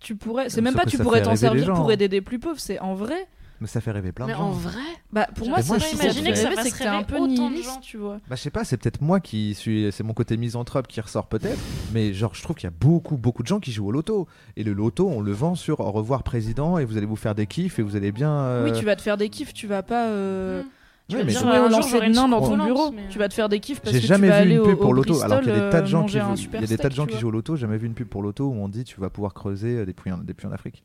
[0.04, 2.38] tu pourrais, c'est Mais même pas que tu pourrais t'en servir pour aider des plus
[2.38, 2.58] pauvres.
[2.60, 3.26] C'est en vrai.
[3.60, 4.48] Mais ça fait rêver plein de Mais gens.
[4.48, 4.80] en vrai,
[5.12, 7.54] Bah pour moi, Mais moi, ça je ça c'est que t'es un peu autant de
[7.54, 7.80] nihiliste, gens.
[7.80, 8.18] tu vois.
[8.28, 11.28] Bah je sais pas, c'est peut-être moi qui suis, c'est mon côté misanthrope qui ressort
[11.28, 11.58] peut-être,
[11.92, 14.26] mais genre je trouve qu'il y a beaucoup beaucoup de gens qui jouent au loto
[14.56, 17.36] et le loto on le vend sur au revoir président et vous allez vous faire
[17.36, 18.30] des kiffs et vous allez bien.
[18.32, 20.08] euh, Oui, tu vas te faire des kiffs, tu vas pas.
[20.08, 20.66] euh, Mm.
[21.08, 22.56] Tu Ouais, vas mais te je- jouer un jour, j'aurai de une nains dans ton
[22.64, 22.90] bureau.
[22.90, 24.54] mais- Tu vas te faire des kiffs parce J'ai que jamais tu vas vu aller
[24.54, 26.06] une au, pub pour au loto alors qu'il y a des tas de euh, gens
[26.06, 27.56] qui jouent- super il y a des tas de gens qui jouent au loto.
[27.56, 29.84] J'ai jamais vu une pub pour loto où on dit tu vas pouvoir creuser euh,
[29.84, 30.82] des puits en, des puits en Afrique.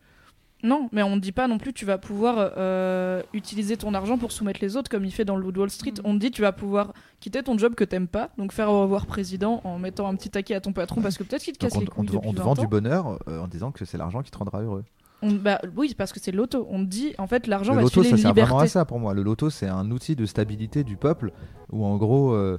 [0.61, 4.17] Non, mais on ne dit pas non plus tu vas pouvoir euh, utiliser ton argent
[4.17, 5.93] pour soumettre les autres comme il fait dans le de Wall Street.
[5.99, 6.01] Mhm.
[6.03, 6.91] On dit tu vas pouvoir
[7.21, 10.29] quitter ton job que t'aimes pas, donc faire au revoir président en mettant un petit
[10.29, 12.07] taquet à ton patron parce que peut-être qu'il te Donc casse on, les on couilles
[12.09, 14.37] te, on te 20 vend du bonheur euh, en disant que c'est l'argent qui te
[14.37, 14.83] rendra heureux.
[15.21, 16.65] On- bah, oui, parce que c'est le loto.
[16.69, 18.99] On dit en fait l'argent va loto filer ça une sert vraiment à ça pour
[18.99, 19.13] moi.
[19.13, 21.31] Le loto c'est un outil de stabilité du peuple
[21.71, 22.57] où en gros euh,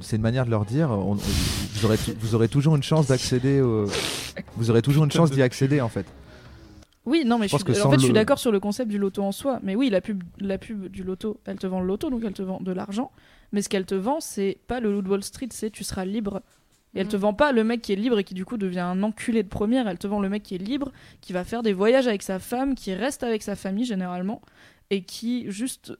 [0.00, 2.82] c'est une manière de leur dire on- on- vous, aurez, tou- vous aurez toujours une
[2.82, 3.86] chance d'accéder au-
[4.56, 6.06] vous aurez toujours une chance d'y accéder en fait.
[7.04, 8.60] Oui, non, mais Je je, pense suis, que en fait, je suis d'accord sur le
[8.60, 9.58] concept du loto en soi.
[9.64, 12.32] Mais oui, la pub, la pub du loto, elle te vend le loto, donc elle
[12.32, 13.10] te vend de l'argent.
[13.50, 16.42] Mais ce qu'elle te vend, c'est pas le de Wall Street, c'est tu seras libre.
[16.94, 17.22] Et elle te Mhm.
[17.22, 19.48] vend pas le mec qui est libre et qui du coup devient un enculé de
[19.48, 19.88] première.
[19.88, 22.38] Elle te vend le mec qui est libre, qui va faire des voyages avec sa
[22.38, 24.42] femme, qui reste avec sa famille généralement,
[24.90, 25.94] et qui juste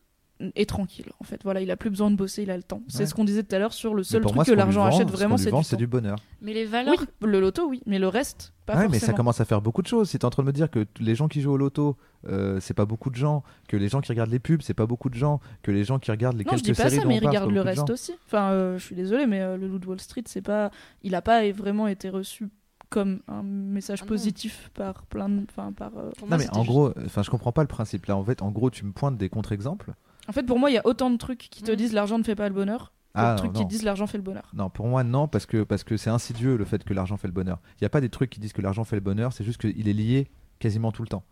[0.56, 1.06] est tranquille.
[1.20, 2.82] En fait, voilà, il a plus besoin de bosser, il a le temps.
[2.89, 3.06] C'est Ouais.
[3.06, 5.09] ce qu'on disait tout à l'heure sur le Mais seul truc moi, que l'argent achète
[5.10, 6.16] vraiment, c'est du du bonheur.
[6.40, 6.94] mais les valeurs.
[6.98, 9.16] Oui, le loto, oui, mais le reste, pas Ouais, mais ça forcément.
[9.16, 10.10] commence à faire beaucoup de choses.
[10.10, 11.97] Si tu es en train de me dire que les gens qui jouent au loto,
[12.28, 14.86] euh, c'est pas beaucoup de gens, que les gens qui regardent les pubs, c'est pas
[14.86, 16.97] beaucoup de gens, que les gens qui regardent les Non, je quelques dis pas séries
[16.97, 18.12] ça, dont mais on il parle, regarde c'est le pas reste aussi.
[18.27, 20.70] Enfin, euh, je suis désolée, mais euh, le Loup de Wall Street, c'est pas,
[21.02, 22.48] il a pas vraiment été reçu
[22.90, 24.09] comme un message Ah non.
[24.09, 25.97] positif par plein de, enfin par.
[25.97, 28.16] euh, Non moi, mais en juste- gros, enfin je comprends pas le principe là.
[28.19, 29.93] En fait, en gros, tu me pointes des contre-exemples.
[30.28, 31.77] En fait, pour moi, il y a autant de trucs qui te Mm.
[31.77, 34.07] disent l'argent ne fait pas le bonheur, que Ah, de trucs non, qui disent l'argent
[34.07, 34.51] fait le bonheur.
[34.55, 37.27] Non, pour moi non, parce que parce que c'est insidieux le fait que l'argent fait
[37.28, 37.61] le bonheur.
[37.81, 39.61] Il y a pas des trucs qui disent que l'argent fait le bonheur, c'est juste
[39.61, 40.28] qu'il est lié
[40.61, 41.24] quasiment tout le temps.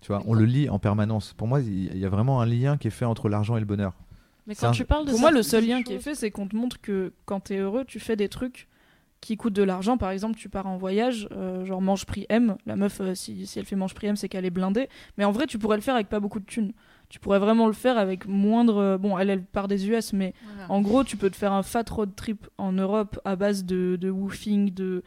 [0.00, 1.32] Tu vois, on le lit en permanence.
[1.34, 3.66] Pour moi, il y a vraiment un lien qui est fait entre l'argent et le
[3.66, 3.94] bonheur.
[4.46, 6.30] Mais quand un- tu parles de Pour moi, le seul lien qui est fait, c'est
[6.30, 8.68] qu'on te montre que quand t'es heureux, tu fais des trucs
[9.20, 9.98] qui coûtent de l'argent.
[9.98, 12.56] Par exemple, tu pars en voyage, euh, genre mange prix M.
[12.64, 14.88] La meuf, euh, si, si elle fait mange prix M, c'est qu'elle est blindée.
[15.18, 16.72] Mais en vrai, tu pourrais le faire avec pas beaucoup de thunes.
[17.08, 18.76] Tu pourrais vraiment le faire avec moindre.
[18.76, 20.70] euh, Bon, elle, elle part des US, mais Voilà.
[20.72, 23.96] En gros, tu peux te faire un fat road trip en Europe à base de,
[23.96, 25.02] de woofing, de,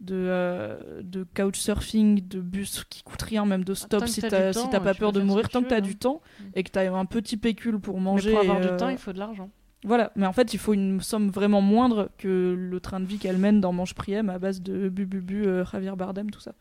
[0.00, 4.20] de, euh, de couchsurfing, de bus qui coûtent rien, même de stop tant que si
[4.22, 5.96] t'as si t'as pas peur de mourir, tant que t'as du hein.
[5.98, 6.44] temps Mm.
[6.54, 8.30] et que t'as un petit pécule pour Mais manger.
[8.30, 9.50] pour avoir euh, du temps, il faut de l'argent.
[9.84, 13.16] Voilà, mais en fait, il faut une somme vraiment moindre que le train de vie
[13.18, 16.40] qu'elle mène dans Manche Priem à base de bu bu bu, euh, Javier Bardem, tout
[16.40, 16.52] ça.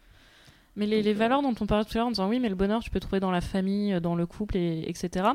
[0.80, 2.40] Mais les, Donc, les euh, valeurs dont on parlait tout à l'heure en disant oui,
[2.40, 5.28] mais le bonheur, tu peux trouver dans la famille, euh, dans le couple, et, etc.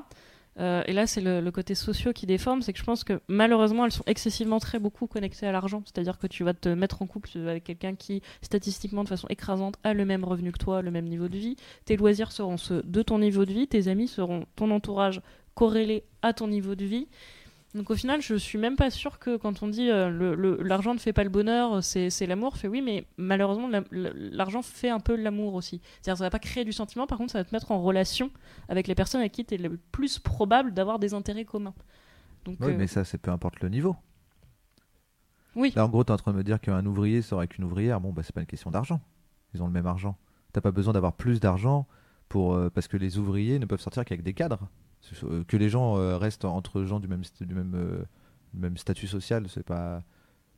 [0.59, 3.21] Euh, et là, c'est le, le côté socio qui déforme, c'est que je pense que
[3.29, 5.83] malheureusement, elles sont excessivement très beaucoup connectées à l'argent.
[5.85, 9.77] C'est-à-dire que tu vas te mettre en couple avec quelqu'un qui, statistiquement, de façon écrasante,
[9.85, 11.57] a le même revenu que toi, le même niveau de vie.
[11.85, 15.21] Tes loisirs seront ceux de ton niveau de vie, tes amis seront ton entourage
[15.55, 17.09] corrélé à ton niveau de vie.
[17.75, 20.63] Donc au final, je suis même pas sûre que quand on dit euh, le- le-
[20.63, 24.13] l'argent ne fait pas le bonheur, c'est c'est l'amour, fait oui, mais malheureusement, la- la-
[24.15, 25.81] l'argent fait un peu l'amour aussi.
[26.01, 28.31] C'est-à-dire ça va pas créer du sentiment, par contre, ça va te mettre en relation
[28.69, 31.75] avec les personnes avec qui tu es le plus probable d'avoir des intérêts communs.
[32.45, 33.97] Donc, Oui, euh, mais ça, c'est peu importe le niveau.
[35.57, 35.73] Oui.
[35.75, 37.65] Là, en gros, tu es en train de me dire qu'un ouvrier sort avec une
[37.65, 38.01] ouvrière.
[38.01, 39.01] Bon, bah, c'est pas une question d'argent.
[39.55, 40.17] Ils ont le même argent.
[40.53, 41.87] T'as pas besoin d'avoir plus d'argent
[42.29, 44.69] pour euh, parce que les ouvriers ne peuvent sortir qu'avec des cadres.
[45.25, 48.05] Euh, que les gens euh, restent entre gens du même du même euh,
[48.55, 50.03] du même statut social, c'est pas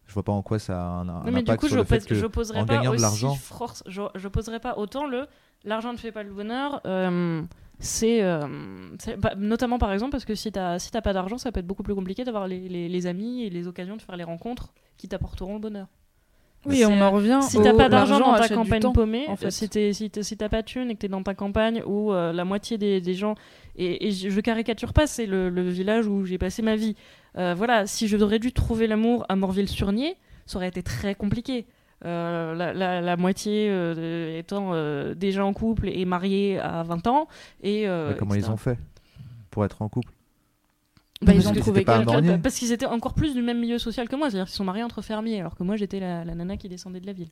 [0.06, 1.74] Je vois pas en quoi ça a un, un Non, mais du impact coup, sur
[1.76, 3.34] je le fait que j'opposerais en pas de l'argent.
[3.34, 5.26] force- je- j'opposerais pas autant le
[5.64, 6.80] l'argent ne fait pas le bonheur.
[6.86, 7.42] euh,
[7.80, 8.46] c'est euh,
[9.18, 11.66] bah, notamment par exemple parce que si t'as si t'as pas d'argent, ça peut être
[11.66, 14.72] beaucoup plus compliqué d'avoir les, les- les amis et les occasions de faire les rencontres
[14.96, 15.88] qui t'apporteront le bonheur.
[16.66, 17.38] Oui, C'est- on en revient.
[17.42, 19.50] Si t'as pas d'argent dans ta campagne temps, paumée, en fait.
[19.50, 22.32] si t'es si t'as pas de thune et que t'es dans ta campagne où euh,
[22.32, 23.34] la moitié des, des gens
[23.76, 26.96] et, et je, je caricature pas, c'est le, le village où j'ai passé ma vie.
[27.38, 30.16] Euh, voilà, si j'aurais dû trouver l'amour à Morville-sur-Nier,
[30.46, 31.66] ça aurait été très compliqué.
[32.04, 37.06] Euh, la, la- la moitié euh, étant euh, déjà en couple et mariée à 20
[37.06, 37.26] ans
[37.62, 38.78] et euh, comment ils ont fait
[39.50, 40.12] pour être en couple?
[41.22, 42.38] Bah, ils Parce ont qu'ils trouvé quelqu'un.
[42.38, 44.82] Parce qu'ils étaient encore plus du même milieu social que moi, c'est-à-dire qu'ils sont mariés
[44.82, 47.28] entre fermiers, alors que moi j'étais la, la nana qui descendait de la ville.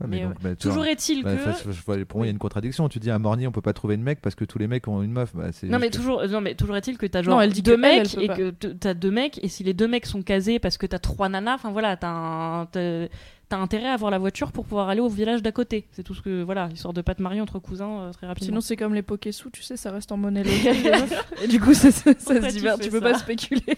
[0.00, 1.72] Ouais, Mais, donc, euh, bah, Toujours est-il bah, que.
[1.72, 2.88] je- pour moi, il y a une contradiction.
[2.88, 4.88] Tu dis à Morny, on peut pas trouver de mec parce que tous les mecs
[4.88, 5.30] ont une meuf.
[5.36, 7.62] Bah, Non mais que- toujours, non mais toujours est-il que t'as genre Non, elle dit
[7.62, 8.36] deux que mecs elle et pas.
[8.36, 11.28] que t'as deux mecs et si les deux mecs sont casés parce que t'as trois
[11.28, 12.68] nanas, enfin voilà, t'as un-
[13.54, 15.86] t'as intérêt à avoir la voiture pour pouvoir aller au village d'à côté.
[15.92, 18.46] C'est tout ce que voilà, histoire de pas te marier entre cousins euh, très rapidement.
[18.46, 21.06] Sinon, c'est comme les Pokésous, tu sais, ça reste en monnaie locale.
[21.42, 22.76] et du coup, ça, ça, ça se tu divers.
[22.76, 23.62] fais Tu peux ça pas spéculer.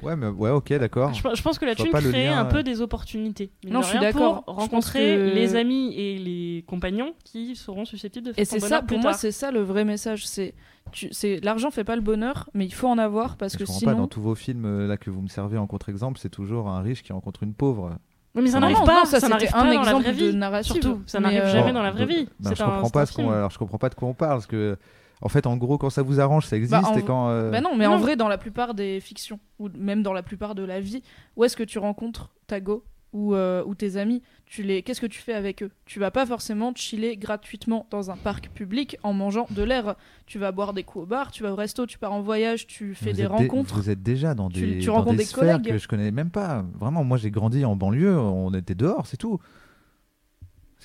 [0.00, 1.12] Ouais, mais ouais, ok, d'accord.
[1.12, 2.62] je, je pense que la thune crée lien, un peu euh.
[2.62, 3.50] des opportunités.
[3.68, 4.44] Non, je suis d'accord.
[4.46, 8.78] Rencontrer que- les amis et les compagnons qui seront susceptibles de faire Et c'est ça,
[8.80, 10.24] plus pour moi, c'est ça le vrai message.
[10.24, 10.54] C'est,
[10.92, 13.66] tu, c'est l'argent fait pas le bonheur, mais il faut en avoir parce Je que
[13.66, 13.90] sinon.
[13.92, 16.68] pas, dans tous vos films euh, là que vous me servez en contre-exemple, c'est toujours
[16.68, 17.98] un riche qui rencontre une pauvre.
[18.34, 20.12] Mais ça Non, n'arrive pas, non, ça, ça n'arrive pas un dans la exemple vraie
[20.12, 20.36] de vie.
[20.36, 20.72] narrative.
[20.72, 22.28] Surtout, ça n'arrive euh, jamais dans la vraie vie.
[22.40, 24.32] ben, je un- comprends pas ce qu'on, alors je comprends pas de quoi on parle
[24.34, 24.76] parce que
[25.20, 27.50] en fait en gros quand ça vous arrange ça existe Bah, en et quand euh,
[27.50, 30.54] Bah non, mais en vrai, dans la plupart des fictions, ou même dans la plupart
[30.54, 31.02] de la vie,
[31.36, 34.22] où est-ce que tu rencontres ta go ou, euh, ou tes amis?
[34.48, 34.82] Tu les...
[34.82, 35.70] Qu'est-ce que tu fais avec eux?
[35.84, 39.94] Tu vas pas forcément chiller gratuitement dans un parc public en mangeant de l'air.
[40.26, 42.66] Tu vas boire des coups au bar, tu vas au resto, tu pars en voyage,
[42.66, 43.74] tu fais vous des rencontres.
[43.74, 46.10] vous êtes déjà dans Tu- des, tu dans rencontres des des sphères que je connais
[46.10, 46.64] même pas.
[46.74, 49.38] Vraiment, moi j'ai grandi en banlieue, on était dehors, c'est tout.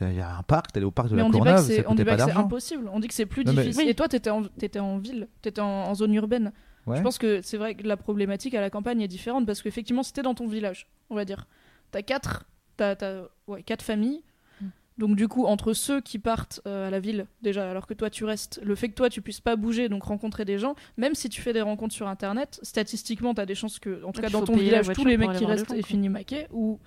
[0.02, 1.60] Il y a un parc, t'allais au parc de Mais la on dit pas que
[1.62, 2.90] Courneuve, on dit coûtait pas que c'est impossible.
[2.92, 3.88] On dit que c'est plus Non, difficile.
[3.88, 6.52] Et toi, t'étais en, t'étais en ville, t'étais en, en zone urbaine.
[6.88, 6.98] Ouais.
[6.98, 10.04] Je pense que c'est vrai que la problématique à la campagne est différente parce qu'effectivement,
[10.04, 11.48] c'était dans ton village, on va dire.
[11.92, 12.46] T'as quatre,
[12.78, 14.24] t'as, t'as- ouais, quatre familles.
[14.62, 14.68] Mm.
[14.98, 18.10] Donc du coup, entre ceux qui partent euh, à la ville déjà, alors que toi
[18.12, 21.16] tu restes, le fait que toi tu puisses pas bouger, donc rencontrer des gens, même
[21.16, 24.22] si tu fais des rencontres sur Internet, statistiquement, t'as des chances que, en tout Ouais,
[24.22, 26.80] cas dans ton village, tous les mecs qui restent aient fini maqués ou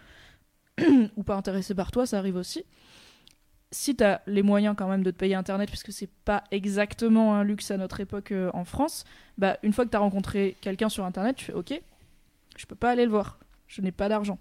[1.17, 2.65] ou pas intéressés par toi, ça arrive aussi.
[3.73, 7.43] Si t'as les moyens quand même de te payer Internet, puisque c'est pas exactement un
[7.43, 9.05] luxe à notre époque euh, en France,
[9.39, 11.81] bah une fois que t'as rencontré quelqu'un sur Internet, tu fais OK,
[12.57, 14.39] je peux pas aller le voir, je n'ai pas d'argent.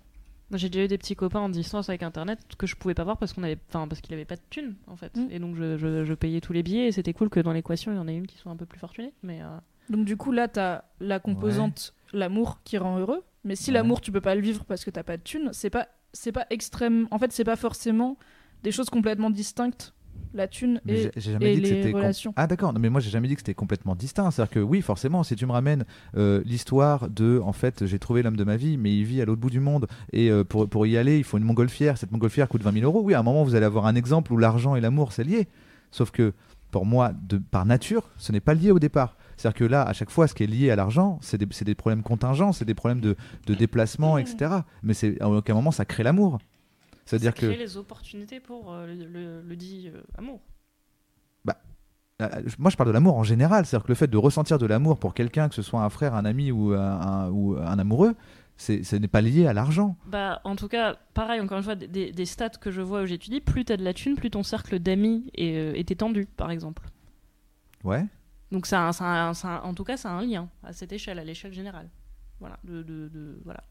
[0.51, 3.17] J'ai déjà eu des petits copains en distance avec internet que je pouvais pas voir
[3.17, 5.15] parce qu'on avait, enfin parce qu'il avait pas de thunes en fait.
[5.17, 5.27] Mm.
[5.31, 7.91] Et donc je, je- je payais tous les billets et c'était cool que dans l'équation
[7.91, 9.11] il y en ait une qui soit un peu plus fortunée.
[9.23, 9.47] Mais euh,
[9.89, 13.73] Donc du coup là t'as la composante l'amour qui rend heureux, mais si Ouais.
[13.75, 16.31] l'amour tu peux pas le vivre parce que t'as pas de thune, c'est pas c'est
[16.31, 17.07] pas extrême.
[17.11, 18.17] En fait c'est pas forcément
[18.63, 19.93] des choses complètement distinctes,
[20.33, 22.33] la thune Mais et j'ai- j'ai jamais et dit que les relations.
[22.35, 24.31] Ah d'accord, non, mais moi j'ai jamais dit que c'était complètement distinct.
[24.31, 25.85] C'est-à-dire que oui, forcément, si tu me ramènes
[26.17, 29.25] euh, l'histoire de, en fait, j'ai trouvé l'homme de ma vie, mais il vit à
[29.25, 31.97] l'autre bout du monde et euh, pour, pour y aller, il faut une montgolfière.
[31.97, 33.01] Cette montgolfière coûte 20 000 euros.
[33.01, 35.47] Oui, à un moment, vous allez avoir un exemple où l'argent et l'amour c'est lié.
[35.91, 36.33] Sauf que
[36.71, 39.15] pour moi, de, par nature, ce n'est pas lié au départ.
[39.37, 41.63] C'est-à-dire que là, à chaque fois, ce qui est lié à l'argent, c'est des, c'est
[41.65, 43.15] des problèmes contingents, c'est des problèmes de,
[43.47, 44.51] de déplacement, etc.
[44.83, 46.39] Mais c'est à aucun moment ça crée l'amour.
[47.05, 50.41] C'est-à-dire que les opportunités pour euh, le, le- le dit euh, amour.
[52.21, 52.29] Euh,
[52.59, 54.99] moi je parle de l'amour en général, c'est-à-dire que le fait de ressentir de l'amour
[54.99, 58.15] pour quelqu'un, que ce soit un frère, un ami ou un, un- ou un amoureux,
[58.55, 59.97] ce n'est pas lié à l'argent.
[60.07, 63.41] Bah, en tout cas, pareil, encore une fois, des- stats que je vois où j'étudie,
[63.41, 66.83] plus t'as de la thune, plus ton cercle d'amis est, euh, est étendu, par exemple.
[67.83, 68.05] Ouais.
[68.49, 71.25] Donc, ça, ça ça en tout cas, ça a un lien à cette échelle, à
[71.25, 71.89] l'échelle générale.
[72.39, 73.61] Voilà, de, de- de- voilà.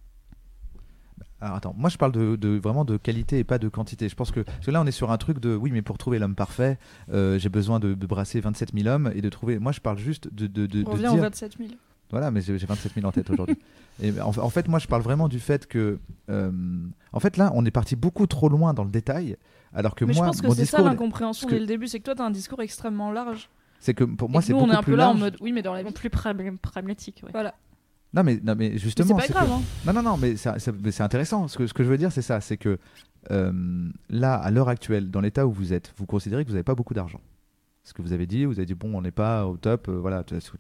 [1.41, 4.09] Alors attends, moi je parle de, de- vraiment de qualité et pas de quantité.
[4.09, 5.99] Je pense que, parce que là on est sur un truc de oui, mais pour
[5.99, 6.79] trouver l'homme parfait,
[7.13, 9.59] euh, j'ai besoin de, de brasser 27 000 hommes et de trouver.
[9.59, 11.13] Moi je parle juste de, de, de, On de revient dire.
[11.15, 11.71] aux 27 000.
[12.11, 13.59] Voilà, mais j'ai j'ai 27 000 en tête aujourd'hui.
[14.03, 15.99] Et en, en fait, moi, je parle vraiment du fait que,
[16.29, 16.51] euh,
[17.13, 19.37] en fait, là, on est parti beaucoup trop loin dans le détail,
[19.73, 21.99] alors que Mais moi, je pense que c'est ça l'incompréhension que- dès le début, c'est
[22.01, 23.49] que toi t'as un discours extrêmement large.
[23.81, 25.21] c'est que pour moi, c'est nous beaucoup on est un plus peu là en large.
[25.21, 25.93] mode oui mais dans la vie.
[25.93, 27.31] Plus prag- pragmatique, ouais.
[27.33, 27.55] Voilà.
[28.15, 29.49] Non, mais, non, mais Mais justement, c'est pas grave.
[29.49, 29.53] que-
[29.89, 29.93] hein.
[29.93, 31.49] Non, non, non, mais c'est- mais intéressant.
[31.49, 32.79] Ce que, ce que je veux dire, c'est ça, c'est que
[33.31, 36.63] euh, là, à l'heure actuelle, dans l'état où vous êtes, vous considérez que vous n'avez
[36.65, 37.21] pas beaucoup d'argent.
[37.83, 39.89] Ce que vous avez dit, vous avez dit bon, on n'est pas au top.
[39.89, 40.57] euh, voilà, c'est ce que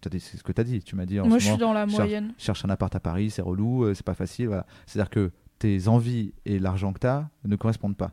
[0.52, 0.82] tu as dit.
[0.82, 2.34] Tu m'as dit en Moi je suis dans la cherche- moyenne.
[2.38, 4.48] cherche un appart à Paris, c'est relou, euh, c'est pas facile.
[4.48, 4.66] Voilà.
[4.86, 8.10] C'est-à-dire que tes envies et l'argent que tu as ne correspondent pas.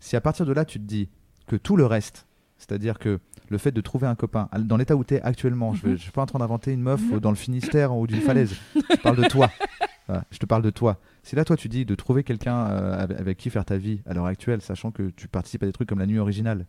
[0.00, 1.08] Si à partir de là, tu te dis
[1.46, 2.26] que tout le reste,
[2.58, 3.18] c'est-à-dire que
[3.50, 6.10] le fait de trouver un copain, dans l'état où tu es actuellement, je ne suis
[6.10, 7.20] pas en train d'inventer une meuf Mhm.
[7.20, 9.50] dans le Finistère ou d'une falaise, je parle de toi.
[10.08, 11.00] Voilà, je te parle de toi.
[11.24, 14.02] Si là, toi, tu dis de trouver quelqu'un euh, avec, avec qui faire ta vie
[14.06, 16.64] à l'heure actuelle, sachant que tu participes à des trucs comme la nuit originale,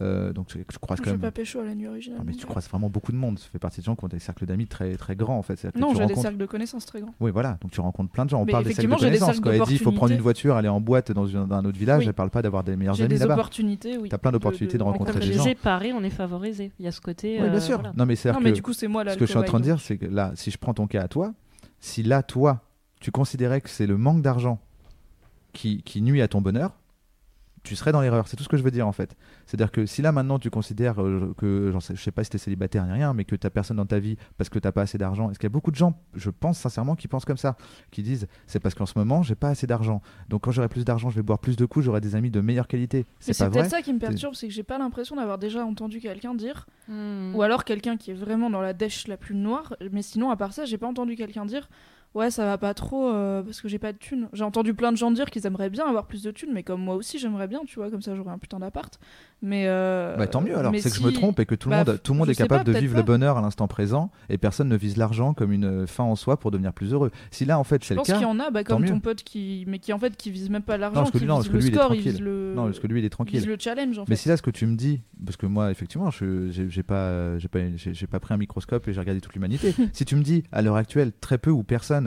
[0.00, 1.18] euh, donc tu, tu croises Je même.
[1.18, 2.20] pas pécho à la nuit originale.
[2.20, 3.38] Non, mais tu croises vraiment beaucoup de monde.
[3.40, 5.64] Ça fait partie de gens qui ont des cercles d'amis très très grands en fait.
[5.76, 7.12] Non, tu j'ai des cercles de connaissances très grands.
[7.18, 7.58] Oui, voilà.
[7.60, 8.40] Donc tu rencontres plein de gens.
[8.40, 9.40] On Mais parle des cercles de effectivement, j'ai des connaissances.
[9.40, 11.64] Quand elle dit il faut prendre une voiture, aller en boîte dans, une- dans un
[11.64, 12.06] autre village, Oui.
[12.06, 13.34] elle parle pas d'avoir des meilleurs J'ai amis des là-bas.
[13.34, 14.08] opportunités, oui.
[14.08, 15.44] T'as plein d'opportunités de rencontrer des gens.
[15.62, 16.70] Paris, on est favorisé.
[16.78, 17.38] Il y a ce côté.
[17.40, 17.78] Oui, euh, bien sûr.
[17.80, 17.92] voilà.
[17.96, 19.12] Non, mais c'est Non, mais du coup, c'est moi là.
[19.14, 20.86] ce que je suis en train de dire, c'est que là, si je prends ton
[20.86, 21.34] cas à toi,
[21.80, 22.62] si là, toi,
[23.00, 24.60] tu considérais que c'est le manque d'argent
[25.52, 26.76] qui, qui nuit à ton bonheur,
[27.62, 28.26] tu serais dans l'erreur.
[28.28, 29.16] C'est tout ce que je veux dire en fait.
[29.46, 32.36] C'est-à-dire que si là maintenant tu considères euh, que, sais, je sais pas si tu
[32.36, 34.82] es célibataire ni rien, mais que tu personne dans ta vie parce que t'as pas
[34.82, 37.36] assez d'argent, est-ce qu'il y a beaucoup de gens, je pense sincèrement, qui pensent comme
[37.36, 37.56] ça,
[37.90, 40.02] qui disent c'est parce qu'en ce moment j'ai pas assez d'argent.
[40.28, 42.40] Donc quand j'aurai plus d'argent, je vais boire plus de coups, j'aurai des amis de
[42.40, 43.06] meilleure qualité.
[43.18, 46.34] C'est peut-être ça qui me perturbe, c'est que j'ai pas l'impression d'avoir déjà entendu quelqu'un
[46.34, 47.36] dire, Hmm.
[47.36, 50.36] ou alors quelqu'un qui est vraiment dans la dèche la plus noire, mais sinon, à
[50.36, 51.68] part ça, j'ai pas entendu quelqu'un dire,
[52.14, 54.28] ouais, ça va pas trop euh, parce que j'ai pas de thunes.
[54.32, 56.80] J'ai entendu plein de gens dire qu'ils aimeraient bien avoir plus de thunes, mais comme
[56.82, 58.98] moi aussi, j'aimerais bien, tu vois, comme ça j'aurais un putain d'appart.
[59.42, 59.64] Mais.
[59.68, 61.84] euh, Bah, tant mieux alors, c'est que je me trompe et que tout le bah,
[61.84, 62.98] monde, tout le monde je est capable pas, de vivre pas.
[63.00, 66.38] le bonheur à l'instant présent et personne ne vise l'argent comme une fin en soi
[66.38, 67.10] pour devenir plus heureux.
[67.30, 68.84] Si là en fait Je c'est le pense cas, qu'il y en a, bah, comme
[68.84, 69.00] ton mieux.
[69.00, 71.28] pote qui, mais qui en fait qui vise même pas l'argent, parce que qui lui-
[71.28, 72.12] non, vise parce que le lui, il est score, il tranquille.
[72.12, 73.46] vise le, non parce que lui il est il tranquille.
[73.46, 76.10] le challenge en Mais si là ce que tu me dis, parce que moi effectivement
[76.10, 79.74] je j'ai pas j'ai pas j'ai pas pris un microscope et j'ai regardé toute l'humanité.
[79.94, 81.99] si tu me dis à l'heure actuelle très peu ou personne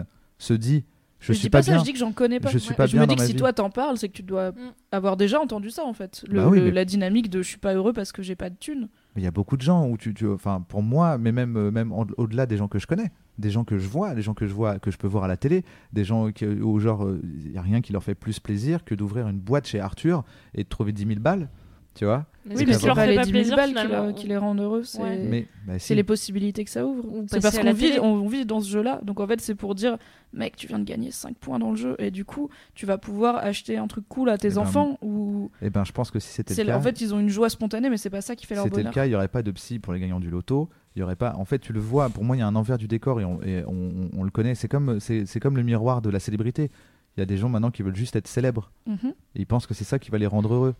[0.44, 0.86] se dit
[1.20, 1.80] je Mais suis dis pas pas ça, bien.
[1.80, 2.50] je dis que j'en connais pas.
[2.50, 2.76] Je suis Ouais.
[2.76, 3.38] pas je bien me dis que si vie.
[3.38, 4.56] toi t'en parles, c'est que tu dois Mm.
[4.92, 6.26] avoir déjà entendu ça en fait.
[6.28, 8.36] Le- Bah oui, le- mais- La dynamique de je suis pas heureux parce que j'ai
[8.36, 8.90] pas de thunes.
[9.16, 11.56] Mais il y a beaucoup de gens où tu, tu- enfin pour moi, mais même
[11.56, 14.34] euh, même au-delà des gens que je connais, des gens que je vois, des gens
[14.34, 15.64] que je vois que je peux voir à la télé,
[15.94, 18.94] des gens qui, où genre il y a rien qui leur fait plus plaisir que
[18.94, 21.48] d'ouvrir une boîte chez Arthur et de trouver 10 000 balles,
[21.96, 22.26] tu vois.
[22.46, 23.56] Mais Oui, c'est mais parce c'est que leur pas fait les pas 10 000 plaisir
[23.56, 25.48] balles qui, leur- qui les rendent heureux, c'est Ouais.
[25.66, 25.96] Bah, si.
[25.96, 27.06] les possibilités que ça ouvre.
[27.08, 29.00] Ou C'est parce qu'on vit, on vit dans ce jeu-là.
[29.04, 29.98] Donc en fait, c'est pour dire,
[30.34, 32.98] mec, tu viens de gagner 5 points dans le jeu et du coup, tu vas
[32.98, 34.98] pouvoir acheter un truc cool à tes Eh ben, enfants.
[35.02, 37.20] ou Eh ben, je pense que si c'était c'est le cas, En fait, ils ont
[37.20, 38.94] une joie spontanée, mais c'est pas ça qui fait si leur c'était le bonheur.
[38.94, 40.70] cas, il y aurait pas de psy pour les gagnants du loto.
[40.96, 41.36] Il y aurait pas.
[41.38, 42.10] En fait, tu le vois.
[42.10, 44.30] Pour moi, il y a un envers du décor et on, et on- on le
[44.32, 44.54] connaît.
[44.56, 46.70] C'est comme c'est comme le miroir de la célébrité.
[47.16, 48.72] Il y a des gens maintenant qui veulent juste être célèbres.
[48.86, 49.14] Mhm.
[49.36, 50.76] Et ils pensent que c'est ça qui va les rendre heureux.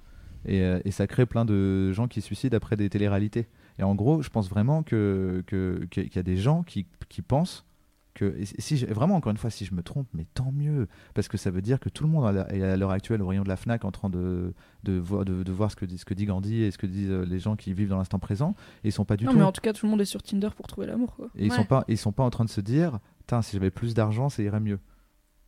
[0.46, 3.48] Et, euh, et ça crée plein de gens qui se suicident après des téléréalités.
[3.80, 6.86] Et en gros, je pense vraiment que que- que- qu'il y a des gens qui,
[7.10, 7.66] qui pensent
[8.14, 10.88] que et si j'ai- vraiment encore une fois si je me trompe mais tant mieux.
[11.16, 13.42] Parce que ça veut dire que tout le monde est à l'heure actuelle au rayon
[13.44, 14.54] de la Fnac en train de
[14.84, 16.86] de voir de, de voir ce que dit ce que dit Gandhi et ce que
[16.86, 18.54] disent euh, les gens qui vivent dans l'instant présent.
[18.84, 20.06] Et ils sont pas du Non, tout mais en tout cas, tout le monde est
[20.06, 21.16] sur Tinder pour trouver l'amour.
[21.36, 23.72] et ils sont pas ils sont pas en train de se dire Tain, si j'avais
[23.72, 24.80] plus d'argent ça irait mieux.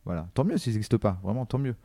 [0.04, 0.28] Voilà.
[0.34, 1.20] Tant mieux s'ils n'existent pas.
[1.22, 1.76] Vraiment tant mieux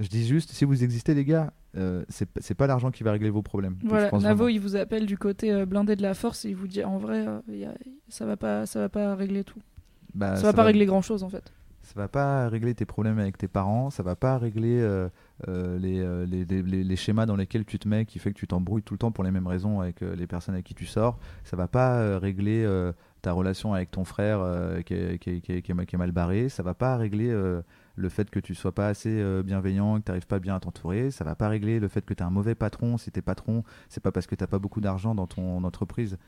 [0.00, 3.12] je dis juste si vous existez les gars euh, c'est c'est pas l'argent qui va
[3.12, 4.48] régler vos problèmes Je Voilà, pense Navo, vraiment.
[4.48, 6.96] il vous appelle du côté euh, blindé de la force et il vous dit en
[6.98, 7.74] vrai, euh, il y a-
[8.08, 9.60] ça va pas, ça va pas régler tout.
[10.14, 11.52] Bah, ça va pas régler grand chose en fait.
[11.82, 15.08] ça va pas régler tes problèmes avec tes parents, ça va pas régler euh,
[15.78, 18.46] les, les, les- les- les schémas dans lesquels tu te mets qui fait que tu
[18.46, 21.18] t'embrouilles tout le temps pour les mêmes raisons avec les personnes avec qui tu sors,
[21.44, 22.66] ça va pas régler
[23.22, 24.40] ta relation avec ton frère
[24.86, 27.30] qui, est, qui est- qui est- qui est mal- barré, ça va pas régler
[27.96, 30.60] le fait que tu sois pas assez euh, bienveillant, que tu n'arrives pas bien à
[30.60, 33.22] t'entourer, ça va pas régler le fait que tu es un mauvais patron, si t'es
[33.22, 36.18] patron, c'est pas parce que t'as pas beaucoup d'argent dans ton entreprise.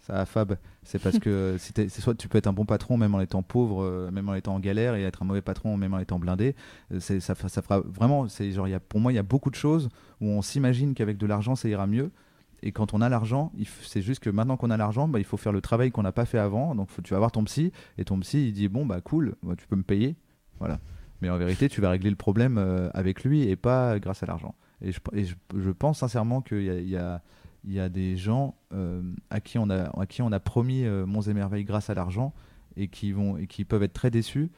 [0.00, 1.72] Ça, Fab, c'est parce que si
[2.02, 4.54] soit tu peux être un bon patron même en étant pauvre, euh, même en étant
[4.54, 6.54] en galère, et être un mauvais patron même en étant blindé.
[6.92, 8.28] Euh, ça, ça fera vraiment.
[8.28, 9.88] C'est genre, y a, pour moi, il y a beaucoup de choses
[10.20, 12.10] où on s'imagine qu'avec de l'argent, ça ira mieux.
[12.62, 13.50] Et quand on a l'argent,
[13.82, 16.12] c'est juste que maintenant qu'on a l'argent, bah, il faut faire le travail qu'on n'a
[16.12, 16.74] pas fait avant.
[16.74, 19.36] Donc faut- tu vas voir ton psy, et ton psy, il dit bon bah cool,
[19.42, 20.16] bah, tu peux me payer,
[20.58, 20.80] voilà.
[21.24, 24.26] Mais en vérité, tu vas régler le problème euh, avec lui et pas grâce à
[24.26, 24.54] l'argent.
[24.82, 25.00] Et, je,
[25.56, 27.22] je pense sincèrement qu'il y a, il y a-
[27.66, 30.84] il y a des gens euh, à, qui on a, à qui on a promis
[30.84, 32.34] euh, Monts et Merveilles grâce à l'argent
[32.76, 34.50] et qui, vont, et qui peuvent être très déçus,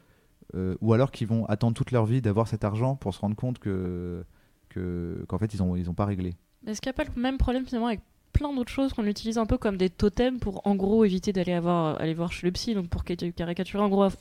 [0.56, 3.36] euh, ou alors qui vont attendre toute leur vie d'avoir cet argent pour se rendre
[3.36, 4.24] compte que
[4.70, 6.34] que- qu'en fait ils n'ont ils ont pas réglé.
[6.66, 8.00] Est-ce qu'il n'y a pas le même problème finalement avec
[8.32, 11.52] plein d'autres choses qu'on utilise un peu comme des totems pour en gros éviter d'aller
[11.54, 14.16] avoir aller voir chez le psy donc pour cari- caricaturer en gros aff-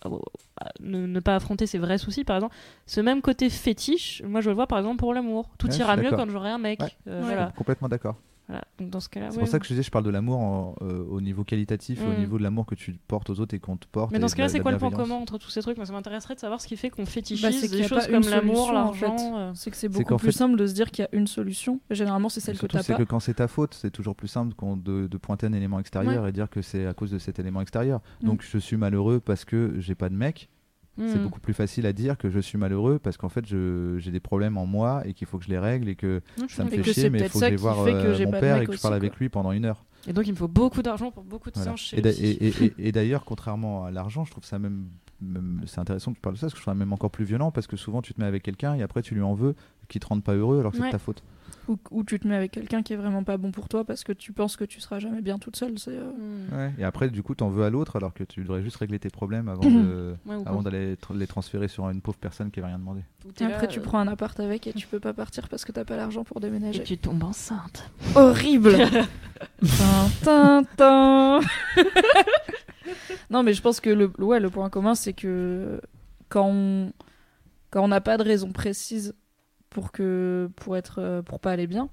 [0.62, 2.56] à- ne, ne pas affronter ses vrais soucis par exemple
[2.86, 5.98] ce même côté fétiche moi je le vois par exemple pour l'amour tout Ouais, ira
[5.98, 6.92] mieux quand j'aurai un mec Ouais.
[7.08, 7.52] Euh, voilà.
[7.58, 8.16] Complètement d'accord.
[8.48, 8.64] Voilà.
[8.78, 9.40] donc dans ce cas-là C'est ouais.
[9.44, 12.12] pour ça que je disais, je parle de l'amour en- euh, au niveau qualitatif, au
[12.12, 12.20] Mm.
[12.20, 14.12] niveau de l'amour que tu portes aux autres et qu'on te porte.
[14.12, 15.78] mais dans ce cas-là c'est quoi le point commun entre tous ces trucs?
[15.78, 17.86] Moi ça m'intéresserait de savoir ce qui fait qu'on fétichise Bah, c'est qu'il y des
[17.86, 19.06] a choses pas une comme l'amour solution, en fait.
[19.08, 19.52] l'argent euh.
[19.56, 21.28] C'est que c'est C'est beaucoup plus fait- simple de se dire qu'il y a une
[21.28, 21.80] solution.
[21.90, 24.28] Généralement, c'est celle que Surtout, t'as c'est que quand c'est ta faute, c'est toujours plus
[24.28, 27.62] simple de pointer un élément extérieur et dire que c'est à cause de cet élément
[27.62, 28.02] extérieur.
[28.22, 28.28] Mm.
[28.28, 30.50] Donc je suis malheureux parce que j'ai pas de mec.
[30.98, 31.24] C'est Hmm.
[31.24, 34.58] beaucoup plus facile à dire que je suis malheureux parce qu'en fait j'ai des problèmes
[34.58, 36.84] en moi et qu'il faut que je les règle et que Non, ça me fait
[36.84, 39.18] chier mais il faut que qui voir euh, mon père et que je parle avec
[39.18, 39.84] lui pendant une heure.
[40.08, 41.76] et donc il me faut beaucoup d'argent pour beaucoup de Voilà.
[41.76, 44.86] séances chez Et, d'ailleurs, contrairement à l'argent, je trouve ça même
[45.22, 47.10] même- c'est intéressant que tu parles de ça, parce que je trouve ça même encore
[47.10, 49.34] plus violent, parce que souvent tu te mets avec quelqu'un et après tu lui en
[49.34, 49.56] veux
[49.88, 50.90] qu'il te rende pas heureux alors que c'est Ouais.
[50.90, 51.24] de ta faute.
[51.68, 54.04] Ou, ou tu te mets avec quelqu'un qui est vraiment pas bon pour toi parce
[54.04, 55.80] que tu penses que tu seras jamais bien toute seule.
[55.80, 56.80] C'est euh, Hmm.
[56.80, 59.10] Et après, du coup, t'en veux à l'autre alors que tu devrais juste régler tes
[59.10, 62.60] problèmes avant de- Ouais, ou avant d'aller tr- les transférer sur une pauvre personne qui
[62.60, 63.02] avait rien demandé.
[63.28, 65.50] ou t'es Après, là, tu euh, prends un appart avec et tu peux pas partir
[65.50, 66.82] parce que t'as pas l'argent pour déménager.
[66.82, 67.90] Et tu tombes enceinte.
[68.16, 68.76] Horrible
[69.62, 71.40] Tin, tin, tin.
[73.32, 75.82] Non, mais je pense que le, ouais, le point commun, c'est que
[76.30, 76.94] quand on
[77.72, 79.16] quand on n'a pas de raison précise
[79.70, 81.90] pour que pour être euh, pour pas aller bien,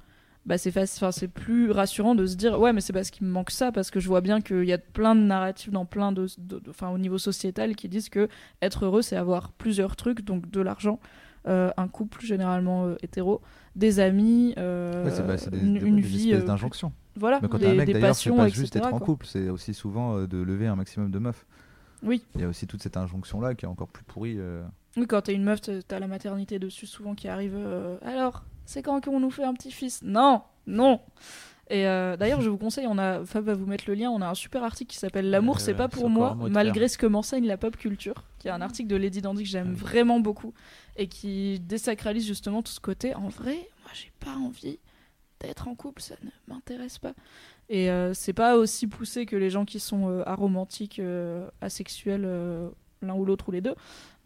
[0.47, 0.73] bah c'est
[1.13, 3.91] c'est plus rassurant de se dire ouais mais c'est parce qu'il me manque ça parce
[3.91, 6.27] que je vois bien qu'il y a plein de narratifs dans plein de,
[6.69, 8.29] enfin au niveau sociétal qui disent que
[8.61, 10.99] être heureux c'est avoir plusieurs trucs donc de l'argent,
[11.49, 13.41] euh, un couple généralement euh, hétéro,
[13.77, 16.93] des amis, euh, Ouais, bah, des, une, des- une des vie espèces d'injonctions.
[17.17, 19.07] voilà Mais quand des, un mec d'ailleurs, c'est pas etc., juste d'être en quoi.
[19.07, 21.47] couple, c'est aussi souvent de lever un maximum de meufs.
[22.03, 22.25] Oui.
[22.35, 24.37] Il y a aussi toute cette injonction-là qui est encore plus pourrie.
[24.97, 27.55] Oui, quand t'es une meuf, t'as la maternité dessus souvent qui arrive.
[27.57, 31.01] euh, alors, c'est quand qu'on nous fait un petit-fils Non, non.
[31.71, 34.21] Et euh, d'ailleurs, je vous conseille, on a, Fab va vous mettre le lien, on
[34.21, 37.47] a un super article qui s'appelle L'amour, c'est pas pour moi, malgré ce que m'enseigne
[37.47, 39.77] la pop culture, qui est un article de Lady Dandy que j'aime oui.
[39.77, 40.53] vraiment beaucoup
[40.97, 43.15] et qui désacralise justement tout ce côté.
[43.15, 44.79] En vrai, moi, j'ai pas envie
[45.41, 47.15] d'être en couple, ça ne m'intéresse pas.
[47.69, 52.29] Et euh, c'est pas aussi poussé que les gens qui sont euh, aromantiques, euh, asexuels,
[53.01, 53.75] l'un ou l'autre ou les deux.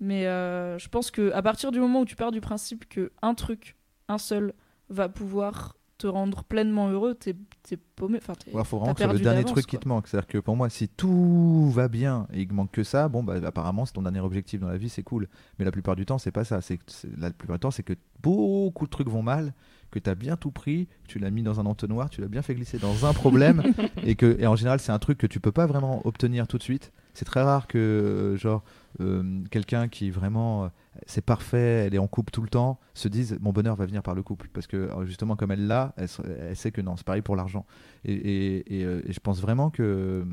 [0.01, 3.13] Mais euh, je pense que à partir du moment où tu pars du principe que
[3.23, 3.77] un truc,
[4.09, 4.53] un seul,
[4.89, 8.19] va pouvoir te rendre pleinement heureux, t'es t'es paumé.
[8.19, 10.07] Enfin, Il faut t'as vraiment que ce soit le dernier truc qui te manque.
[10.09, 13.37] C'est-à-dire que pour moi, si tout va bien et il manque que ça, bon, bah,
[13.45, 15.27] apparemment, c'est ton dernier objectif dans la vie, c'est cool.
[15.59, 16.61] Mais la plupart du temps, c'est pas ça.
[16.61, 19.55] C'est c'est- la plupart du temps, c'est que beaucoup de trucs vont mal,
[19.91, 22.29] que tu as bien tout pris, que tu l'as mis dans un entonnoir, tu l'as
[22.29, 23.63] bien fait glisser dans un problème,
[24.05, 26.59] et que et en général, c'est un truc que tu peux pas vraiment obtenir tout
[26.59, 26.93] de suite.
[27.15, 28.63] C'est très rare que euh, genre
[29.01, 30.69] euh, quelqu'un qui vraiment euh,
[31.07, 34.03] c'est parfait, elle est en couple tout le temps, se dise mon bonheur va venir
[34.03, 36.09] par le couple parce que justement comme elle l'a, elle,
[36.57, 37.65] sait que non, c'est pareil pour l'argent.
[38.05, 40.27] Et, et- je pense vraiment que,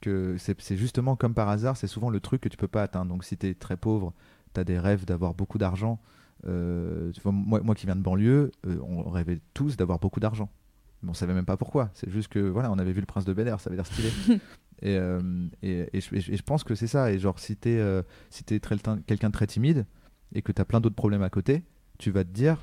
[0.00, 2.82] que c'est c'est justement comme par hasard, c'est souvent le truc que tu peux pas
[2.82, 3.10] atteindre.
[3.12, 4.12] Donc si tu es très pauvre,
[4.54, 6.00] tu as des rêves d'avoir beaucoup d'argent.
[6.46, 10.20] Euh, tu vois, moi, moi qui viens de banlieue, euh, on rêvait tous d'avoir beaucoup
[10.20, 10.50] d'argent.
[11.02, 11.90] Mais on savait même pas pourquoi.
[11.94, 13.86] C'est juste que voilà, on avait vu le prince de Bel Air, ça avait l'air
[13.86, 14.10] stylé.
[14.82, 15.20] et, euh,
[15.62, 17.12] et, et je, et pense que c'est ça.
[17.12, 19.86] Et genre, si tu es, si t'es très- quelqu'un de très timide
[20.34, 21.62] et que tu as plein d'autres problèmes à côté,
[21.98, 22.58] tu vas te dire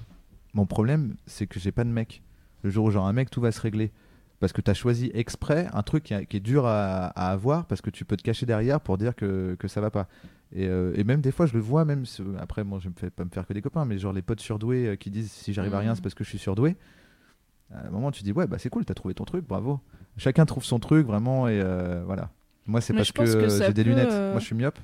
[0.53, 2.23] mon problème, c'est que j'ai pas de mec.
[2.63, 3.91] Le jour où j'ai un mec, tout va se régler.
[4.39, 7.31] Parce que tu as choisi exprès un truc qui, a- qui est dur à, à
[7.31, 10.07] avoir parce que tu peux te cacher derrière pour dire que, que ça va pas.
[10.53, 12.93] Et, euh, et même des fois, je le vois, même ce- après, moi, je me
[12.95, 15.31] fais pas me faire que des copains, mais genre les potes surdoués euh, qui disent
[15.31, 15.95] si j'arrive à rien, Mhm.
[15.95, 16.75] c'est parce que je suis surdoué.
[17.73, 19.79] À un moment, tu dis ouais, bah c'est cool, t'as trouvé ton truc, bravo.
[20.17, 22.29] Chacun trouve son truc vraiment, et euh, voilà.
[22.67, 24.07] Moi, c'est parce que, que j'ai des lunettes.
[24.31, 24.79] Moi, je suis myope.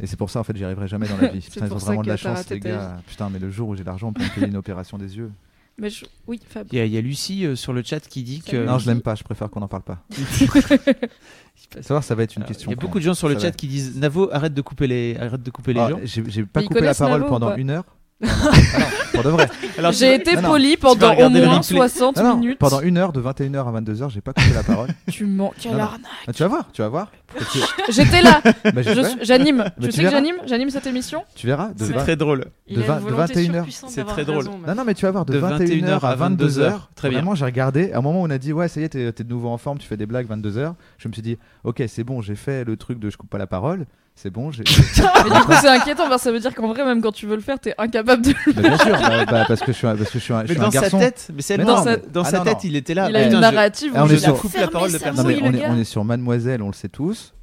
[0.00, 1.40] Et c'est pour ça, en fait, j'y arriverai jamais dans la vie.
[1.40, 2.96] Putain, ils ont vraiment de la chance, les gars.
[3.06, 5.30] Putain, mais le jour où j'ai l'argent pour me payer une opération des yeux.
[5.76, 6.68] Mais je- oui, Fab.
[6.70, 8.64] Il y, a- il y a Lucie euh, sur le chat qui dit que.
[8.64, 10.04] Non, je l'aime pas, je préfère qu'on en parle pas.
[11.80, 12.70] Savoir, ça va être une Alors, question.
[12.70, 13.50] Il y a beaucoup de gens sur le chat va.
[13.52, 16.00] qui disent Navo, arrête de couper les, arrête de couper les Ah, gens.
[16.04, 17.84] J'ai pas Mais coupé la parole Navo pendant une heure.
[18.22, 19.48] Ah non, non, pour de vrai.
[19.78, 21.62] Alors, tu J'ai été poli pendant au moins replay.
[21.62, 22.58] 60 Non, non, minutes.
[22.58, 24.88] pendant une heure de 21h à 22h, j'ai pas coupé la parole.
[25.10, 25.52] Tu mens.
[25.58, 26.00] Quelle arnaque.
[26.26, 27.10] Ah, tu vas voir, tu vas voir.
[27.52, 27.58] Tu,
[27.92, 28.40] J'étais là.
[28.72, 28.82] bah,
[29.22, 29.64] J'anime.
[29.78, 30.36] Mais Tu tu sais que j'anime.
[30.46, 31.24] J'anime cette émission?
[31.34, 31.70] tu verras.
[31.74, 32.46] De C'est très drôle.
[32.70, 33.54] De a vingt- une de volonté 21 heures.
[33.64, 34.38] surpuissante C'est d'avoir très drôle.
[34.38, 36.72] raison, Non, non, mais tu vas voir, de, De 21h à 22h.
[36.94, 37.18] très bien.
[37.18, 37.92] Vraiment, j'ai regardé.
[37.92, 39.48] À un moment, où on a dit, ouais, ça y est, t'es t'es de nouveau
[39.48, 40.74] en forme, tu fais des blagues 22h.
[40.98, 43.38] Je me suis dit, ok, c'est bon, j'ai fait le truc de je coupe pas
[43.38, 43.86] la parole.
[44.16, 44.62] C'est bon, j'ai.
[45.24, 47.26] Mais du coup, c'est inquiétant parce que ça veut dire qu'en vrai, même quand tu
[47.26, 48.32] veux le faire, t'es incapable de.
[48.52, 50.42] Bah, bien sûr, bah, bah, parce que je suis un, parce que je suis un,
[50.44, 50.98] je Mais suis un dans sa garçon.
[51.00, 52.60] tête, mais c'est Mais dans, non, sa, mais- dans ah, sa non, tête, non.
[52.62, 53.08] il était là.
[53.10, 53.92] Il a une je- narrative.
[53.96, 55.16] Ah, on où est il a sur- coupe la parole de personne.
[55.26, 57.34] Non, mais on, le est, on est sur Mademoiselle, on le sait tous.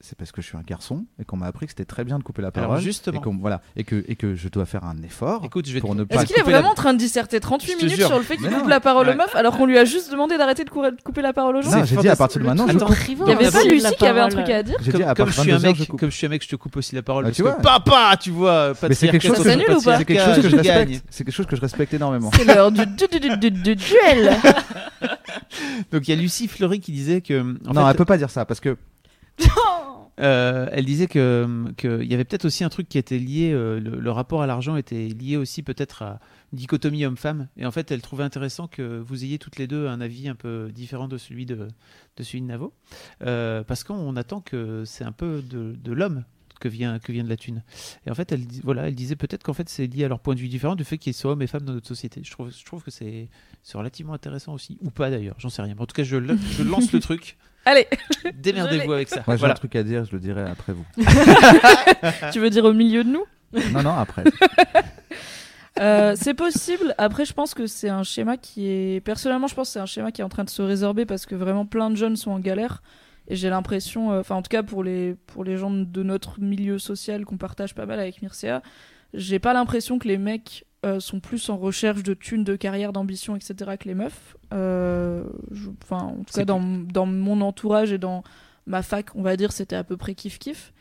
[0.00, 2.18] C'est parce que je suis un garçon et qu'on m'a appris que c'était très bien
[2.20, 2.80] de couper la Alors parole.
[2.80, 3.20] justement.
[3.20, 5.90] Et, voilà, et, que, et que je dois faire un effort Écoute, je vais pour
[5.90, 6.14] te- ne pas.
[6.22, 8.06] Est-ce qu'il est vraiment en train de disserter 38 Je te minutes jure.
[8.06, 8.68] sur le fait qu'il coupe non.
[8.68, 9.14] la parole Ouais.
[9.14, 11.76] aux meufs alors qu'on lui a juste demandé d'arrêter de couper la parole aux gens
[11.78, 12.94] Non, j'ai dit à partir de maintenant, je coupe.
[13.08, 15.14] Il y avait pas Lucie qui avait un truc à dire J'ai dit Comme, à
[15.16, 16.76] comme je suis un 22h, mec, je comme je suis un mec, je te coupe
[16.76, 17.56] aussi la parole Ah, parce tu que vois.
[17.58, 21.02] papa, tu vois, pas C'est quelque chose que je respecte.
[21.10, 22.30] C'est quelque chose que je respecte énormément.
[22.36, 24.36] C'est l'heure du, du, du, du- du- du duel
[25.92, 27.40] Donc il y a Lucie Fleury qui disait que
[27.72, 28.76] non, elle peut pas dire ça parce que
[30.20, 33.78] Euh, elle disait que qu'il y avait peut-être aussi un truc qui était lié, euh,
[33.78, 36.20] le, rapport à l'argent était lié aussi peut-être à
[36.52, 37.48] une dichotomie homme-femme.
[37.56, 40.34] Et en fait, elle trouvait intéressant que vous ayez toutes les deux un avis un
[40.34, 41.68] peu différent de celui de,
[42.16, 42.72] de celui de Navo,
[43.22, 46.24] Euh, parce qu'on attend que c'est un peu de, de l'homme
[46.60, 47.62] que vient que vient de la thune.
[48.04, 50.34] Et en fait, elle voilà, elle disait peut-être qu'en fait c'est lié à leur point
[50.34, 52.22] de vue différent du fait qu'il y ait soit hommes et femmes dans notre société.
[52.24, 53.28] Je trouve je trouve que c'est
[53.74, 55.74] relativement intéressant aussi ou pas d'ailleurs, j'en sais rien.
[55.76, 57.36] Mais en tout cas, je lance le truc.
[57.70, 57.86] Allez,
[58.34, 59.22] Démerdez-vous avec ça.
[59.26, 59.52] Moi, j'ai Voilà.
[59.52, 60.86] un truc à dire, je le dirai après vous.
[62.32, 63.24] tu veux dire au milieu de nous?
[63.72, 64.24] Non, non, après.
[65.80, 66.92] Euh, c'est possible.
[66.98, 69.00] Après, je pense que c'est un schéma qui est.
[69.00, 71.24] Personnellement, je pense que c'est un schéma qui est en train de se résorber parce
[71.24, 72.82] que vraiment plein de jeunes sont en galère.
[73.28, 76.40] Et j'ai l'impression, euh, enfin, en tout cas pour les, pour les gens de notre
[76.40, 78.60] milieu social qu'on partage pas mal avec Mircea,
[79.14, 82.92] j'ai pas l'impression que les mecs euh, sont plus en recherche de thunes, de carrière,
[82.92, 83.76] d'ambition, etc.
[83.78, 84.36] que les meufs.
[84.54, 88.22] Euh, je- Enfin, en tout cas, dans, dans mon entourage et dans
[88.66, 90.72] ma fac, on va dire, c'était à peu près kiff-kiff.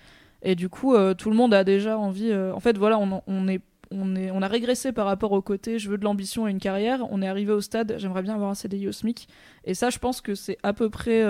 [0.43, 2.31] Et du coup, euh, tout le monde a déjà envie.
[2.33, 5.79] En fait, voilà, on, on est on, est, on a régressé par rapport au côté
[5.79, 6.99] je veux de l'ambition et une carrière.
[7.09, 9.29] On est arrivé au stade j'aimerais bien avoir un CDI au SMIC.
[9.63, 11.23] Et ça, je pense que c'est à peu près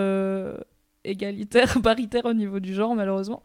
[1.03, 3.44] égalitaire, paritaire au niveau du genre, malheureusement.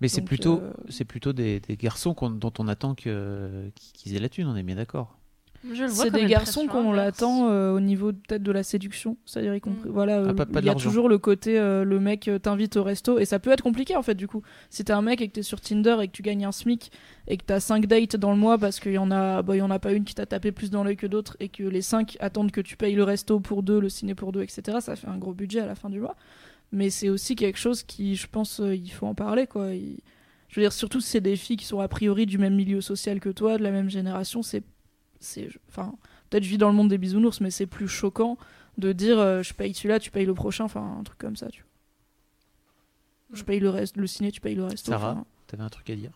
[0.00, 3.70] Mais c'est Donc, plutôt, euh, c'est plutôt des, des garçons qu'on- dont on attend que-
[3.74, 5.16] qu'ils aient la thune, on est bien d'accord.
[5.64, 9.16] Je le vois C'est des garçons qu'on l'attend euh, au niveau peut-être de la séduction,
[9.26, 9.88] c'est-à-dire y compris.
[9.88, 9.92] Mm.
[9.92, 12.28] Voilà, euh, Ah, pas- pas de il y a toujours le côté euh, le mec
[12.28, 14.42] euh, t'invite au resto et ça peut être compliqué en fait du coup.
[14.70, 16.92] Si t'es un mec et que t'es sur Tinder et que tu gagnes un SMIC
[17.26, 19.58] et que t'as 5 dates dans le mois parce qu'il y en a, bah, il
[19.58, 21.64] y en a pas une qui t'a tapé plus dans l'œil que d'autres et que
[21.64, 24.78] les 5 attendent que tu payes le resto pour deux, le ciné pour deux, etc.
[24.80, 26.14] Ça fait un gros budget à la fin du mois.
[26.72, 29.74] Mais c'est aussi quelque chose qui, je pense, euh, il faut en parler quoi.
[29.74, 30.00] Il-
[30.48, 32.80] Je veux dire, surtout si c'est des filles qui sont a priori du même milieu
[32.80, 34.62] social que toi, de la même génération, c'est,
[35.20, 35.94] c'est, enfin,
[36.30, 38.38] peut-être je vis dans le monde des bisounours, mais c'est plus choquant
[38.78, 41.48] de dire euh, je paye celui-là, tu payes le prochain, enfin un truc comme ça,
[41.48, 41.68] tu vois.
[43.36, 44.86] Je paye le reste, le ciné, tu payes le reste.
[44.86, 46.12] Sarah T'avais un truc à dire?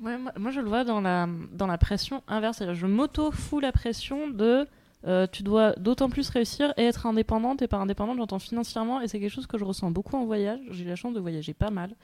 [0.00, 2.58] Ouais, moi, moi, je le vois dans la, dans la pression inverse.
[2.58, 4.66] C'est-à-dire, je m'auto-fous la pression de
[5.06, 7.60] euh, tu dois d'autant plus réussir et être indépendante.
[7.62, 9.00] Et par indépendante, j'entends financièrement.
[9.00, 10.60] Et c'est quelque chose que je ressens beaucoup en voyage.
[10.70, 11.94] J'ai la chance de voyager pas mal.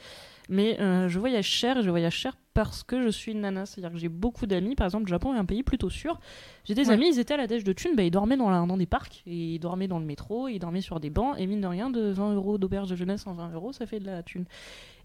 [0.48, 1.78] Mais euh, je voyage cher.
[1.78, 3.64] Et je voyage cher parce que je suis une nana.
[3.64, 4.74] C'est-à-dire que j'ai beaucoup d'amis.
[4.74, 6.20] Par exemple, le Japon est un pays plutôt sûr.
[6.64, 6.94] J'ai des Ouais.
[6.94, 7.96] amis, ils étaient à la dèche de thunes.
[7.96, 9.22] Bah, ils dormaient dans, la- dans des parcs.
[9.26, 10.48] Et ils dormaient dans le métro.
[10.48, 11.36] Ils dormaient sur des bancs.
[11.38, 14.00] Et mine de rien, de 20 euros d'auberge de jeunesse en 20 euros, ça fait
[14.00, 14.44] de la thune.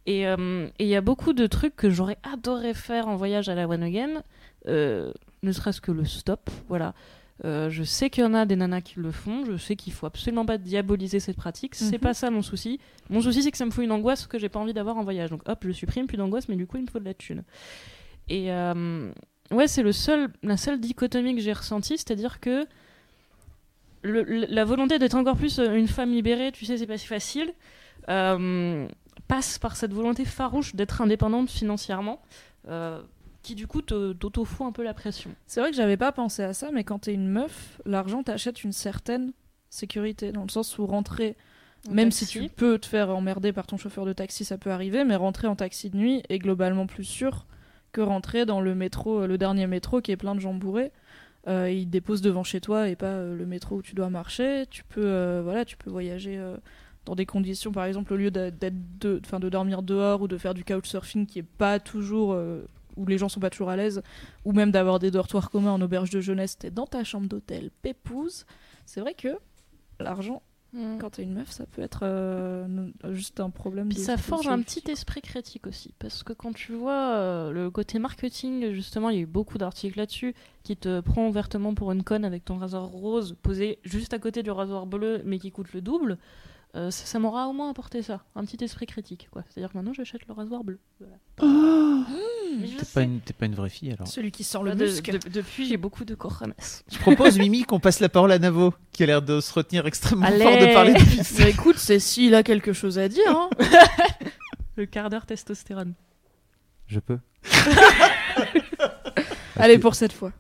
[0.06, 3.48] Et euh, et il y a beaucoup de trucs que j'aurais adoré faire en voyage
[3.50, 4.22] à la One Again,
[4.68, 6.50] ne serait-ce que le stop.
[6.68, 6.94] Voilà.
[7.44, 9.92] Euh, je sais qu'il y en a des nanas qui le font, je sais qu'il
[9.92, 12.00] faut absolument pas diaboliser cette pratique, c'est Mhm.
[12.00, 12.80] pas ça mon souci.
[13.10, 15.04] Mon souci c'est que ça me fout une angoisse que j'ai pas envie d'avoir en
[15.04, 15.32] voyage.
[15.32, 17.44] Donc hop, je supprime, plus d'angoisse, mais du coup il me faut de la thune.
[18.30, 19.12] Et euh,
[19.52, 22.66] ouais, c'est le seul, la seule dichotomie que j'ai ressentie, c'est-à-dire que
[24.02, 27.08] le- la volonté d'être encore plus euh, une femme libérée, tu sais, c'est pas si
[27.08, 27.54] facile,
[28.10, 28.88] euh,
[29.28, 32.22] passe par cette volonté farouche d'être indépendante financièrement,
[32.70, 33.02] euh,
[33.46, 35.30] qui du coup t'auto-fout un peu la pression.
[35.46, 38.64] C'est vrai que j'avais pas pensé à ça, mais quand t'es une meuf, l'argent t'achète
[38.64, 39.34] une certaine
[39.70, 41.36] sécurité, dans le sens où rentrer,
[41.88, 42.26] En même taxi.
[42.26, 45.16] si tu peux te faire emmerder par ton chauffeur de taxi, ça peut arriver, mais
[45.16, 47.46] rentrer en taxi de nuit est globalement plus sûr
[47.92, 50.92] que rentrer dans le métro, euh, le dernier métro qui est plein de gens bourrés.
[51.48, 54.66] Euh, il dépose devant chez toi et pas euh, le métro où tu dois marcher.
[54.72, 56.42] Tu peux, euh, voilà, tu peux voyager
[57.06, 58.58] dans des conditions, par exemple, au lieu d'être
[59.00, 62.36] de, de dormir dehors ou de faire du couchsurfing qui est pas toujours
[62.98, 64.02] où les gens sont pas toujours à l'aise,
[64.46, 67.70] ou même d'avoir des dortoirs communs en auberge de jeunesse, t'es dans ta chambre d'hôtel,
[67.82, 68.46] pépouse.
[68.86, 69.30] C'est vrai que
[70.00, 70.42] l'argent,
[71.00, 72.68] quand t'es une meuf, ça peut être euh,
[73.12, 73.88] juste un problème.
[73.88, 77.52] Puis de- ça forge un petit esprit critique aussi, parce que quand tu vois euh,
[77.52, 81.74] le côté marketing, justement, il y a eu beaucoup d'articles là-dessus, qui te prend ouvertement
[81.76, 85.40] pour une conne avec ton rasoir rose posé juste à côté du rasoir bleu, mais
[85.40, 86.18] qui coûte le double,
[86.76, 89.44] euh, ça, ça m'aura au moins apporté ça, un petit esprit critique, quoi.
[89.50, 90.80] C'est-à-dire que maintenant j'achète le rasoir bleu.
[91.00, 91.16] Voilà.
[92.60, 92.94] Mais je T'es sais.
[92.94, 94.08] pas, une- t'es pas une vraie fille alors.
[94.08, 95.20] Celui qui sent Bah, le de- muscle.
[95.20, 96.84] de- depuis, j'ai beaucoup de corps ramasse.
[96.92, 99.86] Je propose, Mimi, qu'on passe la parole à Navo, qui a l'air de se retenir
[99.88, 100.44] extrêmement Allez.
[100.44, 103.30] fort de parler depuis Mais écoute, c'est s'il a quelque chose à dire.
[103.30, 103.50] Hein.
[104.78, 105.94] Le quart d'heure testostérone.
[106.88, 107.20] Je peux
[109.56, 110.32] Allez, pour cette fois.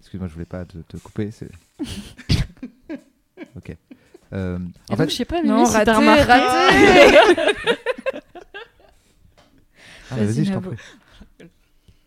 [0.00, 1.30] Excuse-moi, je voulais pas te, te couper.
[1.30, 1.48] C'est...
[3.56, 3.76] ok.
[4.34, 4.58] Euh,
[4.90, 6.22] en fait, je sais pas, Non, raté, remarqué.
[6.24, 7.16] raté.
[10.10, 10.76] ah, vas-y, Vas-y, je t'en prie.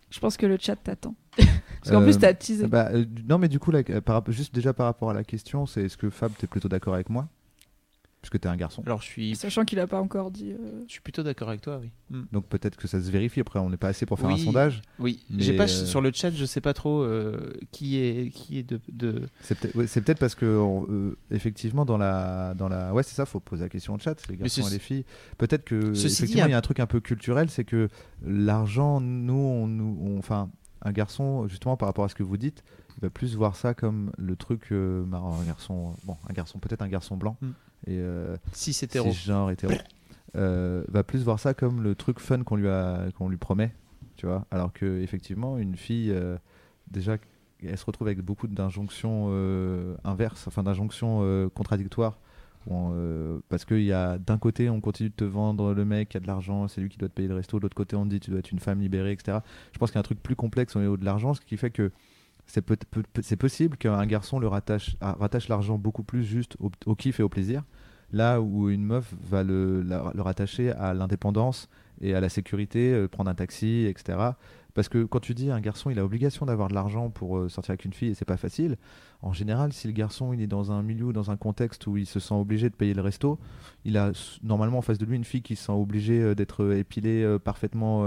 [0.09, 1.15] Je pense que le chat t'attend.
[1.37, 2.67] Parce qu'en Euh, plus, t'as teasé.
[2.67, 5.23] Bah, euh, non, mais du coup, là, par, rapport- juste déjà par rapport à la
[5.23, 7.27] question, c'est est-ce que Fab, t'es plutôt d'accord avec moi?
[8.29, 8.83] Puisque t'es un garçon.
[8.85, 10.51] Alors, je suis, Sachant qu'il a pas encore dit.
[10.51, 11.91] euh, je suis plutôt d'accord avec toi, oui.
[12.09, 12.23] Mm.
[12.33, 13.39] Donc peut-être que ça se vérifie.
[13.39, 14.81] Après, on n'est pas assez pour faire un sondage.
[14.99, 18.29] Oui, Mais, j'ai pas euh, sur le chat, je sais pas trop euh, qui est
[18.31, 19.27] qui est de, de...
[19.41, 23.25] C'est peut-être ouais, parce que on- euh, effectivement dans la dans la ouais c'est ça
[23.25, 25.05] faut poser la question au chat les garçons et les filles
[25.37, 27.87] peut-être que Ceci effectivement il y a un truc un peu culturel c'est que
[28.25, 30.49] l'argent nous on nous enfin
[30.81, 32.63] un garçon justement par rapport à ce que vous dites
[32.97, 36.59] il va plus voir ça comme le truc euh, marrant un garçon bon un garçon
[36.59, 37.47] peut-être un garçon blanc Mm.
[37.85, 39.11] Et euh, si c'est hétéro.
[39.11, 39.73] genre hétéro
[40.35, 43.73] euh, va plus voir ça comme le truc fun qu'on lui a qu'on lui promet
[44.15, 46.37] tu vois alors que effectivement une fille euh,
[46.89, 47.17] déjà
[47.63, 49.29] elle se retrouve avec beaucoup d'injonctions
[50.03, 52.19] inverses enfin d'injonctions contradictoires
[52.69, 56.09] On, euh, parce qu'il y a d'un côté, on continue de te vendre le mec
[56.09, 57.57] qui a de l'argent, c'est lui qui doit te payer le resto.
[57.57, 59.39] De l'autre côté, on te dit tu dois être une femme libérée, etc.
[59.71, 61.55] Je pense qu'il y a un truc plus complexe au niveau de l'argent, ce qui
[61.57, 61.91] fait que
[62.47, 67.29] c'est possible qu'un garçon le rattache, rattache l'argent beaucoup plus juste au, kiff et au
[67.29, 67.63] plaisir,
[68.11, 71.69] là où une meuf va le, le rattacher à l'indépendance
[72.01, 74.17] et à la sécurité, euh, prendre un taxi, etc.
[74.77, 77.49] Parce que quand tu dis un garçon, il a obligation d'avoir de l'argent pour euh,
[77.49, 78.77] sortir avec une fille et c'est pas facile.
[79.23, 82.05] En général, si le garçon il est dans un milieu, dans un contexte où il
[82.05, 83.39] se sent obligé de payer le resto,
[83.85, 84.11] il a
[84.43, 87.37] normalement en face de lui une fille qui se sent obligée euh, d'être euh, épilée
[87.43, 88.01] parfaitement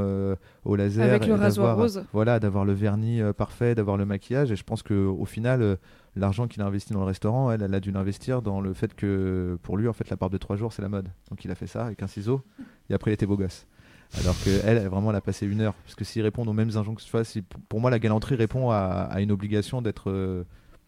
[0.65, 2.05] au laser, Avec le rasoir rose.
[2.13, 4.53] Voilà, d'avoir le vernis parfait, d'avoir le maquillage.
[4.53, 5.77] Et je pense que au final,
[6.15, 8.95] l'argent qu'il a investi dans le restaurant, elle, elle a dû l'investir dans le fait
[8.95, 11.09] que pour lui, en fait, la barbe de trois jours, c'est la mode.
[11.31, 12.43] Donc il a fait ça avec un ciseau
[12.89, 13.67] et après il était beau gosse.
[14.19, 15.75] Alors que elle, vraiment, elle a passé une heure.
[15.75, 19.31] Parce que s'ils répondent aux mêmes injonctions, si- pour moi, la galanterie répond à, une
[19.31, 20.45] obligation d'être euh,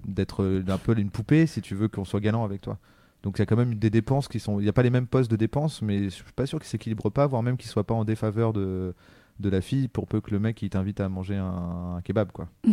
[0.06, 2.78] d'être euh, un peu une poupée si tu veux qu'on soit galant avec toi.
[3.22, 4.58] Donc il y a quand même des dépenses qui sont.
[4.58, 6.68] Il n'y a pas les mêmes postes de dépenses, mais je suis pas sûr qu'ils
[6.68, 8.94] s'équilibrent pas, voire même qu'ils soient pas en défaveur de,
[9.38, 12.48] de la fille pour peu que le mec il t'invite à manger un, kebab quoi.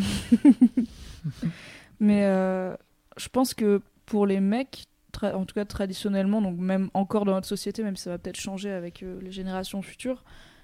[2.00, 2.76] Mais euh,
[3.18, 4.86] je pense que pour les mecs,
[5.22, 8.40] en tout cas traditionnellement, donc même encore dans notre société, même si ça va peut-être
[8.40, 10.24] changer avec euh, les générations futures,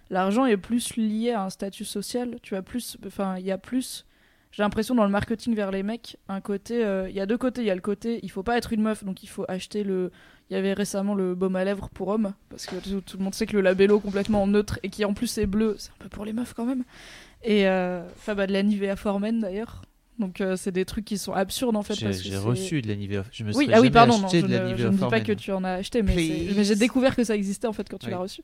[0.10, 2.38] l'argent est plus lié à un statut social.
[2.42, 4.06] Tu as plus, enfin, il y a plus.
[4.52, 7.38] J'ai l'impression dans le marketing vers les mecs, un côté, euh, il y a deux
[7.38, 7.62] côtés.
[7.62, 9.84] Il y a le côté, il faut pas être une meuf, donc il faut acheter
[9.84, 10.12] le.
[10.50, 13.34] Il y avait récemment le baume à lèvres pour hommes, parce que tout, le monde
[13.34, 16.08] sait que le labello complètement neutre et qui en plus est bleu, c'est un peu
[16.08, 16.84] pour les meufs quand même.
[17.44, 19.82] Et euh, enfin, bah, de la Nivea Formen d'ailleurs.
[20.18, 21.96] Donc euh, c'est des trucs qui sont absurdes en fait.
[21.96, 23.24] J'ai reçu de la Nivea.
[23.32, 25.20] Je me Oui, serais ah oui, pardon, non, acheté je, de je ne dis pas
[25.22, 28.08] que tu en as acheté, mais, j'ai découvert que ça existait en fait quand tu
[28.08, 28.12] Oui.
[28.12, 28.42] l'as reçu.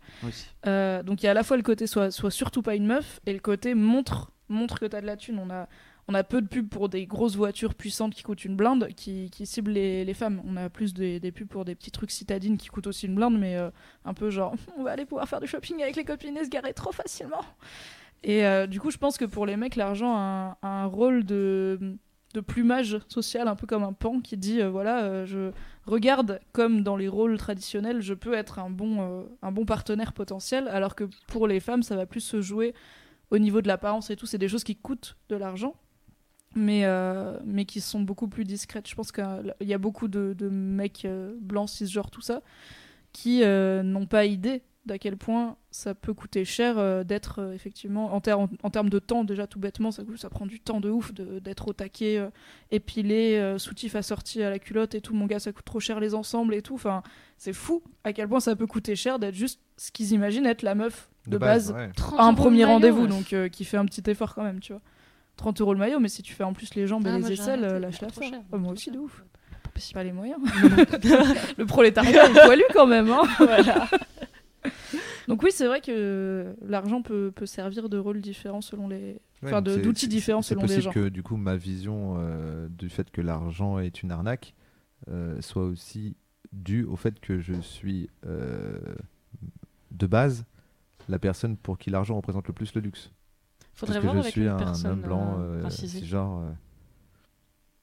[0.68, 2.86] Euh, donc il y a à la fois le côté soit, soit surtout pas une
[2.86, 5.40] meuf et le côté montre, montre que t'as de la thune.
[5.40, 5.70] On a,
[6.08, 9.30] on a peu de pubs pour des grosses voitures puissantes qui coûtent une blinde, qui,
[9.30, 10.42] qui ciblent les, les femmes.
[10.46, 13.16] On a plus des, des pubs pour des petits trucs citadines qui coûtent aussi une
[13.16, 13.70] blinde, mais euh,
[14.04, 16.50] un peu genre on va aller pouvoir faire du shopping avec les copines et se
[16.50, 17.46] garer trop facilement.
[18.24, 21.26] Et euh, du coup, je pense que pour les mecs, l'argent a, a un rôle
[21.26, 21.98] de,
[22.48, 25.52] plumage social, un peu comme un pan qui dit euh, voilà, euh, je
[25.86, 30.68] regarde comme dans les rôles traditionnels, je peux être un bon, un bon partenaire potentiel,
[30.68, 32.74] alors que pour les femmes, ça va plus se jouer
[33.32, 34.26] au niveau de l'apparence et tout.
[34.28, 35.76] C'est des choses qui coûtent de l'argent,
[36.56, 36.86] mais,
[37.44, 38.88] mais qui sont beaucoup plus discrètes.
[38.88, 41.08] Je pense qu'il y a beaucoup de, de mecs
[41.42, 42.42] blancs, cisgenres, tout ça,
[43.12, 48.16] qui n'ont pas idée d'à quel point ça peut coûter cher euh, d'être euh, effectivement
[48.16, 50.90] en, ter- en, en termes de temps déjà tout bêtement ça, prend du temps de
[50.90, 52.30] ouf de- d'être au taquet euh,
[52.72, 56.00] épilé euh, soutif assorti à la culotte et tout mon gars ça coûte trop cher
[56.00, 57.04] les ensembles et tout enfin
[57.38, 60.64] c'est fou à quel point ça peut coûter cher d'être juste ce qu'ils imaginent être
[60.64, 61.92] la meuf de, base, ouais.
[61.96, 64.74] 30 à un premier rendez-vous donc euh, qui fait un petit effort quand même tu
[64.74, 64.82] vois
[65.38, 67.34] 30 euros le maillot mais si tu fais en plus les jambes Ah, et les
[67.34, 68.96] aisselles lâche l'affaire cher, Ah, moi aussi cher.
[68.96, 69.24] de ouf
[69.94, 70.38] pas les moyens
[71.58, 73.22] le prolétariat est poilu quand même hein.
[73.38, 73.88] voilà.
[75.28, 79.52] Donc oui c'est vrai que l'argent peut, peut servir de rôle différent selon les Ouais,
[79.52, 82.16] enfin c'est- d'outils c'est- différents selon les C'est gens possible que du coup ma vision
[82.20, 84.54] euh, du fait que l'argent est une arnaque
[85.10, 86.16] euh, soit aussi
[86.54, 88.78] due au fait que je suis euh,
[89.92, 90.46] de base
[91.10, 93.12] la personne pour qui l'argent représente le plus le luxe.
[93.74, 96.06] Faudrait Parce que voir je avec suis une un personne homme blanc, euh, euh, racisée.
[96.06, 96.44] genre.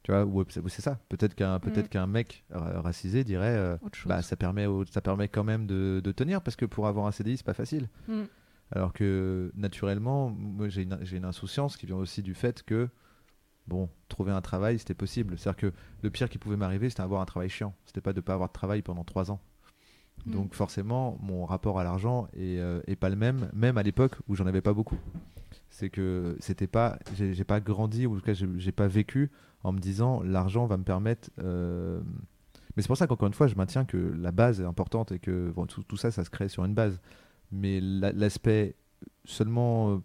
[0.08, 0.98] Tu vois, ou c'est ça.
[1.10, 1.88] Peut-être qu'un peut-être Mm.
[1.90, 6.00] qu'un mec ra- racisé dirait, euh, bah ça permet au- ça permet quand même de,
[6.02, 7.90] de tenir parce que pour avoir un CDI c'est pas facile.
[8.08, 8.22] Mm.
[8.72, 12.88] Alors que naturellement, moi j'ai une, j'ai une insouciance qui vient aussi du fait que,
[13.66, 15.38] bon, trouver un travail c'était possible.
[15.38, 15.72] C'est-à-dire que
[16.02, 17.74] le pire qui pouvait m'arriver c'était avoir un travail chiant.
[17.84, 19.40] C'était pas de pas avoir de travail pendant trois ans.
[20.24, 20.30] Mm.
[20.32, 24.16] Donc forcément, mon rapport à l'argent est, euh, est pas le même, même à l'époque
[24.26, 24.96] où j'en avais pas beaucoup.
[25.78, 29.30] C'est que c'était pas, j'ai pas grandi ou en tout cas j'ai pas vécu
[29.62, 31.30] en me disant l'argent va me permettre.
[31.38, 32.00] euh,
[32.74, 35.20] Mais c'est pour ça qu'encore une fois, je maintiens que la base est importante et
[35.20, 35.54] que
[35.86, 37.00] tout, ça, ça se crée sur une base.
[37.52, 38.74] Mais la- l'aspect
[39.24, 40.02] seulement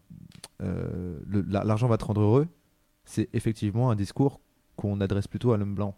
[0.61, 1.19] euh,
[1.49, 2.47] l'argent va te rendre heureux,
[3.03, 4.41] c'est effectivement un discours
[4.75, 5.95] qu'on adresse plutôt à l'homme blanc.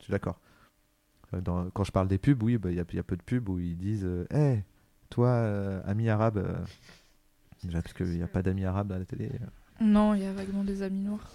[0.00, 0.38] Je suis d'accord.
[1.32, 1.40] Euh,
[1.72, 3.78] quand je parle des pubs, oui, bah, il y, a- peu de pubs où ils
[3.78, 4.62] disent Hé,
[5.08, 6.66] toi, euh, ami arabe.
[7.64, 9.26] Déjà, parce qu'il n'y a pas d'amis arabes à la télé.
[9.26, 11.30] euh, non il y a vaguement des amis noirs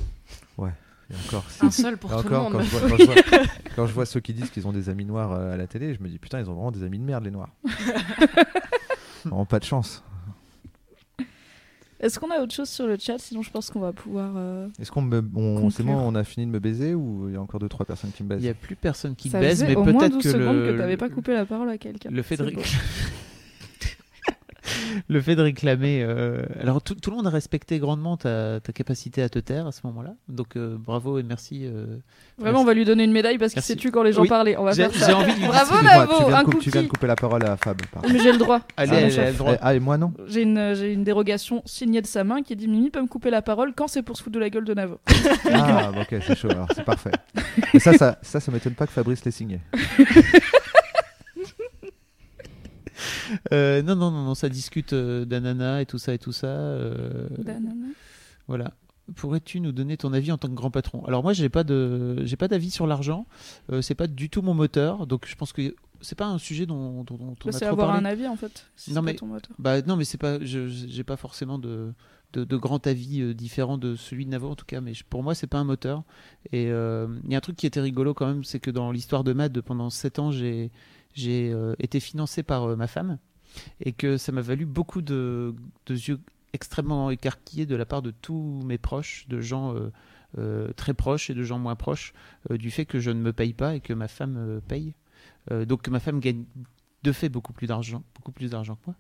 [0.60, 2.54] Et encore, si- Un seul pour et tout le encore monde.
[2.54, 3.16] quand, je vois, quand, je vois,
[3.76, 5.94] quand je vois ceux qui disent qu'ils ont des amis noirs euh, à la télé,
[5.94, 7.50] je me dis putain, ils ont vraiment des amis de merde, les noirs.
[9.24, 10.04] vraiment pas de chance.
[12.00, 13.18] est-ce qu'on a autre chose sur le chat?
[13.20, 16.24] Sinon je pense qu'on va pouvoir euh, Est-ce qu'on me, on, c'est bon, on a
[16.24, 18.40] fini de me baiser ou il y a encore deux trois personnes qui me baisent?
[18.42, 20.56] Il n'y a plus personne qui ça baise, mais au moins peut-être 12 que secondes
[20.58, 22.52] le, que t'avais pas coupé la parole à quelqu'un le fait de.
[25.10, 26.02] le fait de réclamer.
[26.04, 29.68] euh, Alors, tout, tout le monde a respecté grandement ta, ta capacité à te taire
[29.68, 30.14] à ce moment-là.
[30.30, 31.62] Donc, euh, bravo et merci.
[31.66, 31.98] euh,
[32.38, 34.28] Vraiment, on va lui donner une médaille parce qu'il s'est tu quand les gens Oui.
[34.30, 34.58] parlaient.
[34.58, 35.16] On va faire j'ai ça.
[35.18, 36.98] envie de lui Bravo Excuse-moi, Navo, tu, viens un de couper, tu viens de cookie.
[37.00, 37.82] couper la parole à Fab.
[38.12, 38.62] Mais j'ai le droit.
[38.78, 39.54] Allez, Ah, elle, elle droit.
[39.54, 42.90] Eh, Ah, et moi non J'ai une, dérogation signée de sa main qui dit Mimi
[42.90, 45.00] peut me couper la parole quand c'est pour se foutre de la gueule de Navo.
[45.52, 47.12] Ah, ok, c'est chaud, alors c'est parfait.
[47.74, 49.60] Mais ça, ça, ça, ça m'étonne pas que Fabrice l'ait signé.
[53.52, 56.48] Euh, non, non, non, non, ça discute euh, d'ananas et tout ça et tout ça.
[56.48, 57.74] euh, Banana.
[58.48, 58.74] Voilà.
[59.16, 61.06] Pourrais-tu nous donner ton avis en tant que grand patron?
[61.06, 63.28] Alors moi, j'ai pas de, j'ai pas d'avis sur l'argent.
[63.72, 66.66] Euh, c'est pas du tout mon moteur, donc je pense que c'est pas un sujet
[66.66, 68.02] dont, dont, dont on Bah, a C'est trop avoir parlé.
[68.08, 68.66] un avis en fait.
[68.76, 69.56] si Non, c'est pas mais- ton moteur.
[69.60, 71.94] Bah non, mais c'est pas, je, j'ai pas forcément de,
[72.34, 74.82] de, de grand avis euh, différent de celui de Navo en tout cas.
[74.82, 76.04] Mais je- pour moi, c'est pas un moteur.
[76.52, 78.92] Et euh, il y a un truc qui était rigolo quand même, c'est que dans
[78.92, 80.72] l'histoire de Mad, pendant 7 ans, j'ai,
[81.16, 83.18] j'ai euh, été financé par euh, ma femme
[83.80, 85.56] et que ça m'a valu beaucoup de,
[85.88, 86.20] de yeux
[86.54, 89.76] extrêmement écarquillés de la part de tous mes proches, de gens
[90.38, 92.14] euh, très proches et de gens moins proches,
[92.50, 94.94] du fait que je ne me paye pas et que ma femme paye.
[95.52, 96.46] Donc ma femme gagne
[97.06, 98.96] de fait beaucoup plus d'argent, beaucoup plus d'argent que moi.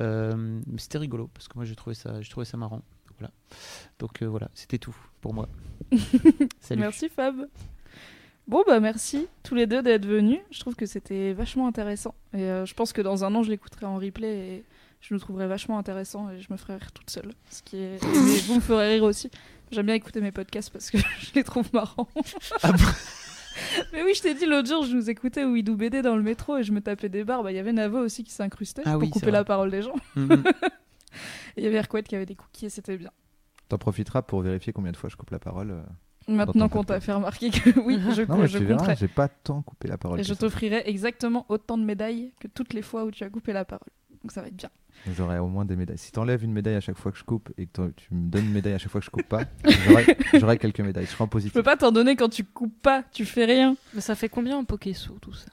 [0.00, 2.82] Euh, c'était rigolo parce que moi j'ai trouvé ça, j'ai trouvé ça marrant.
[3.18, 3.32] Voilà.
[4.00, 5.48] Donc euh, voilà, c'était tout pour moi.
[6.60, 6.80] Salut.
[6.80, 7.48] Merci Fab.
[8.46, 10.40] Bon bah merci tous les deux d'être venus.
[10.50, 12.14] Je trouve que c'était vachement intéressant.
[12.34, 14.64] Et euh, je pense que dans un an je l'écouterai en replay et
[15.00, 17.32] je le trouverai vachement intéressant et je me ferai rire toute seule.
[17.50, 18.02] Ce qui est...
[18.46, 19.30] Vous me ferez rire aussi.
[19.70, 22.08] J'aime bien écouter mes podcasts parce que je les trouve marrants.
[22.62, 22.72] Ah
[23.92, 26.58] Mais oui, je t'ai dit l'autre jour, je nous écoutais Ouidou BD dans le métro
[26.58, 27.42] et je me tapais des barres.
[27.44, 29.80] Bah, Il y avait Navo aussi qui s'incrustait Ah pour oui, couper la parole des
[29.82, 29.94] gens.
[30.16, 30.42] Mhm.
[31.56, 33.10] Et il y avait Erquette qui avait des cookies et c'était bien.
[33.68, 35.82] T'en profiteras pour vérifier combien de fois je coupe la parole.
[36.28, 39.28] Maintenant qu'on t'a fait remarquer que oui, je, Non, mais je tu verras, j'ai pas
[39.28, 40.20] tant coupé la parole.
[40.20, 43.52] Et je t'offrirai exactement autant de médailles que toutes les fois où tu as coupé
[43.52, 43.88] la parole.
[44.22, 44.70] Donc ça va être bien.
[45.14, 45.98] J'aurai au moins des médailles.
[45.98, 48.46] Si t'enlèves une médaille à chaque fois que je coupe et que tu me donnes
[48.46, 49.42] une médaille à chaque fois que je coupe pas,
[50.34, 51.04] j'aurai- quelques médailles.
[51.04, 51.52] Je serai en Je positif.
[51.52, 53.76] peux pas t'en donner quand tu coupes pas, tu fais rien.
[53.92, 55.50] Mais ça fait combien un Pokéso tout ça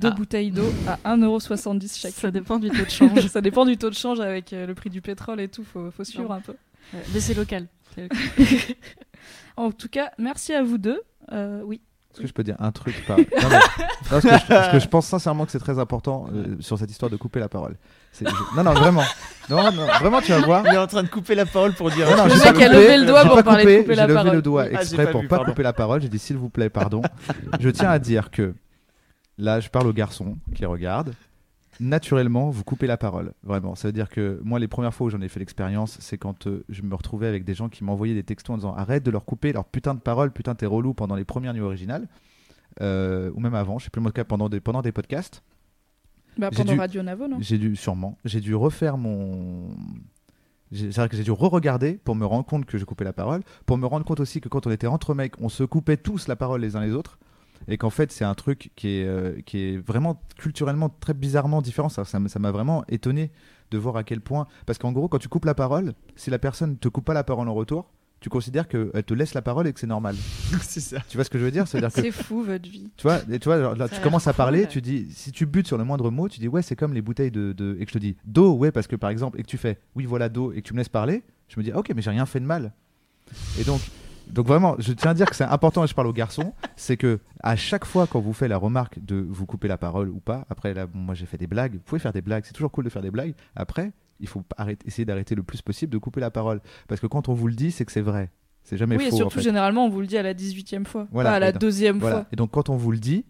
[0.00, 0.14] Deux Ah.
[0.14, 2.12] bouteilles d'eau à 1,70€ chaque.
[2.12, 3.26] Ça dépend du taux de change.
[3.28, 5.90] ça dépend du taux de change avec euh, le prix du pétrole et tout, faut,
[5.90, 6.34] faut suivre Non.
[6.36, 6.52] un peu.
[6.92, 7.66] Ouais, Mais c'est local.
[7.96, 8.18] C'est local.
[9.56, 11.00] En tout cas, merci à vous deux.
[11.32, 11.80] Euh, oui.
[12.12, 13.18] Est-ce que je peux dire un truc par...
[13.18, 13.60] non, mais- non,
[14.10, 16.90] parce, que je, parce que je pense sincèrement que c'est très important euh, sur cette
[16.90, 17.76] histoire de couper la parole.
[18.18, 18.24] Je-
[18.56, 19.04] Non, non, vraiment.
[19.48, 20.64] Non, non, vraiment, tu vas voir.
[20.66, 22.10] Il est en train de couper la parole pour dire.
[22.10, 23.94] Non, non, Le mec pas a levé le doigt pour pas parler de coupé, couper
[23.94, 24.34] la J'ai levé parole.
[24.34, 25.52] le doigt Ah, exprès pour vu, pas pardon.
[25.52, 26.02] couper la parole.
[26.02, 27.02] J'ai dit s'il vous plaît, pardon.
[27.60, 28.54] je tiens à dire que
[29.38, 31.12] là, je parle aux garçons qui regardent.
[31.80, 33.32] Naturellement, vous coupez la parole.
[33.42, 33.74] Vraiment.
[33.74, 36.46] Ça veut dire que moi, les premières fois où j'en ai fait l'expérience, c'est quand
[36.46, 39.10] euh, je me retrouvais avec des gens qui m'envoyaient des textos en disant arrête de
[39.10, 42.06] leur couper leur putain de parole, putain, t'es relou pendant les premières nuits originales.
[42.80, 45.42] Euh, ou même avant, je sais plus le cas pendant des, pendant des podcasts.
[46.38, 47.38] Bah, pendant dû- Radio Navo, non?
[47.40, 49.70] J'ai dû, sûrement, j'ai dû refaire mon.
[50.72, 53.40] C'est vrai que j'ai dû re-regarder pour me rendre compte que je coupais la parole,
[53.66, 56.28] pour me rendre compte aussi que quand on était entre mecs, on se coupait tous
[56.28, 57.18] la parole les uns les autres,
[57.68, 61.62] et qu'en fait c'est un truc qui est, euh, qui est vraiment culturellement très bizarrement
[61.62, 61.88] différent.
[61.88, 63.30] Ça ça m'a vraiment étonné
[63.70, 64.46] de voir à quel point.
[64.66, 67.22] Parce qu'en gros, quand tu coupes la parole, si la personne te coupe pas la
[67.24, 70.14] parole en retour, tu considères qu'elle te laisse la parole et que c'est normal.
[70.62, 70.98] c'est ça.
[71.08, 71.64] Tu vois ce que je veux dire?
[71.64, 72.90] Dire que C'est fou votre vie.
[72.96, 75.46] tu vois, et tu vois genre, là, tu commences à parler, tu dis, si tu
[75.46, 77.84] butes sur le moindre mot, tu dis, ouais, c'est comme les bouteilles de, de- Et
[77.86, 80.04] que je te dis, d'eau, ouais, parce que par exemple, et que tu fais, oui,
[80.04, 82.10] voilà, d'eau, et que tu me laisses parler, je me dis, ah, ok, mais j'ai
[82.10, 82.72] rien fait de mal.
[83.58, 83.80] Et donc,
[84.30, 86.96] donc vraiment, je tiens à dire que c'est important, et je parle aux garçons, c'est
[86.96, 90.20] que à chaque fois quand vous faites la remarque de vous couper la parole ou
[90.20, 92.70] pas, après, là, moi j'ai fait des blagues, vous pouvez faire des blagues, c'est toujours
[92.70, 93.34] cool de faire des blagues.
[93.56, 96.60] Après, il faut arrêter, essayer d'arrêter le plus possible de couper la parole.
[96.88, 98.30] Parce que quand on vous le dit, c'est que c'est vrai.
[98.64, 99.14] C'est jamais oui, et faux.
[99.14, 99.44] en surtout, fait.
[99.44, 101.60] généralement, on vous le dit à la 18e fois, Voilà, pas à la et donc-
[101.62, 102.16] deuxième Voilà.
[102.16, 102.26] fois.
[102.32, 103.24] Et donc quand on vous le dit,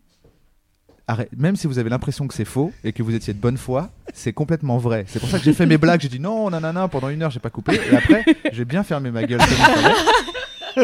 [1.06, 3.56] arrête- même si vous avez l'impression que c'est faux et que vous étiez de bonne
[3.56, 5.04] foi, c'est complètement vrai.
[5.06, 6.00] C'est pour ça que j'ai fait mes blagues.
[6.00, 7.74] J'ai dit non, nanana, pendant une heure, j'ai pas coupé.
[7.92, 9.40] Et après, j'ai bien fermé ma gueule.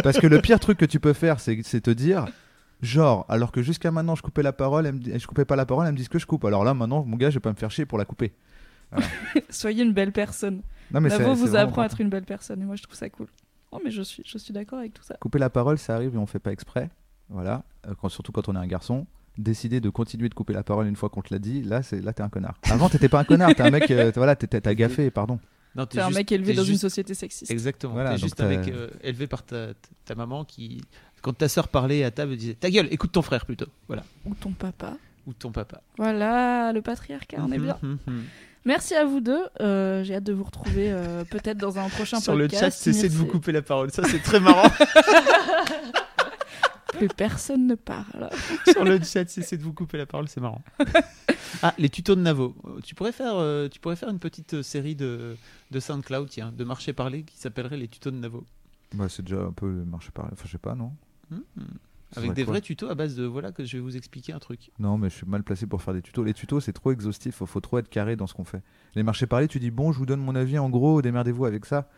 [0.02, 2.26] Parce que le pire truc que tu peux faire, c'est te dire.
[2.82, 5.56] Genre, alors que jusqu'à maintenant je coupais la parole, elle me dit- je coupais pas
[5.56, 6.44] la parole, elle me dit que je coupe.
[6.44, 8.32] Alors là, maintenant, mon gars, je vais pas me faire chier pour la couper.
[9.50, 10.62] Soyez une belle personne.
[10.90, 12.76] Non, mais c'est- Navo c'est vous vraiment apprend à être une belle personne et moi
[12.76, 13.26] je trouve ça cool.
[13.73, 15.16] Oh mais je suis, je suis d'accord avec tout ça.
[15.20, 16.90] Couper la parole, ça arrive et on fait pas exprès.
[17.28, 17.65] Voilà.
[17.89, 19.06] Euh, quand- surtout quand on est un garçon.
[19.39, 22.00] Décider de continuer de couper la parole une fois qu'on te l'a dit, là, c'est
[22.00, 22.55] là t'es un connard.
[22.70, 25.39] Avant, t'étais pas un connard, t'es un mec, euh, voilà, t'étais- t'as gaffé, pardon.
[25.76, 27.50] Non, t'es un mec élevé dans une société sexiste.
[27.50, 27.92] Exactement.
[27.92, 29.68] Voilà, t'es juste un mec euh, élevé par ta,
[30.05, 30.80] ta maman qui,
[31.22, 33.66] quand ta sœur parlait à table, disait Ta gueule, écoute ton frère plutôt.
[33.88, 34.05] Voilà.
[34.24, 34.94] Ou ton papa.
[35.26, 35.82] Ou ton papa.
[35.98, 37.76] Voilà, le patriarcat, on est bien.
[37.82, 38.22] Mhm, mhm.
[38.64, 39.44] Merci à vous deux.
[39.60, 42.62] Euh, J'ai hâte de vous retrouver euh, peut-être dans un prochain Sur le podcast.
[42.64, 43.92] chat, cessez de vous couper la parole.
[43.92, 44.68] Ça, c'est très marrant.
[46.97, 48.31] Plus personne ne parle.
[48.70, 50.62] sur le chat, c'est de vous couper la parole, c'est marrant.
[51.62, 52.55] ah, les tutos de Navo.
[52.65, 55.36] Euh, Tu pourrais faire, euh, tu pourrais faire une petite euh, série de,
[55.70, 58.44] de SoundCloud, tiens, de marché parlé qui s'appellerait les tutos de Navo.
[58.94, 60.92] Bah, c'est déjà un peu le marché par Enfin, je sais pas, non
[61.31, 61.41] Hmm.
[62.15, 64.70] Avec des vrais tutos à base de voilà que je vais vous expliquer un truc.
[64.78, 66.23] Non, mais je suis mal placé pour faire des tutos.
[66.23, 67.34] Les tutos, c'est trop exhaustif.
[67.34, 68.62] Faut, faut trop être carré dans ce qu'on fait.
[68.94, 70.57] Les marchés parlés, tu dis bon, je vous donne mon avis.
[70.58, 71.89] En gros, démerdez-vous avec ça.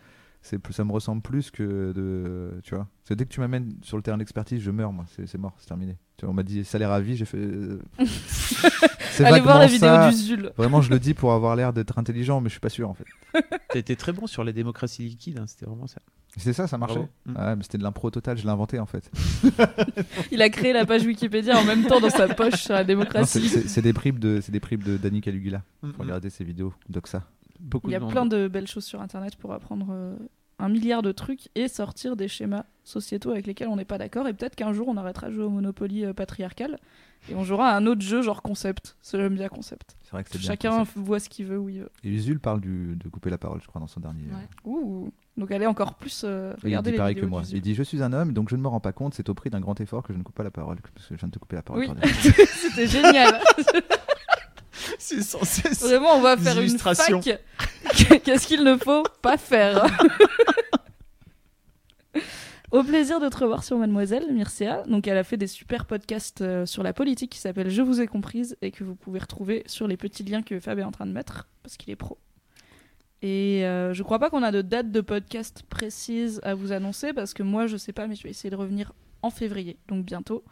[0.41, 2.87] C'est plus, ça me ressemble plus que de, tu vois.
[3.03, 5.05] C'est dès que tu m'amènes sur le terrain d'expertise, je meurs moi.
[5.25, 5.97] C'est mort, c'est terminé.
[6.17, 7.37] Tu vois, on m'a dit salaire à vie, j'ai fait.
[7.37, 10.09] euh, c'est Allez voir la vidéo ça.
[10.09, 10.51] du Zul.
[10.57, 12.93] Vraiment, je le dis pour avoir l'air d'être intelligent, mais je suis pas sûr en
[12.93, 13.05] fait.
[13.69, 15.99] T'as été très bon sur la démocratie liquide, hein, c'était vraiment ça.
[16.37, 16.95] C'est ça, ça marchait.
[16.95, 17.09] Bravo.
[17.25, 17.35] Mm.
[17.37, 18.37] Ouais, mais c'était de l'impro total.
[18.37, 19.11] Je l'ai inventé en fait.
[20.31, 23.49] Il a créé la page Wikipédia en même temps dans sa poche sur la démocratie.
[23.49, 25.63] c'est c'est des bribes de, c'est des bribes de Danny Caligula.
[25.81, 26.05] Mm, Faut mm.
[26.05, 27.23] regarder ses vidéos d'Oxa.
[27.59, 30.15] Beaucoup Il y a de plein de belles choses sur Internet pour apprendre euh,
[30.59, 34.27] un milliard de trucs et sortir des schémas sociétaux avec lesquels on n'est pas d'accord.
[34.27, 36.77] Et peut-être qu'un jour, on arrêtera de jouer au Monopoly euh, patriarcal
[37.29, 38.95] et on jouera à un autre jeu genre concept.
[39.11, 39.97] J'aime bien concept.
[40.03, 40.47] C'est vrai que c'est bien.
[40.47, 40.97] Chacun concept.
[40.97, 41.91] voit ce qu'il veut où il veut.
[42.03, 44.23] Et Usul parle du, de couper la parole, je crois, dans son dernier.
[44.23, 44.47] Ouais.
[44.71, 45.11] Ouh.
[45.37, 47.43] Donc allez encore plus euh, Et il dit les pareil que moi.
[47.51, 49.13] Il dit Je suis un homme, donc je ne me rends pas compte.
[49.13, 50.77] C'est au prix d'un grand effort que je ne coupe pas la parole.
[50.93, 51.87] Parce que je viens de te couper la parole.
[51.87, 52.11] Oui,
[52.45, 53.39] c'était génial.
[55.09, 55.81] C'est sans cesse.
[55.81, 56.97] Vraiment, on va faire une fac.
[58.23, 59.85] Qu'est-ce qu'il ne faut pas faire
[62.71, 64.83] Au plaisir de te revoir sur Mademoiselle, Mircea.
[64.87, 68.01] Donc, elle a fait des super podcasts euh, sur la politique qui s'appellent Je vous
[68.01, 70.91] ai comprise et que vous pouvez retrouver sur les petits liens que Fab est en
[70.91, 72.19] train de mettre parce qu'il est pro.
[73.23, 77.11] Et euh, je crois pas qu'on a de date de podcast précise à vous annoncer
[77.13, 80.05] parce que moi je sais pas, mais je vais essayer de revenir en février, donc
[80.05, 80.43] bientôt.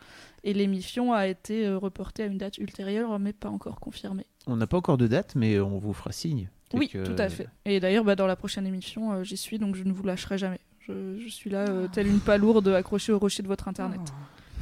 [0.44, 4.26] Et l'émission a été euh, reportée à une date ultérieure, mais pas encore confirmée.
[4.48, 6.50] On n'a pas encore de date, mais on vous fera signe.
[6.74, 7.48] Oui, que- tout à fait.
[7.66, 10.38] Et d'ailleurs, bah, dans la prochaine émission, euh, j'y suis, donc je ne vous lâcherai
[10.38, 10.60] jamais.
[10.80, 14.00] Je, je suis là, euh, telle une palourde accrochée au rocher de votre internet.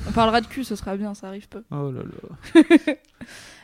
[0.08, 1.64] On parlera de cul, ce sera bien, ça arrive peu.
[1.72, 2.94] Oh là là.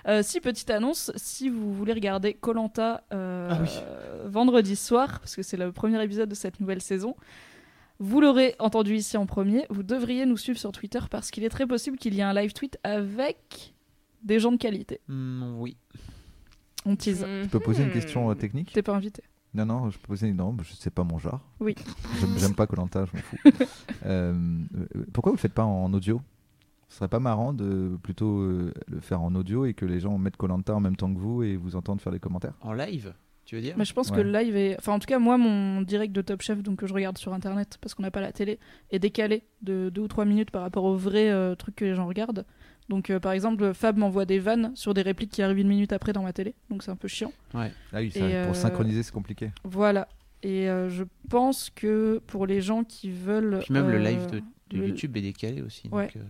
[0.08, 3.70] Euh, si, petite annonce, si vous voulez regarder Colanta Ah oui.
[4.26, 7.16] vendredi soir, parce que c'est le premier épisode de cette nouvelle saison,
[8.00, 11.50] vous l'aurez entendu ici en premier, vous devriez nous suivre sur Twitter parce qu'il est
[11.50, 13.76] très possible qu'il y ait un live tweet avec
[14.24, 15.02] des gens de qualité.
[15.08, 15.78] Hmm, oui.
[16.86, 17.26] On tease.
[17.44, 19.22] Je peux poser une question euh, technique T'es pas invité.
[19.54, 20.32] Non, non, je peux poser.
[20.34, 21.42] Non, je sais pas mon genre.
[21.60, 21.76] Oui.
[22.38, 23.38] J'aime- pas Colanta, je m'en fous.
[24.06, 24.34] Euh,
[24.96, 26.22] euh, pourquoi vous le faites pas en audio?
[26.90, 30.18] Ce serait pas marrant de plutôt euh, le faire en audio et que les gens
[30.18, 32.54] mettent Colanta en même temps que vous et vous entendent faire les commentaires?
[32.62, 33.14] En live,
[33.46, 33.76] tu veux dire?
[33.78, 34.76] Mais je pense que le live est.
[34.80, 37.34] Enfin, en tout cas, moi, mon direct de Top Chef, donc que je regarde sur
[37.34, 38.58] internet parce qu'on n'a pas la télé,
[38.90, 41.94] est décalé de deux ou trois minutes par rapport au vrai euh, truc que les
[41.94, 42.46] gens regardent.
[42.92, 45.94] Donc, euh, par exemple, Fab m'envoie des vannes sur des répliques qui arrivent une minute
[45.94, 47.32] après dans ma télé, donc c'est un peu chiant.
[47.54, 49.52] Ah oui, ça, Et, pour euh, synchroniser, c'est compliqué.
[49.64, 50.10] Voilà.
[50.44, 53.60] Et euh, je pense que pour les gens qui veulent.
[53.64, 55.88] Puis même le live de, de le- YouTube est décalé aussi.
[55.90, 56.08] Ouais.
[56.08, 56.24] donc, euh,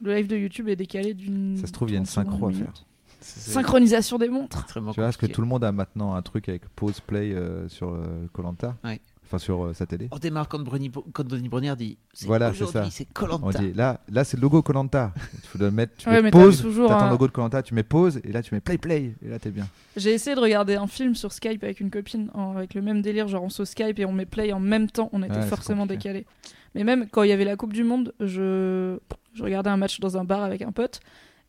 [0.00, 1.56] Le live de YouTube est décalé d'une.
[1.56, 2.72] Ça se trouve, il y a une 30 secondes, synchro à faire.
[3.20, 4.66] Synchronisation des montres.
[4.66, 7.68] Tu vois, parce que tout le monde a maintenant un truc avec pause play euh,
[7.68, 7.96] sur
[8.32, 8.76] Colanta.
[8.82, 9.00] Ouais.
[9.32, 10.08] Enfin, sur euh, sa télé.
[10.10, 11.96] On démarre quand, Bruni, quand Denis Brunière dit
[12.26, 12.84] Voilà, c'est ça.
[12.90, 13.58] c'est On Colanta.
[13.60, 15.14] dit là, là c'est le logo Colanta.
[15.42, 17.62] Tu faut le mettre, tu Ouais, mets pause, toujours t'attends un- le logo de Colanta,
[17.62, 19.66] tu mets pause et là tu mets play play et là t'es bien.
[19.96, 23.00] J'ai essayé de regarder un film sur Skype avec une copine, en- avec le même
[23.00, 25.42] délire, genre on se Skype et on met play en même temps, on était Ouais,
[25.46, 26.26] forcément décalés.
[26.74, 28.98] Mais même quand il y avait la Coupe du Monde, je...
[29.32, 31.00] je regardais un match dans un bar avec un pote,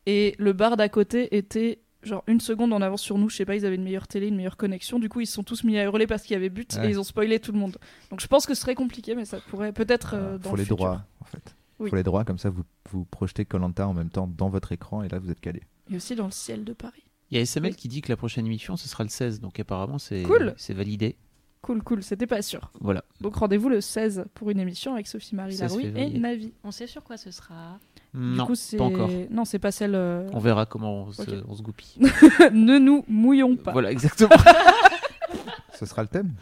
[0.06, 3.46] et le bar d'à côté était genre une seconde en avance sur nous, je sais
[3.46, 5.64] pas, ils avaient une meilleure télé, une meilleure connexion, du coup ils se sont tous
[5.64, 6.88] mis à hurler parce qu'il y avait but, Ouais.
[6.88, 7.78] et ils ont spoilé tout le monde.
[8.10, 10.62] Donc je pense que ce serait compliqué, mais ça pourrait peut-être euh, dans faut le
[10.62, 10.78] les futur.
[10.78, 11.56] droits en fait.
[11.80, 11.90] Oui.
[11.90, 15.04] Faut les droits comme ça vous vous projetez Colanta en même temps dans votre écran
[15.04, 15.64] et là vous êtes calé.
[15.92, 17.04] Et aussi dans le ciel de Paris.
[17.32, 17.76] Il y a SML Oui.
[17.76, 20.54] qui dit que la prochaine émission ce sera le 16, donc apparemment c'est Cool.
[20.58, 21.18] c'est validé.
[21.62, 22.72] Cool, cool, c'était pas sûr.
[22.82, 23.06] Voilà.
[23.22, 26.20] Donc rendez-vous le 16 pour une émission avec Sophie-Marie 16 Larouille et.
[26.20, 26.54] Navi.
[26.66, 27.80] On sait sur quoi ce sera.
[28.14, 28.78] Non, du coup, c'est...
[28.78, 29.10] pas encore.
[29.32, 29.96] Non, c'est pas celle.
[29.96, 31.30] euh, On verra comment on se, Ok.
[31.48, 32.00] on se goupille.
[32.54, 33.72] ne nous mouillons pas.
[33.72, 34.30] Voilà, exactement.
[35.80, 36.34] Ce sera le thème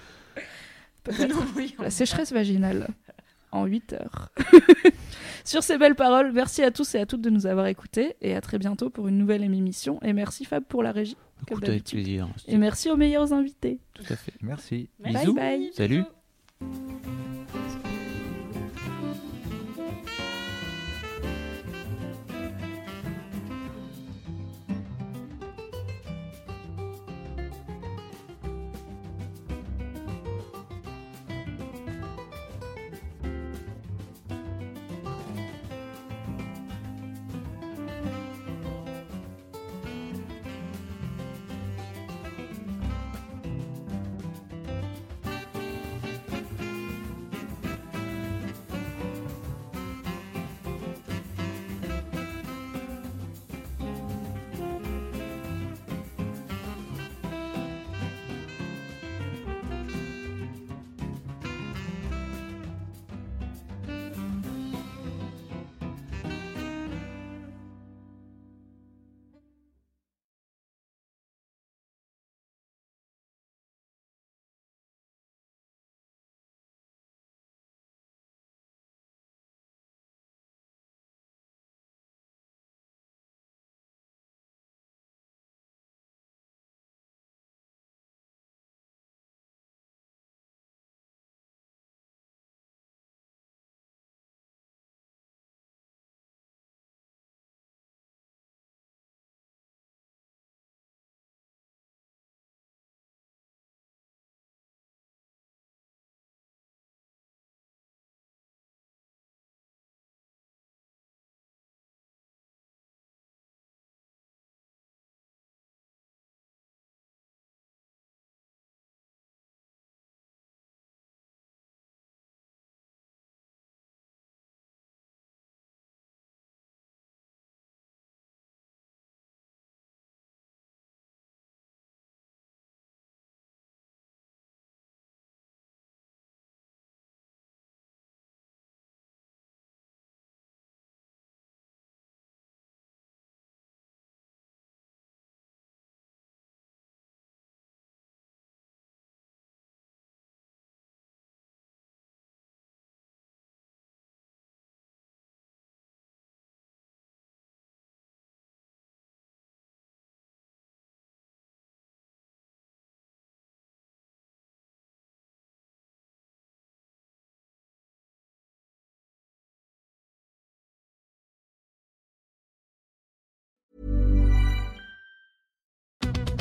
[1.04, 1.36] Peut-être.
[1.56, 2.88] Oui, on La sécheresse vaginale
[3.52, 4.30] en 8 heures.
[5.46, 8.36] Sur ces belles paroles, merci à tous et à toutes de nous avoir écoutés et
[8.36, 10.00] à très bientôt pour une nouvelle émission.
[10.04, 11.16] Et merci Fab pour la régie.
[11.48, 12.04] Comme Écoute, avec d'habitude.
[12.04, 12.28] plaisir.
[12.48, 13.80] Et merci aux meilleurs invités.
[13.94, 14.34] Tout à fait.
[14.42, 14.90] Merci.
[15.00, 15.34] Bye Bisous.
[15.34, 15.72] bye.
[15.74, 16.04] Salut.